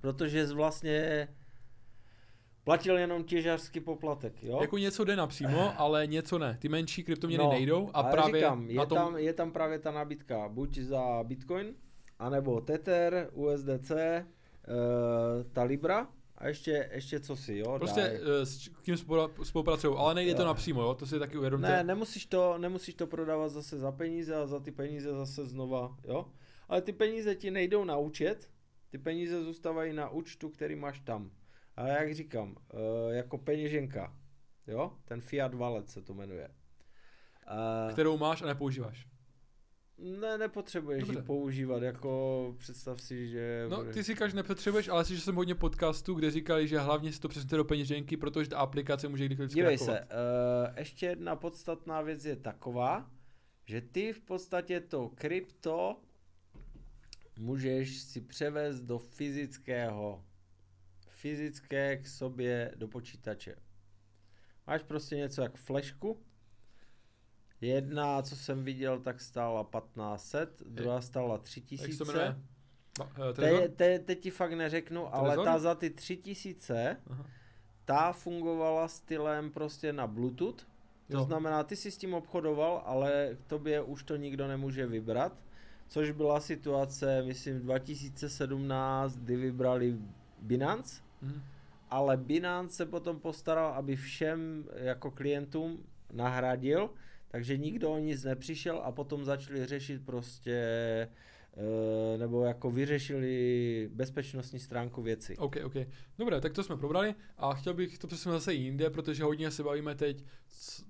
protože 0.00 0.46
jsi 0.46 0.54
vlastně 0.54 1.28
platil 2.64 2.98
jenom 2.98 3.24
těžařský 3.24 3.80
poplatek, 3.80 4.42
jo? 4.42 4.58
Jako 4.60 4.78
něco 4.78 5.04
jde 5.04 5.16
napřímo, 5.16 5.72
ale 5.80 6.06
něco 6.06 6.38
ne. 6.38 6.56
Ty 6.60 6.68
menší 6.68 7.04
kryptoměny 7.04 7.44
no, 7.44 7.50
nejdou 7.50 7.90
a 7.94 8.02
právě 8.02 8.40
říkám, 8.40 8.70
je, 8.70 8.86
tom... 8.86 8.98
tam, 8.98 9.16
je 9.16 9.32
tam 9.32 9.52
právě 9.52 9.78
ta 9.78 9.90
nabídka 9.90 10.48
buď 10.48 10.78
za 10.78 11.22
Bitcoin, 11.22 11.74
anebo 12.18 12.60
Tether, 12.60 13.30
USDC, 13.32 13.90
uh, 13.90 13.96
eh, 13.96 14.24
ta 15.52 15.62
Libra, 15.62 16.08
a 16.42 16.48
ještě, 16.48 16.88
ještě 16.92 17.20
co 17.20 17.36
si, 17.36 17.56
jo? 17.56 17.78
Prostě 17.78 18.00
daj. 18.00 18.16
Eh, 18.42 18.46
s 18.46 18.68
kým 18.68 18.96
spolupracují, 19.42 19.96
ale 19.98 20.14
nejde 20.14 20.30
jo. 20.30 20.36
to 20.36 20.44
napřímo, 20.44 20.82
jo? 20.82 20.94
To 20.94 21.06
si 21.06 21.18
taky 21.18 21.38
uvědomte. 21.38 21.68
Ne, 21.68 21.84
nemusíš 21.84 22.26
to, 22.26 22.58
nemusíš 22.58 22.94
to 22.94 23.06
prodávat 23.06 23.48
zase 23.48 23.78
za 23.78 23.92
peníze 23.92 24.36
a 24.36 24.46
za 24.46 24.60
ty 24.60 24.70
peníze 24.70 25.12
zase 25.12 25.46
znova, 25.46 25.96
jo? 26.04 26.26
Ale 26.68 26.82
ty 26.82 26.92
peníze 26.92 27.34
ti 27.34 27.50
nejdou 27.50 27.84
na 27.84 27.96
účet, 27.96 28.50
ty 28.90 28.98
peníze 28.98 29.44
zůstávají 29.44 29.92
na 29.92 30.08
účtu, 30.08 30.48
který 30.48 30.76
máš 30.76 31.00
tam. 31.00 31.30
A 31.76 31.86
jak 31.86 32.14
říkám, 32.14 32.50
uh, 32.50 33.14
jako 33.14 33.38
peněženka, 33.38 34.16
jo? 34.66 34.92
Ten 35.04 35.20
Fiat 35.20 35.54
Wallet 35.54 35.90
se 35.90 36.02
to 36.02 36.14
jmenuje. 36.14 36.48
Uh, 37.86 37.92
Kterou 37.92 38.18
máš 38.18 38.42
a 38.42 38.46
nepoužíváš. 38.46 39.06
Ne, 40.02 40.38
nepotřebuješ 40.38 41.04
Dobře. 41.04 41.18
ji 41.18 41.22
používat, 41.22 41.82
jako 41.82 42.54
představ 42.58 43.00
si, 43.00 43.28
že... 43.28 43.66
No, 43.70 43.84
ty 43.84 44.04
si 44.04 44.12
říkáš, 44.12 44.32
nepotřebuješ, 44.32 44.88
ale 44.88 45.04
si, 45.04 45.14
že 45.14 45.20
jsem 45.20 45.34
hodně 45.34 45.54
podcastů, 45.54 46.14
kde 46.14 46.30
říkali, 46.30 46.68
že 46.68 46.78
hlavně 46.78 47.12
si 47.12 47.20
to 47.20 47.28
přesně 47.28 47.56
do 47.56 47.64
peněženky, 47.64 48.16
protože 48.16 48.50
ta 48.50 48.58
aplikace 48.58 49.08
může 49.08 49.26
kdykoliv 49.26 49.50
Dívej 49.50 49.78
se, 49.78 50.00
uh, 50.00 50.78
ještě 50.78 51.06
jedna 51.06 51.36
podstatná 51.36 52.00
věc 52.00 52.24
je 52.24 52.36
taková, 52.36 53.10
že 53.64 53.80
ty 53.80 54.12
v 54.12 54.20
podstatě 54.20 54.80
to 54.80 55.08
krypto 55.08 55.96
můžeš 57.38 58.00
si 58.00 58.20
převést 58.20 58.80
do 58.80 58.98
fyzického, 58.98 60.24
fyzické 61.08 61.96
k 61.96 62.08
sobě 62.08 62.72
do 62.76 62.88
počítače. 62.88 63.56
Máš 64.66 64.82
prostě 64.82 65.16
něco 65.16 65.42
jak 65.42 65.56
flešku, 65.56 66.22
Jedna, 67.62 68.22
co 68.22 68.36
jsem 68.36 68.64
viděl, 68.64 68.98
tak 68.98 69.20
stála 69.20 69.62
1500, 69.62 70.62
druhá 70.66 71.00
stála 71.00 71.38
3000. 71.38 72.36
Eh, 73.00 73.32
te, 73.32 73.68
te, 73.68 73.98
teď 73.98 74.20
ti 74.20 74.30
fakt 74.30 74.52
neřeknu, 74.52 75.00
Trezor? 75.00 75.18
ale 75.18 75.44
ta 75.44 75.58
za 75.58 75.74
ty 75.74 75.90
3000, 75.90 76.96
Aha. 77.10 77.26
ta 77.84 78.12
fungovala 78.12 78.88
stylem 78.88 79.50
prostě 79.50 79.92
na 79.92 80.06
Bluetooth. 80.06 80.66
To 81.10 81.18
jo. 81.18 81.24
znamená, 81.24 81.64
ty 81.64 81.76
si 81.76 81.90
s 81.90 81.96
tím 81.96 82.14
obchodoval, 82.14 82.82
ale 82.84 83.36
k 83.40 83.44
tobě 83.44 83.82
už 83.82 84.02
to 84.02 84.16
nikdo 84.16 84.48
nemůže 84.48 84.86
vybrat. 84.86 85.32
Což 85.88 86.10
byla 86.10 86.40
situace, 86.40 87.22
myslím, 87.22 87.60
2017, 87.60 89.16
kdy 89.16 89.36
vybrali 89.36 89.98
Binance. 90.40 91.02
Mhm. 91.22 91.42
Ale 91.90 92.16
Binance 92.16 92.76
se 92.76 92.86
potom 92.86 93.20
postaral, 93.20 93.72
aby 93.72 93.96
všem 93.96 94.64
jako 94.74 95.10
klientům 95.10 95.84
nahradil 96.12 96.90
takže 97.32 97.56
nikdo 97.56 97.92
o 97.92 97.98
nic 97.98 98.24
nepřišel 98.24 98.80
a 98.84 98.92
potom 98.92 99.24
začali 99.24 99.66
řešit 99.66 100.04
prostě 100.04 100.52
eh, 100.52 102.18
nebo 102.18 102.44
jako 102.44 102.70
vyřešili 102.70 103.90
bezpečnostní 103.92 104.58
stránku 104.58 105.02
věci. 105.02 105.36
OK, 105.36 105.56
OK. 105.64 105.74
Dobré, 106.18 106.40
tak 106.40 106.52
to 106.52 106.62
jsme 106.62 106.76
probrali 106.76 107.14
a 107.38 107.54
chtěl 107.54 107.74
bych 107.74 107.98
to 107.98 108.06
přesunout 108.06 108.34
zase 108.34 108.54
jinde, 108.54 108.90
protože 108.90 109.24
hodně 109.24 109.50
se 109.50 109.62
bavíme 109.62 109.94
teď 109.94 110.24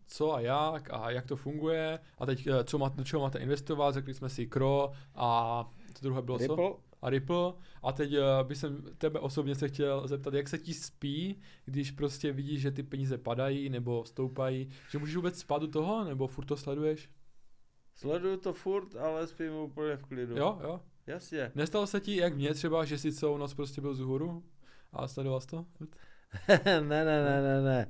co 0.06 0.34
a 0.34 0.40
jak 0.40 0.88
a 0.92 1.10
jak 1.10 1.26
to 1.26 1.36
funguje 1.36 1.98
a 2.18 2.26
teď 2.26 2.46
eh, 2.46 2.64
co 2.64 2.78
má, 2.78 2.88
do 2.88 3.04
čeho 3.04 3.22
máte 3.22 3.38
investovat, 3.38 3.94
řekli 3.94 4.14
jsme 4.14 4.28
si 4.28 4.46
Kro 4.46 4.92
a 5.14 5.64
to 5.92 5.98
druhé 6.02 6.22
bylo 6.22 6.38
Ripple. 6.38 6.56
co? 6.56 6.91
A 7.02 7.10
Ripple. 7.10 7.52
A 7.82 7.92
teď 7.92 8.12
uh, 8.12 8.48
bych 8.48 8.58
jsem 8.58 8.82
tebe 8.98 9.20
osobně 9.20 9.54
se 9.54 9.68
chtěl 9.68 10.08
zeptat, 10.08 10.34
jak 10.34 10.48
se 10.48 10.58
ti 10.58 10.74
spí, 10.74 11.40
když 11.64 11.90
prostě 11.90 12.32
vidíš, 12.32 12.60
že 12.60 12.70
ty 12.70 12.82
peníze 12.82 13.18
padají 13.18 13.68
nebo 13.68 14.04
stoupají, 14.04 14.68
že 14.90 14.98
můžeš 14.98 15.16
vůbec 15.16 15.38
spát 15.38 15.62
do 15.62 15.68
toho, 15.68 16.04
nebo 16.04 16.26
furt 16.26 16.44
to 16.44 16.56
sleduješ? 16.56 17.10
Sleduju 17.94 18.36
to 18.36 18.52
furt, 18.52 18.96
ale 18.96 19.26
spím 19.26 19.52
úplně 19.52 19.96
v 19.96 20.02
klidu. 20.02 20.36
Jo, 20.36 20.58
jo. 20.62 20.80
Jasně. 21.06 21.52
Nestalo 21.54 21.86
se 21.86 22.00
ti, 22.00 22.16
jak 22.16 22.36
mě 22.36 22.54
třeba, 22.54 22.84
že 22.84 22.98
si 22.98 23.12
celou 23.12 23.36
noc 23.36 23.54
prostě 23.54 23.80
byl 23.80 23.94
z 23.94 24.00
hůru 24.00 24.42
a 24.92 25.08
sledoval 25.08 25.40
jsi 25.40 25.46
to? 25.46 25.66
ne, 26.48 26.80
ne, 26.80 27.04
ne, 27.04 27.42
ne, 27.42 27.62
ne. 27.62 27.86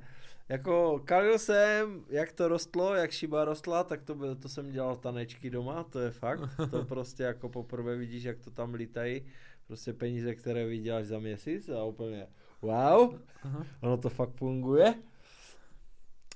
Jako 0.53 1.01
kalil 1.05 1.39
jsem, 1.39 2.05
jak 2.09 2.31
to 2.31 2.47
rostlo, 2.47 2.95
jak 2.95 3.11
šiba 3.11 3.45
rostla, 3.45 3.83
tak 3.83 4.03
to, 4.03 4.35
to 4.35 4.49
jsem 4.49 4.71
dělal 4.71 4.95
tanečky 4.95 5.49
doma, 5.49 5.83
to 5.83 5.99
je 5.99 6.11
fakt. 6.11 6.49
To 6.71 6.85
prostě 6.87 7.23
jako 7.23 7.49
poprvé 7.49 7.95
vidíš, 7.95 8.23
jak 8.23 8.39
to 8.39 8.51
tam 8.51 8.73
lítají. 8.73 9.21
Prostě 9.67 9.93
peníze, 9.93 10.35
které 10.35 10.65
vyděláš 10.65 11.05
za 11.05 11.19
měsíc 11.19 11.69
a 11.69 11.83
úplně 11.83 12.27
wow, 12.61 13.19
Aha. 13.43 13.65
ono 13.81 13.97
to 13.97 14.09
fakt 14.09 14.33
funguje. 14.35 14.93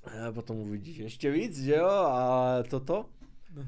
A 0.03 0.31
potom 0.31 0.57
uvidíš 0.57 0.97
ještě 0.97 1.31
víc, 1.31 1.59
že 1.59 1.75
jo, 1.75 1.89
a 1.89 2.63
toto. 2.69 3.05
Uh, 3.57 3.63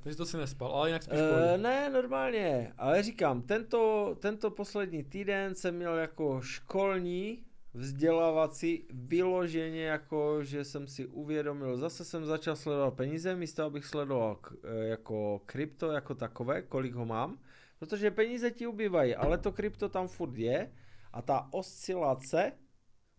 Takže 0.00 0.16
to 0.16 0.26
si 0.26 0.36
nespal, 0.36 0.72
ale 0.72 0.88
jinak 0.88 1.02
spíš 1.02 1.18
uh, 1.18 1.62
Ne, 1.62 1.90
normálně, 1.90 2.72
ale 2.78 3.02
říkám, 3.02 3.42
tento, 3.42 4.16
tento 4.20 4.50
poslední 4.50 5.04
týden 5.04 5.54
jsem 5.54 5.76
měl 5.76 5.96
jako 5.96 6.40
školní 6.40 7.44
vzdělávací 7.74 8.86
vyloženě 8.90 9.82
jako, 9.82 10.44
že 10.44 10.64
jsem 10.64 10.86
si 10.86 11.06
uvědomil, 11.06 11.76
zase 11.76 12.04
jsem 12.04 12.24
začal 12.24 12.56
sledovat 12.56 12.94
peníze, 12.94 13.36
místo 13.36 13.64
abych 13.64 13.86
sledoval 13.86 14.34
k, 14.34 14.52
e, 14.64 14.84
jako 14.84 15.42
krypto 15.46 15.92
jako 15.92 16.14
takové, 16.14 16.62
kolik 16.62 16.94
ho 16.94 17.06
mám, 17.06 17.38
protože 17.78 18.10
peníze 18.10 18.50
ti 18.50 18.66
ubývají, 18.66 19.14
ale 19.14 19.38
to 19.38 19.52
krypto 19.52 19.88
tam 19.88 20.08
furt 20.08 20.36
je 20.36 20.72
a 21.12 21.22
ta 21.22 21.48
oscilace 21.52 22.52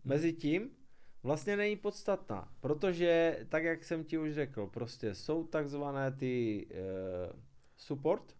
mezi 0.04 0.32
tím 0.32 0.70
vlastně 1.22 1.56
není 1.56 1.76
podstatná, 1.76 2.52
protože 2.60 3.38
tak, 3.48 3.64
jak 3.64 3.84
jsem 3.84 4.04
ti 4.04 4.18
už 4.18 4.32
řekl, 4.34 4.66
prostě 4.66 5.14
jsou 5.14 5.44
takzvané 5.46 6.12
ty 6.12 6.66
e, 6.70 6.82
support. 7.76 8.36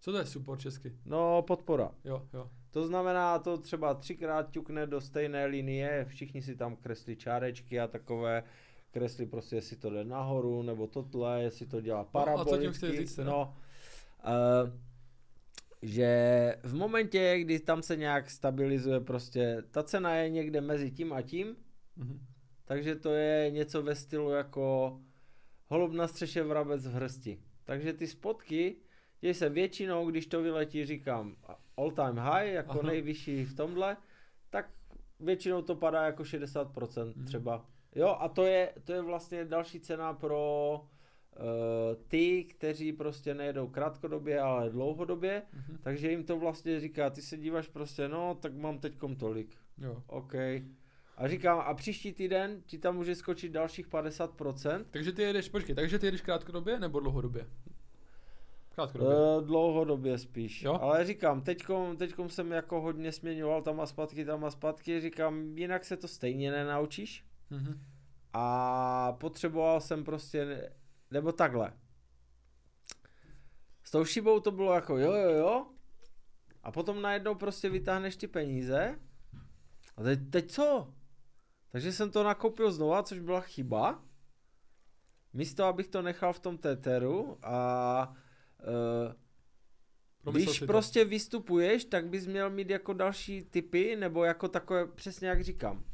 Co 0.00 0.12
to 0.12 0.18
je 0.18 0.26
support 0.26 0.60
česky? 0.60 0.98
No, 1.04 1.42
podpora. 1.42 1.94
Jo, 2.04 2.28
jo. 2.32 2.50
To 2.72 2.86
znamená, 2.86 3.38
to 3.38 3.58
třeba 3.58 3.94
třikrát 3.94 4.50
ťukne 4.50 4.86
do 4.86 5.00
stejné 5.00 5.46
linie, 5.46 6.04
všichni 6.08 6.42
si 6.42 6.56
tam 6.56 6.76
kreslí 6.76 7.16
čárečky 7.16 7.80
a 7.80 7.86
takové, 7.86 8.44
kreslí 8.90 9.26
prostě, 9.26 9.56
jestli 9.56 9.76
to 9.76 9.90
jde 9.90 10.04
nahoru, 10.04 10.62
nebo 10.62 10.86
tohle, 10.86 11.42
jestli 11.42 11.66
to 11.66 11.80
dělá 11.80 12.04
parabolicky. 12.04 12.64
No, 12.64 12.70
a 12.70 12.92
co 12.92 12.96
říct, 12.96 13.16
no, 13.16 13.56
uh, 14.24 14.70
že 15.82 16.56
v 16.62 16.74
momentě, 16.74 17.38
kdy 17.40 17.60
tam 17.60 17.82
se 17.82 17.96
nějak 17.96 18.30
stabilizuje 18.30 19.00
prostě, 19.00 19.62
ta 19.70 19.82
cena 19.82 20.14
je 20.14 20.30
někde 20.30 20.60
mezi 20.60 20.90
tím 20.90 21.12
a 21.12 21.22
tím, 21.22 21.56
mm-hmm. 21.98 22.18
takže 22.64 22.96
to 22.96 23.12
je 23.12 23.50
něco 23.50 23.82
ve 23.82 23.94
stylu 23.94 24.30
jako 24.30 25.00
holub 25.68 25.92
na 25.92 26.08
střeše 26.08 26.42
vrabec 26.42 26.86
v 26.86 26.92
hrsti. 26.92 27.38
Takže 27.64 27.92
ty 27.92 28.06
spotky, 28.06 28.76
děj 29.20 29.34
se 29.34 29.48
většinou, 29.48 30.10
když 30.10 30.26
to 30.26 30.42
vyletí, 30.42 30.84
říkám, 30.84 31.36
all 31.82 31.90
time 31.90 32.18
high, 32.18 32.52
jako 32.52 32.78
Aha. 32.78 32.82
nejvyšší 32.82 33.44
v 33.44 33.54
tomhle, 33.54 33.96
tak 34.50 34.70
většinou 35.20 35.62
to 35.62 35.74
padá 35.74 36.06
jako 36.06 36.22
60% 36.22 37.12
mm. 37.16 37.24
třeba. 37.24 37.66
Jo, 37.94 38.16
a 38.20 38.28
to 38.28 38.44
je, 38.44 38.72
to 38.84 38.92
je 38.92 39.02
vlastně 39.02 39.44
další 39.44 39.80
cena 39.80 40.12
pro 40.12 40.80
uh, 40.80 41.44
ty, 42.08 42.44
kteří 42.44 42.92
prostě 42.92 43.34
nejedou 43.34 43.66
krátkodobě, 43.68 44.40
ale 44.40 44.70
dlouhodobě, 44.70 45.42
mm-hmm. 45.42 45.78
takže 45.82 46.10
jim 46.10 46.24
to 46.24 46.38
vlastně 46.38 46.80
říká, 46.80 47.10
ty 47.10 47.22
se 47.22 47.36
díváš 47.36 47.68
prostě, 47.68 48.08
no, 48.08 48.34
tak 48.34 48.54
mám 48.54 48.78
teďkom 48.78 49.16
tolik. 49.16 49.56
Jo. 49.78 50.02
OK. 50.06 50.34
A 51.16 51.28
říkám, 51.28 51.60
a 51.60 51.74
příští 51.74 52.12
týden 52.12 52.62
ti 52.66 52.78
tam 52.78 52.96
může 52.96 53.14
skočit 53.14 53.52
dalších 53.52 53.88
50%. 53.88 54.84
Takže 54.90 55.12
ty 55.12 55.22
jedeš, 55.22 55.48
počkej, 55.48 55.74
takže 55.74 55.98
ty 55.98 56.06
jedeš 56.06 56.20
krátkodobě 56.20 56.80
nebo 56.80 57.00
dlouhodobě? 57.00 57.46
Krátkodobě. 58.74 59.16
Uh, 59.16 59.44
dlouhodobě 59.44 60.18
spíš. 60.18 60.62
Jo? 60.62 60.78
Ale 60.82 61.04
říkám, 61.04 61.40
teďkom, 61.40 61.96
teďkom 61.96 62.30
jsem 62.30 62.52
jako 62.52 62.80
hodně 62.80 63.12
směňoval 63.12 63.62
tam 63.62 63.80
a 63.80 63.86
zpátky, 63.86 64.24
tam 64.24 64.44
a 64.44 64.50
zpátky, 64.50 65.00
říkám, 65.00 65.58
jinak 65.58 65.84
se 65.84 65.96
to 65.96 66.08
stejně 66.08 66.50
nenaučíš. 66.50 67.24
Mm-hmm. 67.50 67.78
A 68.32 69.12
potřeboval 69.12 69.80
jsem 69.80 70.04
prostě, 70.04 70.70
nebo 71.10 71.32
takhle. 71.32 71.72
S 73.84 73.90
tou 73.90 74.04
šibou 74.04 74.40
to 74.40 74.50
bylo 74.50 74.74
jako 74.74 74.98
jo, 74.98 75.12
jo, 75.12 75.30
jo. 75.30 75.66
A 76.62 76.72
potom 76.72 77.02
najednou 77.02 77.34
prostě 77.34 77.68
vytáhneš 77.68 78.16
ty 78.16 78.26
peníze. 78.26 78.98
A 79.96 80.02
teď, 80.02 80.20
teď 80.30 80.50
co? 80.50 80.94
Takže 81.72 81.92
jsem 81.92 82.10
to 82.10 82.22
nakoupil 82.22 82.72
znova, 82.72 83.02
což 83.02 83.18
byla 83.18 83.40
chyba. 83.40 84.02
Místo, 85.32 85.64
abych 85.64 85.88
to 85.88 86.02
nechal 86.02 86.32
v 86.32 86.38
tom 86.40 86.58
Tetheru 86.58 87.38
a 87.42 88.14
Uh, 88.66 89.12
když 90.30 90.60
prostě 90.60 91.04
to. 91.04 91.10
vystupuješ, 91.10 91.84
tak 91.84 92.06
bys 92.06 92.26
měl 92.26 92.50
mít 92.50 92.70
jako 92.70 92.92
další 92.92 93.42
typy, 93.42 93.96
nebo 93.96 94.24
jako 94.24 94.48
takové, 94.48 94.86
přesně 94.86 95.28
jak 95.28 95.44
říkám. 95.44 95.84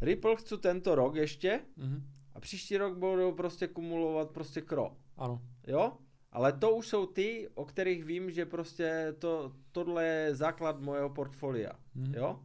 Ripple 0.00 0.36
chci 0.36 0.58
tento 0.58 0.94
rok 0.94 1.14
ještě 1.14 1.60
mm-hmm. 1.78 2.02
a 2.34 2.40
příští 2.40 2.76
rok 2.76 2.98
budou 2.98 3.32
prostě 3.32 3.68
kumulovat 3.68 4.30
prostě 4.30 4.60
kro. 4.60 4.96
Ano. 5.16 5.42
Jo? 5.66 5.92
Ale 6.32 6.52
to 6.52 6.70
už 6.76 6.88
jsou 6.88 7.06
ty, 7.06 7.48
o 7.54 7.64
kterých 7.64 8.04
vím, 8.04 8.30
že 8.30 8.46
prostě 8.46 9.14
to, 9.18 9.52
tohle 9.72 10.04
je 10.04 10.34
základ 10.34 10.80
mojeho 10.80 11.10
portfolia. 11.10 11.72
Mm-hmm. 11.96 12.16
Jo? 12.16 12.40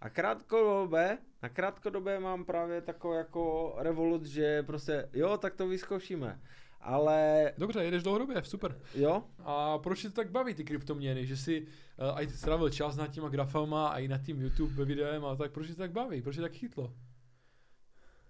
A 0.00 0.10
krátkodobé, 0.10 1.18
na 1.42 1.48
krátkodobé 1.48 2.20
mám 2.20 2.44
právě 2.44 2.80
takovou 2.80 3.14
jako 3.14 3.74
revolut, 3.78 4.24
že 4.24 4.62
prostě 4.62 5.08
jo, 5.12 5.38
tak 5.38 5.54
to 5.54 5.68
vyzkoušíme 5.68 6.40
ale... 6.80 7.52
Dobře, 7.58 7.84
jedeš 7.84 8.02
dlouhodobě, 8.02 8.42
super. 8.44 8.80
Jo. 8.94 9.24
A 9.38 9.78
proč 9.78 10.02
tě 10.02 10.10
tak 10.10 10.30
baví 10.30 10.54
ty 10.54 10.64
kryptoměny, 10.64 11.26
že 11.26 11.36
si 11.36 11.62
uh, 11.62 12.16
aj 12.16 12.28
strávil 12.28 12.70
čas 12.70 12.96
nad 12.96 13.06
těma 13.06 13.28
grafama 13.28 13.88
a 13.88 13.98
i 13.98 14.08
nad 14.08 14.22
tím 14.22 14.40
YouTube 14.40 14.84
videem 14.84 15.24
a 15.24 15.36
tak 15.36 15.52
proč 15.52 15.66
tě 15.66 15.74
tak 15.74 15.92
baví, 15.92 16.22
proč 16.22 16.36
tě 16.36 16.42
tak 16.42 16.52
chytlo? 16.52 16.94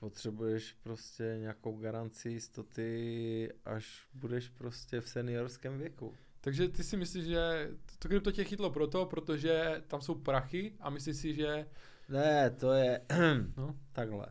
Potřebuješ 0.00 0.72
prostě 0.72 1.36
nějakou 1.40 1.76
garanci 1.76 2.30
jistoty, 2.30 3.52
až 3.64 4.06
budeš 4.14 4.48
prostě 4.48 5.00
v 5.00 5.08
seniorském 5.08 5.78
věku. 5.78 6.14
Takže 6.40 6.68
ty 6.68 6.84
si 6.84 6.96
myslíš, 6.96 7.24
že 7.24 7.70
to 7.98 8.08
krypto 8.08 8.32
tě 8.32 8.44
chytlo 8.44 8.70
proto, 8.70 9.06
protože 9.06 9.82
tam 9.86 10.00
jsou 10.00 10.14
prachy 10.14 10.74
a 10.80 10.90
myslíš 10.90 11.16
si, 11.16 11.34
že... 11.34 11.66
Ne, 12.08 12.50
to 12.50 12.72
je 12.72 13.00
no? 13.56 13.76
takhle. 13.92 14.26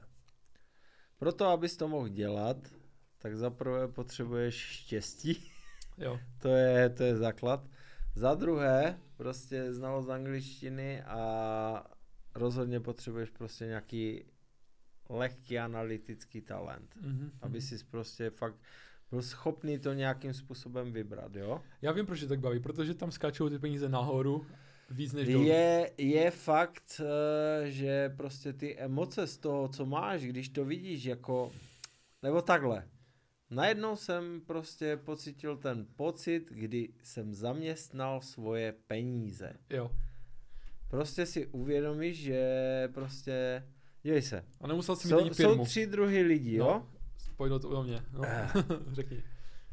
Proto, 1.19 1.45
abys 1.45 1.77
to 1.77 1.87
mohl 1.87 2.07
dělat, 2.07 2.57
tak 3.21 3.37
zaprvé 3.37 3.87
potřebuješ 3.87 4.55
štěstí. 4.55 5.43
Jo. 6.01 6.19
to, 6.41 6.47
je, 6.47 6.89
to 6.89 7.03
je 7.03 7.15
základ. 7.15 7.67
Za 8.15 8.35
druhé, 8.35 8.99
prostě 9.17 9.73
znalost 9.73 10.09
angličtiny 10.09 11.01
a 11.03 11.83
rozhodně 12.35 12.79
potřebuješ 12.79 13.29
prostě 13.29 13.65
nějaký 13.65 14.25
lehký 15.09 15.59
analytický 15.59 16.41
talent, 16.41 16.95
mm-hmm. 17.01 17.29
aby 17.41 17.61
si 17.61 17.83
prostě 17.83 18.29
fakt 18.29 18.55
byl 19.11 19.21
schopný 19.21 19.79
to 19.79 19.93
nějakým 19.93 20.33
způsobem 20.33 20.91
vybrat, 20.91 21.35
jo? 21.35 21.61
Já 21.81 21.91
vím, 21.91 22.05
proč 22.05 22.21
je 22.21 22.27
tak 22.27 22.39
baví, 22.39 22.59
protože 22.59 22.93
tam 22.93 23.11
skáčou 23.11 23.49
ty 23.49 23.59
peníze 23.59 23.89
nahoru 23.89 24.45
víc 24.89 25.13
než 25.13 25.27
dolů. 25.27 25.45
Je, 25.45 25.91
je 25.97 26.31
fakt, 26.31 27.01
eh, 27.01 27.71
že 27.71 28.09
prostě 28.09 28.53
ty 28.53 28.77
emoce 28.77 29.27
z 29.27 29.37
toho, 29.37 29.67
co 29.67 29.85
máš, 29.85 30.21
když 30.21 30.49
to 30.49 30.65
vidíš 30.65 31.05
jako, 31.05 31.51
nebo 32.23 32.41
takhle, 32.41 32.87
Najednou 33.51 33.95
jsem 33.95 34.41
prostě 34.41 34.97
pocítil 34.97 35.57
ten 35.57 35.85
pocit, 35.95 36.45
kdy 36.49 36.89
jsem 37.03 37.33
zaměstnal 37.33 38.21
svoje 38.21 38.71
peníze. 38.87 39.53
Jo. 39.69 39.91
Prostě 40.89 41.25
si 41.25 41.47
uvědomíš, 41.47 42.17
že 42.17 42.89
prostě, 42.93 43.63
děj 44.03 44.21
se. 44.21 44.45
A 44.61 44.67
nemusel 44.67 44.95
si 44.95 45.15
mít 45.15 45.35
jsou, 45.35 45.55
Jsou 45.55 45.65
tři 45.65 45.85
druhy 45.87 46.21
lidí, 46.21 46.57
no, 46.57 46.65
jo? 46.65 46.87
Pojď 47.37 47.51
do 47.51 47.83
mě, 47.83 48.03
no. 48.13 48.21
Eh. 48.25 48.49
Řekni. 48.91 49.23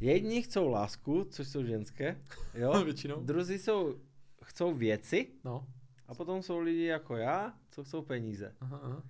Jedni 0.00 0.42
chcou 0.42 0.68
lásku, 0.68 1.26
což 1.30 1.48
jsou 1.48 1.64
ženské, 1.64 2.20
jo? 2.54 2.72
Většinou. 2.84 3.20
Druzí 3.20 3.58
jsou, 3.58 4.00
chcou 4.44 4.74
věci. 4.74 5.28
No. 5.44 5.66
A 6.08 6.14
potom 6.14 6.42
jsou 6.42 6.58
lidi 6.58 6.84
jako 6.84 7.16
já, 7.16 7.54
co 7.70 7.84
chcou 7.84 8.02
peníze. 8.02 8.54
Aha, 8.60 8.80
aha. 8.82 9.02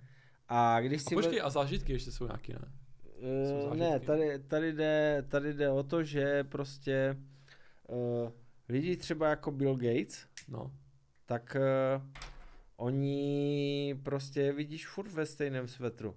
A 0.47 0.81
když 0.81 1.01
si... 1.01 1.15
A 1.15 1.17
počkej, 1.17 1.41
a 1.41 1.49
zážitky 1.49 1.93
ještě 1.93 2.11
jsou 2.11 2.25
nějaký, 2.25 2.53
ne? 2.53 2.71
Uh, 3.17 3.75
ne, 3.75 3.99
tady, 3.99 4.39
tady, 4.39 4.73
jde, 4.73 5.25
tady 5.29 5.53
jde 5.53 5.69
o 5.69 5.83
to, 5.83 6.03
že 6.03 6.43
prostě 6.43 7.17
uh, 7.87 8.31
lidi 8.69 8.97
třeba 8.97 9.29
jako 9.29 9.51
Bill 9.51 9.75
Gates, 9.75 10.27
no. 10.47 10.71
tak 11.25 11.57
uh, 11.59 12.03
oni 12.75 13.99
prostě 14.03 14.51
vidíš 14.51 14.87
furt 14.87 15.11
ve 15.11 15.25
stejném 15.25 15.67
svetru. 15.67 16.09
Uh, 16.11 16.15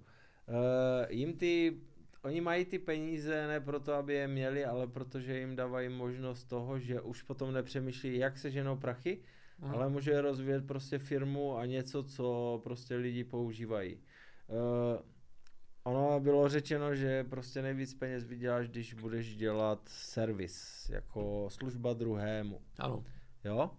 jim 1.09 1.33
ty, 1.33 1.81
oni 2.23 2.41
mají 2.41 2.65
ty 2.65 2.79
peníze 2.79 3.47
ne 3.47 3.61
proto, 3.61 3.95
aby 3.95 4.15
je 4.15 4.29
měli, 4.29 4.65
ale 4.65 4.87
protože 4.87 5.39
jim 5.39 5.57
dávají 5.57 5.89
možnost 5.89 6.45
toho, 6.45 6.79
že 6.79 7.01
už 7.01 7.23
potom 7.23 7.53
nepřemýšlí, 7.53 8.19
jak 8.19 8.39
se 8.39 8.51
ženou 8.51 8.77
prachy, 8.77 9.19
Aha. 9.63 9.75
ale 9.75 9.89
může 9.89 10.21
rozvíjet 10.21 10.67
prostě 10.67 10.99
firmu 10.99 11.57
a 11.57 11.67
něco, 11.67 12.03
co 12.03 12.61
prostě 12.65 12.97
lidi 12.97 13.25
používají. 13.25 13.97
Uh, 14.49 15.01
Ono 15.85 16.20
bylo 16.20 16.48
řečeno, 16.48 16.94
že 16.94 17.24
prostě 17.24 17.62
nejvíc 17.62 17.94
peněz 17.94 18.24
vyděláš, 18.24 18.69
když 18.69 18.94
budeš 18.94 19.36
dělat 19.36 19.81
servis, 19.86 20.89
jako 20.89 21.48
služba 21.51 21.93
druhému. 21.93 22.61
Ano. 22.78 23.05
Jo? 23.44 23.70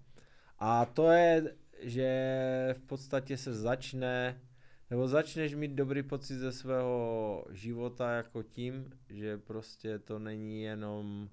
A 0.59 0.85
to 0.85 1.11
je, 1.11 1.55
že 1.81 2.75
v 2.77 2.81
podstatě 2.81 3.37
se 3.37 3.53
začne, 3.53 4.41
nebo 4.89 5.07
začneš 5.07 5.55
mít 5.55 5.71
dobrý 5.71 6.03
pocit 6.03 6.35
ze 6.35 6.51
svého 6.51 7.45
života 7.49 8.11
jako 8.11 8.43
tím, 8.43 8.91
že 9.09 9.37
prostě 9.37 9.99
to 9.99 10.19
není 10.19 10.61
jenom 10.61 11.29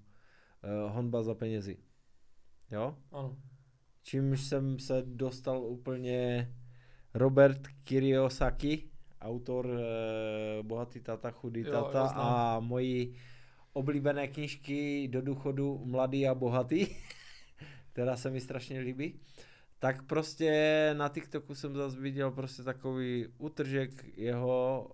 uh, 0.64 0.92
honba 0.92 1.22
za 1.22 1.34
penězi. 1.34 1.76
Jo? 2.70 2.98
Ano. 3.12 3.36
Čímž 4.02 4.44
jsem 4.44 4.78
se 4.78 5.02
dostal 5.06 5.64
úplně 5.64 6.52
Robert 7.14 7.68
Kiyosaki, 7.84 8.90
autor 9.20 9.66
uh, 9.66 10.66
Bohatý 10.66 11.00
tata, 11.00 11.30
chudý 11.30 11.60
jo, 11.60 11.70
tata 11.70 12.02
a 12.14 12.60
moji 12.60 13.14
oblíbené 13.72 14.28
knižky 14.28 15.08
do 15.08 15.22
důchodu 15.22 15.82
Mladý 15.84 16.28
a 16.28 16.34
bohatý, 16.34 16.86
která 17.92 18.16
se 18.16 18.30
mi 18.30 18.40
strašně 18.40 18.80
líbí, 18.80 19.20
tak 19.78 20.02
prostě 20.02 20.50
na 20.98 21.08
TikToku 21.08 21.54
jsem 21.54 21.76
zase 21.76 22.00
viděl 22.00 22.30
prostě 22.30 22.62
takový 22.62 23.26
útržek 23.38 24.18
jeho 24.18 24.90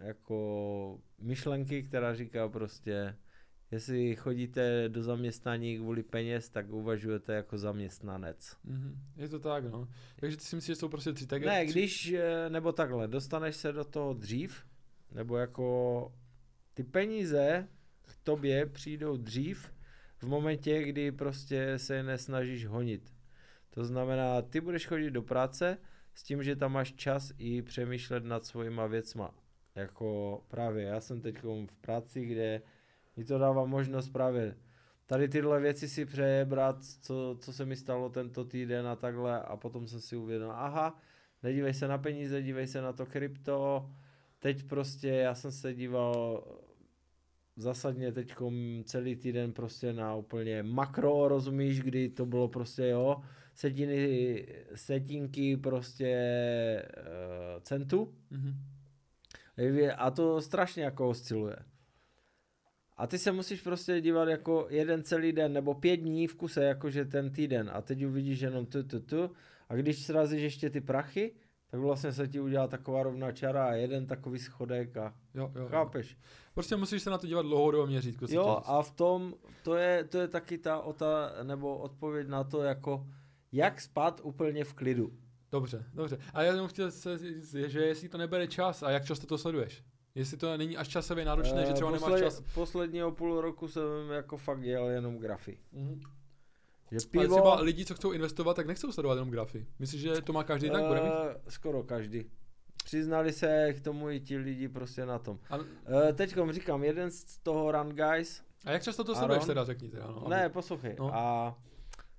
jako 0.00 0.98
myšlenky, 1.18 1.82
která 1.82 2.14
říká 2.14 2.48
prostě, 2.48 3.16
jestli 3.70 4.16
chodíte 4.16 4.88
do 4.88 5.02
zaměstnání 5.02 5.78
kvůli 5.78 6.02
peněz, 6.02 6.48
tak 6.48 6.70
uvažujete 6.70 7.34
jako 7.34 7.58
zaměstnanec. 7.58 8.56
Mm-hmm. 8.66 8.96
Je 9.16 9.28
to 9.28 9.38
tak, 9.38 9.64
no. 9.64 9.88
Takže 10.16 10.36
ty 10.36 10.44
si 10.44 10.56
myslíš, 10.56 10.76
že 10.76 10.80
jsou 10.80 10.88
prostě 10.88 11.12
tři 11.12 11.26
tak... 11.26 11.44
Ne, 11.44 11.66
když, 11.66 12.12
eh, 12.12 12.50
nebo 12.50 12.72
takhle, 12.72 13.08
dostaneš 13.08 13.56
se 13.56 13.72
do 13.72 13.84
toho 13.84 14.14
dřív, 14.14 14.66
nebo 15.12 15.36
jako 15.36 16.12
ty 16.74 16.84
peníze 16.84 17.68
k 18.02 18.16
tobě 18.22 18.66
přijdou 18.66 19.16
dřív 19.16 19.72
v 20.18 20.24
momentě, 20.24 20.82
kdy 20.82 21.12
prostě 21.12 21.78
se 21.78 21.94
je 21.94 22.02
nesnažíš 22.02 22.66
honit. 22.66 23.14
To 23.70 23.84
znamená, 23.84 24.42
ty 24.42 24.60
budeš 24.60 24.86
chodit 24.86 25.10
do 25.10 25.22
práce 25.22 25.78
s 26.14 26.22
tím, 26.22 26.42
že 26.42 26.56
tam 26.56 26.72
máš 26.72 26.92
čas 26.92 27.32
i 27.38 27.62
přemýšlet 27.62 28.24
nad 28.24 28.44
svojima 28.44 28.86
věcma. 28.86 29.34
Jako 29.74 30.40
právě, 30.48 30.84
já 30.84 31.00
jsem 31.00 31.20
teď 31.20 31.42
v 31.42 31.76
práci, 31.80 32.24
kde 32.24 32.62
mi 33.18 33.24
to 33.24 33.38
dává 33.38 33.64
možnost 33.64 34.08
právě 34.08 34.54
tady 35.08 35.28
tyhle 35.28 35.60
věci 35.60 35.88
si 35.88 36.06
přejebrat, 36.06 36.84
co, 36.84 37.36
co 37.40 37.52
se 37.52 37.64
mi 37.64 37.76
stalo 37.76 38.08
tento 38.08 38.44
týden 38.44 38.86
a 38.86 38.96
takhle 38.96 39.40
a 39.42 39.56
potom 39.56 39.88
jsem 39.88 40.00
si 40.00 40.16
uvědomil, 40.16 40.54
aha, 40.54 41.00
nedívej 41.42 41.74
se 41.74 41.88
na 41.88 41.98
peníze, 41.98 42.42
dívej 42.42 42.66
se 42.66 42.82
na 42.82 42.92
to 42.92 43.06
krypto, 43.06 43.90
teď 44.38 44.62
prostě 44.62 45.08
já 45.08 45.34
jsem 45.34 45.52
se 45.52 45.74
díval 45.74 46.44
zasadně 47.56 48.12
teď 48.12 48.34
celý 48.84 49.16
týden 49.16 49.52
prostě 49.52 49.92
na 49.92 50.14
úplně 50.14 50.62
makro, 50.62 51.28
rozumíš, 51.28 51.80
kdy 51.80 52.08
to 52.08 52.26
bylo 52.26 52.48
prostě 52.48 52.88
jo, 52.88 53.22
setiny, 53.54 54.46
setinky 54.74 55.56
prostě 55.56 56.12
uh, 56.96 57.62
centu 57.62 58.14
mm-hmm. 58.32 59.94
a 59.96 60.10
to 60.10 60.40
strašně 60.40 60.84
jako 60.84 61.08
osciluje. 61.08 61.56
A 62.98 63.06
ty 63.06 63.18
se 63.18 63.32
musíš 63.32 63.60
prostě 63.60 64.00
dívat 64.00 64.28
jako 64.28 64.66
jeden 64.70 65.02
celý 65.02 65.32
den 65.32 65.52
nebo 65.52 65.74
pět 65.74 65.96
dní 65.96 66.26
v 66.26 66.34
kuse, 66.34 66.64
jakože 66.64 67.04
ten 67.04 67.30
týden 67.30 67.70
a 67.72 67.82
teď 67.82 68.04
uvidíš 68.04 68.40
jenom 68.40 68.66
tu, 68.66 68.82
tu, 68.82 69.00
tu 69.00 69.30
a 69.68 69.74
když 69.74 70.04
srazíš 70.04 70.42
ještě 70.42 70.70
ty 70.70 70.80
prachy, 70.80 71.34
tak 71.70 71.80
vlastně 71.80 72.12
se 72.12 72.28
ti 72.28 72.40
udělá 72.40 72.68
taková 72.68 73.02
rovná 73.02 73.32
čara 73.32 73.66
a 73.66 73.72
jeden 73.72 74.06
takový 74.06 74.38
schodek 74.38 74.96
a 74.96 75.14
jo, 75.34 75.52
jo, 75.54 75.68
chápeš. 75.68 76.18
Prostě 76.54 76.76
musíš 76.76 77.02
se 77.02 77.10
na 77.10 77.18
to 77.18 77.26
dívat 77.26 77.42
dlouhodobě 77.42 77.86
měřítko. 77.86 78.26
Jo 78.28 78.62
a 78.64 78.82
v 78.82 78.90
tom, 78.90 79.34
to 79.62 79.76
je, 79.76 80.04
to 80.04 80.18
je 80.18 80.28
taky 80.28 80.58
ta 80.58 80.80
ota, 80.80 81.32
nebo 81.42 81.78
odpověď 81.78 82.28
na 82.28 82.44
to 82.44 82.62
jako, 82.62 83.06
jak 83.52 83.80
spát 83.80 84.20
úplně 84.24 84.64
v 84.64 84.74
klidu. 84.74 85.12
Dobře, 85.52 85.84
dobře. 85.94 86.18
A 86.34 86.42
já 86.42 86.52
jenom 86.52 86.68
chtěl 86.68 86.90
se 86.90 87.18
že 87.66 87.80
jestli 87.80 88.08
to 88.08 88.18
nebere 88.18 88.46
čas 88.46 88.82
a 88.82 88.90
jak 88.90 89.04
často 89.04 89.26
to 89.26 89.38
sleduješ? 89.38 89.84
Jestli 90.18 90.36
to 90.36 90.56
není 90.56 90.76
až 90.76 90.88
časově 90.88 91.24
náročné, 91.24 91.62
uh, 91.62 91.66
že 91.68 91.72
třeba 91.72 91.90
posled, 91.90 92.08
nemáš 92.08 92.20
čas. 92.20 92.42
Posledního 92.54 93.12
půl 93.12 93.40
roku 93.40 93.68
jsem 93.68 94.10
jako 94.10 94.36
fakt 94.36 94.62
jel 94.62 94.88
jenom 94.88 95.18
grafy. 95.18 95.58
Mm-hmm. 95.74 96.00
Že 96.90 96.98
pivo... 97.10 97.22
Ale 97.22 97.28
třeba 97.28 97.60
lidi, 97.60 97.84
co 97.84 97.94
chcou 97.94 98.12
investovat, 98.12 98.54
tak 98.54 98.66
nechcou 98.66 98.92
sledovat 98.92 99.14
jenom 99.14 99.30
grafy. 99.30 99.66
Myslíš, 99.78 100.00
že 100.00 100.22
to 100.22 100.32
má 100.32 100.44
každý 100.44 100.70
tak? 100.70 100.82
Uh, 100.82 100.88
bude 100.88 101.02
mít? 101.02 101.10
Skoro 101.48 101.82
každý. 101.82 102.30
Přiznali 102.84 103.32
se 103.32 103.72
k 103.72 103.80
tomu 103.80 104.10
i 104.10 104.20
ti 104.20 104.36
lidi 104.36 104.68
prostě 104.68 105.06
na 105.06 105.18
tom. 105.18 105.38
A... 105.50 105.56
Uh, 105.56 105.64
teďkom 106.14 106.52
říkám, 106.52 106.84
jeden 106.84 107.10
z 107.10 107.38
toho 107.38 107.72
Run 107.72 107.88
Guys. 107.88 108.42
A 108.64 108.70
jak 108.70 108.82
často 108.82 109.04
to 109.04 109.14
sleduješ 109.14 109.44
teda, 109.44 109.64
řekni 109.64 109.88
teda. 109.88 110.06
No, 110.06 110.28
ne, 110.28 110.48
poslouchej. 110.48 110.96
No. 110.98 111.14
A 111.14 111.56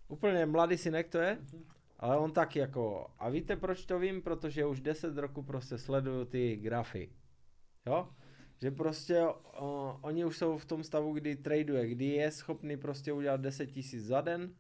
úplně 0.08 0.46
mladý 0.46 0.78
synek 0.78 1.10
to 1.10 1.18
je, 1.18 1.38
uh-huh. 1.42 1.64
ale 2.00 2.18
on 2.18 2.32
tak 2.32 2.56
jako, 2.56 3.08
a 3.20 3.30
víte 3.30 3.56
proč 3.56 3.86
to 3.86 4.00
vím? 4.00 4.22
Protože 4.22 4.66
už 4.66 4.82
10 4.82 5.18
roku 5.18 5.44
prostě 5.44 5.78
sleduju 5.78 6.26
ty 6.26 6.56
grafy. 6.56 7.10
Jo? 7.90 8.08
Že 8.62 8.72
prostě 8.72 9.24
uh, 9.24 9.34
oni 10.02 10.26
už 10.26 10.38
jsou 10.38 10.58
v 10.58 10.66
tom 10.66 10.84
stavu, 10.84 11.14
kdy 11.14 11.36
traduje, 11.36 11.88
kdy 11.88 12.06
je 12.06 12.32
schopný 12.32 12.78
prostě 12.78 13.14
udělat 13.14 13.42
10 13.42 13.68
tisíc 13.68 14.06
za 14.06 14.22
den 14.22 14.54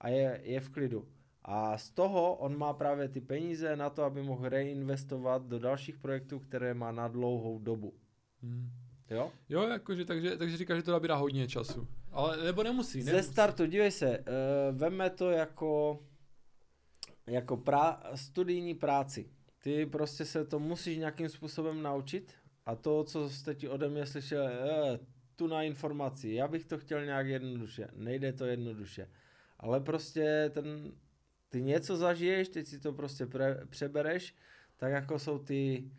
a 0.00 0.08
je, 0.08 0.40
je 0.44 0.60
v 0.60 0.68
klidu. 0.68 1.08
A 1.44 1.78
z 1.78 1.90
toho 1.90 2.34
on 2.34 2.58
má 2.58 2.72
právě 2.72 3.08
ty 3.08 3.20
peníze 3.20 3.76
na 3.76 3.90
to, 3.90 4.02
aby 4.02 4.22
mohl 4.22 4.48
reinvestovat 4.48 5.46
do 5.46 5.58
dalších 5.58 5.98
projektů, 5.98 6.38
které 6.38 6.74
má 6.74 6.92
na 6.92 7.08
dlouhou 7.08 7.58
dobu. 7.58 7.94
Hmm. 8.42 8.70
Jo? 9.10 9.32
Jo, 9.48 9.62
jakože, 9.62 10.04
takže, 10.04 10.36
takže 10.36 10.56
říká, 10.56 10.76
že 10.76 10.82
to 10.82 10.92
nabírá 10.92 11.14
hodně 11.14 11.48
času. 11.48 11.88
Ale 12.12 12.44
nebo 12.44 12.62
nemusí. 12.62 12.98
nemusí. 12.98 13.16
Ze 13.16 13.22
startu, 13.22 13.66
dívej 13.66 13.90
se, 13.90 14.18
uh, 14.18 14.24
veme 14.78 15.10
to 15.10 15.30
jako, 15.30 15.98
jako 17.26 17.56
pra, 17.56 18.02
studijní 18.14 18.74
práci. 18.74 19.30
Ty 19.62 19.86
prostě 19.86 20.24
se 20.24 20.44
to 20.44 20.58
musíš 20.58 20.98
nějakým 20.98 21.28
způsobem 21.28 21.82
naučit 21.82 22.34
a 22.68 22.74
to, 22.76 23.04
co 23.04 23.30
jste 23.30 23.54
ti 23.54 23.68
ode 23.68 23.88
mě 23.88 24.06
slyšel, 24.06 24.48
je, 24.48 24.98
tu 25.36 25.46
na 25.46 25.62
informaci, 25.62 26.30
já 26.30 26.48
bych 26.48 26.64
to 26.64 26.78
chtěl 26.78 27.04
nějak 27.04 27.26
jednoduše, 27.26 27.88
nejde 27.94 28.32
to 28.32 28.46
jednoduše. 28.46 29.08
Ale 29.58 29.80
prostě 29.80 30.50
ten, 30.54 30.92
ty 31.48 31.62
něco 31.62 31.96
zažiješ, 31.96 32.48
teď 32.48 32.66
si 32.66 32.80
to 32.80 32.92
prostě 32.92 33.26
pre, 33.26 33.60
přebereš, 33.70 34.34
tak 34.76 34.92
jako 34.92 35.18
jsou 35.18 35.38
ty 35.38 35.90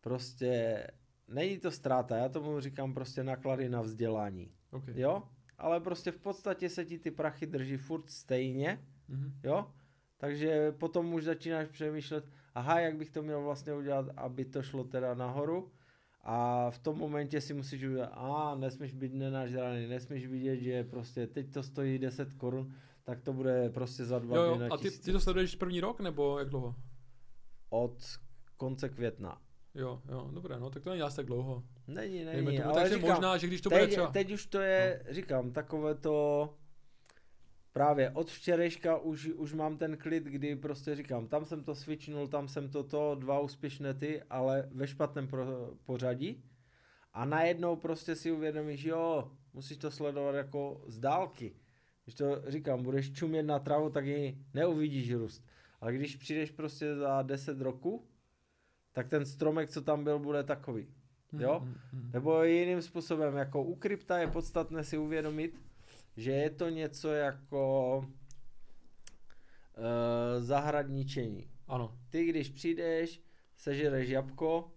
prostě, 0.00 0.86
není 1.28 1.58
to 1.58 1.70
ztráta, 1.70 2.16
já 2.16 2.28
tomu 2.28 2.60
říkám 2.60 2.94
prostě 2.94 3.24
náklady 3.24 3.68
na 3.68 3.80
vzdělání. 3.80 4.50
Okay. 4.70 5.00
Jo? 5.00 5.22
Ale 5.58 5.80
prostě 5.80 6.10
v 6.10 6.18
podstatě 6.18 6.68
se 6.68 6.84
ti 6.84 6.98
ty 6.98 7.10
prachy 7.10 7.46
drží 7.46 7.76
furt 7.76 8.10
stejně, 8.10 8.84
mm-hmm. 9.10 9.32
jo? 9.42 9.72
Takže 10.16 10.72
potom 10.72 11.14
už 11.14 11.24
začínáš 11.24 11.68
přemýšlet, 11.68 12.24
aha, 12.54 12.80
jak 12.80 12.96
bych 12.96 13.10
to 13.10 13.22
měl 13.22 13.42
vlastně 13.42 13.74
udělat, 13.74 14.06
aby 14.16 14.44
to 14.44 14.62
šlo 14.62 14.84
teda 14.84 15.14
nahoru 15.14 15.72
a 16.24 16.70
v 16.70 16.78
tom 16.78 16.98
momentě 16.98 17.40
si 17.40 17.54
musíš 17.54 17.84
udělat, 17.84 18.12
a 18.14 18.54
nesmíš 18.54 18.92
být 18.92 19.14
nenažraný, 19.14 19.86
nesmíš 19.86 20.26
vidět, 20.26 20.56
že 20.56 20.84
prostě 20.84 21.26
teď 21.26 21.52
to 21.52 21.62
stojí 21.62 21.98
10 21.98 22.34
korun, 22.34 22.74
tak 23.04 23.20
to 23.20 23.32
bude 23.32 23.70
prostě 23.70 24.04
za 24.04 24.18
dva 24.18 24.36
jo, 24.36 24.56
dny 24.56 24.68
A 24.68 24.76
ty, 24.76 24.90
ty 24.90 25.12
to 25.12 25.20
sleduješ 25.20 25.56
první 25.56 25.80
rok, 25.80 26.00
nebo 26.00 26.38
jak 26.38 26.48
dlouho? 26.48 26.74
Od 27.70 27.96
konce 28.56 28.88
května. 28.88 29.40
Jo, 29.74 30.02
jo, 30.08 30.30
dobré, 30.32 30.60
no 30.60 30.70
tak 30.70 30.82
to 30.82 30.90
není 30.90 31.02
asi 31.02 31.16
tak 31.16 31.26
dlouho. 31.26 31.62
Není, 31.86 32.24
není, 32.24 32.56
tomu, 32.56 32.64
ale 32.64 32.80
takže 32.82 32.94
říkám, 32.94 33.10
možná, 33.10 33.36
že 33.36 33.46
když 33.46 33.60
to 33.60 33.70
teď, 33.70 33.78
bude 33.78 33.86
třeba... 33.90 34.10
Teď 34.10 34.32
už 34.32 34.46
to 34.46 34.60
je, 34.60 35.02
no. 35.06 35.14
říkám, 35.14 35.52
takové 35.52 35.94
to 35.94 36.50
právě 37.74 38.10
od 38.10 38.30
včerejška 38.30 38.98
už, 38.98 39.26
už 39.26 39.52
mám 39.52 39.76
ten 39.78 39.96
klid, 39.96 40.24
kdy 40.24 40.56
prostě 40.56 40.94
říkám, 40.94 41.28
tam 41.28 41.44
jsem 41.44 41.64
to 41.64 41.74
switchnul, 41.74 42.28
tam 42.28 42.48
jsem 42.48 42.68
to 42.68 42.84
to, 42.84 43.14
dva 43.14 43.40
úspěšné 43.40 43.94
ty, 43.94 44.22
ale 44.30 44.68
ve 44.72 44.86
špatném 44.86 45.28
pro, 45.28 45.46
pořadí. 45.84 46.44
A 47.12 47.24
najednou 47.24 47.76
prostě 47.76 48.16
si 48.16 48.32
uvědomíš, 48.32 48.84
jo, 48.84 49.30
musíš 49.52 49.76
to 49.76 49.90
sledovat 49.90 50.34
jako 50.34 50.84
z 50.86 50.98
dálky. 50.98 51.54
Když 52.04 52.14
to 52.14 52.42
říkám, 52.46 52.82
budeš 52.82 53.12
čumět 53.12 53.46
na 53.46 53.58
travu, 53.58 53.90
tak 53.90 54.06
ji 54.06 54.38
neuvidíš 54.54 55.14
růst. 55.14 55.44
Ale 55.80 55.94
když 55.94 56.16
přijdeš 56.16 56.50
prostě 56.50 56.94
za 56.96 57.22
10 57.22 57.60
roku, 57.60 58.08
tak 58.92 59.08
ten 59.08 59.26
stromek, 59.26 59.70
co 59.70 59.82
tam 59.82 60.04
byl, 60.04 60.18
bude 60.18 60.42
takový. 60.42 60.86
Jo? 61.38 61.62
Mm-hmm. 61.64 62.12
Nebo 62.12 62.42
jiným 62.42 62.82
způsobem, 62.82 63.36
jako 63.36 63.62
u 63.62 63.74
krypta 63.74 64.18
je 64.18 64.26
podstatné 64.26 64.84
si 64.84 64.98
uvědomit, 64.98 65.60
že 66.16 66.30
je 66.30 66.50
to 66.50 66.68
něco 66.68 67.12
jako 67.12 67.96
uh, 67.98 68.04
zahradničení. 70.38 71.50
Ano. 71.68 71.98
Ty, 72.10 72.24
když 72.24 72.48
přijdeš, 72.48 73.22
sežereš 73.56 74.08
jabko 74.08 74.70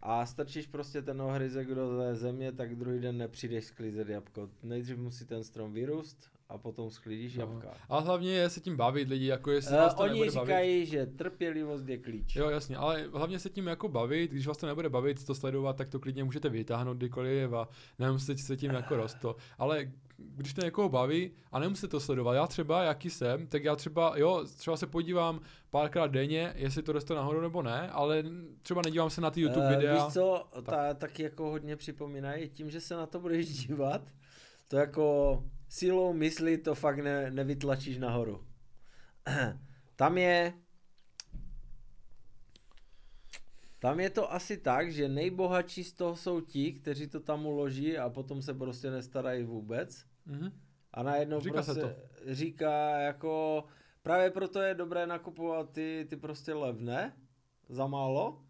a 0.00 0.26
strčíš 0.26 0.66
prostě 0.66 1.02
ten 1.02 1.22
ohryzek 1.22 1.68
do 1.68 2.14
země, 2.14 2.52
tak 2.52 2.76
druhý 2.76 3.00
den 3.00 3.18
nepřijdeš 3.18 3.64
sklízet 3.64 4.08
jabko. 4.08 4.48
Nejdřív 4.62 4.98
musí 4.98 5.26
ten 5.26 5.44
strom 5.44 5.72
vyrůst 5.72 6.30
a 6.48 6.58
potom 6.58 6.90
sklidíš 6.90 7.36
no. 7.36 7.40
jabka. 7.40 7.74
A 7.88 7.98
hlavně 7.98 8.32
je 8.32 8.50
se 8.50 8.60
tím 8.60 8.76
bavit 8.76 9.08
lidi, 9.08 9.26
jako 9.26 9.50
jestli 9.50 9.72
uh, 9.72 9.78
vás 9.78 9.94
to 9.94 10.02
Oni 10.02 10.30
říkají, 10.30 10.46
bavit. 10.46 10.86
že 10.86 11.06
trpělivost 11.06 11.88
je 11.88 11.98
klíč. 11.98 12.36
Jo, 12.36 12.50
jasně, 12.50 12.76
ale 12.76 13.08
hlavně 13.12 13.38
se 13.38 13.50
tím 13.50 13.66
jako 13.66 13.88
bavit, 13.88 14.30
když 14.30 14.46
vás 14.46 14.56
to 14.56 14.66
nebude 14.66 14.88
bavit, 14.88 15.26
to 15.26 15.34
sledovat, 15.34 15.76
tak 15.76 15.88
to 15.88 16.00
klidně 16.00 16.24
můžete 16.24 16.48
vytáhnout 16.48 16.96
kdykoliv 16.96 17.52
a 17.52 17.68
nemusíte 17.98 18.36
se 18.36 18.56
tím 18.56 18.70
jako 18.70 18.96
rosto. 18.96 19.36
Ale 19.58 19.92
když 20.16 20.54
to 20.54 20.60
někoho 20.64 20.88
baví 20.88 21.30
a 21.52 21.58
nemusíte 21.58 21.88
to 21.88 22.00
sledovat. 22.00 22.34
Já 22.34 22.46
třeba, 22.46 22.82
jaký 22.82 23.10
jsem, 23.10 23.46
tak 23.46 23.64
já 23.64 23.76
třeba, 23.76 24.18
jo, 24.18 24.44
třeba 24.56 24.76
se 24.76 24.86
podívám 24.86 25.40
párkrát 25.70 26.06
denně, 26.06 26.52
jestli 26.56 26.82
to 26.82 26.92
roste 26.92 27.14
nahoru 27.14 27.40
nebo 27.40 27.62
ne, 27.62 27.90
ale 27.90 28.24
třeba 28.62 28.82
nedívám 28.84 29.10
se 29.10 29.20
na 29.20 29.30
ty 29.30 29.40
YouTube 29.40 29.66
uh, 29.66 29.70
videa. 29.70 29.94
Víš 29.94 30.12
co, 30.12 30.48
tak. 30.52 30.64
Ta, 30.64 30.94
taky 30.94 31.22
jako 31.22 31.50
hodně 31.50 31.76
připomínají, 31.76 32.48
tím, 32.48 32.70
že 32.70 32.80
se 32.80 32.94
na 32.96 33.06
to 33.06 33.20
budeš 33.20 33.48
dívat, 33.66 34.02
to 34.68 34.76
jako 34.76 35.44
silou 35.68 36.12
mysli 36.12 36.58
to 36.58 36.74
fakt 36.74 36.98
ne, 36.98 37.30
nevytlačíš 37.30 37.98
nahoru. 37.98 38.44
Tam 39.96 40.18
je 40.18 40.52
tam 43.82 44.00
je 44.00 44.10
to 44.10 44.32
asi 44.32 44.56
tak, 44.56 44.92
že 44.92 45.08
nejbohatší 45.08 45.84
z 45.84 45.92
toho 45.92 46.16
jsou 46.16 46.40
ti, 46.40 46.72
kteří 46.72 47.06
to 47.06 47.20
tam 47.20 47.46
uloží 47.46 47.98
a 47.98 48.10
potom 48.10 48.42
se 48.42 48.54
prostě 48.54 48.90
nestarají 48.90 49.44
vůbec. 49.44 50.06
Mm-hmm. 50.26 50.52
A 50.94 51.02
najednou 51.02 51.40
říká 51.40 51.54
prostě 51.54 51.72
se 51.72 51.80
to. 51.80 51.88
říká 52.34 53.00
jako 53.00 53.64
právě 54.02 54.30
proto 54.30 54.60
je 54.60 54.74
dobré 54.74 55.06
nakupovat 55.06 55.72
ty, 55.72 56.06
ty 56.10 56.16
prostě 56.16 56.54
levné, 56.54 57.16
za 57.68 57.86
málo, 57.86 58.44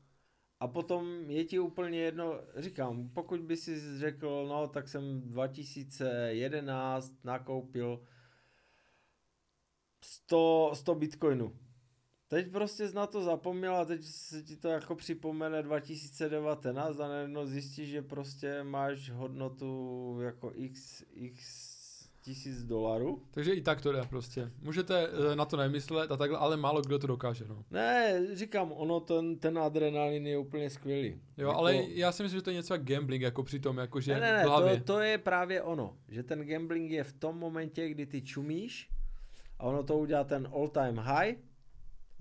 a 0.60 0.68
potom 0.68 1.30
je 1.30 1.44
ti 1.44 1.58
úplně 1.58 1.98
jedno, 1.98 2.40
říkám, 2.56 3.08
pokud 3.08 3.40
by 3.40 3.56
si 3.56 3.98
řekl, 3.98 4.46
no 4.48 4.68
tak 4.68 4.88
jsem 4.88 5.20
2011 5.20 7.12
nakoupil 7.24 8.04
100, 10.00 10.70
100 10.74 10.94
bitcoinů. 10.94 11.61
Teď 12.32 12.50
prostě 12.50 12.88
na 12.94 13.06
to 13.06 13.22
zapomněl 13.22 13.76
a 13.76 13.84
teď 13.84 14.04
se 14.04 14.42
ti 14.42 14.56
to 14.56 14.68
jako 14.68 14.94
připomene 14.94 15.62
2019 15.62 17.00
a 17.00 17.08
najednou 17.08 17.46
zjistíš, 17.46 17.88
že 17.88 18.02
prostě 18.02 18.62
máš 18.62 19.10
hodnotu 19.10 20.18
jako 20.20 20.52
x, 20.54 21.04
x 21.14 21.68
tisíc 22.20 22.64
dolarů. 22.64 23.22
Takže 23.30 23.52
i 23.52 23.62
tak 23.62 23.80
to 23.80 23.92
jde 23.92 24.02
prostě. 24.08 24.50
Můžete 24.62 25.08
eh, 25.32 25.36
na 25.36 25.44
to 25.44 25.56
nemyslet 25.56 26.12
a 26.12 26.16
takhle, 26.16 26.38
ale 26.38 26.56
málo 26.56 26.82
kdo 26.82 26.98
to 26.98 27.06
dokáže. 27.06 27.44
No. 27.48 27.64
Ne, 27.70 28.20
říkám, 28.32 28.72
ono 28.72 29.00
ten, 29.00 29.38
ten 29.38 29.58
adrenalin 29.58 30.26
je 30.26 30.38
úplně 30.38 30.70
skvělý. 30.70 31.20
Jo, 31.36 31.48
jako... 31.48 31.58
ale 31.58 31.74
já 31.74 32.12
si 32.12 32.22
myslím, 32.22 32.38
že 32.38 32.44
to 32.44 32.50
je 32.50 32.56
něco 32.56 32.74
jak 32.74 32.84
gambling, 32.84 33.22
jako 33.22 33.42
při 33.42 33.60
tom, 33.60 33.78
jako 33.78 34.00
že 34.00 34.14
ne, 34.14 34.20
ne, 34.20 34.44
ne, 34.64 34.76
to, 34.76 34.84
to 34.84 35.00
je 35.00 35.18
právě 35.18 35.62
ono, 35.62 35.96
že 36.08 36.22
ten 36.22 36.46
gambling 36.46 36.90
je 36.90 37.04
v 37.04 37.12
tom 37.12 37.38
momentě, 37.38 37.88
kdy 37.88 38.06
ty 38.06 38.22
čumíš 38.22 38.90
a 39.58 39.64
ono 39.64 39.82
to 39.82 39.98
udělá 39.98 40.24
ten 40.24 40.48
all 40.52 40.68
time 40.68 40.98
high 40.98 41.51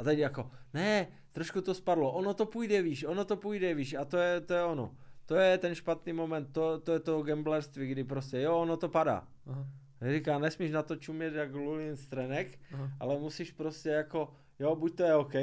a 0.01 0.03
teď 0.03 0.19
jako, 0.19 0.51
ne, 0.73 1.07
trošku 1.31 1.61
to 1.61 1.73
spadlo, 1.73 2.11
ono 2.11 2.33
to 2.33 2.45
půjde 2.45 2.81
výš, 2.81 3.03
ono 3.03 3.25
to 3.25 3.37
půjde 3.37 3.73
výš 3.73 3.93
a 3.93 4.05
to 4.05 4.17
je, 4.17 4.41
to 4.41 4.53
je 4.53 4.63
ono. 4.63 4.95
To 5.25 5.35
je 5.35 5.57
ten 5.57 5.75
špatný 5.75 6.13
moment, 6.13 6.45
to, 6.51 6.79
to 6.79 6.91
je 6.91 6.99
to 6.99 7.21
gamblerství, 7.21 7.87
kdy 7.87 8.03
prostě, 8.03 8.41
jo, 8.41 8.57
ono 8.57 8.77
to 8.77 8.89
padá. 8.89 9.27
Aha. 9.47 9.67
Říká, 10.13 10.39
nesmíš 10.39 10.71
na 10.71 10.83
to 10.83 10.95
čumět 10.95 11.33
jak 11.33 11.53
lulin 11.53 11.95
strenek, 11.95 12.59
Aha. 12.73 12.91
ale 12.99 13.19
musíš 13.19 13.51
prostě 13.51 13.89
jako, 13.89 14.33
jo, 14.59 14.75
buď 14.75 14.95
to 14.95 15.03
je 15.03 15.15
OK. 15.15 15.33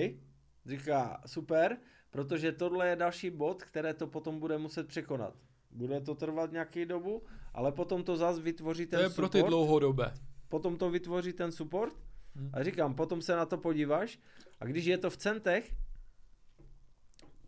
Říká, 0.66 1.20
super, 1.26 1.76
protože 2.10 2.52
tohle 2.52 2.89
je 2.89 2.97
další 2.97 3.30
bod, 3.30 3.62
které 3.62 3.94
to 3.94 4.06
potom 4.06 4.39
bude 4.39 4.59
muset 4.59 4.89
překonat. 4.89 5.35
Bude 5.70 6.01
to 6.01 6.14
trvat 6.14 6.52
nějaký 6.52 6.85
dobu, 6.85 7.22
ale 7.55 7.72
potom 7.72 8.02
to 8.02 8.16
zase 8.16 8.43
vytvoří 8.43 8.86
ten 8.86 8.98
To 8.98 9.02
je 9.02 9.10
support. 9.10 9.32
pro 9.32 9.43
ty 9.43 9.48
dlouhodobé. 9.48 10.14
Potom 10.48 10.76
to 10.76 10.90
vytvoří 10.90 11.32
ten 11.32 11.52
support 11.52 11.94
hmm. 12.35 12.51
a 12.52 12.62
říkám, 12.62 12.94
potom 12.94 13.22
se 13.22 13.36
na 13.36 13.47
to 13.47 13.59
podíváš 13.59 14.18
a 14.60 14.64
když 14.64 14.85
je 14.85 14.98
to 14.98 15.10
v 15.10 15.16
centech, 15.16 15.74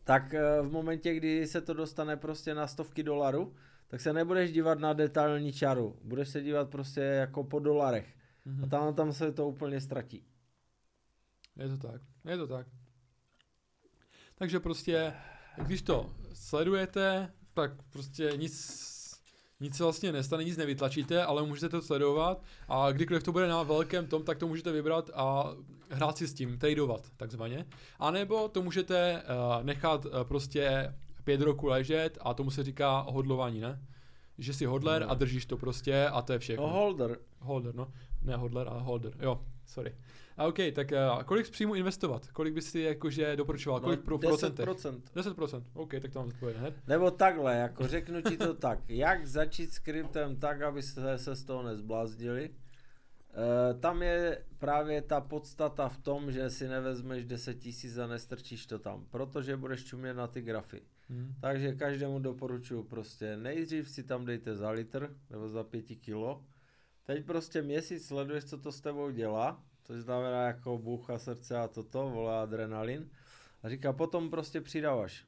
tak 0.04 0.34
eh, 0.34 0.62
v 0.62 0.72
momentě, 0.72 1.14
kdy 1.14 1.46
se 1.46 1.60
to 1.60 1.74
dostane 1.74 2.16
prostě 2.16 2.54
na 2.54 2.66
stovky 2.66 3.02
dolarů, 3.02 3.54
tak 3.88 4.00
se 4.00 4.12
nebudeš 4.12 4.52
dívat 4.52 4.78
na 4.78 4.92
detailní 4.92 5.52
čaru, 5.52 5.98
budeš 6.02 6.28
se 6.28 6.42
dívat 6.42 6.70
prostě 6.70 7.00
jako 7.00 7.44
po 7.44 7.58
dolarech. 7.58 8.16
Mm-hmm. 8.46 8.64
A 8.64 8.66
tam, 8.66 8.94
tam 8.94 9.12
se 9.12 9.32
to 9.32 9.48
úplně 9.48 9.80
ztratí. 9.80 10.24
Je 11.56 11.68
to 11.68 11.76
tak, 11.76 12.00
je 12.24 12.36
to 12.36 12.46
tak. 12.46 12.66
Takže 14.34 14.60
prostě, 14.60 15.12
když 15.66 15.82
to 15.82 16.14
sledujete, 16.32 17.32
tak 17.54 17.82
prostě 17.90 18.32
nic, 18.36 18.54
nic 19.60 19.76
se 19.76 19.82
vlastně 19.82 20.12
nestane, 20.12 20.44
nic 20.44 20.56
nevytlačíte, 20.56 21.24
ale 21.24 21.42
můžete 21.42 21.68
to 21.68 21.82
sledovat 21.82 22.42
a 22.68 22.92
kdykoliv 22.92 23.22
to 23.22 23.32
bude 23.32 23.48
na 23.48 23.62
velkém 23.62 24.06
tom, 24.06 24.22
tak 24.22 24.38
to 24.38 24.48
můžete 24.48 24.72
vybrat 24.72 25.10
a 25.14 25.54
hrát 25.90 26.16
si 26.16 26.28
s 26.28 26.34
tím, 26.34 26.58
tradovat 26.58 27.10
takzvaně. 27.16 27.66
A 27.98 28.10
nebo 28.10 28.48
to 28.48 28.62
můžete 28.62 29.22
uh, 29.22 29.64
nechat 29.64 30.04
uh, 30.04 30.12
prostě 30.22 30.94
pět 31.24 31.40
roku 31.40 31.66
ležet 31.66 32.18
a 32.20 32.34
tomu 32.34 32.50
se 32.50 32.64
říká 32.64 33.06
hodlování, 33.08 33.60
ne? 33.60 33.82
Že 34.38 34.54
jsi 34.54 34.64
hodler 34.64 35.06
a 35.08 35.14
držíš 35.14 35.46
to 35.46 35.56
prostě 35.56 36.06
a 36.06 36.22
to 36.22 36.32
je 36.32 36.38
všechno. 36.38 36.66
No 36.66 36.72
holder. 36.72 37.18
Holder, 37.40 37.74
no. 37.74 37.88
Ne 38.22 38.36
hodler, 38.36 38.68
ale 38.68 38.80
holder. 38.80 39.12
Jo, 39.20 39.40
sorry. 39.70 39.94
A 40.36 40.46
OK, 40.46 40.58
tak 40.74 40.92
uh, 40.92 41.22
kolik 41.22 41.46
z 41.46 41.50
příjmu 41.50 41.74
investovat? 41.74 42.30
Kolik 42.32 42.54
bys 42.54 42.70
si 42.70 42.80
jakože 42.80 43.36
doporučoval? 43.36 43.80
No, 43.80 43.84
kolik 43.84 44.00
pro 44.00 44.16
10%. 44.16 44.62
procentech? 44.62 45.14
10%. 45.16 45.62
OK, 45.74 45.90
tak 46.02 46.12
to 46.12 46.18
mám 46.18 46.28
odpověď 46.28 46.56
hned. 46.56 46.74
Nebo 46.86 47.10
takhle, 47.10 47.56
jako 47.56 47.86
řeknu 47.86 48.22
ti 48.22 48.36
to 48.36 48.54
tak. 48.54 48.78
Jak 48.88 49.26
začít 49.26 49.72
s 49.72 49.78
kryptem 49.78 50.36
tak, 50.36 50.62
aby 50.62 50.82
se, 50.82 51.18
se 51.18 51.36
z 51.36 51.44
toho 51.44 51.62
nezblázdili? 51.62 52.50
Uh, 52.50 53.80
tam 53.80 54.02
je 54.02 54.44
právě 54.58 55.02
ta 55.02 55.20
podstata 55.20 55.88
v 55.88 55.98
tom, 55.98 56.32
že 56.32 56.50
si 56.50 56.68
nevezmeš 56.68 57.24
10 57.24 57.54
tisíc 57.54 57.98
a 57.98 58.06
nestrčíš 58.06 58.66
to 58.66 58.78
tam, 58.78 59.06
protože 59.10 59.56
budeš 59.56 59.84
čumět 59.84 60.16
na 60.16 60.26
ty 60.26 60.42
grafy. 60.42 60.82
Hmm. 61.08 61.34
Takže 61.40 61.72
každému 61.72 62.18
doporučuji 62.18 62.82
prostě 62.82 63.36
nejdřív 63.36 63.88
si 63.88 64.02
tam 64.02 64.24
dejte 64.24 64.56
za 64.56 64.70
litr 64.70 65.16
nebo 65.30 65.48
za 65.48 65.64
pěti 65.64 65.96
kilo. 65.96 66.44
Teď 67.10 67.24
prostě 67.26 67.62
měsíc 67.62 68.06
sleduješ, 68.06 68.44
co 68.44 68.58
to 68.58 68.72
s 68.72 68.80
tebou 68.80 69.10
dělá, 69.10 69.62
což 69.82 70.00
znamená 70.00 70.46
jako 70.46 70.78
boucha 70.78 71.18
srdce 71.18 71.58
a 71.58 71.68
toto, 71.68 72.10
volá 72.10 72.42
adrenalin. 72.42 73.10
A 73.62 73.68
říká, 73.68 73.92
potom 73.92 74.30
prostě 74.30 74.60
přidáváš. 74.60 75.24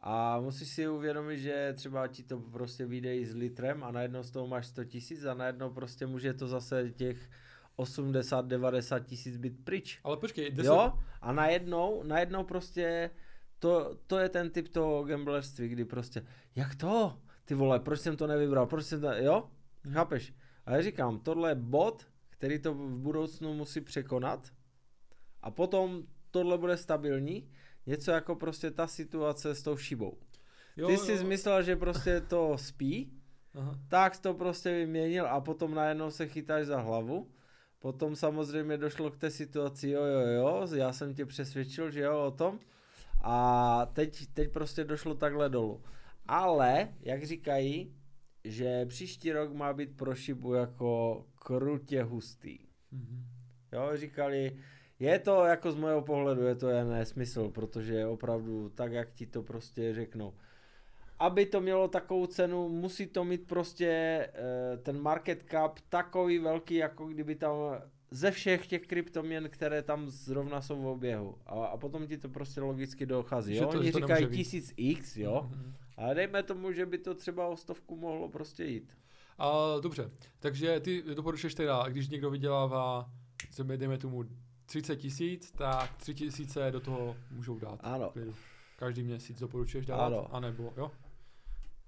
A 0.00 0.40
musíš 0.40 0.68
si 0.68 0.88
uvědomit, 0.88 1.38
že 1.38 1.72
třeba 1.76 2.08
ti 2.08 2.22
to 2.22 2.38
prostě 2.38 2.86
vyjde 2.86 3.16
i 3.16 3.26
s 3.26 3.34
litrem 3.34 3.84
a 3.84 3.90
najednou 3.90 4.22
z 4.22 4.30
toho 4.30 4.46
máš 4.46 4.66
100 4.66 4.84
tisíc 4.84 5.24
a 5.24 5.34
najednou 5.34 5.70
prostě 5.70 6.06
může 6.06 6.34
to 6.34 6.48
zase 6.48 6.90
těch 6.90 7.30
80-90 7.78 9.04
tisíc 9.04 9.36
být 9.36 9.64
pryč. 9.64 10.00
Ale 10.04 10.16
počkej, 10.16 10.50
10... 10.50 10.68
Jo? 10.68 10.92
A 11.20 11.32
najednou, 11.32 12.02
najednou 12.02 12.44
prostě 12.44 13.10
to, 13.58 13.98
to 14.06 14.18
je 14.18 14.28
ten 14.28 14.50
typ 14.50 14.68
toho 14.68 15.04
gamblerství, 15.04 15.68
kdy 15.68 15.84
prostě, 15.84 16.26
jak 16.54 16.74
to? 16.74 17.18
Ty 17.44 17.54
vole, 17.54 17.80
proč 17.80 18.00
jsem 18.00 18.16
to 18.16 18.26
nevybral, 18.26 18.66
proč 18.66 18.84
jsem 18.84 19.00
to, 19.00 19.12
jo? 19.12 19.50
Chápeš? 19.92 20.34
A 20.66 20.72
já 20.72 20.82
říkám, 20.82 21.20
tohle 21.20 21.50
je 21.50 21.54
bod, 21.54 22.06
který 22.30 22.58
to 22.58 22.74
v 22.74 22.98
budoucnu 22.98 23.54
musí 23.54 23.80
překonat 23.80 24.52
a 25.42 25.50
potom 25.50 26.02
tohle 26.30 26.58
bude 26.58 26.76
stabilní, 26.76 27.50
něco 27.86 28.10
jako 28.10 28.36
prostě 28.36 28.70
ta 28.70 28.86
situace 28.86 29.54
s 29.54 29.62
tou 29.62 29.76
šibou. 29.76 30.18
Jo, 30.76 30.88
Ty 30.88 30.96
jsi 30.96 31.12
jo. 31.12 31.18
zmyslel, 31.18 31.62
že 31.62 31.76
prostě 31.76 32.20
to 32.20 32.58
spí, 32.58 33.12
Aha. 33.54 33.78
tak 33.88 34.18
to 34.18 34.34
prostě 34.34 34.72
vyměnil 34.72 35.26
a 35.26 35.40
potom 35.40 35.74
najednou 35.74 36.10
se 36.10 36.26
chytáš 36.26 36.66
za 36.66 36.80
hlavu. 36.80 37.30
Potom 37.78 38.16
samozřejmě 38.16 38.78
došlo 38.78 39.10
k 39.10 39.16
té 39.16 39.30
situaci, 39.30 39.90
jo, 39.90 40.04
jo, 40.04 40.20
jo, 40.20 40.66
já 40.74 40.92
jsem 40.92 41.14
tě 41.14 41.26
přesvědčil, 41.26 41.90
že 41.90 42.00
jo, 42.00 42.26
o 42.26 42.30
tom. 42.30 42.58
A 43.22 43.86
teď, 43.92 44.26
teď 44.34 44.52
prostě 44.52 44.84
došlo 44.84 45.14
takhle 45.14 45.48
dolů. 45.48 45.82
Ale, 46.26 46.88
jak 47.00 47.24
říkají, 47.24 47.94
že 48.50 48.86
příští 48.86 49.32
rok 49.32 49.52
má 49.52 49.72
být 49.72 49.96
pro 49.96 50.14
šibu 50.14 50.54
jako 50.54 51.24
krutě 51.34 52.02
hustý. 52.02 52.58
Mm-hmm. 52.92 53.22
Jo, 53.72 53.90
říkali, 53.94 54.56
je 54.98 55.18
to 55.18 55.44
jako 55.44 55.72
z 55.72 55.76
mého 55.76 56.02
pohledu, 56.02 56.42
je 56.42 56.54
to 56.54 56.68
jen 56.68 56.90
nesmysl, 56.90 57.50
protože 57.50 58.06
opravdu 58.06 58.68
tak, 58.68 58.92
jak 58.92 59.12
ti 59.12 59.26
to 59.26 59.42
prostě 59.42 59.94
řeknou. 59.94 60.34
Aby 61.18 61.46
to 61.46 61.60
mělo 61.60 61.88
takovou 61.88 62.26
cenu, 62.26 62.68
musí 62.68 63.06
to 63.06 63.24
mít 63.24 63.46
prostě 63.46 63.86
e, 63.86 64.76
ten 64.76 65.00
market 65.00 65.44
cap 65.50 65.78
takový 65.88 66.38
velký, 66.38 66.74
jako 66.74 67.06
kdyby 67.06 67.34
tam 67.34 67.56
ze 68.10 68.30
všech 68.30 68.66
těch 68.66 68.82
kryptoměn, 68.82 69.48
které 69.50 69.82
tam 69.82 70.10
zrovna 70.10 70.60
jsou 70.62 70.82
v 70.82 70.86
oběhu. 70.86 71.38
A, 71.46 71.66
a 71.66 71.76
potom 71.76 72.06
ti 72.06 72.18
to 72.18 72.28
prostě 72.28 72.60
logicky 72.60 73.06
dochází. 73.06 73.56
Jo? 73.56 73.66
To, 73.66 73.78
Oni 73.78 73.92
říkají 73.92 74.26
tisíc 74.26 74.72
x, 74.76 75.16
jo. 75.16 75.50
Mm-hmm. 75.50 75.85
Ale 75.96 76.14
dejme 76.14 76.42
tomu, 76.42 76.72
že 76.72 76.86
by 76.86 76.98
to 76.98 77.14
třeba 77.14 77.46
o 77.46 77.56
stovku 77.56 77.96
mohlo 77.96 78.28
prostě 78.28 78.64
jít. 78.64 78.96
A, 79.38 79.78
dobře, 79.80 80.10
takže 80.40 80.80
ty 80.80 81.02
doporučuješ 81.14 81.54
teda, 81.54 81.88
když 81.88 82.08
někdo 82.08 82.30
vydělává, 82.30 83.10
dejme 83.76 83.98
tomu 83.98 84.24
30 84.66 84.96
tisíc, 84.96 85.50
tak 85.50 85.96
3 85.96 86.14
tisíce 86.14 86.70
do 86.70 86.80
toho 86.80 87.16
můžou 87.30 87.58
dát. 87.58 87.80
Ano. 87.82 88.12
Každý 88.76 89.02
měsíc 89.02 89.38
doporučuješ 89.38 89.86
dát, 89.86 90.06
ano. 90.06 90.34
anebo, 90.34 90.72
jo? 90.76 90.90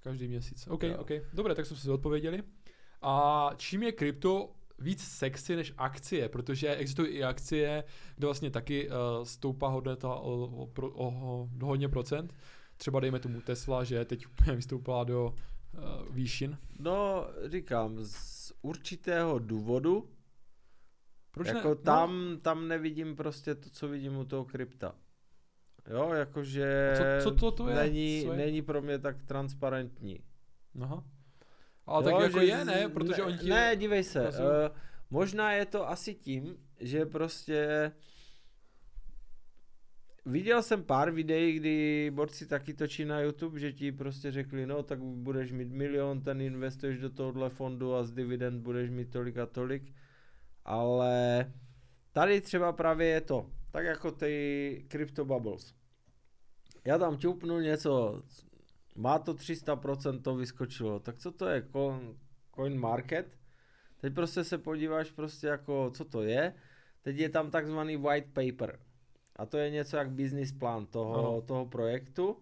Každý 0.02 0.28
měsíc. 0.28 0.66
OK, 0.66 0.82
jo. 0.82 0.98
OK. 0.98 1.10
Dobré, 1.32 1.54
tak 1.54 1.66
jsme 1.66 1.76
si 1.76 1.90
odpověděli. 1.90 2.42
A 3.02 3.50
čím 3.56 3.82
je 3.82 3.92
krypto 3.92 4.50
víc 4.78 5.04
sexy 5.04 5.56
než 5.56 5.74
akcie, 5.78 6.28
protože 6.28 6.76
existují 6.76 7.08
i 7.08 7.24
akcie, 7.24 7.84
kde 8.16 8.26
vlastně 8.26 8.50
taky 8.50 8.88
uh, 8.88 8.94
stoupá 9.24 9.68
hodnota 9.68 10.14
o, 10.14 10.32
o, 10.32 10.68
o, 10.82 10.88
o, 10.88 11.48
o 11.62 11.66
hodně 11.66 11.88
procent. 11.88 12.34
Třeba 12.78 13.00
dejme 13.00 13.18
tomu 13.20 13.40
Tesla, 13.40 13.84
že 13.84 14.04
teď 14.04 14.26
vystoupila 14.54 15.04
do 15.04 15.26
uh, 15.26 16.14
výšin. 16.14 16.58
No, 16.78 17.26
říkám, 17.46 17.98
z 18.04 18.52
určitého 18.62 19.38
důvodu, 19.38 20.10
proč 21.30 21.48
jako 21.48 21.68
ne? 21.68 21.74
tam, 21.74 22.30
no. 22.30 22.36
tam 22.36 22.68
nevidím 22.68 23.16
prostě 23.16 23.54
to, 23.54 23.70
co 23.70 23.88
vidím 23.88 24.16
u 24.16 24.24
toho 24.24 24.44
krypta. 24.44 24.94
Jo, 25.90 26.12
jakože 26.12 26.94
co, 27.22 27.30
co 27.30 27.36
to, 27.36 27.50
to 27.50 27.68
je? 27.68 27.74
Není, 27.74 28.22
co 28.24 28.32
je? 28.32 28.38
není 28.38 28.62
pro 28.62 28.82
mě 28.82 28.98
tak 28.98 29.22
transparentní. 29.22 30.20
Aha. 30.82 31.04
Ale 31.86 32.04
jo, 32.04 32.18
tak 32.18 32.22
jako 32.22 32.40
je, 32.40 32.64
ne? 32.64 32.88
Protože 32.88 33.16
ne, 33.16 33.24
oni 33.24 33.38
ti... 33.38 33.50
Ne, 33.50 33.76
dívej 33.76 34.04
se. 34.04 34.28
Uh, 34.28 34.34
možná 35.10 35.52
je 35.52 35.66
to 35.66 35.88
asi 35.88 36.14
tím, 36.14 36.56
že 36.80 37.06
prostě... 37.06 37.92
Viděl 40.28 40.62
jsem 40.62 40.84
pár 40.84 41.10
videí, 41.10 41.52
kdy 41.52 42.10
borci 42.14 42.46
taky 42.46 42.74
točí 42.74 43.04
na 43.04 43.20
YouTube, 43.20 43.58
že 43.58 43.72
ti 43.72 43.92
prostě 43.92 44.30
řekli, 44.30 44.66
no 44.66 44.82
tak 44.82 45.00
budeš 45.00 45.52
mít 45.52 45.72
milion, 45.72 46.20
ten 46.20 46.40
investuješ 46.40 46.98
do 46.98 47.10
tohohle 47.10 47.50
fondu 47.50 47.94
a 47.94 48.04
z 48.04 48.12
dividend 48.12 48.62
budeš 48.62 48.90
mít 48.90 49.10
tolik 49.10 49.38
a 49.38 49.46
tolik, 49.46 49.94
ale 50.64 51.46
tady 52.12 52.40
třeba 52.40 52.72
právě 52.72 53.06
je 53.06 53.20
to, 53.20 53.50
tak 53.70 53.84
jako 53.84 54.10
ty 54.10 54.84
crypto 54.88 55.24
bubbles. 55.24 55.74
Já 56.84 56.98
tam 56.98 57.16
ťupnu 57.16 57.60
něco, 57.60 58.22
má 58.96 59.18
to 59.18 59.34
300%, 59.34 60.22
to 60.22 60.36
vyskočilo. 60.36 61.00
Tak 61.00 61.18
co 61.18 61.32
to 61.32 61.46
je 61.46 61.62
coin, 61.72 62.18
coin 62.54 62.80
market? 62.80 63.38
Teď 64.00 64.14
prostě 64.14 64.44
se 64.44 64.58
podíváš 64.58 65.10
prostě 65.10 65.46
jako, 65.46 65.90
co 65.94 66.04
to 66.04 66.22
je. 66.22 66.54
Teď 67.02 67.18
je 67.18 67.28
tam 67.28 67.50
takzvaný 67.50 67.96
white 67.96 68.32
paper. 68.32 68.78
A 69.38 69.46
to 69.46 69.56
je 69.56 69.70
něco 69.70 69.96
jak 69.96 70.10
business 70.10 70.52
plán 70.52 70.86
toho, 70.86 71.40
toho 71.40 71.66
projektu. 71.66 72.36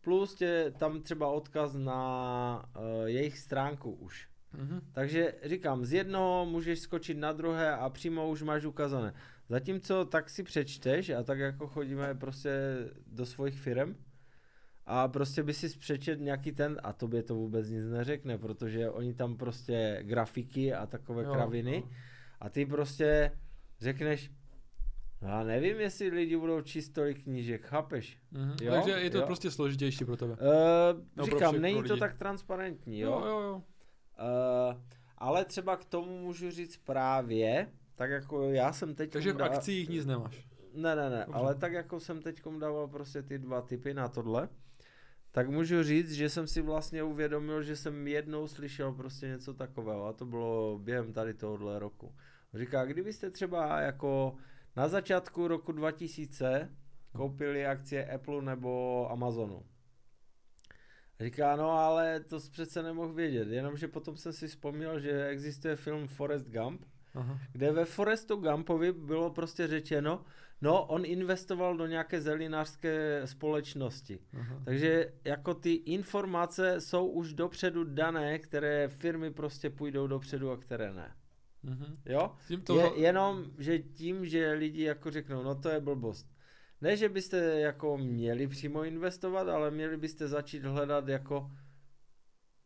Plus 0.00 0.34
tě 0.34 0.72
tam 0.78 1.02
třeba 1.02 1.28
odkaz 1.28 1.74
na 1.74 2.70
uh, 2.76 2.82
jejich 3.04 3.38
stránku 3.38 3.90
už. 3.92 4.28
Mm-hmm. 4.54 4.80
Takže 4.92 5.34
říkám, 5.44 5.84
z 5.84 5.92
jednoho 5.92 6.46
můžeš 6.46 6.78
skočit 6.78 7.18
na 7.18 7.32
druhé 7.32 7.72
a 7.72 7.90
přímo 7.90 8.28
už 8.28 8.42
máš 8.42 8.64
ukázané. 8.64 9.12
Zatímco 9.48 10.04
tak 10.04 10.30
si 10.30 10.42
přečteš 10.42 11.10
a 11.10 11.22
tak 11.22 11.38
jako 11.38 11.66
chodíme 11.66 12.14
prostě 12.14 12.50
do 13.06 13.26
svých 13.26 13.60
firm 13.60 13.96
a 14.86 15.08
prostě 15.08 15.42
by 15.42 15.54
si 15.54 15.78
přečet 15.78 16.20
nějaký 16.20 16.52
ten 16.52 16.80
a 16.82 16.92
tobě 16.92 17.22
to 17.22 17.34
vůbec 17.34 17.68
nic 17.68 17.84
neřekne, 17.86 18.38
protože 18.38 18.90
oni 18.90 19.14
tam 19.14 19.36
prostě 19.36 19.98
grafiky 20.02 20.74
a 20.74 20.86
takové 20.86 21.24
jo, 21.24 21.32
kraviny 21.32 21.76
jo. 21.76 21.90
a 22.40 22.48
ty 22.48 22.66
prostě 22.66 23.32
řekneš, 23.80 24.28
no 24.28 24.35
já 25.22 25.44
nevím, 25.44 25.80
jestli 25.80 26.08
lidi 26.08 26.36
budou 26.36 26.60
číst 26.60 26.88
tolik 26.88 27.22
knížek, 27.22 27.62
chápeš? 27.62 28.18
Mm-hmm. 28.32 28.64
Jo? 28.64 28.72
Takže 28.72 28.90
je 28.90 29.10
to 29.10 29.18
jo? 29.18 29.26
prostě 29.26 29.50
složitější 29.50 30.04
pro 30.04 30.16
tebe. 30.16 30.32
Uh, 30.32 31.00
no, 31.16 31.24
říkám, 31.24 31.50
pro 31.54 31.60
není 31.60 31.82
to 31.82 31.96
tak 31.96 32.18
transparentní, 32.18 33.00
jo? 33.00 33.10
Jo, 33.10 33.26
jo, 33.26 33.40
jo. 33.40 33.54
Uh, 33.56 34.80
ale 35.18 35.44
třeba 35.44 35.76
k 35.76 35.84
tomu 35.84 36.18
můžu 36.18 36.50
říct 36.50 36.76
právě, 36.76 37.72
tak 37.94 38.10
jako 38.10 38.50
já 38.50 38.72
jsem 38.72 38.94
teď... 38.94 39.12
Takže 39.12 39.32
v 39.32 39.42
akcích 39.42 39.88
nic 39.88 40.06
nemáš. 40.06 40.46
Ne, 40.74 40.96
ne, 40.96 41.10
ne, 41.10 41.24
Dobře. 41.26 41.40
ale 41.40 41.54
tak 41.54 41.72
jako 41.72 42.00
jsem 42.00 42.22
teď 42.22 42.42
dával 42.58 42.88
prostě 42.88 43.22
ty 43.22 43.38
dva 43.38 43.62
typy 43.62 43.94
na 43.94 44.08
tohle, 44.08 44.48
tak 45.30 45.48
můžu 45.48 45.82
říct, 45.82 46.12
že 46.12 46.28
jsem 46.28 46.46
si 46.46 46.62
vlastně 46.62 47.02
uvědomil, 47.02 47.62
že 47.62 47.76
jsem 47.76 48.08
jednou 48.08 48.48
slyšel 48.48 48.92
prostě 48.92 49.26
něco 49.26 49.54
takového 49.54 50.06
a 50.06 50.12
to 50.12 50.26
bylo 50.26 50.78
během 50.78 51.12
tady 51.12 51.34
tohohle 51.34 51.78
roku. 51.78 52.14
Říká, 52.54 52.84
kdybyste 52.84 53.30
třeba 53.30 53.80
jako 53.80 54.36
na 54.76 54.88
začátku 54.88 55.48
roku 55.48 55.72
2000 55.72 56.70
koupili 57.12 57.66
akcie 57.66 58.06
Apple 58.06 58.42
nebo 58.42 59.06
Amazonu. 59.10 59.62
Říká, 61.20 61.56
no 61.56 61.70
ale 61.70 62.20
to 62.20 62.38
přece 62.50 62.82
nemohl 62.82 63.12
vědět, 63.12 63.48
jenomže 63.48 63.88
potom 63.88 64.16
jsem 64.16 64.32
si 64.32 64.48
vzpomněl, 64.48 65.00
že 65.00 65.26
existuje 65.26 65.76
film 65.76 66.08
Forrest 66.08 66.48
Gump, 66.48 66.84
Aha. 67.14 67.40
kde 67.52 67.72
ve 67.72 67.84
Forrestu 67.84 68.36
Gumpovi 68.36 68.92
bylo 68.92 69.30
prostě 69.30 69.66
řečeno, 69.66 70.24
no 70.60 70.84
on 70.86 71.04
investoval 71.04 71.76
do 71.76 71.86
nějaké 71.86 72.20
zelinářské 72.20 73.22
společnosti. 73.24 74.18
Aha. 74.40 74.62
Takže 74.64 75.12
jako 75.24 75.54
ty 75.54 75.72
informace 75.72 76.80
jsou 76.80 77.06
už 77.06 77.32
dopředu 77.32 77.84
dané, 77.84 78.38
které 78.38 78.88
firmy 78.88 79.30
prostě 79.30 79.70
půjdou 79.70 80.06
dopředu 80.06 80.50
a 80.50 80.56
které 80.56 80.92
ne. 80.92 81.14
Mhm. 81.66 81.96
Jo? 82.06 82.32
To... 82.64 82.80
Je, 82.80 82.90
jenom, 82.94 83.44
že 83.58 83.78
tím, 83.78 84.26
že 84.26 84.52
lidi 84.52 84.82
jako 84.82 85.10
řeknou, 85.10 85.42
no 85.42 85.54
to 85.54 85.68
je 85.68 85.80
blbost. 85.80 86.26
Ne, 86.80 86.96
že 86.96 87.08
byste 87.08 87.36
jako 87.38 87.98
měli 87.98 88.46
přímo 88.46 88.84
investovat, 88.84 89.48
ale 89.48 89.70
měli 89.70 89.96
byste 89.96 90.28
začít 90.28 90.64
hledat 90.64 91.08
jako 91.08 91.50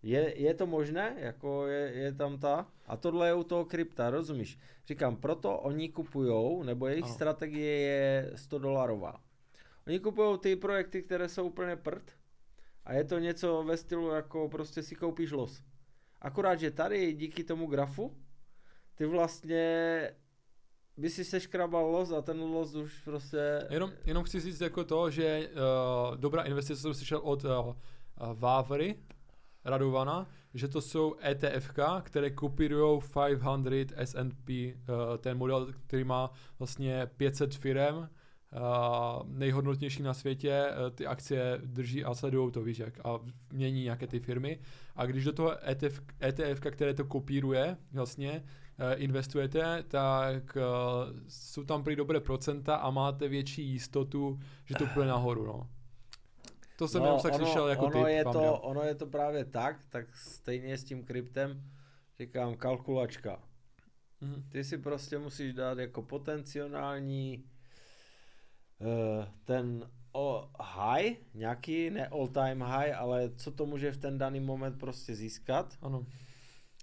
je, 0.03 0.41
je 0.41 0.55
to 0.55 0.67
možné? 0.67 1.17
Jako 1.19 1.67
je, 1.67 1.93
je 1.93 2.13
tam 2.13 2.39
ta? 2.39 2.67
A 2.87 2.97
tohle 2.97 3.27
je 3.29 3.35
u 3.35 3.45
toho 3.45 3.65
krypta, 3.65 4.11
rozumíš? 4.11 4.59
Říkám, 4.87 5.17
proto 5.17 5.59
oni 5.59 5.89
kupujou, 5.89 6.63
nebo 6.63 6.87
jejich 6.87 7.05
Aha. 7.05 7.15
strategie 7.15 7.79
je 7.79 8.33
100 8.35 8.59
dolarová. 8.59 9.21
Oni 9.87 10.01
kupují 10.01 10.39
ty 10.39 10.57
projekty, 10.57 11.03
které 11.03 11.29
jsou 11.29 11.47
úplně 11.47 11.77
prd 11.77 12.13
a 12.85 12.93
je 12.93 13.05
to 13.05 13.19
něco 13.19 13.63
ve 13.63 13.77
stylu, 13.77 14.09
jako 14.09 14.49
prostě 14.49 14.83
si 14.83 14.95
koupíš 14.95 15.31
los. 15.31 15.63
Akorát, 16.21 16.57
že 16.57 16.71
tady 16.71 17.13
díky 17.13 17.45
tomu 17.45 17.67
grafu, 17.67 18.17
ty 18.95 19.07
vlastně 19.07 20.11
by 20.97 21.11
si 21.11 21.25
seškrabal 21.25 21.91
los 21.91 22.13
a 22.13 22.23
ten 22.23 22.41
los 22.41 22.75
už 22.75 22.99
prostě... 23.05 23.67
Jenom, 23.71 23.93
jenom 24.05 24.25
chci 24.25 24.41
říct 24.41 24.61
jako 24.61 24.85
to, 24.85 25.11
že 25.11 25.49
uh, 25.49 26.17
dobrá 26.17 26.43
investice 26.43 26.81
jsem 26.81 26.95
slyšel 26.95 27.19
od 27.19 27.45
uh, 27.45 27.75
Vávry, 28.35 28.97
Radovana, 29.65 30.27
že 30.55 30.69
to 30.69 30.81
jsou 30.81 31.17
ETF, 31.25 31.71
které 32.03 32.31
kopírují 32.31 33.01
500 33.61 33.93
S&P, 33.97 34.75
uh, 34.75 35.17
ten 35.19 35.39
model, 35.39 35.73
který 35.87 36.05
má 36.05 36.31
vlastně 36.59 37.07
500 37.17 37.55
firm, 37.55 37.97
uh, 37.97 38.07
nejhodnotnější 39.27 40.03
na 40.03 40.15
světě, 40.15 40.67
uh, 40.71 40.97
ty 40.97 41.07
akcie 41.07 41.61
drží 41.65 42.05
a 42.05 42.15
sledují 42.15 42.53
to, 42.53 42.63
víš 42.63 42.79
jak, 42.79 43.07
a 43.07 43.21
mění 43.53 43.83
nějaké 43.83 44.07
ty 44.07 44.21
firmy. 44.21 44.61
A 44.97 45.07
když 45.07 45.25
do 45.25 45.33
toho 45.33 45.69
ETF, 45.69 46.01
ETF 46.23 46.61
které 46.71 46.95
to 46.95 47.05
kopíruje, 47.05 47.77
vlastně, 47.93 48.45
investujete, 48.95 49.85
tak 49.89 50.57
uh, 50.57 50.63
jsou 51.29 51.65
tam 51.65 51.85
prý 51.85 51.97
dobré 51.97 52.21
procenta 52.21 52.77
a 52.77 52.91
máte 52.91 53.29
větší 53.29 53.63
jistotu, 53.63 54.41
že 54.65 54.75
to 54.75 54.87
půjde 54.87 55.09
nahoru, 55.09 55.47
no. 55.47 55.69
To 56.79 56.89
jsem 56.89 57.01
no, 57.01 57.07
jenom 57.07 57.21
tak 57.21 57.35
slyšel 57.35 57.69
jako 57.69 57.85
ono 57.85 57.99
typ, 57.99 58.09
je 58.09 58.25
to, 58.25 58.59
Ono 58.61 58.83
je 58.83 58.95
to 58.95 59.07
právě 59.07 59.45
tak, 59.45 59.85
tak 59.89 60.17
stejně 60.17 60.79
s 60.79 60.85
tím 60.85 61.05
kryptem 61.05 61.63
říkám 62.19 62.57
kalkulačka. 62.57 63.43
Mm-hmm. 64.23 64.43
Ty 64.49 64.65
si 64.65 64.79
prostě 64.79 65.19
musíš 65.19 65.55
dát 65.55 65.79
jako 65.79 66.03
potenciální 66.03 67.45
uh, 68.81 69.25
ten 69.45 69.91
o 70.13 70.51
high, 70.61 71.17
nějaký, 71.35 71.91
ne 71.91 72.09
all 72.09 72.29
time 72.29 72.63
high, 72.63 72.95
ale 72.97 73.31
co 73.37 73.51
to 73.51 73.67
může 73.67 73.93
v 73.93 73.97
ten 73.97 74.19
daný 74.19 74.41
moment 74.41 74.79
prostě 74.79 75.15
získat. 75.15 75.79
Ano. 75.83 76.07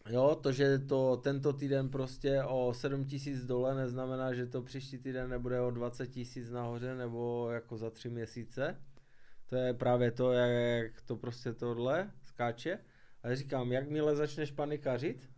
Jo, 0.10 0.40
to, 0.42 0.52
že 0.52 0.80
to 0.80 1.18
tento 1.18 1.54
týden 1.54 1.90
prostě 1.90 2.44
o 2.44 2.74
7 2.74 3.06
tisíc 3.06 3.46
dole, 3.46 3.76
neznamená, 3.76 4.34
že 4.34 4.46
to 4.46 4.62
příští 4.62 4.98
týden 4.98 5.30
nebude 5.30 5.62
o 5.62 5.72
20 5.72 6.08
tisíc 6.08 6.50
nahoře 6.50 6.96
nebo 6.96 7.50
jako 7.52 7.78
za 7.78 7.90
tři 7.90 8.10
měsíce. 8.10 8.82
To 9.48 9.56
je 9.56 9.74
právě 9.74 10.12
to, 10.12 10.32
jak 10.32 11.02
to 11.02 11.16
prostě 11.16 11.54
tohle 11.54 12.12
skáče. 12.24 12.80
A 13.24 13.36
říkám, 13.36 13.72
jakmile 13.72 14.16
začneš 14.16 14.52
panikařit, 14.52 15.30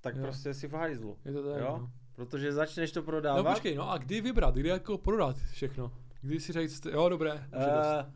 tak 0.00 0.16
jo. 0.16 0.22
prostě 0.22 0.54
si 0.54 0.68
v 0.68 0.72
hajzlu. 0.72 1.18
Je 1.24 1.32
to 1.32 1.52
tak, 1.52 1.60
jo? 1.60 1.78
No. 1.80 1.90
Protože 2.14 2.52
začneš 2.52 2.92
to 2.92 3.02
prodávat. 3.02 3.44
No 3.44 3.50
počkej, 3.50 3.74
no 3.74 3.90
a 3.90 3.98
kdy 3.98 4.20
vybrat, 4.20 4.54
kdy 4.54 4.68
jako 4.68 4.98
prodat 4.98 5.36
všechno? 5.36 5.92
Kdy 6.20 6.40
si 6.40 6.52
říct, 6.52 6.86
jo 6.86 7.08
dobré, 7.08 7.32
uh, 7.34 8.12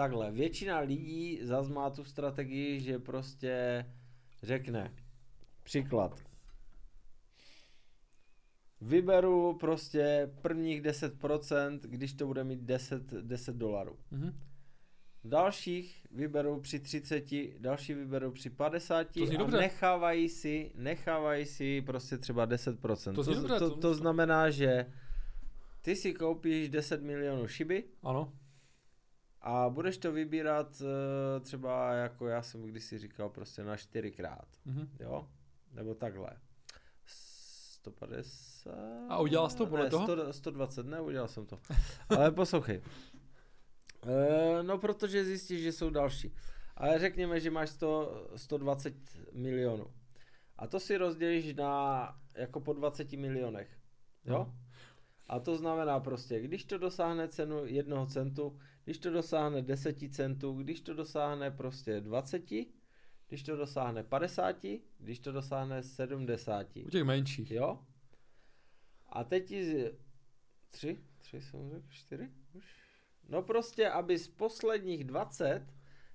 Takhle, 0.00 0.30
většina 0.30 0.78
lidí 0.78 1.38
zas 1.42 1.68
má 1.68 1.90
tu 1.90 2.04
strategii, 2.04 2.80
že 2.80 2.98
prostě 2.98 3.84
řekne, 4.42 4.94
příklad, 5.62 6.20
Vyberu 8.80 9.56
prostě 9.60 10.30
prvních 10.42 10.82
10%, 10.82 11.80
když 11.82 12.12
to 12.12 12.26
bude 12.26 12.44
mít 12.44 12.60
10, 12.60 13.12
10 13.12 13.56
dolarů. 13.56 13.96
Mm-hmm. 14.12 14.34
Dalších 15.24 16.06
vyberou 16.10 16.60
při 16.60 16.80
30, 16.80 17.24
další 17.58 17.94
vyberou 17.94 18.30
při 18.30 18.50
50 18.50 19.04
to 19.04 19.22
a 19.22 19.36
dobře. 19.36 19.56
nechávají 19.56 20.28
si, 20.28 20.70
nechávají 20.74 21.46
si 21.46 21.82
prostě 21.82 22.18
třeba 22.18 22.46
10%. 22.46 23.14
To, 23.14 23.24
to, 23.24 23.34
dobře, 23.34 23.58
to, 23.58 23.70
to, 23.70 23.76
to 23.76 23.94
znamená, 23.94 24.50
že 24.50 24.86
ty 25.82 25.96
si 25.96 26.14
koupíš 26.14 26.68
10 26.68 27.02
milionů 27.02 27.48
šiby. 27.48 27.84
Ano. 28.02 28.32
A 29.42 29.68
budeš 29.68 29.98
to 29.98 30.12
vybírat 30.12 30.80
uh, 30.80 31.42
třeba 31.42 31.92
jako 31.92 32.26
já 32.26 32.42
jsem 32.42 32.62
kdysi 32.62 32.98
říkal 32.98 33.30
prostě 33.30 33.64
na 33.64 33.76
čtyřikrát. 33.76 34.48
Mm-hmm. 34.66 34.88
Jo? 35.00 35.28
Nebo 35.72 35.94
takhle. 35.94 36.30
150. 37.06 38.70
A 39.08 39.18
udělal 39.18 39.50
jsi 39.50 39.56
to 39.56 39.66
podle 39.66 39.84
ne, 39.84 39.90
toho? 39.90 40.06
100, 40.06 40.32
120, 40.32 40.86
ne, 40.86 41.00
udělal 41.00 41.28
jsem 41.28 41.46
to. 41.46 41.58
Ale 42.08 42.30
poslouchej. 42.30 42.82
E, 44.06 44.62
no, 44.62 44.78
protože 44.78 45.24
zjistíš, 45.24 45.62
že 45.62 45.72
jsou 45.72 45.90
další. 45.90 46.34
Ale 46.76 46.98
řekněme, 46.98 47.40
že 47.40 47.50
máš 47.50 47.70
100, 47.70 48.30
120 48.36 48.94
milionů. 49.32 49.86
A 50.56 50.66
to 50.66 50.80
si 50.80 50.96
rozdělíš 50.96 51.54
na 51.54 52.14
jako 52.34 52.60
po 52.60 52.72
20 52.72 53.12
milionech. 53.12 53.78
Jo? 54.24 54.38
No. 54.38 54.54
A 55.26 55.40
to 55.40 55.56
znamená 55.56 56.00
prostě, 56.00 56.40
když 56.40 56.64
to 56.64 56.78
dosáhne 56.78 57.28
cenu 57.28 57.66
jednoho 57.66 58.06
centu, 58.06 58.58
když 58.84 58.98
to 58.98 59.10
dosáhne 59.10 59.62
10 59.62 59.96
centů, 60.10 60.52
když 60.52 60.80
to 60.80 60.94
dosáhne 60.94 61.50
prostě 61.50 62.00
20, 62.00 62.50
když 63.28 63.42
to 63.42 63.56
dosáhne 63.56 64.02
50, 64.02 64.66
když 64.98 65.18
to 65.18 65.32
dosáhne 65.32 65.82
70. 65.82 66.66
U 66.76 66.90
těch 66.90 67.04
menších. 67.04 67.50
Jo? 67.50 67.78
A 69.08 69.24
teď 69.24 69.48
z... 69.48 69.92
Tři? 70.70 71.00
Tři 71.18 71.40
jsem 71.40 71.70
řekl? 71.70 71.86
Čtyři? 71.88 72.30
Už? 72.54 72.64
No 73.28 73.42
prostě, 73.42 73.88
aby 73.88 74.18
z 74.18 74.28
posledních 74.28 75.04
20 75.04 75.66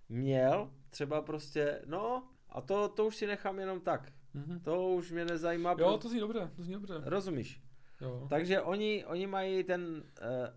měl 0.10 0.72
třeba 0.90 1.22
prostě, 1.22 1.82
no 1.86 2.30
a 2.50 2.62
to, 2.62 2.90
to 2.90 3.06
už 3.06 3.16
si 3.16 3.28
nechám 3.28 3.60
jenom 3.60 3.82
tak. 3.82 4.14
Mm-hmm. 4.36 4.62
To 4.62 4.90
už 4.90 5.12
mě 5.12 5.26
nezajímá. 5.26 5.76
Jo, 5.80 5.98
to 5.98 6.10
zní 6.10 6.20
dobře, 6.20 6.52
to 6.56 6.64
zní 6.64 6.74
dobře. 6.74 6.94
Rozumíš? 7.04 7.62
Jo. 8.02 8.28
Takže 8.30 8.62
oni, 8.62 9.06
oni 9.06 9.28
mají 9.28 9.64
ten 9.64 9.82
uh, 9.82 10.04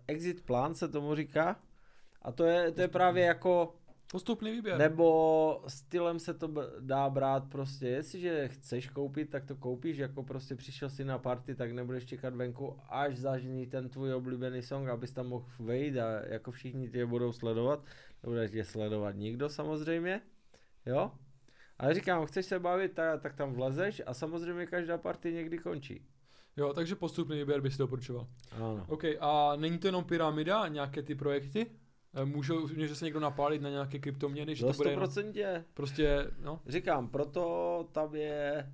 exit 0.07 0.45
plán, 0.45 0.75
se 0.75 0.87
tomu 0.87 1.15
říká, 1.15 1.59
a 2.21 2.31
to 2.31 2.43
je, 2.43 2.71
to 2.71 2.81
je 2.81 2.87
právě 2.87 3.25
jako 3.25 3.75
Postupný 4.11 4.51
výběr. 4.51 4.77
Nebo 4.77 5.63
stylem 5.67 6.19
se 6.19 6.33
to 6.33 6.51
dá 6.79 7.09
brát 7.09 7.43
prostě, 7.49 7.87
jestliže 7.87 8.47
chceš 8.47 8.89
koupit, 8.89 9.29
tak 9.29 9.45
to 9.45 9.55
koupíš, 9.55 9.97
jako 9.97 10.23
prostě 10.23 10.55
přišel 10.55 10.89
si 10.89 11.05
na 11.05 11.17
party, 11.17 11.55
tak 11.55 11.71
nebudeš 11.71 12.05
čekat 12.05 12.35
venku, 12.35 12.77
až 12.89 13.17
zažní 13.17 13.67
ten 13.67 13.89
tvůj 13.89 14.13
oblíbený 14.13 14.61
song, 14.61 14.89
abys 14.89 15.11
tam 15.11 15.27
mohl 15.27 15.45
vejít 15.59 15.97
a 15.97 16.25
jako 16.27 16.51
všichni 16.51 16.89
tě 16.89 17.05
budou 17.05 17.31
sledovat, 17.31 17.83
nebude 18.23 18.49
tě 18.49 18.65
sledovat 18.65 19.15
nikdo 19.15 19.49
samozřejmě, 19.49 20.21
jo? 20.85 21.11
Ale 21.77 21.93
říkám, 21.93 22.25
chceš 22.25 22.45
se 22.45 22.59
bavit, 22.59 22.93
tak, 22.93 23.21
tak 23.21 23.35
tam 23.35 23.53
vlezeš 23.53 24.01
a 24.05 24.13
samozřejmě 24.13 24.65
každá 24.65 24.97
party 24.97 25.33
někdy 25.33 25.57
končí. 25.57 26.05
Jo, 26.57 26.73
takže 26.73 26.95
postupný 26.95 27.37
výběr 27.37 27.61
bys 27.61 27.77
doporučoval. 27.77 28.27
Ano. 28.51 28.85
OK, 28.87 29.03
a 29.19 29.55
není 29.55 29.77
to 29.77 29.87
jenom 29.87 30.03
pyramida, 30.03 30.67
nějaké 30.67 31.03
ty 31.03 31.15
projekty? 31.15 31.71
Eh, 32.13 32.25
můžou, 32.25 32.67
může 32.67 32.95
se 32.95 33.05
někdo 33.05 33.19
napálit 33.19 33.61
na 33.61 33.69
nějaké 33.69 33.99
kryptoměny, 33.99 34.55
že 34.55 34.65
to 34.65 34.73
bude 34.73 34.89
jenom, 34.89 34.99
prostě, 35.73 36.31
no. 36.39 36.61
Říkám, 36.67 37.09
proto 37.09 37.89
tam 37.91 38.15
je 38.15 38.73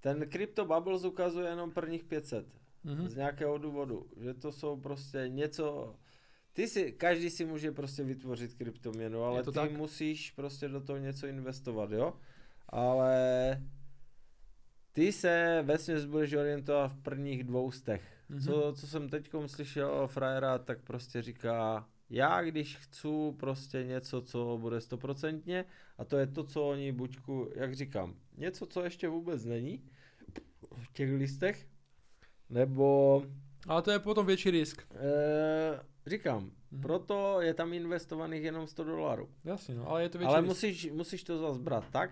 ten 0.00 0.30
Crypto 0.30 0.64
Bubbles 0.64 1.04
ukazuje 1.04 1.48
jenom 1.48 1.70
prvních 1.70 2.04
500 2.04 2.46
mm-hmm. 2.84 3.06
z 3.08 3.16
nějakého 3.16 3.58
důvodu, 3.58 4.06
že 4.16 4.34
to 4.34 4.52
jsou 4.52 4.80
prostě 4.80 5.24
něco, 5.28 5.96
ty 6.52 6.68
si, 6.68 6.92
každý 6.92 7.30
si 7.30 7.44
může 7.44 7.72
prostě 7.72 8.04
vytvořit 8.04 8.54
kryptoměnu, 8.54 9.22
ale 9.22 9.42
ty 9.42 9.52
tak? 9.52 9.72
musíš 9.72 10.30
prostě 10.30 10.68
do 10.68 10.80
toho 10.80 10.98
něco 10.98 11.26
investovat, 11.26 11.90
jo, 11.90 12.14
ale 12.68 13.62
ty 14.92 15.12
se 15.12 15.62
vesměs 15.62 16.04
budeš 16.04 16.32
orientovat 16.32 16.92
v 16.92 17.02
prvních 17.02 17.44
dvoustech 17.44 18.15
Mm-hmm. 18.30 18.44
Co, 18.44 18.72
co 18.80 18.86
jsem 18.86 19.08
teď 19.08 19.30
slyšel 19.46 19.90
o 19.90 20.08
frajera, 20.08 20.58
tak 20.58 20.80
prostě 20.82 21.22
říká, 21.22 21.88
já 22.10 22.42
když 22.42 22.76
chci 22.76 23.08
prostě 23.36 23.84
něco, 23.84 24.22
co 24.22 24.58
bude 24.60 24.80
stoprocentně, 24.80 25.64
a 25.98 26.04
to 26.04 26.16
je 26.16 26.26
to, 26.26 26.44
co 26.44 26.68
oni 26.68 26.92
buďku, 26.92 27.52
jak 27.54 27.74
říkám, 27.74 28.14
něco, 28.36 28.66
co 28.66 28.84
ještě 28.84 29.08
vůbec 29.08 29.44
není 29.44 29.82
v 30.72 30.92
těch 30.92 31.10
listech, 31.10 31.66
nebo... 32.50 33.22
Ale 33.68 33.82
to 33.82 33.90
je 33.90 33.98
potom 33.98 34.26
větší 34.26 34.50
risk. 34.50 34.82
E, 34.94 35.80
říkám, 36.06 36.50
mm-hmm. 36.72 36.80
proto 36.82 37.40
je 37.40 37.54
tam 37.54 37.72
investovaných 37.72 38.42
jenom 38.42 38.66
100 38.66 38.84
dolarů. 38.84 39.28
Jasně, 39.44 39.74
no, 39.74 39.88
ale 39.88 40.02
je 40.02 40.08
to 40.08 40.18
větší 40.18 40.28
Ale 40.28 40.40
risk. 40.40 40.48
musíš, 40.48 40.90
musíš 40.92 41.24
to 41.24 41.38
zase 41.38 41.60
brát 41.60 41.84
tak, 41.90 42.10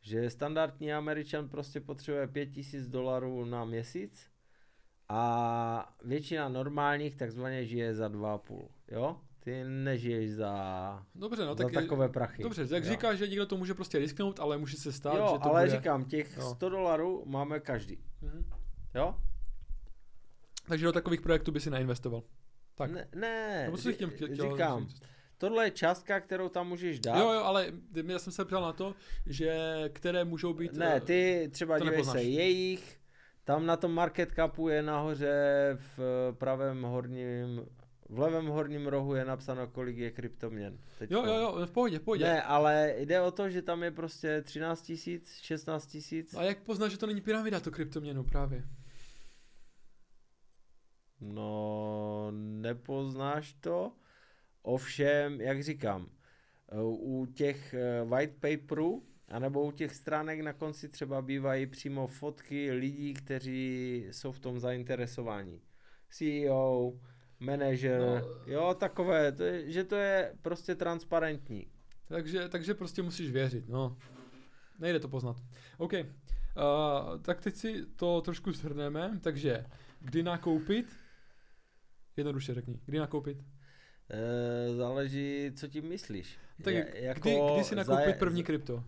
že 0.00 0.30
standardní 0.30 0.92
Američan 0.92 1.48
prostě 1.48 1.80
potřebuje 1.80 2.26
5000 2.26 2.88
dolarů 2.88 3.44
na 3.44 3.64
měsíc, 3.64 4.31
a 5.12 5.94
většina 6.04 6.48
normálních 6.48 7.16
takzvaně 7.16 7.66
žije 7.66 7.94
za 7.94 8.08
2,5, 8.08 8.68
jo? 8.90 9.16
Ty 9.40 9.64
nežiješ 9.64 10.30
za, 10.30 11.06
dobře, 11.14 11.44
no, 11.44 11.54
za 11.54 11.64
tak 11.64 11.72
takové 11.72 12.08
prachy. 12.08 12.42
Dobře, 12.42 12.66
jak 12.70 12.84
říkáš, 12.84 13.18
že 13.18 13.28
někdo 13.28 13.46
to 13.46 13.56
může 13.56 13.74
prostě 13.74 13.98
risknout, 13.98 14.40
ale 14.40 14.58
může 14.58 14.76
se 14.76 14.92
stát, 14.92 15.14
jo, 15.14 15.30
že 15.32 15.38
to 15.38 15.50
ale 15.50 15.62
bude... 15.62 15.76
říkám, 15.76 16.04
těch 16.04 16.36
jo. 16.36 16.54
100 16.54 16.68
dolarů 16.68 17.22
máme 17.26 17.60
každý. 17.60 17.98
Mhm. 18.22 18.44
Jo? 18.94 19.14
Takže 20.68 20.84
do 20.84 20.92
takových 20.92 21.20
projektů 21.20 21.52
by 21.52 21.60
si 21.60 21.70
neinvestoval. 21.70 22.22
Tak. 22.74 22.90
Ne, 22.90 23.08
ne 23.14 23.62
Nebo 23.64 23.76
chtěl, 23.76 24.10
chtěl, 24.10 24.28
říkám, 24.28 24.86
chtěl, 24.86 25.08
tohle 25.38 25.66
je 25.66 25.70
částka, 25.70 26.20
kterou 26.20 26.48
tam 26.48 26.68
můžeš 26.68 27.00
dát. 27.00 27.18
Jo, 27.18 27.32
jo, 27.32 27.42
ale 27.42 27.72
já 28.06 28.18
jsem 28.18 28.32
se 28.32 28.44
ptal 28.44 28.62
na 28.62 28.72
to, 28.72 28.94
že 29.26 29.74
které 29.92 30.24
můžou 30.24 30.54
být... 30.54 30.72
Ne, 30.72 31.00
ty 31.00 31.48
třeba 31.52 31.78
dívej 31.78 32.04
se, 32.04 32.22
jejich 32.22 33.01
tam 33.44 33.66
na 33.66 33.76
tom 33.76 33.92
market 33.92 34.32
capu 34.32 34.68
je 34.68 34.82
nahoře 34.82 35.78
v 35.96 36.00
pravém 36.38 36.82
horním, 36.82 37.66
v 38.08 38.18
levém 38.18 38.46
horním 38.46 38.86
rohu 38.86 39.14
je 39.14 39.24
napsáno, 39.24 39.66
kolik 39.66 39.96
je 39.96 40.10
kryptoměn. 40.10 40.78
Teďko. 40.98 41.14
Jo, 41.14 41.24
jo, 41.24 41.34
jo, 41.34 41.66
v 41.66 41.70
pohodě, 41.70 41.98
v 41.98 42.02
pohodě. 42.02 42.24
Ne, 42.24 42.42
ale 42.42 42.94
jde 42.98 43.20
o 43.20 43.30
to, 43.30 43.50
že 43.50 43.62
tam 43.62 43.82
je 43.82 43.90
prostě 43.90 44.42
13 44.42 44.82
tisíc, 44.82 45.38
16 45.40 45.86
tisíc. 45.86 46.34
A 46.34 46.42
jak 46.42 46.58
poznáš, 46.58 46.92
že 46.92 46.98
to 46.98 47.06
není 47.06 47.20
pyramida, 47.20 47.60
to 47.60 47.70
kryptoměnu 47.70 48.24
právě? 48.24 48.64
No, 51.20 52.28
nepoznáš 52.34 53.52
to. 53.52 53.92
Ovšem, 54.62 55.40
jak 55.40 55.62
říkám, 55.62 56.06
u 56.80 57.26
těch 57.26 57.74
eh, 57.74 58.04
white 58.04 58.34
paperů 58.40 59.02
a 59.32 59.38
nebo 59.38 59.62
u 59.62 59.70
těch 59.70 59.94
stránek 59.94 60.40
na 60.40 60.52
konci 60.52 60.88
třeba 60.88 61.22
bývají 61.22 61.66
přímo 61.66 62.06
fotky 62.06 62.72
lidí, 62.72 63.14
kteří 63.14 64.06
jsou 64.10 64.32
v 64.32 64.38
tom 64.38 64.60
zainteresováni. 64.60 65.60
CEO, 66.08 66.92
manažer, 67.40 68.00
no, 68.00 68.20
jo, 68.46 68.74
takové, 68.74 69.32
to 69.32 69.42
je, 69.42 69.70
že 69.70 69.84
to 69.84 69.96
je 69.96 70.34
prostě 70.42 70.74
transparentní. 70.74 71.66
Takže, 72.08 72.48
takže 72.48 72.74
prostě 72.74 73.02
musíš 73.02 73.30
věřit, 73.30 73.68
no. 73.68 73.96
Nejde 74.78 75.00
to 75.00 75.08
poznat. 75.08 75.36
OK, 75.78 75.92
uh, 75.92 76.00
tak 77.22 77.40
teď 77.40 77.56
si 77.56 77.86
to 77.96 78.20
trošku 78.20 78.52
shrneme, 78.52 79.18
takže 79.22 79.64
kdy 80.00 80.22
nakoupit? 80.22 80.86
Jednoduše 82.16 82.54
řekni, 82.54 82.80
kdy 82.86 82.98
nakoupit? 82.98 83.44
E, 84.10 84.74
záleží, 84.74 85.52
co 85.56 85.68
tím 85.68 85.88
myslíš. 85.88 86.38
Tak 86.64 86.74
je, 86.74 86.92
jako 86.94 87.20
kdy, 87.20 87.40
kdy 87.54 87.64
si 87.64 87.74
nakoupit 87.74 88.18
první 88.18 88.44
krypto? 88.44 88.84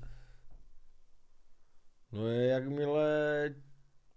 No 2.15 2.29
je 2.29 2.47
jakmile 2.47 3.55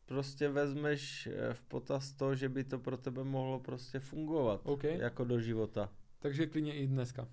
prostě 0.06 0.50
vezmeš 0.50 1.28
eh, 1.28 1.54
v 1.54 1.62
potaz 1.62 2.12
to, 2.12 2.36
že 2.36 2.50
by 2.50 2.64
to 2.64 2.80
pro 2.80 2.98
tebe 2.98 3.24
mohlo 3.24 3.60
prostě 3.60 4.00
fungovat 4.00 4.62
okay. 4.64 4.98
jako 4.98 5.24
do 5.24 5.40
života. 5.40 5.90
Takže 6.20 6.46
klidně 6.46 6.76
i 6.76 6.88
dneska. 6.88 7.28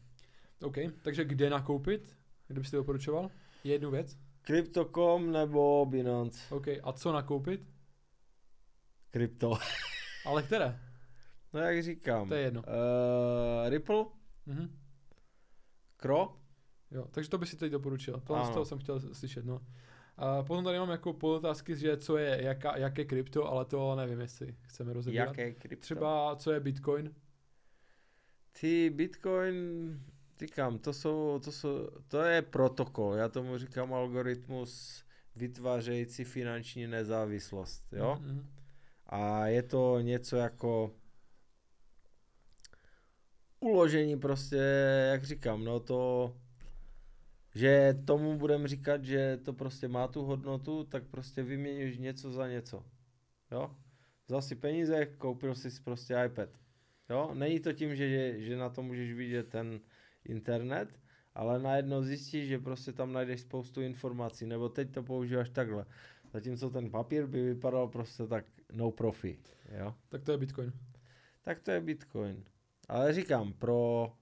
OK, 0.63 0.77
takže 1.03 1.25
kde 1.25 1.51
nakoupit? 1.51 2.17
Kde 2.49 2.61
byste 2.61 2.77
doporučoval? 2.77 3.31
Jednu 3.65 3.91
věc? 3.91 4.19
Crypto.com 4.43 5.33
nebo 5.33 5.87
Binance. 5.87 6.55
OK, 6.55 6.67
a 6.83 6.93
co 6.93 7.13
nakoupit? 7.13 7.73
Krypto. 9.11 9.59
Ale 10.27 10.43
které? 10.43 10.81
No 11.53 11.61
jak 11.61 11.83
říkám. 11.83 12.29
To 12.29 12.35
je 12.35 12.43
jedno. 12.43 12.63
Uh, 12.63 13.69
Ripple. 13.69 14.05
Mhm. 14.47 14.79
Kro. 15.97 16.37
Jo, 16.91 17.09
takže 17.11 17.31
to 17.31 17.39
by 17.39 17.47
si 17.47 17.57
teď 17.57 17.73
doporučil. 17.73 18.21
To 18.21 18.45
z 18.45 18.51
toho 18.51 18.65
jsem 18.65 18.79
chtěl 18.79 19.01
slyšet, 19.01 19.45
no. 19.45 19.61
A 20.17 20.43
potom 20.43 20.65
tady 20.65 20.79
mám 20.79 20.91
jako 20.91 21.13
podotázky, 21.13 21.77
že 21.77 21.97
co 21.97 22.17
je, 22.17 22.43
jaká, 22.43 22.79
jaké 22.79 23.05
krypto, 23.05 23.49
ale 23.49 23.65
to 23.65 23.97
nevím, 23.97 24.21
jestli 24.21 24.57
chceme 24.61 24.93
rozebírat. 24.93 25.29
Jaké 25.29 25.53
krypto? 25.53 25.83
Třeba 25.83 26.37
co 26.37 26.53
je 26.53 26.61
Bitcoin? 26.61 27.15
Ty 28.61 28.91
Bitcoin, 28.91 29.57
říkám, 30.41 30.79
to 30.79 30.93
jsou, 30.93 31.41
to 31.45 31.53
jsou, 31.53 31.89
to 32.09 32.23
je 32.23 32.43
protokol, 32.43 33.15
já 33.15 33.29
tomu 33.29 33.59
říkám 33.59 33.95
algoritmus 33.95 35.05
vytvářející 35.37 36.25
finanční 36.25 36.87
nezávislost, 36.87 37.85
jo? 37.93 38.19
Mm-hmm. 38.21 38.45
A 39.07 39.47
je 39.47 39.63
to 39.63 40.01
něco 40.01 40.37
jako 40.37 40.91
uložení 43.61 44.19
prostě, 44.19 44.57
jak 45.11 45.25
říkám, 45.25 45.65
no 45.65 45.81
to 45.81 46.33
že 47.55 47.99
tomu 48.05 48.39
budeme 48.39 48.69
říkat, 48.69 49.05
že 49.05 49.37
to 49.37 49.53
prostě 49.53 49.89
má 49.89 50.09
tu 50.09 50.23
hodnotu, 50.23 50.85
tak 50.85 51.05
prostě 51.05 51.43
vyměníš 51.43 51.99
něco 51.99 52.33
za 52.33 52.49
něco. 52.49 52.85
Jo? 53.51 53.77
Vzal 54.27 54.43
si 54.43 54.55
peníze, 54.55 55.07
koupil 55.07 55.55
si 55.55 55.81
prostě 55.85 56.17
iPad. 56.27 56.49
Jo? 57.11 57.31
Není 57.35 57.61
to 57.61 57.73
tím, 57.73 57.97
že, 57.97 58.41
že 58.41 58.57
na 58.57 58.69
to 58.69 58.83
můžeš 58.83 59.13
vidět 59.13 59.49
ten 59.49 59.81
internet, 60.25 61.01
ale 61.35 61.59
najednou 61.59 62.03
zjistíš, 62.03 62.49
že 62.49 62.59
prostě 62.59 62.93
tam 62.93 63.13
najdeš 63.13 63.41
spoustu 63.41 63.81
informací, 63.81 64.47
nebo 64.47 64.69
teď 64.69 64.91
to 64.91 65.03
používáš 65.03 65.51
takhle. 65.51 65.87
Zatímco 66.33 66.71
ten 66.71 66.91
papír 66.91 67.27
by 67.27 67.43
vypadal 67.43 67.89
prostě 67.89 68.27
tak 68.27 68.45
no 68.73 68.91
profi. 68.91 69.39
Jo? 69.79 69.95
Tak 70.09 70.23
to 70.23 70.33
je 70.33 70.39
Bitcoin. 70.39 70.73
Tak 71.43 71.61
to 71.61 71.71
je 71.71 71.81
Bitcoin. 71.81 72.45
Ale 72.89 73.13
říkám, 73.13 73.53
pro 73.53 74.13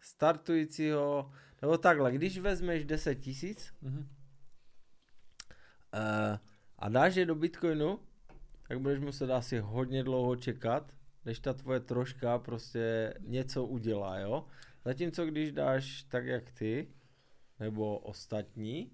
startujícího, 0.00 1.30
nebo 1.62 1.78
takhle, 1.78 2.12
když 2.12 2.38
vezmeš 2.38 2.84
10 2.84 3.14
tisíc 3.14 3.72
mm-hmm. 3.82 4.06
uh, 5.94 6.38
a 6.78 6.88
dáš 6.88 7.14
je 7.14 7.26
do 7.26 7.34
Bitcoinu, 7.34 8.00
tak 8.68 8.80
budeš 8.80 9.00
muset 9.00 9.30
asi 9.30 9.58
hodně 9.58 10.04
dlouho 10.04 10.36
čekat, 10.36 10.92
než 11.24 11.38
ta 11.38 11.52
tvoje 11.52 11.80
troška 11.80 12.38
prostě 12.38 13.14
něco 13.20 13.64
udělá, 13.64 14.18
jo. 14.18 14.46
Zatímco 14.84 15.26
když 15.26 15.52
dáš 15.52 16.02
tak 16.02 16.26
jak 16.26 16.50
ty, 16.50 16.88
nebo 17.60 17.98
ostatní, 17.98 18.92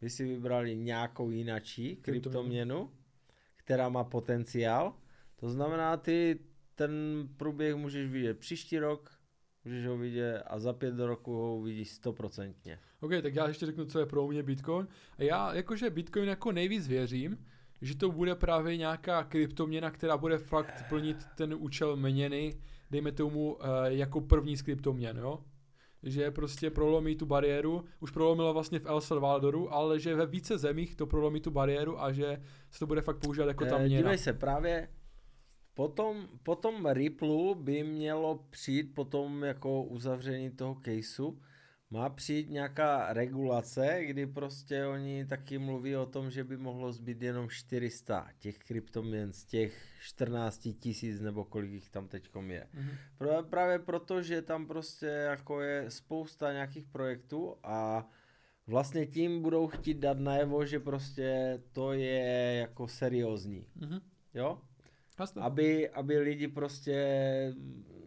by 0.00 0.10
si 0.10 0.24
vybrali 0.24 0.76
nějakou 0.76 1.30
jinačí 1.30 1.96
kryptoměnu, 1.96 2.90
která 3.56 3.88
má 3.88 4.04
potenciál, 4.04 4.96
to 5.36 5.48
znamená, 5.48 5.96
ty 5.96 6.38
ten 6.74 6.92
průběh 7.36 7.74
můžeš 7.74 8.10
vidět 8.10 8.38
příští 8.38 8.78
rok, 8.78 9.18
můžeš 9.64 9.86
ho 9.86 9.96
vidět 9.96 10.42
a 10.46 10.58
za 10.58 10.72
pět 10.72 10.98
roku 10.98 11.32
ho 11.32 11.56
uvidíš 11.56 11.90
stoprocentně. 11.90 12.78
OK, 13.00 13.10
tak 13.22 13.34
já 13.34 13.48
ještě 13.48 13.66
řeknu, 13.66 13.84
co 13.84 13.98
je 13.98 14.06
pro 14.06 14.28
mě 14.28 14.42
Bitcoin. 14.42 14.88
A 15.18 15.22
já 15.22 15.54
jakože 15.54 15.90
Bitcoin 15.90 16.28
jako 16.28 16.52
nejvíc 16.52 16.88
věřím, 16.88 17.38
že 17.80 17.96
to 17.96 18.12
bude 18.12 18.34
právě 18.34 18.76
nějaká 18.76 19.24
kryptoměna, 19.24 19.90
která 19.90 20.16
bude 20.16 20.38
fakt 20.38 20.84
plnit 20.88 21.16
ten 21.36 21.54
účel 21.58 21.96
měny, 21.96 22.60
dejme 22.90 23.12
tomu 23.12 23.54
uh, 23.54 23.60
jako 23.84 24.20
první 24.20 24.56
z 24.56 24.62
kryptoměn, 24.62 25.16
jo? 25.16 25.38
že 26.02 26.30
prostě 26.30 26.70
prolomí 26.70 27.16
tu 27.16 27.26
bariéru, 27.26 27.84
už 28.00 28.10
prolomila 28.10 28.52
vlastně 28.52 28.78
v 28.78 28.86
El 28.86 29.00
Salvadoru, 29.00 29.74
ale 29.74 30.00
že 30.00 30.14
ve 30.14 30.26
více 30.26 30.58
zemích 30.58 30.96
to 30.96 31.06
prolomí 31.06 31.40
tu 31.40 31.50
bariéru 31.50 32.02
a 32.02 32.12
že 32.12 32.42
se 32.70 32.78
to 32.78 32.86
bude 32.86 33.00
fakt 33.00 33.18
používat 33.18 33.46
jako 33.46 33.64
tam 33.64 33.82
měna. 33.82 34.02
Dívej 34.02 34.18
se, 34.18 34.32
právě 34.32 34.88
potom, 35.74 36.28
potom 36.42 36.86
Ripple 36.86 37.54
by 37.54 37.84
mělo 37.84 38.46
přijít 38.50 38.94
potom 38.94 39.42
jako 39.42 39.82
uzavření 39.82 40.50
toho 40.50 40.80
caseu, 40.84 41.38
má 41.90 42.10
přijít 42.10 42.50
nějaká 42.50 43.12
regulace, 43.12 44.04
kdy 44.04 44.26
prostě 44.26 44.86
oni 44.86 45.26
taky 45.26 45.58
mluví 45.58 45.96
o 45.96 46.06
tom, 46.06 46.30
že 46.30 46.44
by 46.44 46.56
mohlo 46.56 46.92
zbyt 46.92 47.22
jenom 47.22 47.48
400 47.48 48.28
těch 48.38 48.58
kryptoměn 48.58 49.32
z 49.32 49.44
těch 49.44 49.86
14 50.00 50.68
tisíc 50.80 51.20
nebo 51.20 51.44
kolik 51.44 51.70
jich 51.70 51.90
tam 51.90 52.08
teďkom 52.08 52.50
je. 52.50 52.66
Mm-hmm. 52.74 53.44
Právě 53.48 53.78
proto, 53.78 54.22
že 54.22 54.42
tam 54.42 54.66
prostě 54.66 55.06
jako 55.06 55.60
je 55.60 55.90
spousta 55.90 56.52
nějakých 56.52 56.86
projektů 56.86 57.56
a 57.62 58.08
vlastně 58.66 59.06
tím 59.06 59.42
budou 59.42 59.66
chtít 59.66 59.98
dát 59.98 60.18
najevo, 60.18 60.66
že 60.66 60.80
prostě 60.80 61.58
to 61.72 61.92
je 61.92 62.54
jako 62.54 62.88
seriózní. 62.88 63.66
Mm-hmm. 63.78 64.00
Jo? 64.34 64.60
Jasne. 65.20 65.42
Aby, 65.42 65.90
aby 65.90 66.18
lidi 66.18 66.48
prostě 66.48 67.54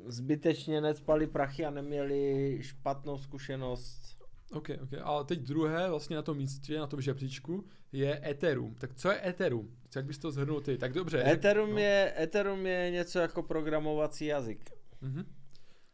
zbytečně 0.06 0.82
necpali 0.82 1.28
prachy 1.28 1.66
a 1.66 1.70
neměli 1.70 2.58
špatnou 2.62 3.18
zkušenost. 3.18 4.18
OK, 4.52 4.70
OK. 4.84 4.94
A 5.04 5.24
teď 5.24 5.40
druhé 5.40 5.90
vlastně 5.90 6.16
na 6.16 6.22
tom 6.22 6.38
místě, 6.38 6.80
na 6.80 6.88
tom 6.88 7.02
žebříčku 7.02 7.68
je 7.92 8.30
Ethereum. 8.30 8.76
Tak 8.76 8.96
co 8.96 9.12
je 9.12 9.28
Ethereum? 9.28 9.78
Jak 9.96 10.06
bys 10.06 10.18
to 10.18 10.32
zhrnul 10.32 10.62
ty? 10.62 10.78
Tak 10.78 10.94
dobře. 10.94 11.24
Ethereum, 11.28 11.72
no. 11.72 11.78
je, 11.78 12.14
Ethereum 12.18 12.66
je 12.66 12.92
něco 12.92 13.20
jako 13.20 13.44
programovací 13.44 14.26
jazyk. 14.26 14.72
Mm-hmm. 15.02 15.26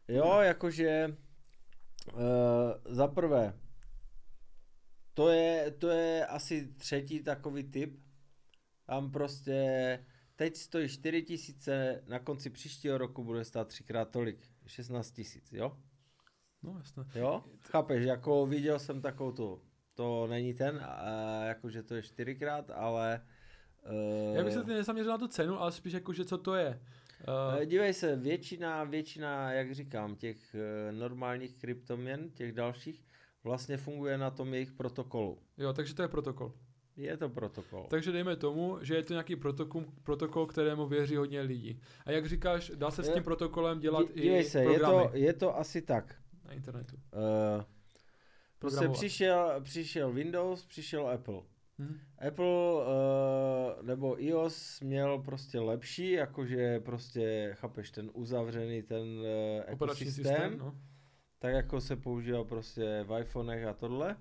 Jo, 0.07 0.39
jakože 0.41 1.17
uh, 2.13 2.21
za 2.85 3.07
prvé, 3.07 3.53
to 5.13 5.29
je, 5.29 5.71
to 5.71 5.89
je 5.89 6.25
asi 6.25 6.67
třetí 6.67 7.23
takový 7.23 7.63
typ. 7.63 7.99
Tam 8.85 9.11
prostě 9.11 9.99
teď 10.41 10.55
stojí 10.55 10.89
4 10.89 11.21
tisíce, 11.21 12.03
na 12.07 12.19
konci 12.19 12.49
příštího 12.49 12.97
roku 12.97 13.23
bude 13.23 13.45
stát 13.45 13.67
třikrát 13.67 14.09
tolik, 14.09 14.39
16 14.65 15.11
tisíc, 15.11 15.51
jo? 15.51 15.77
No 16.63 16.75
jasně. 16.77 17.03
Jo? 17.21 17.43
Chápeš, 17.59 18.05
jako 18.05 18.45
viděl 18.45 18.79
jsem 18.79 19.01
takovou 19.01 19.31
tu, 19.31 19.61
to 19.95 20.27
není 20.27 20.53
ten, 20.53 20.85
jakože 21.43 21.83
to 21.83 21.95
je 21.95 22.01
čtyřikrát, 22.01 22.71
ale... 22.71 23.21
Uh, 24.29 24.35
Já 24.35 24.43
bych 24.43 24.53
se 24.53 24.63
nezaměřil 24.63 25.11
na 25.11 25.17
tu 25.17 25.27
cenu, 25.27 25.61
ale 25.61 25.71
spíš 25.71 25.93
jakože 25.93 26.25
co 26.25 26.37
to 26.37 26.55
je. 26.55 26.81
Uh, 27.57 27.65
Dívej 27.65 27.93
se, 27.93 28.15
většina, 28.15 28.83
většina, 28.83 29.51
jak 29.51 29.75
říkám, 29.75 30.15
těch 30.15 30.55
uh, 30.55 30.97
normálních 30.97 31.57
kryptoměn, 31.57 32.29
těch 32.29 32.51
dalších, 32.51 33.05
vlastně 33.43 33.77
funguje 33.77 34.17
na 34.17 34.31
tom 34.31 34.53
jejich 34.53 34.71
protokolu. 34.71 35.41
Jo, 35.57 35.73
takže 35.73 35.95
to 35.95 36.01
je 36.01 36.07
protokol. 36.07 36.53
Je 36.97 37.17
to 37.17 37.29
protokol. 37.29 37.87
Takže 37.89 38.11
dejme 38.11 38.35
tomu, 38.35 38.77
že 38.81 38.95
je 38.95 39.03
to 39.03 39.13
nějaký 39.13 39.35
protokol, 39.35 39.83
protokol, 40.03 40.45
kterému 40.45 40.87
věří 40.87 41.15
hodně 41.15 41.41
lidí. 41.41 41.79
A 42.05 42.11
jak 42.11 42.25
říkáš, 42.25 42.71
dá 42.75 42.91
se 42.91 43.03
s 43.03 43.13
tím 43.13 43.23
protokolem 43.23 43.79
dělat 43.79 44.15
Dí, 44.15 44.21
i 44.21 44.43
se, 44.43 44.63
programy. 44.63 44.97
Je 44.97 45.09
to, 45.09 45.17
je 45.17 45.33
to 45.33 45.57
asi 45.57 45.81
tak. 45.81 46.15
Na 46.45 46.53
internetu. 46.53 46.95
Uh, 46.95 47.63
prostě 48.59 48.89
přišel, 48.89 49.61
přišel 49.63 50.13
Windows, 50.13 50.65
přišel 50.65 51.07
Apple. 51.07 51.41
Hmm. 51.79 51.99
Apple 52.27 52.45
uh, 52.45 53.85
nebo 53.85 54.23
iOS 54.23 54.81
měl 54.81 55.19
prostě 55.19 55.59
lepší, 55.59 56.11
jakože 56.11 56.79
prostě, 56.79 57.51
chápeš, 57.53 57.91
ten 57.91 58.11
uzavřený 58.13 58.83
ten 58.83 59.07
uh, 59.07 59.25
ekosystém, 59.65 60.25
systém, 60.25 60.57
no. 60.57 60.75
tak 61.39 61.53
jako 61.53 61.81
se 61.81 61.95
používá 61.95 62.43
prostě 62.43 63.05
v 63.07 63.19
iPhonech 63.19 63.65
a 63.65 63.73
tohle. 63.73 64.15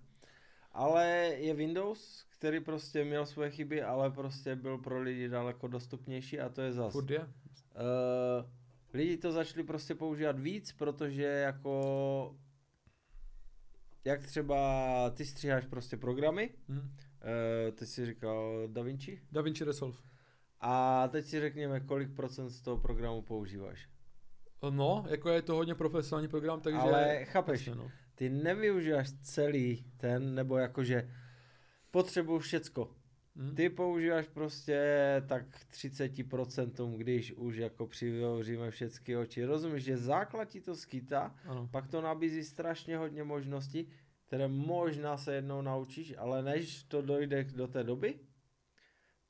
Ale 0.72 1.06
je 1.38 1.54
Windows, 1.54 2.26
který 2.40 2.60
prostě 2.60 3.04
měl 3.04 3.26
svoje 3.26 3.50
chyby, 3.50 3.82
ale 3.82 4.10
prostě 4.10 4.56
byl 4.56 4.78
pro 4.78 5.02
lidi 5.02 5.28
daleko 5.28 5.68
dostupnější 5.68 6.40
a 6.40 6.48
to 6.48 6.62
je 6.62 6.72
zas. 6.72 6.92
Furt 6.92 7.10
je. 7.10 7.18
Uh, 7.18 7.26
lidi 8.94 9.16
to 9.16 9.32
začali 9.32 9.64
prostě 9.64 9.94
používat 9.94 10.38
víc, 10.38 10.72
protože 10.72 11.22
jako 11.22 12.36
jak 14.04 14.26
třeba 14.26 15.10
ty 15.10 15.24
stříháš 15.24 15.66
prostě 15.66 15.96
programy, 15.96 16.50
mm. 16.68 16.78
uh, 16.78 16.86
teď 17.74 17.88
si 17.88 18.06
říkal 18.06 18.68
DaVinci? 18.68 19.22
DaVinci 19.32 19.64
Resolve. 19.64 19.98
A 20.60 21.08
teď 21.08 21.24
si 21.26 21.40
řekněme, 21.40 21.80
kolik 21.80 22.14
procent 22.14 22.50
z 22.50 22.62
toho 22.62 22.78
programu 22.78 23.22
používáš. 23.22 23.88
No, 24.70 25.04
jako 25.08 25.28
je 25.28 25.42
to 25.42 25.54
hodně 25.54 25.74
profesionální 25.74 26.28
program, 26.28 26.60
takže... 26.60 26.78
Ale 26.78 27.24
chápeš, 27.24 27.66
no. 27.66 27.90
ty 28.14 28.28
nevyužíváš 28.28 29.10
celý 29.22 29.84
ten, 29.96 30.34
nebo 30.34 30.56
jakože 30.56 31.10
potřebuju 31.90 32.38
všecko. 32.38 32.96
Hmm. 33.36 33.54
Ty 33.54 33.68
používáš 33.68 34.28
prostě 34.28 34.82
tak 35.28 35.42
30%, 35.72 36.96
když 36.96 37.32
už 37.32 37.56
jako 37.56 37.86
přivěříme 37.86 38.70
všechny 38.70 39.16
oči. 39.16 39.44
Rozumíš, 39.44 39.84
že 39.84 39.96
základ 39.96 40.44
ti 40.44 40.60
to 40.60 40.76
skýtá, 40.76 41.34
ano. 41.44 41.68
pak 41.70 41.88
to 41.88 42.00
nabízí 42.00 42.44
strašně 42.44 42.96
hodně 42.96 43.24
možností, 43.24 43.88
které 44.26 44.48
možná 44.48 45.16
se 45.16 45.34
jednou 45.34 45.62
naučíš, 45.62 46.14
ale 46.18 46.42
než 46.42 46.82
to 46.82 47.02
dojde 47.02 47.44
do 47.44 47.68
té 47.68 47.84
doby, 47.84 48.14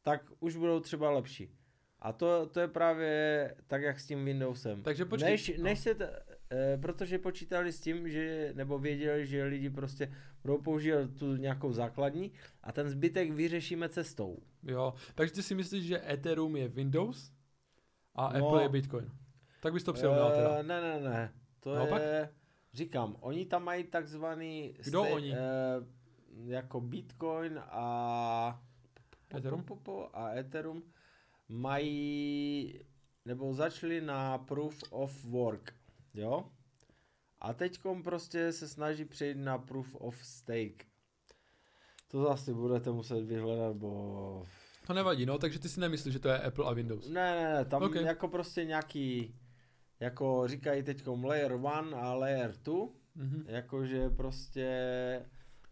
tak 0.03 0.33
už 0.41 0.57
budou 0.57 0.81
třeba 0.81 1.11
lepší. 1.11 1.57
A 1.99 2.13
to, 2.13 2.47
to 2.47 2.61
je 2.61 2.69
právě 2.69 3.55
tak, 3.67 3.83
jak 3.83 4.01
s 4.01 4.07
tím 4.07 4.25
Windowsem. 4.25 4.83
Takže 4.83 5.05
počkej, 5.05 5.31
než, 5.31 5.53
no. 5.59 5.65
než 5.65 5.79
se, 5.79 5.95
t, 5.95 6.23
e, 6.53 6.79
protože 6.79 7.19
počítali 7.19 7.73
s 7.73 7.81
tím, 7.81 8.09
že, 8.09 8.53
nebo 8.57 8.79
věděli, 8.79 9.27
že 9.27 9.45
lidi 9.45 9.71
prostě 9.71 10.13
budou 10.43 10.59
používat 10.59 11.11
tu 11.19 11.37
nějakou 11.37 11.73
základní 11.73 12.33
a 12.63 12.73
ten 12.73 12.89
zbytek 12.89 13.31
vyřešíme 13.31 13.89
cestou. 13.89 14.39
Jo, 14.63 14.95
takže 15.15 15.35
ty 15.35 15.43
si 15.43 15.55
myslíš, 15.55 15.85
že 15.85 16.13
Ethereum 16.13 16.57
je 16.57 16.69
Windows 16.69 17.33
a 18.15 18.39
no, 18.39 18.47
Apple 18.47 18.63
je 18.63 18.69
Bitcoin. 18.69 19.11
Tak 19.61 19.73
bys 19.73 19.85
to 19.85 19.93
přirovnal 19.93 20.31
teda. 20.31 20.59
Eh, 20.59 20.63
ne, 20.63 20.81
ne, 20.81 21.01
ne. 21.01 21.33
To 21.61 21.75
no, 21.75 21.99
je, 21.99 22.29
říkám, 22.73 23.17
oni 23.21 23.47
tam 23.47 23.65
mají 23.65 23.85
takzvaný... 23.85 24.75
Kdo 24.85 25.05
ste, 25.05 25.13
oni? 25.13 25.35
E, 25.35 25.39
jako 26.47 26.81
Bitcoin 26.81 27.61
a... 27.65 28.63
Ethereum? 29.35 29.65
A 30.13 30.35
Ethereum 30.35 30.83
mají, 31.49 32.81
nebo 33.25 33.55
začali 33.55 34.01
na 34.01 34.39
Proof 34.39 34.83
of 34.91 35.25
Work, 35.25 35.75
jo? 36.15 36.45
A 37.39 37.53
teďkom 37.53 38.03
prostě 38.03 38.53
se 38.53 38.69
snaží 38.69 39.05
přejít 39.05 39.37
na 39.37 39.59
Proof 39.59 39.95
of 39.95 40.25
Stake. 40.25 40.85
To 42.09 42.23
zase 42.23 42.55
budete 42.55 42.91
muset 42.91 43.25
vyhledat, 43.25 43.77
bo... 43.77 44.45
To 44.87 44.95
nevadí, 44.95 45.27
no, 45.27 45.39
takže 45.39 45.59
ty 45.59 45.69
si 45.69 45.81
nemyslíš, 45.81 46.13
že 46.13 46.19
to 46.19 46.29
je 46.29 46.39
Apple 46.39 46.65
a 46.67 46.73
Windows. 46.73 47.09
Ne, 47.09 47.35
ne, 47.35 47.53
ne, 47.55 47.65
tam 47.65 47.83
okay. 47.83 48.05
jako 48.05 48.29
prostě 48.29 48.65
nějaký, 48.65 49.35
jako 50.01 50.49
říkají 50.49 50.83
teďkom 50.83 51.25
layer 51.25 51.53
1 51.53 51.71
a 52.01 52.15
layer 52.15 52.53
2, 52.53 52.75
mm-hmm. 52.75 53.45
jakože 53.47 54.11
prostě 54.11 54.67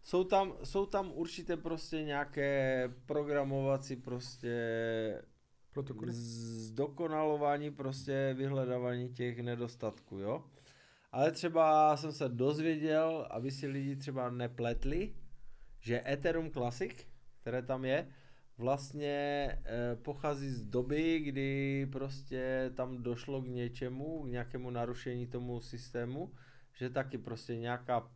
jsou 0.03 0.23
tam, 0.23 0.53
jsou 0.63 0.85
tam 0.85 1.11
určité 1.13 1.57
prostě 1.57 2.03
nějaké 2.03 2.89
programovací 3.05 3.95
prostě 3.95 4.53
protokoly. 5.73 6.11
Zdokonalování 6.11 7.71
prostě 7.71 8.35
vyhledávání 8.37 9.09
těch 9.09 9.39
nedostatků, 9.39 10.19
jo. 10.19 10.43
Ale 11.11 11.31
třeba 11.31 11.97
jsem 11.97 12.11
se 12.11 12.29
dozvěděl, 12.29 13.27
aby 13.29 13.51
si 13.51 13.67
lidi 13.67 13.95
třeba 13.95 14.29
nepletli, 14.29 15.13
že 15.79 16.03
Ethereum 16.05 16.51
Classic, 16.51 17.07
které 17.41 17.61
tam 17.61 17.85
je, 17.85 18.07
vlastně 18.57 19.09
e, 19.11 19.95
pochází 19.95 20.49
z 20.49 20.63
doby, 20.63 21.19
kdy 21.19 21.87
prostě 21.91 22.71
tam 22.75 23.03
došlo 23.03 23.41
k 23.41 23.47
něčemu, 23.47 24.23
k 24.23 24.27
nějakému 24.27 24.69
narušení 24.69 25.27
tomu 25.27 25.61
systému, 25.61 26.33
že 26.73 26.89
taky 26.89 27.17
prostě 27.17 27.57
nějaká 27.57 28.11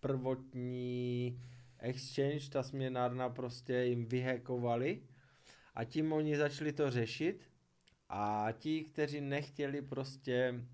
prvotní 0.00 1.40
exchange, 1.78 2.50
ta 2.50 2.62
směnárna 2.62 3.28
prostě 3.28 3.74
jim 3.74 4.06
vyhekovali 4.06 5.02
a 5.78 5.84
tím 5.84 6.12
oni 6.12 6.36
začali 6.36 6.72
to 6.72 6.90
řešit 6.90 7.50
a 8.08 8.48
ti, 8.58 8.84
kteří 8.84 9.20
nechtěli 9.20 9.82
prostě 9.82 10.64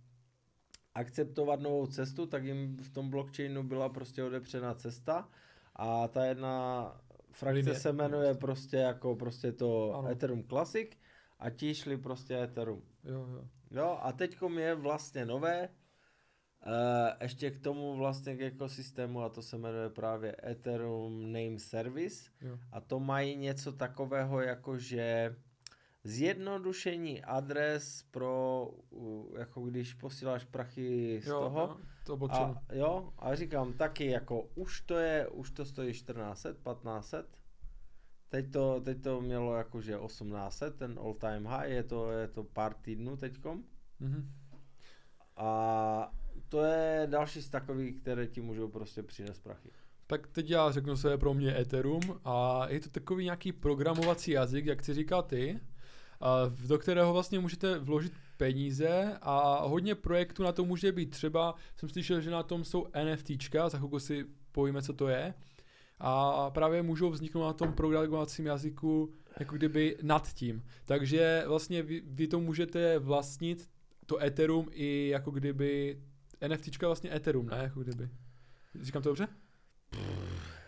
akceptovat 0.94 1.60
novou 1.60 1.86
cestu, 1.86 2.26
tak 2.26 2.44
jim 2.44 2.76
v 2.76 2.90
tom 2.90 3.10
blockchainu 3.10 3.62
byla 3.62 3.88
prostě 3.88 4.24
odepřená 4.24 4.74
cesta 4.74 5.28
a 5.76 6.08
ta 6.08 6.24
jedna 6.24 6.84
frakce 7.30 7.58
Linie. 7.58 7.74
se 7.74 7.92
jmenuje 7.92 8.34
prostě 8.34 8.76
jako 8.76 9.16
prostě 9.16 9.52
to 9.52 9.94
ano. 9.94 10.08
Ethereum 10.08 10.44
Classic 10.48 10.88
a 11.38 11.50
ti 11.50 11.74
šli 11.74 11.96
prostě 11.96 12.42
Ethereum. 12.42 12.82
Jo, 13.04 13.26
jo. 13.32 13.48
Jo, 13.70 13.98
a 14.02 14.12
teďkom 14.12 14.58
je 14.58 14.74
vlastně 14.74 15.26
nové 15.26 15.68
ještě 17.20 17.50
k 17.50 17.60
tomu 17.60 17.96
vlastně 17.96 18.36
k 18.36 18.40
ekosystému 18.40 19.22
a 19.22 19.28
to 19.28 19.42
se 19.42 19.58
jmenuje 19.58 19.90
právě 19.90 20.36
Ethereum 20.46 21.32
Name 21.32 21.58
Service 21.58 22.30
jo. 22.40 22.58
a 22.72 22.80
to 22.80 23.00
mají 23.00 23.36
něco 23.36 23.72
takového 23.72 24.40
jako, 24.40 24.78
že 24.78 25.36
zjednodušení 26.04 27.24
adres 27.24 28.02
pro, 28.10 28.70
jako 29.38 29.60
když 29.60 29.94
posíláš 29.94 30.44
prachy 30.44 31.20
z 31.24 31.26
jo, 31.26 31.40
toho. 31.40 31.60
Jo, 31.60 31.76
to 32.04 32.18
a, 32.30 32.62
jo, 32.72 33.12
a 33.18 33.34
říkám 33.34 33.72
taky, 33.72 34.06
jako 34.06 34.48
už 34.54 34.80
to 34.80 34.98
je, 34.98 35.28
už 35.28 35.50
to 35.50 35.64
stojí 35.64 35.92
1400, 35.92 36.52
1500. 36.52 37.26
Teď 38.28 38.52
to, 38.52 38.80
teď 38.80 39.02
to 39.02 39.20
mělo 39.20 39.54
jakože 39.54 39.98
1800, 40.06 40.76
ten 40.76 40.98
all 40.98 41.14
time 41.14 41.46
high, 41.46 41.70
je 41.70 41.82
to, 41.82 42.10
je 42.10 42.28
to 42.28 42.44
pár 42.44 42.74
týdnů 42.74 43.16
teďkom. 43.16 43.64
Mm-hmm. 44.00 44.24
A 45.36 46.12
to 46.54 46.62
je 46.62 47.06
další 47.10 47.42
z 47.42 47.50
takových, 47.50 48.00
které 48.00 48.26
ti 48.26 48.40
můžou 48.40 48.68
prostě 48.68 49.02
přinést 49.02 49.42
prachy. 49.42 49.68
Tak 50.06 50.26
teď 50.26 50.50
já 50.50 50.70
řeknu, 50.70 50.96
co 50.96 51.08
je 51.08 51.18
pro 51.18 51.34
mě 51.34 51.60
Ethereum 51.60 52.20
a 52.24 52.66
je 52.68 52.80
to 52.80 52.90
takový 52.90 53.24
nějaký 53.24 53.52
programovací 53.52 54.30
jazyk, 54.30 54.66
jak 54.66 54.84
si 54.84 54.94
říkal 54.94 55.22
ty, 55.22 55.60
do 56.66 56.78
kterého 56.78 57.12
vlastně 57.12 57.38
můžete 57.38 57.78
vložit 57.78 58.12
peníze 58.36 59.18
a 59.22 59.66
hodně 59.66 59.94
projektů 59.94 60.42
na 60.42 60.52
to 60.52 60.64
může 60.64 60.92
být. 60.92 61.10
Třeba 61.10 61.54
jsem 61.76 61.88
slyšel, 61.88 62.20
že 62.20 62.30
na 62.30 62.42
tom 62.42 62.64
jsou 62.64 62.86
NFTčka, 63.04 63.68
za 63.68 63.78
chvilku 63.78 63.98
si 63.98 64.26
povíme, 64.52 64.82
co 64.82 64.92
to 64.92 65.08
je. 65.08 65.34
A 66.00 66.50
právě 66.50 66.82
můžou 66.82 67.10
vzniknout 67.10 67.44
na 67.44 67.52
tom 67.52 67.72
programovacím 67.72 68.46
jazyku 68.46 69.12
jako 69.38 69.56
kdyby 69.56 69.96
nad 70.02 70.32
tím. 70.32 70.64
Takže 70.84 71.44
vlastně 71.46 71.82
vy, 71.82 72.02
vy 72.06 72.28
to 72.28 72.40
můžete 72.40 72.98
vlastnit, 72.98 73.70
to 74.06 74.22
Ethereum 74.22 74.68
i 74.72 75.08
jako 75.08 75.30
kdyby 75.30 75.98
NFTčka 76.48 76.86
vlastně 76.86 77.14
Ethereum, 77.14 77.46
ne? 77.46 77.56
Jako 77.62 77.80
kdyby. 77.80 78.08
Říkám 78.80 79.02
to 79.02 79.08
dobře? 79.08 79.28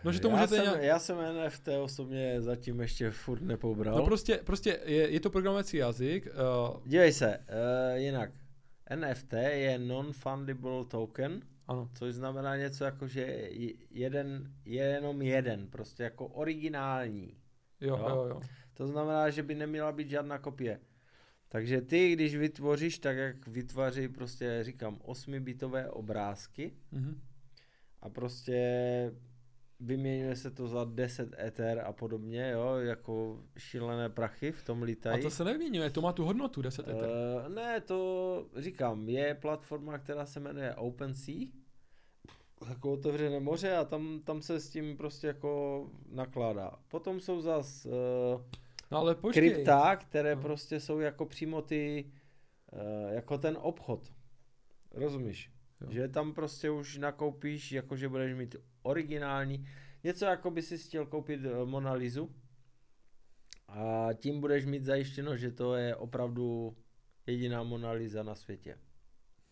No, 0.03 0.11
že 0.11 0.19
to 0.19 0.29
já, 0.29 0.47
jsem, 0.47 0.63
nějak... 0.63 0.83
já 0.83 0.99
jsem 0.99 1.17
NFT 1.17 1.67
osobně 1.81 2.41
zatím 2.41 2.79
ještě 2.79 3.11
furt 3.11 3.41
nepobral. 3.41 3.97
No 3.97 4.05
prostě, 4.05 4.39
prostě 4.43 4.79
je, 4.85 5.09
je 5.09 5.19
to 5.19 5.29
programovací 5.29 5.77
jazyk. 5.77 6.25
Uh... 6.25 6.81
Dívej 6.85 7.13
se, 7.13 7.37
uh, 7.37 7.97
jinak. 7.97 8.31
NFT 8.95 9.33
je 9.33 9.79
non-fundable 9.79 10.85
token, 10.85 11.41
ano. 11.67 11.89
což 11.93 12.13
znamená 12.13 12.57
něco 12.57 12.83
jako, 12.83 13.07
že 13.07 13.49
jeden 13.91 14.53
je 14.65 14.83
jenom 14.83 15.21
jeden, 15.21 15.67
prostě 15.67 16.03
jako 16.03 16.27
originální. 16.27 17.37
Jo, 17.81 17.97
jo, 17.97 18.09
jo. 18.09 18.25
jo. 18.29 18.41
To 18.73 18.87
znamená, 18.87 19.29
že 19.29 19.43
by 19.43 19.55
neměla 19.55 19.91
být 19.91 20.09
žádná 20.09 20.37
kopie. 20.37 20.79
Takže 21.49 21.81
ty, 21.81 22.13
když 22.13 22.35
vytvoříš, 22.35 22.99
tak 22.99 23.17
jak 23.17 23.47
vytváří 23.47 24.07
prostě, 24.07 24.59
říkám, 24.61 24.95
8-bitové 24.95 25.89
obrázky 25.89 26.73
mm-hmm. 26.93 27.15
a 28.01 28.09
prostě 28.09 28.57
vyměňuje 29.79 30.35
se 30.35 30.51
to 30.51 30.67
za 30.67 30.83
10 30.83 31.35
Ether 31.39 31.79
a 31.79 31.93
podobně, 31.93 32.51
jo, 32.53 32.75
jako 32.75 33.43
šílené 33.57 34.09
prachy 34.09 34.51
v 34.51 34.63
tom 34.63 34.83
lítají. 34.83 35.19
A 35.19 35.23
to 35.23 35.29
se 35.29 35.43
nevyměňuje, 35.43 35.89
to 35.89 36.01
má 36.01 36.13
tu 36.13 36.25
hodnotu 36.25 36.61
10 36.61 36.87
Ether. 36.87 37.09
Uh, 37.09 37.53
ne, 37.55 37.81
to 37.81 38.49
říkám, 38.55 39.09
je 39.09 39.35
platforma, 39.35 39.97
která 39.97 40.25
se 40.25 40.39
jmenuje 40.39 40.75
OpenSea, 40.75 41.45
jako 42.69 42.93
otevřené 42.93 43.39
moře 43.39 43.75
a 43.75 43.85
tam, 43.85 44.21
tam 44.23 44.41
se 44.41 44.59
s 44.59 44.69
tím 44.69 44.97
prostě 44.97 45.27
jako 45.27 45.83
nakládá. 46.11 46.71
Potom 46.87 47.19
jsou 47.19 47.41
zas 47.41 47.85
uh, 47.85 48.41
no 48.91 48.97
ale 48.97 49.15
krypta, 49.15 49.95
které 49.95 50.35
no. 50.35 50.41
prostě 50.41 50.79
jsou 50.79 50.99
jako 50.99 51.25
přímo 51.25 51.61
ty, 51.61 52.11
uh, 52.71 53.13
jako 53.13 53.37
ten 53.37 53.57
obchod. 53.61 54.13
Rozumíš? 54.91 55.51
Jo. 55.81 55.91
Že 55.91 56.07
tam 56.07 56.33
prostě 56.33 56.69
už 56.69 56.97
nakoupíš, 56.97 57.71
jakože 57.71 58.09
budeš 58.09 58.35
mít 58.35 58.55
originální, 58.81 59.67
něco 60.03 60.25
jako 60.25 60.51
by 60.51 60.61
si 60.61 60.77
chtěl 60.77 61.05
koupit 61.05 61.39
eh, 61.45 61.65
Mona 61.65 61.93
Lizu 61.93 62.35
a 63.67 64.07
tím 64.13 64.41
budeš 64.41 64.65
mít 64.65 64.83
zajištěno, 64.83 65.37
že 65.37 65.51
to 65.51 65.75
je 65.75 65.95
opravdu 65.95 66.77
jediná 67.25 67.63
Mona 67.63 67.91
Lisa 67.91 68.23
na 68.23 68.35
světě. 68.35 68.77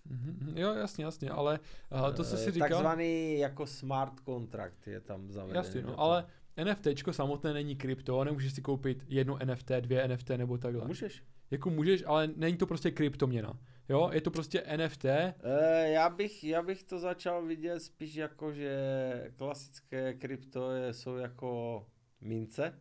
Mm-hmm. 0.09 0.57
Jo, 0.57 0.73
jasně, 0.73 1.05
jasně, 1.05 1.29
ale 1.29 1.59
uh, 1.91 2.15
to, 2.15 2.23
co 2.23 2.37
si 2.37 2.49
eh, 2.49 2.51
říkal... 2.51 2.69
Takzvaný 2.69 3.39
jako 3.39 3.67
smart 3.67 4.13
contract 4.25 4.87
je 4.87 5.01
tam 5.01 5.31
zavedený. 5.31 5.57
Jasně, 5.57 5.81
no, 5.81 5.99
ale 5.99 6.25
NFT 6.63 6.87
samotné 7.11 7.53
není 7.53 7.75
krypto, 7.75 8.23
nemůžeš 8.23 8.53
si 8.53 8.61
koupit 8.61 9.03
jednu 9.07 9.37
NFT, 9.45 9.71
dvě 9.79 10.07
NFT 10.07 10.29
nebo 10.29 10.57
takhle. 10.57 10.87
Můžeš. 10.87 11.23
Jako 11.51 11.69
můžeš, 11.69 12.03
ale 12.07 12.29
není 12.35 12.57
to 12.57 12.67
prostě 12.67 12.91
kryptoměna. 12.91 13.59
Jo, 13.89 14.09
je 14.13 14.21
to 14.21 14.31
prostě 14.31 14.63
NFT. 14.77 15.05
E, 15.05 15.33
eh, 15.43 15.89
já, 15.89 16.09
bych, 16.09 16.43
já 16.43 16.61
bych 16.61 16.83
to 16.83 16.99
začal 16.99 17.45
vidět 17.45 17.79
spíš 17.79 18.15
jako, 18.15 18.53
že 18.53 19.31
klasické 19.35 20.13
krypto 20.13 20.71
je, 20.71 20.93
jsou 20.93 21.15
jako 21.15 21.85
mince, 22.21 22.73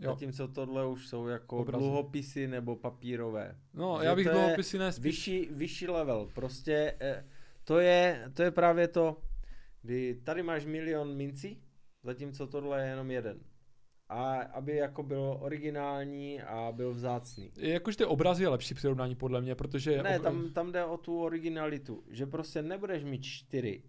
Jo. 0.00 0.10
Zatímco 0.10 0.48
tohle 0.48 0.86
už 0.86 1.08
jsou 1.08 1.26
jako 1.26 1.56
Obrazy. 1.56 1.84
dluhopisy 1.84 2.48
nebo 2.48 2.76
papírové. 2.76 3.56
No, 3.74 3.98
že 4.00 4.06
já 4.06 4.14
bych 4.14 4.28
dluhopisy 4.28 4.78
nespíš. 4.78 5.04
Vyšší, 5.04 5.48
vyšší 5.50 5.88
level. 5.88 6.28
Prostě 6.34 6.96
e, 7.00 7.24
to, 7.64 7.78
je, 7.78 8.30
to 8.34 8.42
je 8.42 8.50
právě 8.50 8.88
to, 8.88 9.22
kdy 9.82 10.20
tady 10.24 10.42
máš 10.42 10.66
milion 10.66 11.16
mincí, 11.16 11.62
zatímco 12.08 12.46
tohle 12.46 12.82
je 12.82 12.88
jenom 12.88 13.10
jeden 13.10 13.40
a 14.08 14.34
aby 14.34 14.76
jako 14.76 15.02
byl 15.02 15.36
originální 15.40 16.42
a 16.42 16.72
byl 16.72 16.94
vzácný. 16.94 17.52
Jakože 17.56 17.96
ty 17.96 18.04
obrazy 18.04 18.42
je 18.42 18.48
lepší 18.48 18.74
přirovnání 18.74 19.14
podle 19.14 19.40
mě, 19.40 19.54
protože... 19.54 20.02
Ne, 20.02 20.20
tam, 20.20 20.52
tam 20.52 20.72
jde 20.72 20.84
o 20.84 20.96
tu 20.96 21.22
originalitu, 21.22 22.04
že 22.08 22.26
prostě 22.26 22.62
nebudeš 22.62 23.04
mít 23.04 23.22
čtyři, 23.22 23.82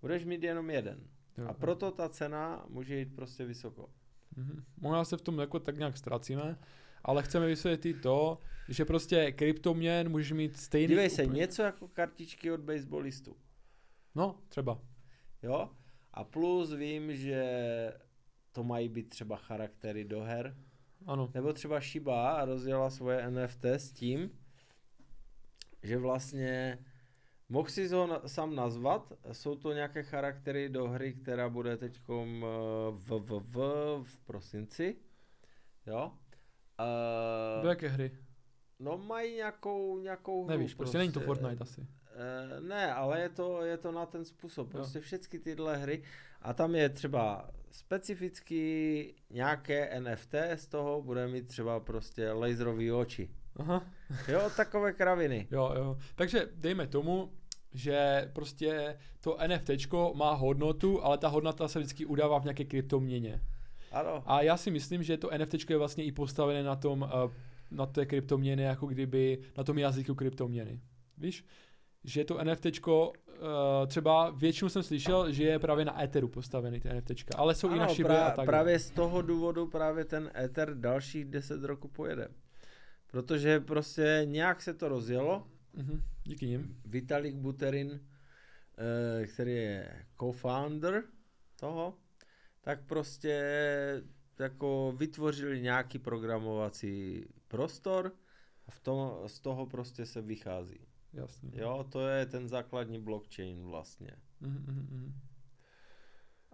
budeš 0.00 0.24
mít 0.24 0.42
jenom 0.42 0.70
jeden. 0.70 1.00
Jo, 1.38 1.46
a 1.48 1.54
proto 1.54 1.90
ta 1.90 2.08
cena 2.08 2.66
může 2.68 2.98
jít 2.98 3.16
prostě 3.16 3.44
vysoko. 3.44 3.90
Mhm. 4.36 4.64
Možná 4.80 5.04
se 5.04 5.16
v 5.16 5.22
tom 5.22 5.38
jako 5.38 5.58
tak 5.58 5.78
nějak 5.78 5.96
ztracíme, 5.96 6.58
ale 7.04 7.22
chceme 7.22 7.46
vysvětlit 7.46 7.94
to, 7.94 8.38
že 8.68 8.84
prostě 8.84 9.32
kryptoměn 9.32 10.08
můžeš 10.08 10.32
mít 10.32 10.56
stejný... 10.56 10.88
Dívej 10.88 11.10
se, 11.10 11.24
úplně... 11.24 11.38
něco 11.38 11.62
jako 11.62 11.88
kartičky 11.88 12.52
od 12.52 12.60
baseballistů. 12.60 13.36
No, 14.14 14.38
třeba. 14.48 14.80
Jo? 15.42 15.70
A 16.14 16.24
plus 16.24 16.72
vím, 16.72 17.16
že 17.16 17.44
to 18.52 18.64
mají 18.64 18.88
být 18.88 19.08
třeba 19.08 19.36
charaktery 19.36 20.04
do 20.04 20.20
her. 20.20 20.56
Ano. 21.06 21.30
Nebo 21.34 21.52
třeba 21.52 21.80
Shiba 21.80 22.44
rozjela 22.44 22.90
svoje 22.90 23.30
NFT 23.30 23.64
s 23.64 23.92
tím, 23.92 24.30
že 25.82 25.98
vlastně 25.98 26.78
mohl 27.48 27.68
si 27.68 27.88
ho 27.88 28.20
sám 28.26 28.54
nazvat, 28.54 29.12
jsou 29.32 29.54
to 29.54 29.72
nějaké 29.72 30.02
charaktery 30.02 30.68
do 30.68 30.88
hry, 30.88 31.14
která 31.14 31.48
bude 31.48 31.76
teď 31.76 32.00
eh, 32.10 32.14
v, 32.90 33.18
v, 33.18 33.40
v, 33.40 33.58
v 34.02 34.18
prosinci. 34.24 34.96
Jo. 35.86 36.12
Uh, 36.80 37.62
do 37.62 37.68
jaké 37.68 37.88
hry? 37.88 38.18
No 38.78 38.98
mají 38.98 39.34
nějakou, 39.34 39.98
nějakou 39.98 40.46
Nevíš, 40.46 40.70
hru, 40.70 40.76
prostě, 40.76 40.76
prostě 40.76 40.98
není 40.98 41.12
to 41.12 41.20
Fortnite 41.20 41.62
asi. 41.62 41.86
Uh, 42.14 42.68
ne, 42.68 42.92
ale 42.92 43.20
je 43.20 43.28
to, 43.28 43.62
je 43.62 43.76
to 43.76 43.92
na 43.92 44.06
ten 44.06 44.24
způsob. 44.24 44.70
Prostě 44.70 45.00
všechny 45.00 45.38
tyhle 45.38 45.76
hry. 45.76 46.02
A 46.42 46.52
tam 46.52 46.74
je 46.74 46.88
třeba 46.88 47.50
specificky 47.70 49.14
nějaké 49.30 50.00
NFT 50.00 50.34
z 50.54 50.66
toho 50.66 51.02
bude 51.02 51.28
mít 51.28 51.48
třeba 51.48 51.80
prostě 51.80 52.32
laserový 52.32 52.92
oči. 52.92 53.30
Aha. 53.56 53.86
Jo, 54.28 54.50
takové 54.56 54.92
kraviny. 54.92 55.48
Jo, 55.50 55.72
jo. 55.76 55.98
Takže 56.14 56.48
dejme 56.54 56.86
tomu, 56.86 57.32
že 57.72 58.30
prostě 58.32 58.98
to 59.20 59.38
NFT 59.46 59.70
má 60.14 60.32
hodnotu, 60.32 61.04
ale 61.04 61.18
ta 61.18 61.28
hodnota 61.28 61.68
se 61.68 61.78
vždycky 61.78 62.06
udává 62.06 62.38
v 62.38 62.44
nějaké 62.44 62.64
kryptoměně. 62.64 63.40
Ano. 63.92 64.22
A 64.26 64.42
já 64.42 64.56
si 64.56 64.70
myslím, 64.70 65.02
že 65.02 65.16
to 65.16 65.30
NFT 65.38 65.70
je 65.70 65.78
vlastně 65.78 66.04
i 66.04 66.12
postavené 66.12 66.62
na 66.62 66.76
tom, 66.76 67.10
eh, 67.12 67.32
na 67.70 67.86
té 67.86 68.06
kryptoměny, 68.06 68.62
jako 68.62 68.86
kdyby 68.86 69.38
na 69.56 69.64
tom 69.64 69.78
jazyku 69.78 70.14
kryptoměny. 70.14 70.80
Víš? 71.18 71.44
Že 72.04 72.24
to 72.24 72.44
NFT 72.44 72.66
uh, 72.88 73.06
třeba 73.86 74.30
většinou 74.30 74.68
jsem 74.68 74.82
slyšel, 74.82 75.32
že 75.32 75.44
je 75.44 75.58
právě 75.58 75.84
na 75.84 76.02
Etheru 76.02 76.28
postavený 76.28 76.80
ten 76.80 76.96
NFT, 76.96 77.34
ale 77.36 77.54
jsou 77.54 77.68
ano, 77.68 77.76
i 77.76 77.78
na 77.78 77.88
Shiba 77.88 78.08
pra, 78.08 78.24
a 78.26 78.30
tak. 78.30 78.46
Právě 78.46 78.78
z 78.78 78.90
toho 78.90 79.22
důvodu 79.22 79.66
právě 79.66 80.04
ten 80.04 80.30
Ether 80.36 80.74
dalších 80.74 81.24
10 81.24 81.64
roku 81.64 81.88
pojede. 81.88 82.28
Protože 83.06 83.60
prostě 83.60 84.22
nějak 84.24 84.62
se 84.62 84.74
to 84.74 84.88
rozjelo. 84.88 85.46
Mm-hmm, 85.78 86.00
díky 86.24 86.46
nim. 86.46 86.76
Vitalik 86.84 87.34
Buterin, 87.34 87.88
uh, 87.90 89.26
který 89.26 89.54
je 89.54 90.04
co-founder 90.18 91.02
toho, 91.56 91.94
tak 92.60 92.80
prostě 92.86 93.42
jako 94.38 94.94
vytvořili 94.96 95.60
nějaký 95.60 95.98
programovací 95.98 97.24
prostor 97.48 98.12
a 98.66 98.70
v 98.70 98.80
tom, 98.80 99.12
z 99.26 99.40
toho 99.40 99.66
prostě 99.66 100.06
se 100.06 100.22
vychází. 100.22 100.80
Jasně. 101.14 101.50
Jo, 101.54 101.86
to 101.92 102.08
je 102.08 102.26
ten 102.26 102.48
základní 102.48 102.98
blockchain 102.98 103.64
vlastně. 103.64 104.16
Mm-hmm. 104.42 105.12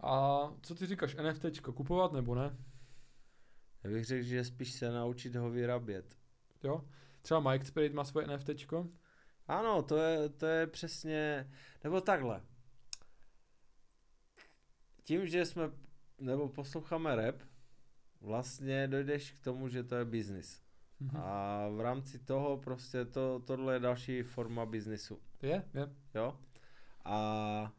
A 0.02 0.40
co 0.62 0.74
ty 0.74 0.86
říkáš, 0.86 1.16
NFT 1.16 1.60
kupovat 1.60 2.12
nebo 2.12 2.34
ne? 2.34 2.56
Já 3.84 3.90
bych 3.90 4.04
řekl, 4.04 4.24
že 4.24 4.44
spíš 4.44 4.72
se 4.72 4.90
naučit 4.90 5.36
ho 5.36 5.50
vyrábět. 5.50 6.18
Jo? 6.62 6.84
Třeba 7.22 7.40
Mike 7.40 7.64
Spirit 7.64 7.94
má 7.94 8.04
svoje 8.04 8.26
NFT. 8.26 8.50
Ano, 9.46 9.82
to 9.82 9.96
je, 9.96 10.28
to 10.28 10.46
je 10.46 10.66
přesně, 10.66 11.50
nebo 11.84 12.00
takhle. 12.00 12.42
Tím, 15.04 15.26
že 15.26 15.46
jsme, 15.46 15.70
nebo 16.18 16.48
posloucháme 16.48 17.16
rap, 17.16 17.42
vlastně 18.20 18.88
dojdeš 18.88 19.32
k 19.32 19.44
tomu, 19.44 19.68
že 19.68 19.84
to 19.84 19.94
je 19.94 20.04
biznis. 20.04 20.62
Mm-hmm. 21.02 21.20
A 21.20 21.68
v 21.68 21.80
rámci 21.80 22.18
toho 22.18 22.56
prostě 22.56 23.04
to, 23.04 23.42
tohle 23.44 23.74
je 23.74 23.80
další 23.80 24.22
forma 24.22 24.66
biznisu. 24.66 25.18
Je, 25.42 25.64
je. 25.74 25.88
Jo? 26.14 26.36
A 27.04 27.72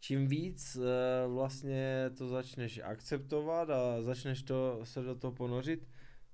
čím 0.00 0.26
víc 0.26 0.76
e, 0.76 1.28
vlastně 1.28 2.10
to 2.18 2.28
začneš 2.28 2.80
akceptovat 2.84 3.70
a 3.70 4.02
začneš 4.02 4.42
to, 4.42 4.80
se 4.84 5.02
do 5.02 5.14
toho 5.14 5.32
ponořit, 5.32 5.88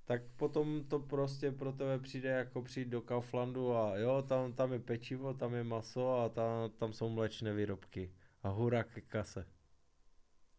tak 0.05 0.23
potom 0.37 0.85
to 0.85 0.99
prostě 0.99 1.53
pro 1.53 1.73
tebe 1.73 1.99
přijde 1.99 2.29
jako 2.29 2.63
přijít 2.63 2.89
do 2.89 3.03
Kauflandu 3.03 3.77
a 3.77 3.97
jo, 3.97 4.23
tam, 4.29 4.53
tam 4.53 4.73
je 4.73 4.79
pečivo, 4.79 5.35
tam 5.35 5.55
je 5.55 5.65
maso 5.65 6.21
a 6.21 6.29
tam, 6.29 6.71
tam 6.71 6.93
jsou 6.93 7.09
mléčné 7.09 7.55
výrobky. 7.55 8.13
A 8.43 8.49
hurá 8.49 8.85
ke 8.85 9.01
kase. 9.01 9.47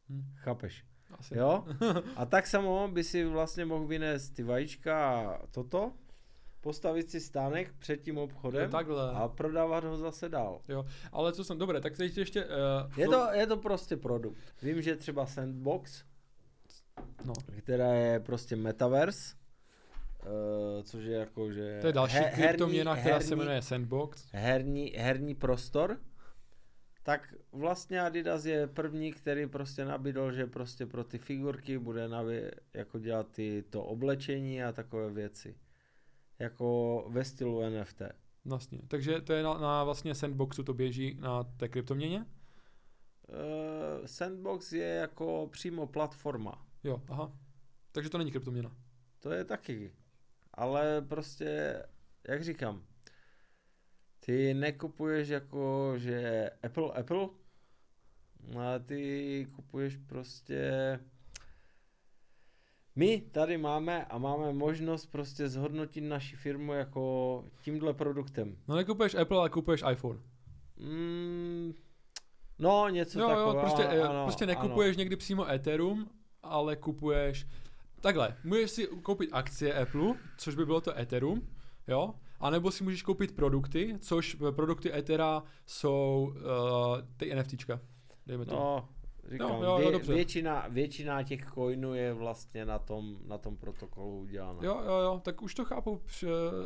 Hmm. 0.09 0.33
Chápeš? 0.35 0.85
Asi. 1.11 1.37
Jo? 1.37 1.63
A 2.15 2.25
tak 2.25 2.47
samo 2.47 2.87
by 2.87 3.03
si 3.03 3.25
vlastně 3.25 3.65
mohl 3.65 3.87
vynést 3.87 4.33
ty 4.35 4.43
vajíčka 4.43 5.19
a 5.19 5.47
toto, 5.51 5.91
postavit 6.61 7.09
si 7.09 7.19
stánek 7.19 7.73
před 7.79 8.01
tím 8.01 8.17
obchodem 8.17 8.71
takhle. 8.71 9.11
a 9.11 9.27
prodávat 9.27 9.83
ho 9.83 9.97
zase 9.97 10.29
dál. 10.29 10.61
Jo, 10.67 10.85
ale 11.11 11.33
co 11.33 11.43
jsem, 11.43 11.57
dobré, 11.57 11.81
tak 11.81 11.97
teď 11.97 12.17
ještě... 12.17 12.45
Uh, 12.45 12.51
je, 12.97 13.07
to, 13.07 13.27
je 13.33 13.47
to 13.47 13.57
prostě 13.57 13.97
produkt. 13.97 14.37
Vím, 14.61 14.81
že 14.81 14.95
třeba 14.95 15.25
Sandbox, 15.25 16.03
no. 17.25 17.33
která 17.57 17.93
je 17.93 18.19
prostě 18.19 18.55
metaverse, 18.55 19.35
uh, 20.23 20.83
což 20.83 21.03
je 21.03 21.17
jako, 21.17 21.51
že... 21.51 21.77
To 21.81 21.87
je 21.87 21.93
další 21.93 22.17
he, 22.17 22.31
kryptoměna, 22.31 22.95
která 22.95 23.15
herní, 23.15 23.29
se 23.29 23.35
jmenuje 23.35 23.61
Sandbox. 23.61 24.25
Herní, 24.31 24.93
herní 24.97 25.35
prostor, 25.35 25.97
tak 27.03 27.33
vlastně 27.51 28.01
Adidas 28.01 28.45
je 28.45 28.67
první, 28.67 29.13
který 29.13 29.47
prostě 29.47 29.85
nabídl, 29.85 30.31
že 30.31 30.47
prostě 30.47 30.85
pro 30.85 31.03
ty 31.03 31.17
figurky 31.17 31.77
bude 31.77 32.07
nabí, 32.07 32.35
jako 32.73 32.99
dělat 32.99 33.31
ty, 33.31 33.63
to 33.69 33.83
oblečení 33.83 34.63
a 34.63 34.71
takové 34.71 35.09
věci. 35.11 35.57
Jako 36.39 37.05
ve 37.09 37.25
stylu 37.25 37.61
NFT. 37.69 38.01
Vlastně. 38.45 38.79
Takže 38.87 39.21
to 39.21 39.33
je 39.33 39.43
na, 39.43 39.53
na 39.53 39.83
vlastně 39.83 40.15
Sandboxu 40.15 40.63
to 40.63 40.73
běží 40.73 41.17
na 41.19 41.43
té 41.43 41.67
kryptoměně? 41.67 42.25
Uh, 43.27 44.05
Sandbox 44.05 44.71
je 44.71 44.87
jako 44.87 45.49
přímo 45.51 45.87
platforma. 45.87 46.65
Jo, 46.83 47.01
aha. 47.09 47.31
Takže 47.91 48.09
to 48.09 48.17
není 48.17 48.31
kryptoměna. 48.31 48.75
To 49.19 49.31
je 49.31 49.45
taky. 49.45 49.93
Ale 50.53 51.01
prostě, 51.01 51.83
jak 52.27 52.43
říkám, 52.43 52.83
ty 54.29 54.53
nekupuješ 54.53 55.29
jako, 55.29 55.93
že 55.97 56.49
Apple, 56.63 56.91
Apple, 56.93 57.27
ale 58.57 58.79
ty 58.79 59.47
kupuješ 59.55 59.97
prostě... 59.97 60.99
My 62.95 63.21
tady 63.31 63.57
máme 63.57 64.05
a 64.05 64.17
máme 64.17 64.53
možnost 64.53 65.05
prostě 65.05 65.49
zhodnotit 65.49 66.01
naši 66.01 66.35
firmu 66.35 66.73
jako 66.73 67.45
tímhle 67.61 67.93
produktem. 67.93 68.57
No 68.67 68.75
nekupuješ 68.75 69.15
Apple, 69.15 69.37
ale 69.37 69.49
kupuješ 69.49 69.83
iPhone. 69.91 70.19
Mm, 70.77 71.73
no, 72.59 72.89
něco 72.89 73.19
jo, 73.19 73.27
takového. 73.27 73.53
Jo, 73.53 73.59
prostě, 73.59 73.83
ano, 73.83 74.23
prostě 74.23 74.45
nekupuješ 74.45 74.95
ano. 74.95 74.99
někdy 74.99 75.15
přímo 75.15 75.51
Ethereum, 75.51 76.09
ale 76.43 76.75
kupuješ... 76.75 77.47
Takhle, 78.01 78.37
můžeš 78.43 78.71
si 78.71 78.87
koupit 78.87 79.29
akcie 79.33 79.73
Apple, 79.73 80.13
což 80.37 80.55
by 80.55 80.65
bylo 80.65 80.81
to 80.81 80.99
Ethereum, 80.99 81.47
jo, 81.87 82.13
a 82.39 82.49
nebo 82.49 82.71
si 82.71 82.83
můžeš 82.83 83.03
koupit 83.03 83.35
produkty, 83.35 83.97
což 83.99 84.37
produkty 84.55 84.93
Ethera 84.93 85.43
jsou 85.65 86.33
uh, 86.35 86.41
ty 87.17 87.35
NFTčka. 87.35 87.79
Dejme 88.27 88.45
to. 88.45 88.55
No, 88.55 88.89
říkám, 89.31 89.49
jo, 89.49 89.79
jo, 89.79 89.99
vě, 89.99 90.15
většina, 90.15 90.65
většina 90.69 91.23
těch 91.23 91.51
coinů 91.53 91.93
je 91.93 92.13
vlastně 92.13 92.65
na 92.65 92.79
tom, 92.79 93.17
na 93.27 93.37
tom 93.37 93.57
protokolu 93.57 94.19
udělána. 94.19 94.59
Jo, 94.61 94.81
jo, 94.85 94.93
jo, 94.93 95.21
tak 95.23 95.41
už 95.41 95.55
to 95.55 95.65
chápu 95.65 96.01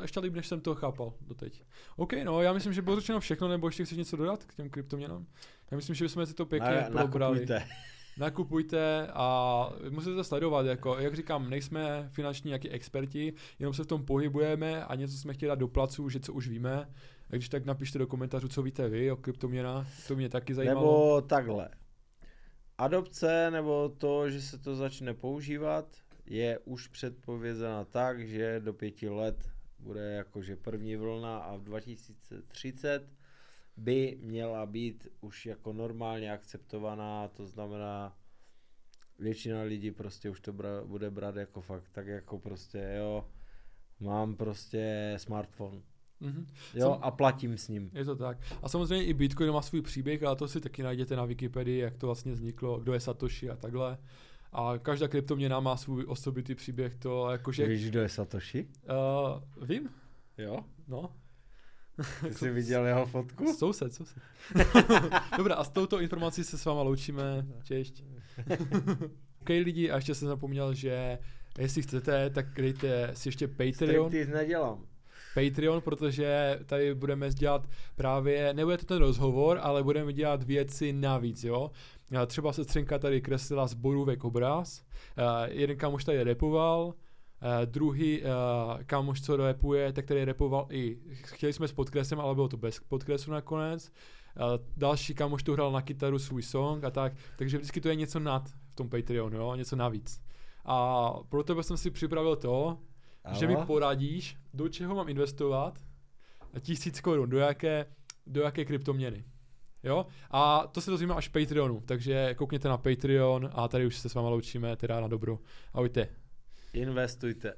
ještě 0.02 0.20
líp, 0.20 0.34
než 0.34 0.48
jsem 0.48 0.62
to 0.62 0.76
chápal 0.76 1.14
doteď. 1.22 1.64
OK, 1.96 2.14
no, 2.24 2.42
já 2.42 2.54
myslím, 2.54 2.74
že 2.74 2.82
bylo 2.82 2.96
řečeno 2.96 3.20
všechno, 3.20 3.48
nebo 3.48 3.68
ještě 3.68 3.86
chceš 3.86 3.98
něco 3.98 4.18
dodat 4.18 4.44
k 4.44 4.56
těm 4.56 4.70
kryptoměnám? 4.70 5.26
Já 5.72 5.78
myslím, 5.78 5.96
že 5.96 6.06
bychom 6.06 6.26
si 6.26 6.34
to 6.34 6.46
pěkně 6.46 6.86
probrali. 6.92 7.46
Nakupujte 8.18 9.08
a 9.14 9.70
musíte 9.90 10.16
to 10.16 10.24
sledovat, 10.24 10.66
jako, 10.66 11.00
jak 11.00 11.16
říkám, 11.16 11.50
nejsme 11.50 12.10
finanční 12.12 12.52
jaký 12.52 12.70
experti, 12.70 13.34
jenom 13.60 13.74
se 13.74 13.84
v 13.84 13.88
tom 13.88 14.06
pohybujeme 14.06 14.86
a 14.86 14.96
něco 14.96 15.18
jsme 15.18 15.34
chtěli 15.34 15.48
dát 15.48 15.60
do 15.60 15.68
placu, 15.68 16.10
že 16.10 16.20
co 16.20 16.34
už 16.34 16.48
víme, 16.48 16.90
a 17.30 17.36
když 17.36 17.50
tak 17.50 17.66
napište 17.66 18.00
do 18.00 18.08
komentářů, 18.08 18.48
co 18.48 18.62
víte 18.62 18.90
vy 18.90 19.12
o 19.12 19.18
kryptoměnách, 19.18 19.88
to 20.08 20.16
mě 20.16 20.30
taky 20.30 20.54
zajímalo. 20.54 20.82
Nebo 20.82 21.22
takhle, 21.22 21.70
adopce 22.78 23.52
nebo 23.52 23.90
to, 23.90 24.30
že 24.30 24.42
se 24.42 24.58
to 24.58 24.76
začne 24.76 25.14
používat, 25.14 25.98
je 26.26 26.60
už 26.60 26.88
předpovězena 26.88 27.86
tak, 27.86 28.28
že 28.28 28.60
do 28.60 28.74
pěti 28.74 29.10
let 29.10 29.50
bude 29.80 30.14
jakože 30.14 30.56
první 30.56 30.96
vlna 30.96 31.38
a 31.38 31.56
v 31.56 31.64
2030 31.64 33.04
by 33.78 34.18
měla 34.22 34.66
být 34.66 35.08
už 35.22 35.46
jako 35.46 35.74
normálně 35.74 36.32
akceptovaná, 36.32 37.28
to 37.28 37.48
znamená 37.48 38.18
většina 39.20 39.62
lidí 39.62 39.92
prostě 39.92 40.30
už 40.30 40.40
to 40.42 40.54
bra, 40.54 40.70
bude 40.86 41.10
brát 41.12 41.36
jako 41.36 41.62
fakt, 41.62 41.90
tak 41.92 42.08
jako 42.08 42.40
prostě 42.40 42.94
jo, 42.98 43.28
mám 44.00 44.36
prostě 44.36 45.14
smartphone. 45.18 45.82
Mm-hmm. 46.22 46.46
Jo, 46.74 46.90
Sam, 46.90 47.00
a 47.02 47.12
platím 47.12 47.58
s 47.58 47.68
ním. 47.68 47.92
Je 47.94 48.06
to 48.06 48.16
tak. 48.16 48.38
A 48.62 48.70
samozřejmě 48.70 49.06
i 49.06 49.14
Bitcoin 49.14 49.52
má 49.52 49.62
svůj 49.62 49.82
příběh, 49.82 50.24
ale 50.24 50.36
to 50.36 50.48
si 50.48 50.62
taky 50.62 50.84
najdete 50.84 51.16
na 51.16 51.26
Wikipedii, 51.26 51.80
jak 51.80 51.98
to 51.98 52.06
vlastně 52.06 52.34
vzniklo, 52.34 52.80
kdo 52.80 52.94
je 52.94 53.00
Satoshi 53.00 53.50
a 53.50 53.56
takhle. 53.56 53.98
A 54.52 54.78
každá 54.78 55.08
kryptoměna 55.08 55.60
má 55.60 55.78
svůj 55.78 56.06
osobitý 56.08 56.56
příběh, 56.56 56.96
to 56.96 57.32
jakože... 57.32 57.68
Víš, 57.68 57.90
kdo 57.90 58.00
je 58.00 58.10
Satoshi? 58.10 58.68
Uh, 58.68 59.68
vím. 59.68 59.90
Jo? 60.38 60.60
No. 60.88 61.16
Ty 62.28 62.34
jsi 62.34 62.50
viděl 62.50 62.86
jeho 62.86 63.06
fotku? 63.06 63.54
Soused, 63.54 63.94
soused. 63.94 64.18
Dobrá, 65.38 65.56
a 65.56 65.64
s 65.64 65.70
touto 65.70 66.02
informací 66.02 66.44
se 66.44 66.58
s 66.58 66.66
váma 66.66 66.82
loučíme. 66.82 67.46
Češť. 67.64 68.04
OK 69.42 69.50
lidi, 69.50 69.92
a 69.92 69.96
ještě 69.96 70.16
jsem 70.16 70.28
zapomněl, 70.28 70.74
že 70.74 71.20
jestli 71.60 71.82
chcete, 71.82 72.30
tak 72.30 72.46
dejte 72.56 73.12
si 73.14 73.28
ještě 73.28 73.48
Patreon. 73.48 74.12
Ty 74.12 74.26
nedělám. 74.26 74.86
Patreon, 75.34 75.82
protože 75.82 76.60
tady 76.66 76.96
budeme 76.96 77.30
dělat 77.30 77.70
právě, 77.96 78.54
nebude 78.54 78.78
to 78.78 78.86
ten 78.86 78.98
rozhovor, 78.98 79.60
ale 79.62 79.84
budeme 79.84 80.14
dělat 80.14 80.44
věci 80.44 80.94
navíc, 80.94 81.44
jo. 81.44 81.72
Třeba 82.28 82.54
se 82.54 82.64
střenka 82.64 83.00
tady 83.00 83.22
kreslila 83.22 83.68
z 83.68 83.74
borůvek 83.74 84.24
obraz, 84.24 84.84
jeden 85.46 85.78
kamoš 85.78 86.04
tady 86.04 86.24
repoval, 86.24 86.94
Uh, 87.44 87.66
druhý 87.66 88.22
uh, 88.22 88.28
kámoš, 88.84 89.22
co 89.22 89.36
repuje, 89.38 89.94
tak 89.94 90.06
který 90.06 90.26
repoval 90.26 90.68
i, 90.70 90.98
chtěli 91.12 91.54
jsme 91.54 91.68
s 91.68 91.74
podkresem, 91.74 92.20
ale 92.20 92.36
bylo 92.36 92.48
to 92.48 92.58
bez 92.58 92.80
podkresu 92.80 93.32
nakonec. 93.32 93.92
Uh, 94.36 94.44
další 94.78 95.14
kámoš 95.14 95.44
tu 95.44 95.54
hrál 95.54 95.72
na 95.72 95.82
kytaru 95.82 96.20
svůj 96.20 96.42
song 96.42 96.84
a 96.84 96.92
tak, 96.92 97.14
takže 97.36 97.58
vždycky 97.58 97.82
to 97.82 97.90
je 97.90 97.96
něco 97.96 98.20
nad 98.20 98.50
v 98.50 98.76
tom 98.76 98.90
Patreonu, 98.90 99.38
jo, 99.38 99.56
něco 99.56 99.76
navíc. 99.76 100.22
A 100.66 101.10
pro 101.30 101.44
tebe 101.44 101.64
jsem 101.64 101.78
si 101.78 101.92
připravil 101.92 102.36
to, 102.36 102.78
Aha. 103.24 103.36
že 103.36 103.48
mi 103.48 103.56
poradíš, 103.56 104.38
do 104.54 104.70
čeho 104.70 104.96
mám 104.96 105.10
investovat 105.10 105.80
tisíc 106.60 107.02
korun, 107.02 107.30
do 107.30 107.38
jaké, 107.38 107.86
do 108.28 108.42
jaké 108.42 108.66
kryptoměny. 108.66 109.24
Jo? 109.84 110.06
A 110.32 110.68
to 110.68 110.82
se 110.82 110.92
dozvíme 110.92 111.14
až 111.14 111.30
v 111.30 111.32
Patreonu, 111.32 111.82
takže 111.86 112.34
koukněte 112.34 112.70
na 112.70 112.78
Patreon 112.78 113.50
a 113.54 113.68
tady 113.68 113.86
už 113.86 113.98
se 113.98 114.10
s 114.10 114.14
váma 114.14 114.30
loučíme, 114.30 114.76
teda 114.76 115.02
na 115.02 115.08
dobro. 115.08 115.40
Ahojte. 115.74 116.23
Investujte. 116.74 117.52